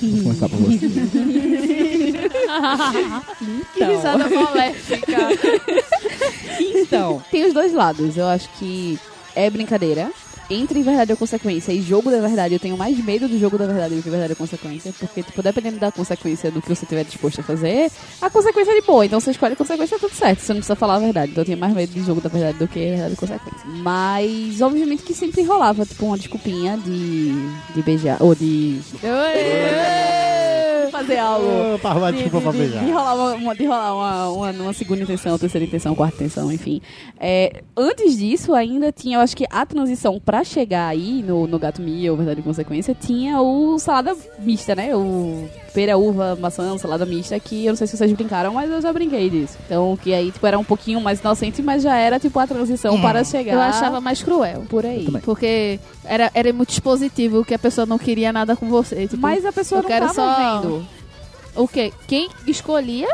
Vamos 0.01 0.23
começar 0.23 0.49
por 0.49 0.59
você. 0.59 0.87
Que 3.75 3.85
risada 3.85 4.29
maléfica. 4.29 5.17
Então, 6.59 7.23
tem 7.31 7.47
os 7.47 7.53
dois 7.53 7.75
lados. 7.75 8.17
Eu 8.17 8.27
acho 8.27 8.49
que 8.59 8.99
é 9.35 9.51
brincadeira. 9.51 10.11
Entre 10.49 10.83
verdade 10.83 11.13
ou 11.13 11.19
consequência 11.19 11.73
e 11.73 11.83
jogo 11.83 12.11
da 12.11 12.21
verdade, 12.21 12.55
eu 12.55 12.61
tenho 12.61 12.77
mais 12.77 12.97
medo 13.03 13.27
do 13.27 13.39
jogo 13.39 13.59
da 13.59 13.67
verdade 13.67 13.97
do 13.97 14.03
que 14.03 14.09
verdade 14.09 14.33
ou 14.33 14.37
consequência. 14.37 14.93
Porque, 14.99 15.23
tipo, 15.23 15.43
dependendo 15.43 15.79
da 15.79 15.91
consequência 15.91 16.51
do 16.51 16.63
que 16.63 16.69
você 16.69 16.85
estiver 16.85 17.05
disposto 17.05 17.41
a 17.41 17.45
fazer, 17.45 17.91
a 18.23 18.31
consequência 18.31 18.71
é 18.71 18.81
de 18.81 18.87
boa. 18.87 19.05
Então 19.05 19.19
você 19.19 19.33
escolhe 19.33 19.55
a 19.55 19.57
consequência, 19.57 19.99
tudo 19.99 20.15
certo. 20.15 20.41
Você 20.41 20.53
não 20.53 20.61
precisa 20.61 20.77
falar 20.77 20.97
a 20.97 21.01
verdade. 21.01 21.33
Então 21.33 21.43
eu 21.43 21.47
tenho 21.47 21.59
mais 21.59 21.75
medo 21.75 21.93
de 21.93 22.03
jogo 22.03 22.21
da 22.21 22.29
verdade 22.29 22.59
do 22.59 22.69
que 22.69 22.79
verdade 22.79 23.15
e 23.15 23.17
consequência. 23.17 23.67
Mas, 23.67 24.61
obviamente, 24.61 25.03
que 25.03 25.15
sempre 25.15 25.43
rolava, 25.43 25.85
tipo, 25.85 26.07
uma 26.07 26.17
desculpinha 26.17 26.77
de, 26.79 27.33
de 27.75 27.83
beijar. 27.83 28.23
Ou 28.23 28.35
de 28.35 28.81
fazer 30.99 31.19
algo. 31.19 31.47
Ah, 31.83 31.89
arrumar 31.91 32.11
De, 32.13 32.23
desculpa 32.23 32.53
de- 32.53 32.59
de- 32.69 32.79
de 32.87 32.91
rolar, 32.91 33.15
uma, 33.15 33.35
uma- 33.35 33.55
de 33.55 33.65
rolar 33.67 33.95
uma, 33.95 34.29
uma, 34.31 34.51
uma 34.63 34.73
segunda 34.73 35.03
intenção, 35.03 35.39
terceira 35.39 35.65
intenção, 35.67 35.95
quarta 35.95 36.17
intenção, 36.17 36.53
enfim. 36.53 36.81
É, 37.19 37.63
antes 37.77 38.17
disso, 38.19 38.55
ainda 38.55 38.91
tinha, 38.93 39.17
eu 39.17 39.21
acho 39.21 39.37
que 39.37 39.45
a 39.51 39.65
transição 39.67 40.21
pra 40.25 40.43
chegar 40.45 40.89
aí 40.89 41.23
no, 41.23 41.47
no 41.47 41.59
Gato 41.59 41.81
Mia, 41.83 42.11
ou 42.11 42.17
Verdade 42.17 42.41
e 42.41 42.43
Consequência, 42.43 42.95
tinha 42.95 43.41
o 43.41 43.79
salada 43.79 44.17
mista, 44.39 44.75
né? 44.75 44.95
O 44.97 45.49
pera, 45.77 45.99
uva, 45.99 46.35
maçã, 46.41 46.79
salada 46.79 47.05
mista, 47.05 47.39
que 47.39 47.67
eu 47.67 47.73
não 47.73 47.77
sei 47.77 47.87
se 47.87 47.99
vocês 47.99 48.11
brincaram, 48.15 48.55
mas 48.55 48.71
eu 48.71 48.81
já 48.81 48.91
brinquei 48.91 49.29
disso. 49.29 49.59
Então, 49.67 49.95
que 50.03 50.15
aí, 50.15 50.33
tipo, 50.33 50.47
era 50.47 50.59
um 50.59 50.65
pouquinho 50.65 51.03
mais 51.03 51.21
inocente, 51.21 51.61
mas 51.61 51.83
já 51.83 51.95
era, 51.99 52.19
tipo, 52.19 52.39
a 52.41 52.47
transição 52.47 52.99
para 52.99 53.23
chegar. 53.23 53.53
Eu 53.53 53.61
achava 53.61 54.01
mais 54.01 54.23
cruel. 54.23 54.65
por 54.71 54.87
aí. 54.87 55.07
Porque 55.23 55.79
era, 56.03 56.31
era 56.33 56.51
muito 56.55 56.71
expositivo 56.71 57.45
que 57.45 57.53
a 57.53 57.59
pessoa 57.59 57.85
não 57.87 57.99
queria 57.99 58.33
nada 58.33 58.57
com 58.57 58.71
você. 58.71 59.07
Tipo, 59.07 59.19
Mas 59.21 59.45
a 59.45 59.53
pessoa 59.53 59.81
eu 59.81 59.83
não 59.83 59.89
quero 59.91 60.07
tava 60.07 60.15
só- 60.15 60.61
vendo. 60.63 60.87
o 61.55 61.69
quê? 61.69 61.93
Quem 62.07 62.31
escolhia? 62.47 63.09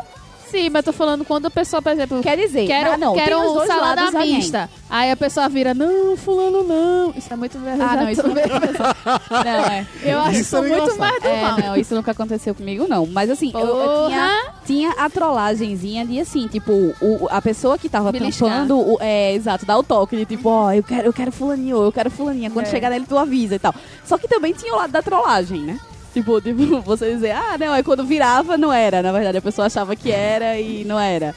Sim, 0.53 0.69
mas 0.69 0.85
tô 0.85 0.93
falando 0.93 1.24
quando 1.24 1.47
a 1.47 1.51
pessoa, 1.51 1.81
por 1.81 1.91
exemplo, 1.93 2.20
Quer 2.23 2.37
dizer, 2.37 2.66
quero, 2.66 2.93
ah, 2.93 2.99
não, 2.99 3.15
quero 3.15 3.37
tem 3.39 3.47
os 3.47 3.51
um 3.51 3.55
dois 3.55 3.66
salada 3.66 4.11
mista. 4.20 4.69
Aí 4.91 5.11
a 5.11 5.16
pessoa 5.16 5.49
vira, 5.49 5.73
não, 5.73 6.15
fulano 6.15 6.62
não. 6.62 7.15
Isso 7.16 7.33
é 7.33 7.37
muito 7.37 7.59
verdade. 7.59 7.91
Ah, 7.91 8.03
não, 8.03 8.11
isso 8.11 8.23
não 8.23 8.35
Não, 8.35 9.65
é. 9.73 9.87
Eu 10.05 10.20
acho 10.20 10.41
Isso 10.41 10.57
é 10.57 10.61
muito 10.61 10.74
engraçado. 10.74 10.99
mais 10.99 11.23
do 11.23 11.27
É, 11.29 11.41
mal. 11.43 11.59
não, 11.59 11.77
isso 11.77 11.95
nunca 11.95 12.11
aconteceu 12.11 12.55
comigo, 12.55 12.87
não. 12.87 13.07
Mas 13.07 13.31
assim, 13.31 13.51
eu, 13.55 13.61
eu 13.61 14.09
tinha, 14.09 14.53
tinha 14.66 14.91
a 14.99 15.09
trollagenzinha 15.09 16.05
de 16.05 16.20
assim, 16.20 16.47
tipo, 16.49 16.70
o, 17.01 17.27
a 17.31 17.41
pessoa 17.41 17.79
que 17.79 17.89
tava 17.89 18.12
Beliscar. 18.12 18.51
tampando, 18.51 18.77
o, 18.79 18.99
é, 19.01 19.33
exato, 19.33 19.65
dar 19.65 19.79
o 19.79 19.83
toque 19.83 20.16
de 20.16 20.27
tipo, 20.27 20.51
ó, 20.51 20.70
eu 20.73 20.83
quero, 20.83 21.07
eu 21.07 21.12
quero 21.15 21.33
fulaninho, 21.33 21.83
eu 21.83 21.91
quero 21.93 22.11
fulaninha. 22.11 22.51
Quando 22.51 22.66
É. 22.66 22.70
chegar 22.70 22.91
nele, 22.91 23.07
tu 23.09 23.16
avisa 23.16 23.55
e 23.55 23.59
tal. 23.59 23.74
Só 24.05 24.19
que 24.19 24.29
também 24.29 24.53
tinha 24.53 24.74
o 24.74 24.77
lado 24.77 24.91
da 24.93 25.01
trollagem, 25.03 25.61
né? 25.62 25.81
Tipo, 26.12 26.40
tipo, 26.40 26.80
você 26.82 27.12
dizer, 27.14 27.32
ah, 27.32 27.56
não, 27.59 27.72
aí 27.72 27.82
quando 27.82 28.05
virava, 28.05 28.56
não 28.56 28.72
era. 28.72 29.02
Na 29.02 29.12
verdade, 29.12 29.39
a 29.39 29.43
pessoa 29.43 29.66
achava 29.66 29.97
que 29.97 30.10
era 30.10 30.59
e 30.59 30.84
não 30.84 30.98
era. 30.98 31.34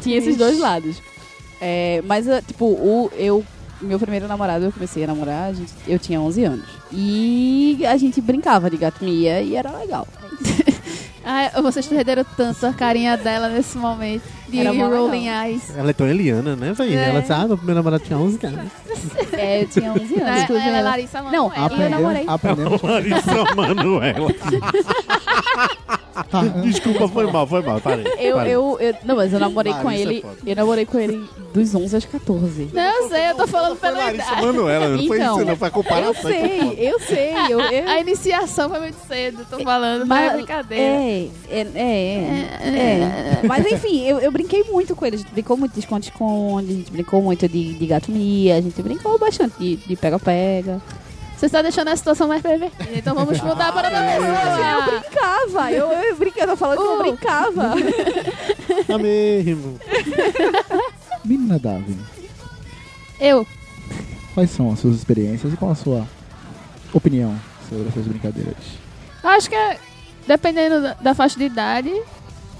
Tinha 0.00 0.16
esses 0.16 0.36
dois 0.36 0.58
lados. 0.58 1.02
É, 1.60 2.02
mas, 2.04 2.26
eh, 2.26 2.42
tipo, 2.42 2.64
o, 2.66 3.10
eu, 3.14 3.44
meu 3.80 3.98
primeiro 3.98 4.26
namorado, 4.26 4.64
eu 4.64 4.72
comecei 4.72 5.04
a 5.04 5.06
namorar, 5.06 5.50
a 5.50 5.52
gente, 5.52 5.72
eu 5.86 5.98
tinha 5.98 6.20
11 6.20 6.44
anos. 6.44 6.66
E 6.90 7.84
a 7.86 7.96
gente 7.96 8.20
brincava 8.20 8.68
de 8.68 8.76
gato 8.76 9.04
mia 9.04 9.40
e 9.40 9.54
era 9.54 9.70
legal. 9.76 10.06
Ai, 11.24 11.50
vocês 11.62 11.86
perderam 11.86 12.24
tanto 12.36 12.66
a 12.66 12.72
carinha 12.72 13.16
dela 13.16 13.48
nesse 13.48 13.76
momento. 13.78 14.22
De 14.48 14.58
Era 14.60 14.72
mó 14.72 14.84
legal. 14.86 15.02
Rolling 15.06 15.28
Eyes. 15.28 15.76
Ela 15.76 15.90
é 15.90 15.92
tão 15.92 16.06
Eliana, 16.06 16.54
né, 16.56 16.72
velho? 16.72 16.98
É. 16.98 17.08
Ela 17.10 17.20
disse, 17.20 17.32
ah, 17.32 17.46
meu 17.46 17.56
primeiro 17.56 17.78
namorado 17.80 18.04
tinha 18.04 18.18
11 18.18 18.46
anos. 18.46 18.70
É, 19.32 19.62
eu 19.62 19.68
tinha 19.68 19.92
11 19.92 20.00
anos. 20.02 20.16
Né? 20.16 20.42
inclusive, 20.42 20.68
Ela 20.68 20.76
é 20.76 20.80
ela- 20.80 20.90
Larissa 20.90 21.22
Não, 21.22 21.48
Manoela. 21.48 21.82
eu 21.84 21.90
namorei. 21.90 22.24
Aprendemos, 22.26 22.82
Larissa 22.82 23.54
Manoela. 23.56 24.30
Tá, 26.30 26.42
Desculpa, 26.62 27.08
foi 27.08 27.30
mal, 27.30 27.46
foi 27.46 27.62
mal. 27.62 27.80
Parei. 27.80 28.04
Eu, 28.18 28.36
parei. 28.36 28.54
eu, 28.54 28.76
eu- 28.80 28.94
não, 29.04 29.16
mas 29.16 29.32
eu 29.32 29.40
namorei 29.40 29.72
com 29.72 29.84
Larissa 29.84 30.02
é 30.08 30.12
ele. 30.12 30.20
foda. 30.22 30.36
eu 30.46 30.56
namorei 30.56 30.86
com 30.86 30.98
ele 30.98 31.24
dos 31.54 31.74
11 31.74 31.94
aos 31.94 32.04
14. 32.04 32.70
Não, 32.72 32.82
eu 33.02 33.08
sei, 33.08 33.30
eu 33.30 33.34
tô 33.34 33.46
falando 33.46 33.76
Foi 33.76 33.88
pela 33.90 34.04
Larissa 34.04 34.26
idade. 34.32 34.46
Manuela, 34.46 34.88
não 34.88 35.06
foi 35.06 35.16
Então, 35.18 35.36
isso, 35.36 35.44
não. 35.46 35.56
Foi 35.56 35.66
a 35.66 35.70
Eu 35.70 35.72
comparação. 35.72 36.30
sei, 36.30 36.74
eu 36.78 37.00
sei. 37.00 37.32
Eu, 37.50 37.60
eu, 37.72 37.88
A 37.88 38.00
iniciação 38.00 38.68
foi 38.70 38.80
muito 38.80 38.98
cedo, 39.06 39.46
tô 39.50 39.58
falando, 39.60 40.06
mas 40.06 40.32
é 40.32 40.36
brincadeira. 40.36 40.82
É, 40.84 41.28
é, 41.50 41.60
é, 41.74 42.68
é. 43.40 43.40
Mas 43.48 43.66
enfim, 43.66 44.02
eu, 44.06 44.18
eu 44.18 44.30
brinquei 44.30 44.62
muito 44.64 44.94
com 44.94 45.04
ele. 45.04 45.16
A 45.16 45.18
gente 45.18 45.32
brincou 45.32 45.56
muito 45.56 45.72
de 45.72 45.80
esconde-esconde, 45.80 46.72
a 46.72 46.74
gente 46.76 46.90
brincou 46.92 47.20
muito 47.22 47.48
de, 47.48 47.74
de 47.74 47.86
gato 47.86 48.10
mia, 48.10 48.56
a 48.56 48.60
gente 48.60 48.80
brincou 48.82 49.18
bastante 49.18 49.54
de 49.58 49.76
de 49.76 49.96
pega-pega. 49.96 50.80
Você 51.42 51.46
está 51.46 51.60
deixando 51.60 51.88
a 51.88 51.96
situação 51.96 52.28
mais 52.28 52.40
pervertida, 52.40 52.88
então 52.96 53.16
vamos 53.16 53.40
mudar 53.40 53.72
para 53.72 53.88
outra 53.88 54.14
Eu 54.14 54.22
pessoa. 54.22 55.00
brincava, 55.00 55.72
eu, 55.72 55.90
eu 55.90 56.16
brinquei, 56.16 56.42
eu 56.44 56.46
tô 56.46 56.56
falando 56.56 56.78
que 56.78 56.84
eu 56.84 56.94
Uh. 56.94 56.98
brincava. 57.02 57.74
Tá 58.86 58.96
mesmo. 58.96 59.76
Menina 61.24 61.58
Davi, 61.58 61.96
Eu, 63.18 63.44
quais 64.34 64.50
são 64.50 64.70
as 64.72 64.78
suas 64.78 64.94
experiências 64.94 65.52
e 65.52 65.56
qual 65.56 65.72
a 65.72 65.74
sua 65.74 66.06
opinião 66.92 67.34
sobre 67.68 67.88
essas 67.88 68.06
brincadeiras? 68.06 68.54
acho 69.24 69.48
que 69.48 69.56
é, 69.56 69.78
dependendo 70.24 70.80
da, 70.80 70.94
da 70.94 71.12
faixa 71.12 71.36
de 71.36 71.44
idade, 71.46 71.92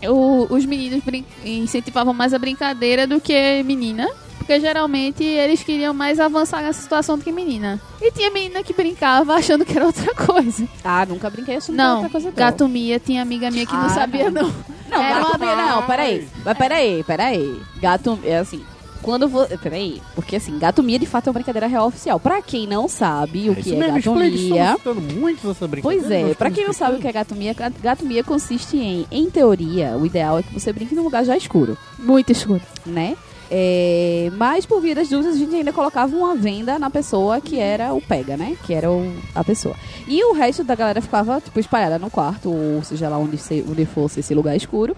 o- 0.09 0.53
os 0.53 0.67
meninos 0.67 1.05
brin- 1.05 1.25
incentivavam 1.45 2.13
mais 2.13 2.35
a 2.35 2.39
brincadeira 2.39 3.07
do 3.07 3.21
que 3.21 3.63
menina. 3.63 4.09
Porque 4.43 4.59
geralmente 4.61 5.23
eles 5.23 5.63
queriam 5.63 5.95
mais 5.95 6.19
avançar 6.19 6.63
nessa 6.63 6.83
situação 6.83 7.17
do 7.17 7.23
que 7.25 7.31
menina. 7.33 7.81
E 8.01 8.11
tinha 8.11 8.31
menina 8.31 8.63
que 8.63 8.73
brincava 8.73 9.35
achando 9.35 9.65
que 9.65 9.77
era 9.77 9.87
outra 9.87 10.13
coisa. 10.15 10.67
Ah, 10.85 11.07
nunca 11.07 11.31
brinquei 11.31 11.57
achando 11.57 11.77
que 11.77 11.77
Não, 11.77 11.85
era 11.85 11.95
outra 11.97 12.11
coisa 12.11 12.29
não. 12.29 12.35
gato 12.37 12.69
Mia, 12.69 12.99
tinha 12.99 13.23
amiga 13.23 13.51
minha 13.51 13.65
que 13.67 13.73
não 13.73 13.87
Ah, 13.87 13.89
sabia, 13.91 14.31
não. 14.31 14.43
não. 14.43 14.55
Não, 14.91 15.03
Era 15.03 15.21
gato 15.21 15.37
uma- 15.37 15.57
não, 15.57 15.83
peraí. 15.87 16.29
Mas 16.45 16.59
peraí, 16.59 17.05
peraí. 17.05 17.61
Gato, 17.81 18.19
é 18.25 18.39
assim, 18.39 18.63
quando 19.01 19.27
vou... 19.29 19.47
Peraí, 19.47 20.03
porque 20.15 20.37
assim, 20.37 20.59
gato 20.59 20.83
mia 20.83 20.99
de 20.99 21.07
fato 21.07 21.27
é 21.27 21.31
uma 21.31 21.35
brincadeira 21.35 21.67
real 21.67 21.87
oficial. 21.87 22.21
Pra 22.21 22.43
quem 22.43 22.67
não 22.67 22.87
sabe 22.89 23.49
o 23.49 23.53
É 23.53 23.55
que 23.55 23.61
isso 23.63 23.73
é 23.75 23.77
mesmo, 23.79 23.95
gato 23.95 24.23
explica, 24.23 24.55
mia... 24.55 24.75
estamos 24.75 24.79
citando 25.03 25.21
muito 25.21 25.47
dessa 25.49 25.67
brincadeira. 25.69 26.05
Pois 26.09 26.11
é, 26.31 26.35
pra 26.35 26.51
quem 26.51 26.67
não 26.67 26.73
sabe 26.75 26.97
o 26.97 27.01
que 27.01 27.09
é 27.09 27.13
gato 27.13 27.35
mia, 27.35 27.55
gato 27.81 28.05
mia 28.05 28.23
consiste 28.23 28.77
em, 28.77 29.07
em 29.11 29.31
teoria, 29.31 29.97
o 29.97 30.05
ideal 30.05 30.39
é 30.39 30.43
que 30.43 30.53
você 30.53 30.73
brinque 30.73 30.95
num 30.95 31.05
lugar 31.05 31.25
já 31.25 31.37
escuro, 31.37 31.79
Muito 31.99 32.33
escuro. 32.33 32.61
né? 32.85 33.17
É, 33.55 34.31
mas 34.35 34.65
por 34.65 34.81
via 34.81 34.95
das 34.95 35.11
dúvidas 35.11 35.35
a 35.37 35.39
gente 35.39 35.55
ainda 35.55 35.75
colocava 35.75 36.17
uma 36.17 36.35
venda 36.35 36.79
na 36.79 36.89
pessoa 36.89 37.39
que 37.39 37.59
era 37.59 37.93
o 37.93 38.01
pega, 38.01 38.35
né? 38.35 38.57
Que 38.65 38.73
era 38.73 38.91
o- 38.91 39.15
a 39.35 39.45
pessoa. 39.45 39.77
E 40.09 40.25
o 40.25 40.33
resto 40.33 40.65
da 40.65 40.75
galera 40.75 41.03
ficava, 41.03 41.39
tipo, 41.39 41.61
espalhada 41.61 41.99
no 41.99 42.09
quarto, 42.11 42.51
ou 42.51 42.83
seja 42.83 43.11
lá 43.11 43.19
onde, 43.19 43.37
se- 43.37 43.63
onde 43.69 43.85
fosse 43.85 44.21
esse 44.21 44.35
lugar 44.35 44.57
escuro. 44.57 44.97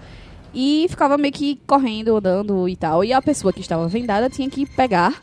E 0.55 0.87
ficava 0.89 1.19
meio 1.19 1.35
que 1.35 1.59
correndo, 1.67 2.17
andando 2.17 2.69
e 2.69 2.77
tal. 2.77 3.03
E 3.05 3.13
a 3.13 3.21
pessoa 3.21 3.53
que 3.53 3.61
estava 3.61 3.89
vendada 3.89 4.31
tinha 4.31 4.49
que 4.49 4.65
pegar. 4.65 5.21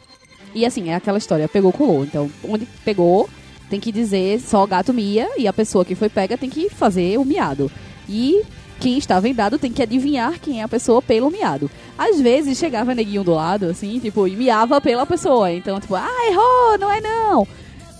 E 0.53 0.65
assim, 0.65 0.89
é 0.89 0.95
aquela 0.95 1.17
história, 1.17 1.47
pegou, 1.47 1.71
colou. 1.71 2.03
Então, 2.03 2.29
onde 2.43 2.67
pegou, 2.83 3.29
tem 3.69 3.79
que 3.79 3.93
dizer 3.93 4.41
só 4.41 4.65
gato 4.67 4.93
mia. 4.93 5.29
E 5.37 5.47
a 5.47 5.53
pessoa 5.53 5.85
que 5.85 5.95
foi 5.95 6.09
pega 6.09 6.37
tem 6.37 6.49
que 6.49 6.69
fazer 6.69 7.17
o 7.17 7.23
miado. 7.23 7.71
E 8.09 8.41
quem 8.81 8.97
está 8.97 9.19
vendado 9.19 9.59
tem 9.59 9.71
que 9.71 9.83
adivinhar 9.83 10.39
quem 10.39 10.59
é 10.59 10.63
a 10.63 10.67
pessoa 10.67 11.03
pelo 11.03 11.29
miado. 11.29 11.69
Às 11.95 12.19
vezes 12.19 12.57
chegava 12.57 12.95
neguinho 12.95 13.23
do 13.23 13.35
lado, 13.35 13.67
assim, 13.67 13.99
tipo, 13.99 14.27
e 14.27 14.35
miava 14.35 14.81
pela 14.81 15.05
pessoa. 15.05 15.51
Então, 15.51 15.79
tipo, 15.79 15.93
ah, 15.93 16.27
errou, 16.27 16.79
não 16.79 16.91
é 16.91 16.99
não. 16.99 17.47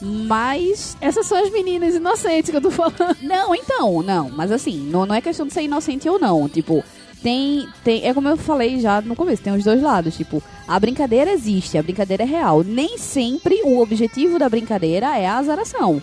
Mas 0.02 0.98
Essas 1.00 1.28
são 1.28 1.38
as 1.38 1.52
meninas 1.52 1.94
inocentes 1.94 2.50
que 2.50 2.58
eu 2.58 2.62
tô 2.62 2.72
falando. 2.72 3.16
não, 3.22 3.54
então, 3.54 4.02
não. 4.02 4.32
Mas 4.32 4.52
assim, 4.52 4.80
não, 4.90 5.06
não 5.06 5.14
é 5.14 5.22
questão 5.22 5.46
de 5.46 5.54
ser 5.54 5.62
inocente 5.62 6.10
ou 6.10 6.20
não. 6.20 6.50
Tipo, 6.50 6.84
tem, 7.22 7.68
tem. 7.84 8.04
É 8.04 8.12
como 8.12 8.28
eu 8.28 8.36
falei 8.36 8.80
já 8.80 9.02
no 9.02 9.16
começo, 9.16 9.44
tem 9.44 9.54
os 9.54 9.64
dois 9.64 9.84
lados. 9.84 10.18
Tipo, 10.18 10.42
a 10.68 10.80
brincadeira 10.80 11.32
existe, 11.32 11.78
a 11.78 11.84
brincadeira 11.84 12.24
é 12.24 12.26
real. 12.26 12.64
Nem 12.64 12.98
sempre 12.98 13.62
o 13.64 13.80
objetivo 13.80 14.40
da 14.40 14.50
brincadeira 14.50 15.16
é 15.16 15.28
a 15.28 15.38
azaração. 15.38 16.02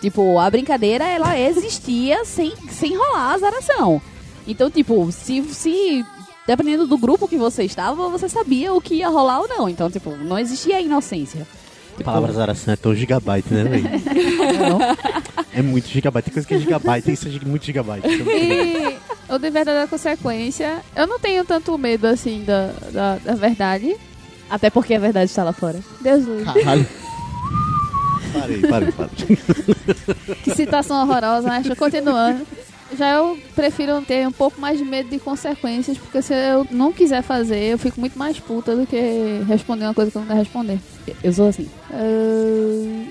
Tipo, 0.00 0.38
a 0.38 0.48
brincadeira, 0.50 1.04
ela 1.04 1.38
existia 1.38 2.24
sem, 2.26 2.52
sem 2.70 2.96
rolar 2.96 3.30
a 3.30 3.34
azaração. 3.34 4.00
Então, 4.46 4.70
tipo, 4.70 5.10
se, 5.12 5.42
se. 5.42 6.04
Dependendo 6.46 6.86
do 6.86 6.96
grupo 6.96 7.28
que 7.28 7.36
você 7.36 7.64
estava, 7.64 8.08
você 8.08 8.28
sabia 8.28 8.72
o 8.72 8.80
que 8.80 8.94
ia 8.94 9.08
rolar 9.08 9.40
ou 9.40 9.48
não. 9.48 9.68
Então, 9.68 9.90
tipo, 9.90 10.10
não 10.16 10.38
existia 10.38 10.76
a 10.76 10.80
inocência. 10.80 11.46
Palavras 12.04 12.38
araçã 12.38 12.72
é 12.72 12.76
tão 12.76 12.94
gigabyte, 12.94 13.52
né, 13.52 13.64
velho? 13.64 13.88
É 15.52 15.62
muito 15.62 15.88
gigabyte. 15.88 16.26
Tem 16.26 16.34
coisa 16.34 16.46
que 16.46 16.54
é 16.54 16.58
gigabyte, 16.58 17.10
isso 17.10 17.26
é 17.26 17.44
muito 17.44 17.64
gigabyte. 17.66 18.06
E 18.06 18.96
o 19.28 19.38
de 19.38 19.50
verdade 19.50 19.78
é 19.78 19.86
consequência, 19.88 20.78
eu 20.94 21.06
não 21.06 21.18
tenho 21.18 21.44
tanto 21.44 21.76
medo 21.76 22.06
assim 22.06 22.44
da, 22.44 22.70
da, 22.92 23.16
da 23.16 23.34
verdade. 23.34 23.96
Até 24.48 24.70
porque 24.70 24.94
a 24.94 24.98
verdade 25.00 25.30
está 25.30 25.42
lá 25.42 25.52
fora. 25.52 25.80
Deus 26.00 26.24
livre. 26.24 26.44
Parei, 28.32 28.60
parei, 28.60 28.92
parei. 28.92 29.38
Que 30.44 30.54
situação 30.54 31.02
horrorosa, 31.02 31.48
mas 31.48 31.68
continuando. 31.78 32.46
Já 32.96 33.16
eu 33.16 33.38
prefiro 33.54 34.00
ter 34.00 34.26
um 34.26 34.32
pouco 34.32 34.58
mais 34.58 34.78
de 34.78 34.84
medo 34.84 35.10
de 35.10 35.18
consequências, 35.18 35.98
porque 35.98 36.22
se 36.22 36.32
eu 36.32 36.66
não 36.70 36.90
quiser 36.90 37.22
fazer, 37.22 37.72
eu 37.72 37.78
fico 37.78 38.00
muito 38.00 38.18
mais 38.18 38.40
puta 38.40 38.74
do 38.74 38.86
que 38.86 39.42
responder 39.46 39.84
uma 39.84 39.92
coisa 39.92 40.10
que 40.10 40.16
eu 40.16 40.20
não 40.20 40.26
quero 40.28 40.38
responder. 40.38 40.80
Eu 41.22 41.32
sou 41.32 41.48
assim. 41.48 41.68
Ah, 41.90 41.96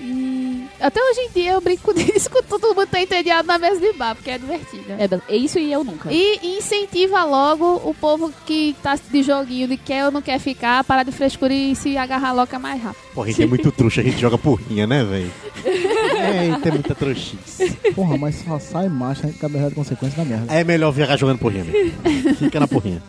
e 0.02 0.37
até 0.80 1.02
hoje 1.02 1.20
em 1.22 1.30
dia 1.32 1.52
eu 1.54 1.62
brinco 1.62 1.94
disso 1.96 2.30
com 2.30 2.42
todo 2.44 2.76
mundo 2.76 2.88
tá 2.88 3.02
entediado 3.02 3.48
na 3.48 3.58
mesa 3.58 3.80
de 3.80 3.94
bar, 3.94 4.16
porque 4.16 4.32
é 4.32 4.38
divertido. 4.38 4.84
É, 4.90 5.34
é 5.34 5.38
isso 5.38 5.60
e 5.60 5.72
eu 5.72 5.84
nunca. 5.84 6.12
E 6.12 6.58
incentiva 6.58 7.24
logo 7.24 7.82
o 7.84 7.94
povo 7.94 8.32
que 8.46 8.76
tá 8.82 8.96
de 8.96 9.24
joguinho, 9.24 9.68
de 9.68 9.78
quer 9.78 10.06
ou 10.06 10.12
não 10.12 10.22
quer 10.22 10.40
ficar, 10.40 10.84
parar 10.84 11.04
de 11.04 11.12
frescura 11.12 11.54
e 11.54 11.76
se 11.76 11.98
agarrar 11.98 12.34
logo 12.34 12.60
mais 12.60 12.82
rápido. 12.82 13.02
Pô, 13.14 13.24
a 13.24 13.28
gente 13.28 13.44
é 13.44 13.48
muito 13.48 13.72
trouxa, 13.72 14.02
a 14.02 14.04
gente 14.04 14.20
joga 14.20 14.38
porrinha, 14.38 14.88
né, 14.88 15.04
velho? 15.04 15.32
É, 16.18 16.68
é 16.68 16.72
muita 16.72 16.96
trouxice. 16.96 17.72
Porra, 17.94 18.18
mas 18.18 18.36
só 18.36 18.60
sai 18.60 18.90
macho, 18.90 19.24
a 19.24 19.28
gente 19.28 19.38
acaba 19.38 19.58
errando 19.58 19.76
consequência 19.76 20.18
da 20.18 20.26
merda. 20.26 20.54
É 20.54 20.64
melhor 20.64 20.92
viajar 20.92 21.16
jogando 21.16 21.38
porrinha, 21.40 21.64
mesmo. 21.64 22.36
Fica 22.36 22.60
na 22.60 22.68
porrinha. 22.68 23.02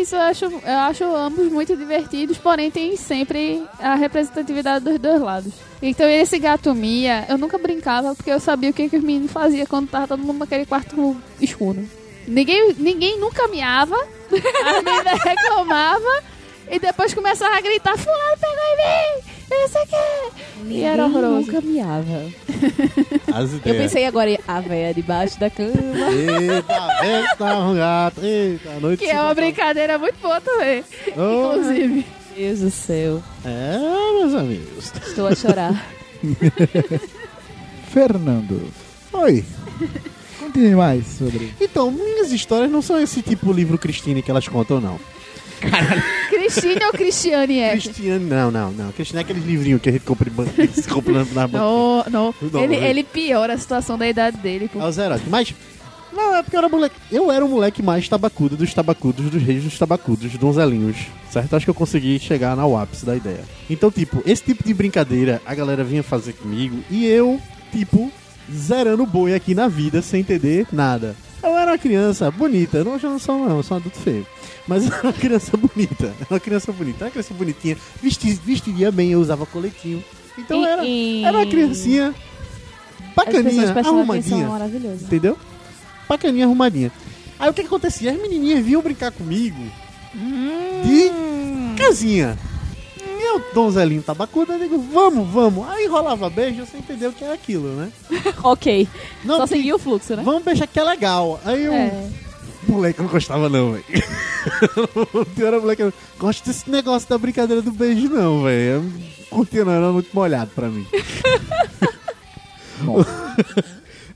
Isso, 0.00 0.14
eu 0.14 0.20
acho, 0.20 0.44
eu 0.44 0.78
acho 0.88 1.04
ambos 1.04 1.50
muito 1.50 1.76
divertidos, 1.76 2.38
porém 2.38 2.70
tem 2.70 2.96
sempre 2.96 3.62
a 3.78 3.94
representatividade 3.94 4.84
dos 4.84 4.98
dois 4.98 5.20
lados. 5.20 5.52
Então 5.80 6.08
esse 6.08 6.38
gato 6.38 6.74
Mia, 6.74 7.26
eu 7.28 7.38
nunca 7.38 7.58
brincava 7.58 8.14
porque 8.14 8.30
eu 8.30 8.40
sabia 8.40 8.70
o 8.70 8.72
que, 8.72 8.88
que 8.88 8.96
os 8.96 9.02
meninos 9.02 9.30
faziam 9.30 9.66
quando 9.66 9.88
tava 9.88 10.08
todo 10.08 10.22
mundo 10.22 10.38
naquele 10.38 10.66
quarto 10.66 11.16
escuro. 11.40 11.86
Ninguém, 12.26 12.74
ninguém 12.78 13.18
nunca 13.18 13.46
miava, 13.48 13.96
as 14.32 14.82
meninas 14.82 15.22
reclamavam 15.22 16.22
e 16.70 16.78
depois 16.78 17.12
começava 17.12 17.56
a 17.56 17.60
gritar, 17.60 17.98
fulano 17.98 18.38
pegou 18.40 18.56
em 18.56 18.76
mim, 18.76 19.33
eu 19.50 19.60
não 19.60 19.68
sei 19.68 19.82
o 19.82 19.86
que. 19.86 20.72
E 20.72 20.82
era 20.82 21.04
horroroso. 21.06 21.46
nunca 21.52 21.60
miava. 21.60 22.26
As 23.32 23.50
Eu 23.52 23.56
ideias. 23.58 23.76
pensei 23.82 24.06
agora 24.06 24.30
em 24.30 24.38
a 24.46 24.60
véia 24.60 24.94
debaixo 24.94 25.38
da 25.38 25.50
cama. 25.50 25.72
Eita, 25.72 26.88
eita, 27.04 27.58
um 27.58 27.74
gato. 27.76 28.20
Eita, 28.24 28.70
a 28.70 28.80
noite 28.80 29.04
Que 29.04 29.10
é 29.10 29.20
uma 29.20 29.34
brincadeira 29.34 29.98
muito 29.98 30.16
boa 30.20 30.40
também, 30.40 30.82
Oh, 31.16 31.52
inclusive. 31.56 32.06
Deus 32.36 32.60
do 32.60 32.70
céu. 32.70 33.22
É, 33.44 33.78
meus 34.20 34.34
amigos. 34.34 34.92
Estou 35.06 35.26
a 35.28 35.34
chorar. 35.34 35.86
Fernando, 37.92 38.68
Oi. 39.12 39.44
continue 40.40 40.74
mais 40.74 41.06
sobre. 41.06 41.52
Então, 41.60 41.90
minhas 41.90 42.32
histórias 42.32 42.70
não 42.70 42.82
são 42.82 43.00
esse 43.00 43.22
tipo 43.22 43.52
livro 43.52 43.78
Cristine 43.78 44.22
que 44.22 44.30
elas 44.30 44.48
contam, 44.48 44.80
não. 44.80 44.98
Cristine 46.30 46.84
ou 46.84 46.92
Cristiane 46.92 47.58
é? 47.58 47.70
Cristiane, 47.72 48.24
não, 48.24 48.50
não, 48.50 48.70
não. 48.72 48.92
Cristine 48.92 49.18
é 49.18 49.22
aqueles 49.22 49.44
livrinhos 49.44 49.80
que 49.80 49.88
a 49.88 49.92
gente 49.92 50.04
compra, 50.04 50.30
se 50.72 50.88
compra 50.88 51.24
na 51.32 51.46
banca. 51.46 51.58
Não, 51.58 52.04
não. 52.10 52.34
Não, 52.52 52.64
ele, 52.64 52.76
ele 52.76 53.04
piora 53.04 53.54
a 53.54 53.58
situação 53.58 53.96
da 53.96 54.08
idade 54.08 54.36
dele. 54.38 54.68
Pô. 54.72 54.80
É 54.80 55.04
heróis. 55.04 55.22
Mas, 55.28 55.54
não, 56.12 56.36
é 56.36 56.42
porque 56.42 56.56
eu 56.56 56.58
era 56.58 56.68
moleque. 56.68 56.96
Eu 57.10 57.30
era 57.30 57.44
o 57.44 57.48
moleque 57.48 57.82
mais 57.82 58.08
tabacudo 58.08 58.56
dos 58.56 58.72
tabacudos, 58.72 59.30
dos 59.30 59.42
reis 59.42 59.64
dos 59.64 59.78
tabacudos, 59.78 60.32
donzelinhos. 60.34 60.96
Certo? 61.30 61.56
Acho 61.56 61.66
que 61.66 61.70
eu 61.70 61.74
consegui 61.74 62.18
chegar 62.18 62.56
no 62.56 62.76
ápice 62.76 63.04
da 63.04 63.16
ideia. 63.16 63.44
Então, 63.68 63.90
tipo, 63.90 64.22
esse 64.24 64.42
tipo 64.42 64.62
de 64.62 64.72
brincadeira 64.72 65.42
a 65.44 65.54
galera 65.54 65.82
vinha 65.82 66.02
fazer 66.02 66.34
comigo 66.34 66.78
e 66.90 67.06
eu, 67.06 67.40
tipo, 67.72 68.10
zerando 68.52 69.04
boi 69.06 69.34
aqui 69.34 69.54
na 69.54 69.66
vida 69.66 70.00
sem 70.00 70.20
entender 70.20 70.66
nada. 70.72 71.16
Eu 71.42 71.58
era 71.58 71.72
uma 71.72 71.78
criança 71.78 72.30
bonita, 72.30 72.78
eu 72.78 72.84
não, 72.84 72.96
eu 72.96 73.10
não 73.10 73.18
sou 73.18 73.38
não, 73.38 73.56
eu 73.56 73.62
sou 73.62 73.76
um 73.76 73.80
adulto 73.80 73.98
feio. 73.98 74.26
Mas 74.66 74.86
era 74.86 75.02
uma 75.02 75.12
criança 75.12 75.56
bonita, 75.56 76.06
era 76.18 76.26
uma 76.30 76.40
criança 76.40 76.72
bonita, 76.72 76.96
era 77.00 77.04
uma 77.06 77.10
criança 77.10 77.34
bonitinha, 77.34 77.76
vesti, 78.02 78.32
vestiria 78.32 78.90
bem, 78.90 79.10
eu 79.12 79.20
usava 79.20 79.44
coletinho. 79.44 80.02
Então 80.38 80.60
eu 80.62 80.66
era, 80.66 80.84
E- 80.84 81.22
era 81.24 81.36
uma 81.38 81.46
criancinha 81.46 82.14
bacaninha, 83.14 83.72
arrumadinha. 83.84 84.48
Entendeu? 85.02 85.38
Bacaninha, 86.08 86.44
arrumadinha. 86.46 86.90
Aí 87.38 87.48
o 87.50 87.52
que, 87.52 87.60
que 87.62 87.66
acontecia? 87.66 88.10
As 88.12 88.20
menininhas 88.20 88.64
vinham 88.64 88.80
brincar 88.82 89.12
comigo 89.12 89.62
de 90.84 91.74
casinha. 91.76 92.38
E 92.98 93.22
Eu, 93.26 93.42
donzelinho 93.54 94.02
tabacudo, 94.02 94.52
eu 94.52 94.58
digo, 94.58 94.78
vamos, 94.92 95.28
vamos. 95.28 95.68
Aí 95.68 95.86
rolava 95.86 96.28
beijo, 96.30 96.64
você 96.64 96.78
entendeu 96.78 97.12
que 97.12 97.24
era 97.24 97.34
aquilo, 97.34 97.68
né? 97.74 97.90
ok. 98.42 98.88
Não, 99.24 99.38
Só 99.38 99.46
seguir 99.46 99.72
o 99.72 99.78
fluxo, 99.78 100.14
né? 100.16 100.22
Vamos 100.22 100.42
beijar 100.44 100.66
que 100.66 100.78
é 100.78 100.84
legal. 100.84 101.40
Aí 101.44 101.64
eu. 101.64 101.72
É. 101.72 102.08
Moleque, 102.74 102.98
eu 102.98 103.04
não 103.04 103.12
gostava 103.12 103.48
não, 103.48 103.72
velho. 103.72 103.84
O 105.14 105.24
pior 105.24 105.48
era 105.48 105.60
moleque, 105.60 105.82
eu 105.82 105.86
não 105.86 105.92
gosto 106.18 106.44
desse 106.44 106.68
negócio 106.68 107.08
da 107.08 107.16
brincadeira 107.16 107.62
do 107.62 107.72
beijo 107.72 108.08
não, 108.08 108.42
velho. 108.42 108.84
Eu 109.52 109.64
não, 109.64 109.72
era 109.72 109.92
muito 109.92 110.14
molhado 110.14 110.50
pra 110.54 110.68
mim. 110.68 110.86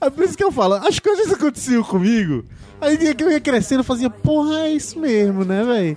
É 0.01 0.11
por 0.11 0.25
isso 0.25 0.37
que 0.37 0.45
eu 0.45 0.53
falo, 0.53 0.75
as 0.75 0.99
coisas 1.01 1.33
aconteciam 1.33 1.83
comigo. 1.83 2.45
Aí 2.81 2.97
dia 2.97 3.15
que 3.15 3.25
eu 3.25 3.31
ia 3.33 3.41
crescendo, 3.41 3.81
eu 3.81 3.85
fazia, 3.85 4.09
porra, 4.09 4.69
é 4.69 4.73
isso 4.73 4.99
mesmo, 4.99 5.45
né, 5.45 5.65
velho? 5.65 5.97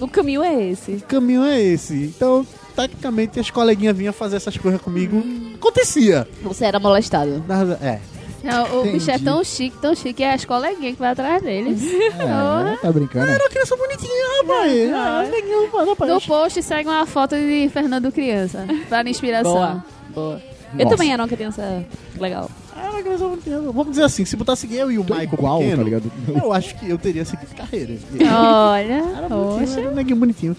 O 0.00 0.08
caminho 0.08 0.42
é 0.42 0.70
esse. 0.70 0.92
O 0.92 1.02
caminho 1.02 1.44
é 1.44 1.60
esse. 1.60 1.94
Então, 1.94 2.46
tecnicamente, 2.74 3.38
as 3.38 3.50
coleguinhas 3.50 3.96
vinham 3.96 4.12
fazer 4.12 4.36
essas 4.36 4.56
coisas 4.56 4.80
comigo. 4.80 5.22
Acontecia. 5.56 6.26
Você 6.42 6.64
era 6.64 6.80
molestado. 6.80 7.44
É. 7.82 8.00
Não, 8.42 8.80
o 8.80 8.82
bicho 8.84 9.10
é 9.10 9.14
Entendi. 9.14 9.24
tão 9.24 9.42
chique, 9.44 9.76
tão 9.78 9.94
chique, 9.94 10.22
é 10.22 10.32
as 10.34 10.44
coleguinhas 10.44 10.94
que 10.94 11.00
vai 11.00 11.10
atrás 11.10 11.42
deles. 11.42 11.82
é, 11.92 12.76
tá 12.76 12.92
brincando? 12.92 13.30
Era 13.30 13.42
uma 13.42 13.50
criança 13.50 13.76
bonitinha, 13.76 14.24
rapaz. 14.42 14.92
Ah, 14.94 15.24
mano, 15.72 15.88
rapaz. 15.90 16.12
No 16.12 16.20
post 16.20 16.62
segue 16.62 16.88
uma 16.88 17.04
foto 17.06 17.34
de 17.34 17.68
Fernando 17.72 18.12
Criança, 18.12 18.64
para 18.88 19.10
inspiração. 19.10 19.52
Boa. 19.52 19.84
Boa. 20.14 20.42
Eu 20.78 20.84
Nossa. 20.84 20.96
também 20.96 21.12
era 21.12 21.22
uma 21.22 21.28
criança 21.28 21.84
legal. 22.18 22.50
Era 22.76 22.90
uma 22.92 23.02
criança 23.02 23.26
bonitinha. 23.26 23.60
Vamos 23.60 23.90
dizer 23.90 24.04
assim, 24.04 24.24
se 24.24 24.36
botasse 24.36 24.72
eu 24.72 24.92
e 24.92 24.98
o 24.98 25.04
Tô 25.04 25.14
Michael 25.14 25.32
igual, 25.34 25.58
pequeno, 25.58 25.76
tá 25.78 25.82
ligado? 25.84 26.12
eu 26.28 26.52
acho 26.52 26.74
que 26.78 26.88
eu 26.90 26.98
teria 26.98 27.24
seguido 27.24 27.54
carreira. 27.56 27.94
Olha, 28.14 29.02
Era 29.16 29.28
bonitinho, 29.28 29.78
era 29.80 29.90
um 29.90 29.94
neguinho 29.94 30.16
bonitinho. 30.16 30.56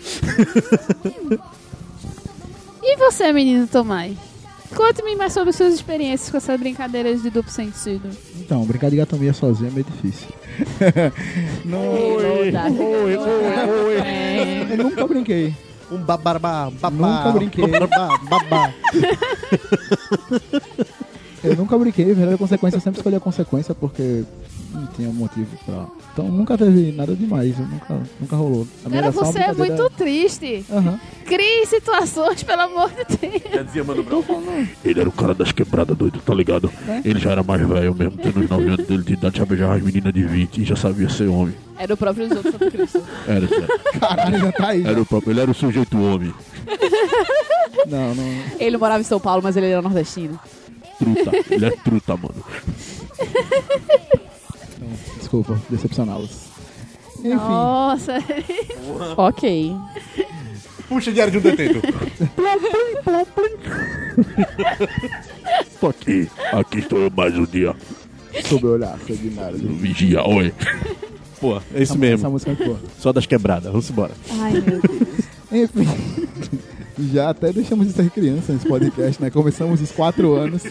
E 2.81 2.97
você, 2.97 3.31
menino 3.31 3.67
Tomai? 3.67 4.17
Conte-me 4.75 5.15
mais 5.15 5.33
sobre 5.33 5.51
suas 5.51 5.73
experiências 5.73 6.29
com 6.29 6.37
essas 6.37 6.59
brincadeiras 6.59 7.21
de 7.21 7.29
duplo 7.29 7.51
sentido. 7.51 8.09
Então, 8.37 8.63
brincar 8.65 8.89
de 8.89 8.97
gatomia 8.97 9.33
sozinho 9.33 9.69
é 9.69 9.71
meio 9.71 9.85
difícil. 9.85 10.27
não, 11.65 11.79
Oi, 11.79 12.25
oi, 12.53 13.17
oi. 13.17 13.97
É. 13.97 14.67
eu 14.71 14.77
nunca 14.77 15.07
brinquei. 15.07 15.53
Um 15.91 15.97
babarbá, 15.97 16.69
babá. 16.69 16.91
Nunca 16.91 17.31
brinquei. 17.31 17.67
Babá, 17.67 18.17
babá. 18.29 18.73
Eu 21.43 21.55
nunca 21.55 21.77
brinquei, 21.77 22.05
verdade, 22.05 22.35
a 22.35 22.37
consequência, 22.37 22.77
eu 22.77 22.81
sempre 22.81 22.99
escolhi 22.99 23.15
a 23.15 23.19
consequência 23.19 23.73
porque 23.73 24.23
não 24.73 24.85
tinha 24.87 25.09
motivo 25.09 25.47
pra. 25.65 25.85
Então 26.13 26.27
nunca 26.27 26.57
teve 26.57 26.91
nada 26.91 27.15
demais, 27.15 27.57
eu 27.57 27.65
nunca, 27.65 27.99
nunca 28.19 28.35
rolou. 28.35 28.67
A 28.85 28.89
minha 28.89 29.01
Cara, 29.01 29.11
você 29.11 29.39
é 29.39 29.53
muito 29.53 29.89
triste. 29.91 30.65
Aham. 30.71 30.99
Crie 31.25 31.65
situações, 31.65 32.43
pelo 32.43 32.61
amor 32.61 32.89
de 32.89 33.17
Deus. 33.17 33.53
Já 33.53 33.63
dizia 33.63 33.83
Mano 33.83 34.03
Brown. 34.03 34.23
Ele 34.83 34.99
era 34.99 35.09
o 35.09 35.11
cara 35.11 35.33
das 35.33 35.51
quebradas 35.51 35.97
doido, 35.97 36.19
tá 36.19 36.33
ligado? 36.33 36.71
É. 36.87 37.01
Ele 37.05 37.19
já 37.19 37.31
era 37.31 37.43
mais 37.43 37.65
velho 37.67 37.95
mesmo, 37.95 38.17
tendo 38.17 38.39
uns 38.39 38.49
9 38.49 38.67
anos 38.67 38.85
dele 38.85 39.03
de 39.03 39.13
idade, 39.13 39.37
já 39.37 39.45
beijava 39.45 39.75
as 39.75 39.81
meninas 39.81 40.13
de 40.13 40.23
20 40.23 40.61
e 40.61 40.65
já 40.65 40.75
sabia 40.75 41.09
ser 41.09 41.27
homem. 41.27 41.55
Era 41.77 41.93
o 41.93 41.97
próprio 41.97 42.27
Santo 42.27 42.59
Cristo. 42.71 43.01
Era, 43.27 43.47
sério. 43.47 43.67
Caralho, 43.99 44.39
já 44.39 44.51
tá 44.51 44.67
aí. 44.69 44.85
era 44.85 45.01
o 45.01 45.05
próprio, 45.05 45.31
ele 45.31 45.39
era 45.39 45.51
o 45.51 45.53
sujeito 45.53 45.97
homem. 46.01 46.33
Não, 47.87 48.13
não. 48.13 48.43
Ele 48.59 48.77
morava 48.77 48.99
em 48.99 49.05
São 49.05 49.19
Paulo, 49.19 49.41
mas 49.41 49.55
ele 49.55 49.67
era 49.67 49.81
nordestino. 49.81 50.37
Truta, 50.99 51.31
ele 51.49 51.65
é 51.65 51.71
truta, 51.71 52.15
mano. 52.17 52.35
Desculpa, 55.17 55.59
decepcioná-los. 55.69 56.49
Enfim, 57.19 57.35
Nossa, 57.35 58.13
Ok. 59.17 59.75
Puxa 60.87 61.11
diário 61.11 61.31
de 61.31 61.37
um 61.37 61.41
detento. 61.41 61.79
Tô 65.79 65.87
aqui, 65.87 66.29
aqui 66.51 66.79
estou 66.79 66.99
eu 66.99 67.11
mais 67.15 67.35
um 67.37 67.45
dia. 67.45 67.75
sob 68.45 68.65
o 68.65 68.71
olhar. 68.73 68.97
No 69.61 69.75
Vigia, 69.75 70.23
oi. 70.27 70.53
Pô, 71.39 71.57
é 71.57 71.59
isso 71.83 71.93
Essa- 71.93 71.97
mesmo. 71.97 72.17
Essa 72.17 72.29
música 72.29 72.51
é 72.51 72.55
boa. 72.55 72.79
Só 72.97 73.13
das 73.13 73.25
quebradas, 73.25 73.71
vamos 73.71 73.89
embora. 73.89 74.11
Ai, 74.39 74.53
meu 74.53 74.81
Deus. 74.81 75.09
Enfim, 75.51 75.87
já 77.13 77.29
até 77.29 77.51
deixamos 77.53 77.87
de 77.87 77.93
ser 77.93 78.09
criança 78.09 78.53
nesse 78.53 78.67
podcast, 78.67 79.21
né? 79.21 79.29
Começamos 79.29 79.81
os 79.81 79.91
quatro 79.91 80.33
anos, 80.35 80.63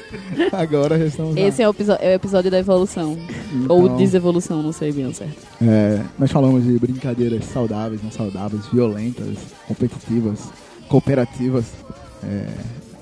agora 0.53 0.99
já 0.99 1.07
estamos 1.07 1.35
lá. 1.35 1.41
Esse 1.41 1.63
é 1.63 1.69
o, 1.69 1.75
é 2.01 2.13
o 2.13 2.15
episódio 2.15 2.51
da 2.51 2.59
evolução. 2.59 3.17
Então, 3.53 3.77
Ou 3.77 3.97
desevolução, 3.97 4.63
não 4.63 4.73
sei 4.73 4.93
bem 4.93 5.07
o 5.07 5.15
certo. 5.15 5.37
é, 5.63 6.03
nós 6.19 6.31
falamos 6.31 6.65
de 6.65 6.79
brincadeiras 6.79 7.45
saudáveis, 7.47 8.03
não 8.03 8.11
saudáveis, 8.11 8.67
violentas, 8.73 9.37
competitivas, 9.67 10.41
cooperativas, 10.89 11.67
é, 12.23 12.47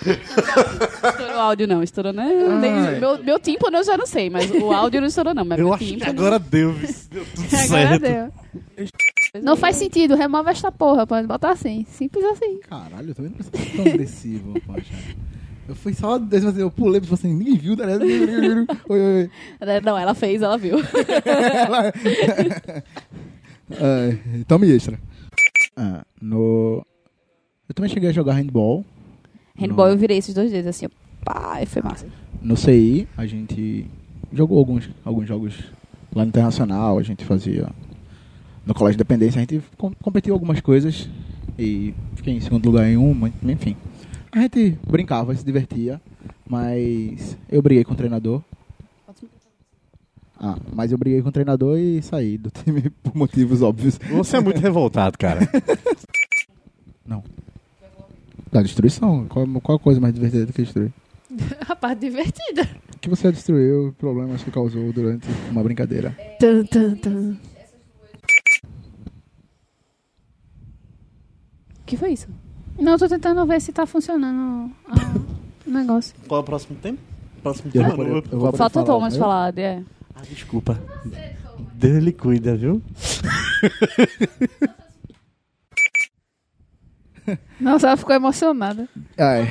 Estourou 0.05 1.37
o 1.37 1.41
áudio, 1.41 1.67
não. 1.67 1.83
Estourou, 1.83 2.13
né? 2.13 2.27
Nem- 2.61 3.01
meu, 3.01 3.23
meu 3.23 3.39
tímpano 3.39 3.79
eu 3.79 3.85
já 3.85 3.97
não 3.97 4.07
sei, 4.07 4.29
mas 4.31 4.51
o 4.51 4.73
áudio 4.73 5.01
não 5.01 5.09
estourou, 5.09 5.35
não. 5.35 5.45
Mas 5.45 5.59
Eu 5.59 5.65
meu 5.67 5.75
acho 5.75 5.85
que 5.85 5.93
tímpano- 5.93 6.21
agora 6.21 6.39
deu, 6.39 6.73
viu? 6.73 6.89
deu 7.11 7.25
tudo 7.35 7.47
agora 7.47 7.67
certo. 7.99 8.03
deu. 8.03 8.33
Não 9.43 9.57
faz 9.57 9.77
sentido, 9.77 10.15
remove 10.15 10.51
esta 10.51 10.71
porra, 10.71 11.07
pode 11.07 11.27
botar 11.27 11.51
assim. 11.51 11.85
Simples 11.91 12.25
assim. 12.25 12.61
Caralho, 12.69 13.11
eu 13.11 13.15
também 13.15 13.31
não 13.33 13.39
preciso 13.39 13.57
ser 13.71 13.77
tão 13.77 13.87
agressivo, 13.93 14.55
poxa. 14.67 14.93
Eu 15.67 15.75
fui 15.75 15.95
só, 15.95 16.21
eu 16.59 16.71
pulei, 16.71 17.01
tipo 17.01 17.15
assim, 17.15 17.33
ninguém 17.33 17.57
viu, 17.57 17.75
tá 17.77 17.87
ligado? 17.87 18.05
Oi, 18.89 19.01
oi, 19.01 19.17
oi. 19.23 19.31
Não, 19.83 19.97
ela 19.97 20.13
fez, 20.15 20.43
ela 20.43 20.59
viu. 20.59 20.77
Ela- 21.25 21.91
Ai, 23.81 24.45
tome 24.47 24.71
extra. 24.71 24.99
Ah, 25.75 26.05
no... 26.21 26.85
Eu 27.69 27.75
também 27.75 27.91
cheguei 27.91 28.11
a 28.11 28.13
jogar 28.13 28.35
handball. 28.35 28.85
Handball 29.57 29.87
no, 29.87 29.93
eu 29.93 29.99
virei 29.99 30.19
esses 30.19 30.35
dois 30.35 30.51
dedos 30.51 30.69
assim, 30.69 30.87
ó. 30.87 30.91
Pá, 31.25 31.63
e 31.63 31.67
foi 31.67 31.81
massa. 31.83 32.07
no 32.43 32.57
CI, 32.57 33.09
a 33.17 33.25
gente 33.25 33.87
jogou 34.33 34.59
alguns, 34.59 34.91
alguns 35.05 35.27
jogos 35.27 35.65
lá 36.15 36.23
no 36.25 36.29
Internacional, 36.29 36.99
a 36.99 37.03
gente 37.03 37.25
fazia 37.25 37.69
no 38.67 38.75
Colégio 38.75 38.99
de 38.99 39.05
Dependência, 39.05 39.39
a 39.39 39.41
gente 39.41 39.63
com- 39.79 39.95
competiu 40.03 40.35
algumas 40.35 40.61
coisas 40.61 41.09
e 41.59 41.95
fiquei 42.17 42.35
em 42.35 42.41
segundo 42.41 42.67
lugar 42.67 42.87
em 42.89 42.97
uma, 42.97 43.33
enfim. 43.45 43.75
A 44.33 44.41
gente 44.41 44.77
brincava, 44.87 45.35
se 45.35 45.45
divertia, 45.45 46.01
mas 46.47 47.39
eu 47.49 47.63
briguei 47.63 47.85
com 47.85 47.95
o 47.95 47.97
treinador. 47.97 48.43
Ah, 50.39 50.59
mas 50.75 50.91
eu 50.93 50.99
briguei 50.99 51.23
com 51.23 51.29
o 51.29 51.33
treinador 51.33 51.79
e 51.79 52.03
saí 52.03 52.37
do 52.37 52.51
time 52.51 52.91
por 53.03 53.15
motivos 53.17 53.63
óbvios. 53.63 53.99
Você 54.11 54.37
é 54.37 54.41
muito 54.41 54.61
revoltado, 54.61 55.17
cara. 55.17 55.41
Da 58.55 58.63
destruição. 58.63 59.27
Qual, 59.27 59.45
qual 59.61 59.77
a 59.77 59.81
coisa 59.81 60.01
mais 60.01 60.15
divertida 60.15 60.47
do 60.47 60.53
que 60.53 60.63
destruir? 60.63 60.93
A 61.69 61.75
parte 61.75 61.99
divertida. 62.03 62.63
O 62.95 62.99
que 63.01 63.09
você 63.11 63.33
destruiu, 63.33 63.93
problemas 63.99 64.45
que 64.45 64.51
causou 64.53 64.93
durante 64.93 65.27
uma 65.51 65.61
brincadeira. 65.61 66.17
Tum, 66.39 66.65
tum, 66.65 66.95
tum. 66.95 67.37
O 71.81 71.85
que 71.85 71.97
foi 71.97 72.13
isso? 72.13 72.29
Não, 72.79 72.93
eu 72.93 72.99
tô 72.99 73.09
tentando 73.09 73.45
ver 73.45 73.61
se 73.61 73.73
tá 73.73 73.87
funcionando 73.87 74.71
ah, 74.89 74.95
o 75.67 75.71
negócio. 75.71 76.15
Qual 76.29 76.39
é 76.39 76.43
o 76.43 76.47
próximo 76.47 76.77
tempo? 76.81 77.01
Próximo 77.43 77.73
Eu 77.75 77.85
poder- 77.85 77.97
não 77.97 78.07
eu 78.07 78.13
vou 78.23 78.41
poder 78.53 78.57
Falta 78.57 78.81
o 78.83 78.85
Thomas 78.85 79.15
eu? 79.15 79.21
falar, 79.21 79.59
é. 79.59 79.83
Ah, 80.15 80.23
desculpa. 80.23 80.81
Deus 81.75 82.05
lhe 82.05 82.13
cuida, 82.13 82.55
viu? 82.57 82.81
Nossa, 87.61 87.89
ela 87.89 87.97
ficou 87.97 88.15
emocionada. 88.15 88.89
Ai, 89.19 89.49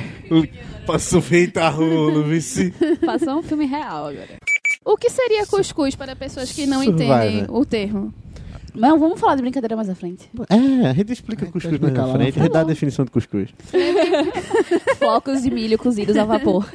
Passou 0.86 1.20
feito 1.20 1.58
a 1.58 1.68
rolo, 1.68 2.24
vice. 2.24 2.72
Passou 3.04 3.38
um 3.38 3.42
filme 3.42 3.66
real 3.66 4.08
agora. 4.08 4.38
O 4.84 4.96
que 4.96 5.08
seria 5.08 5.46
cuscuz 5.46 5.94
para 5.94 6.14
pessoas 6.14 6.52
que 6.52 6.66
não 6.66 6.78
vai, 6.78 6.86
entendem 6.88 7.42
né? 7.42 7.46
o 7.48 7.64
termo? 7.64 8.12
Não, 8.74 8.98
vamos 8.98 9.20
falar 9.20 9.36
de 9.36 9.42
brincadeira 9.42 9.76
mais 9.76 9.88
à 9.88 9.94
frente. 9.94 10.28
É, 10.50 10.88
a 10.88 10.92
gente 10.92 11.12
explica 11.12 11.46
cuscuz 11.46 11.78
mais 11.78 11.94
na 11.94 12.12
frente, 12.12 12.38
a 12.38 12.42
gente 12.42 12.52
dá 12.52 12.60
a 12.60 12.64
definição 12.64 13.04
de 13.04 13.10
cuscuz. 13.10 13.50
Flocos 14.98 15.42
de 15.42 15.50
milho 15.50 15.78
cozidos 15.78 16.16
a 16.16 16.24
vapor. 16.24 16.68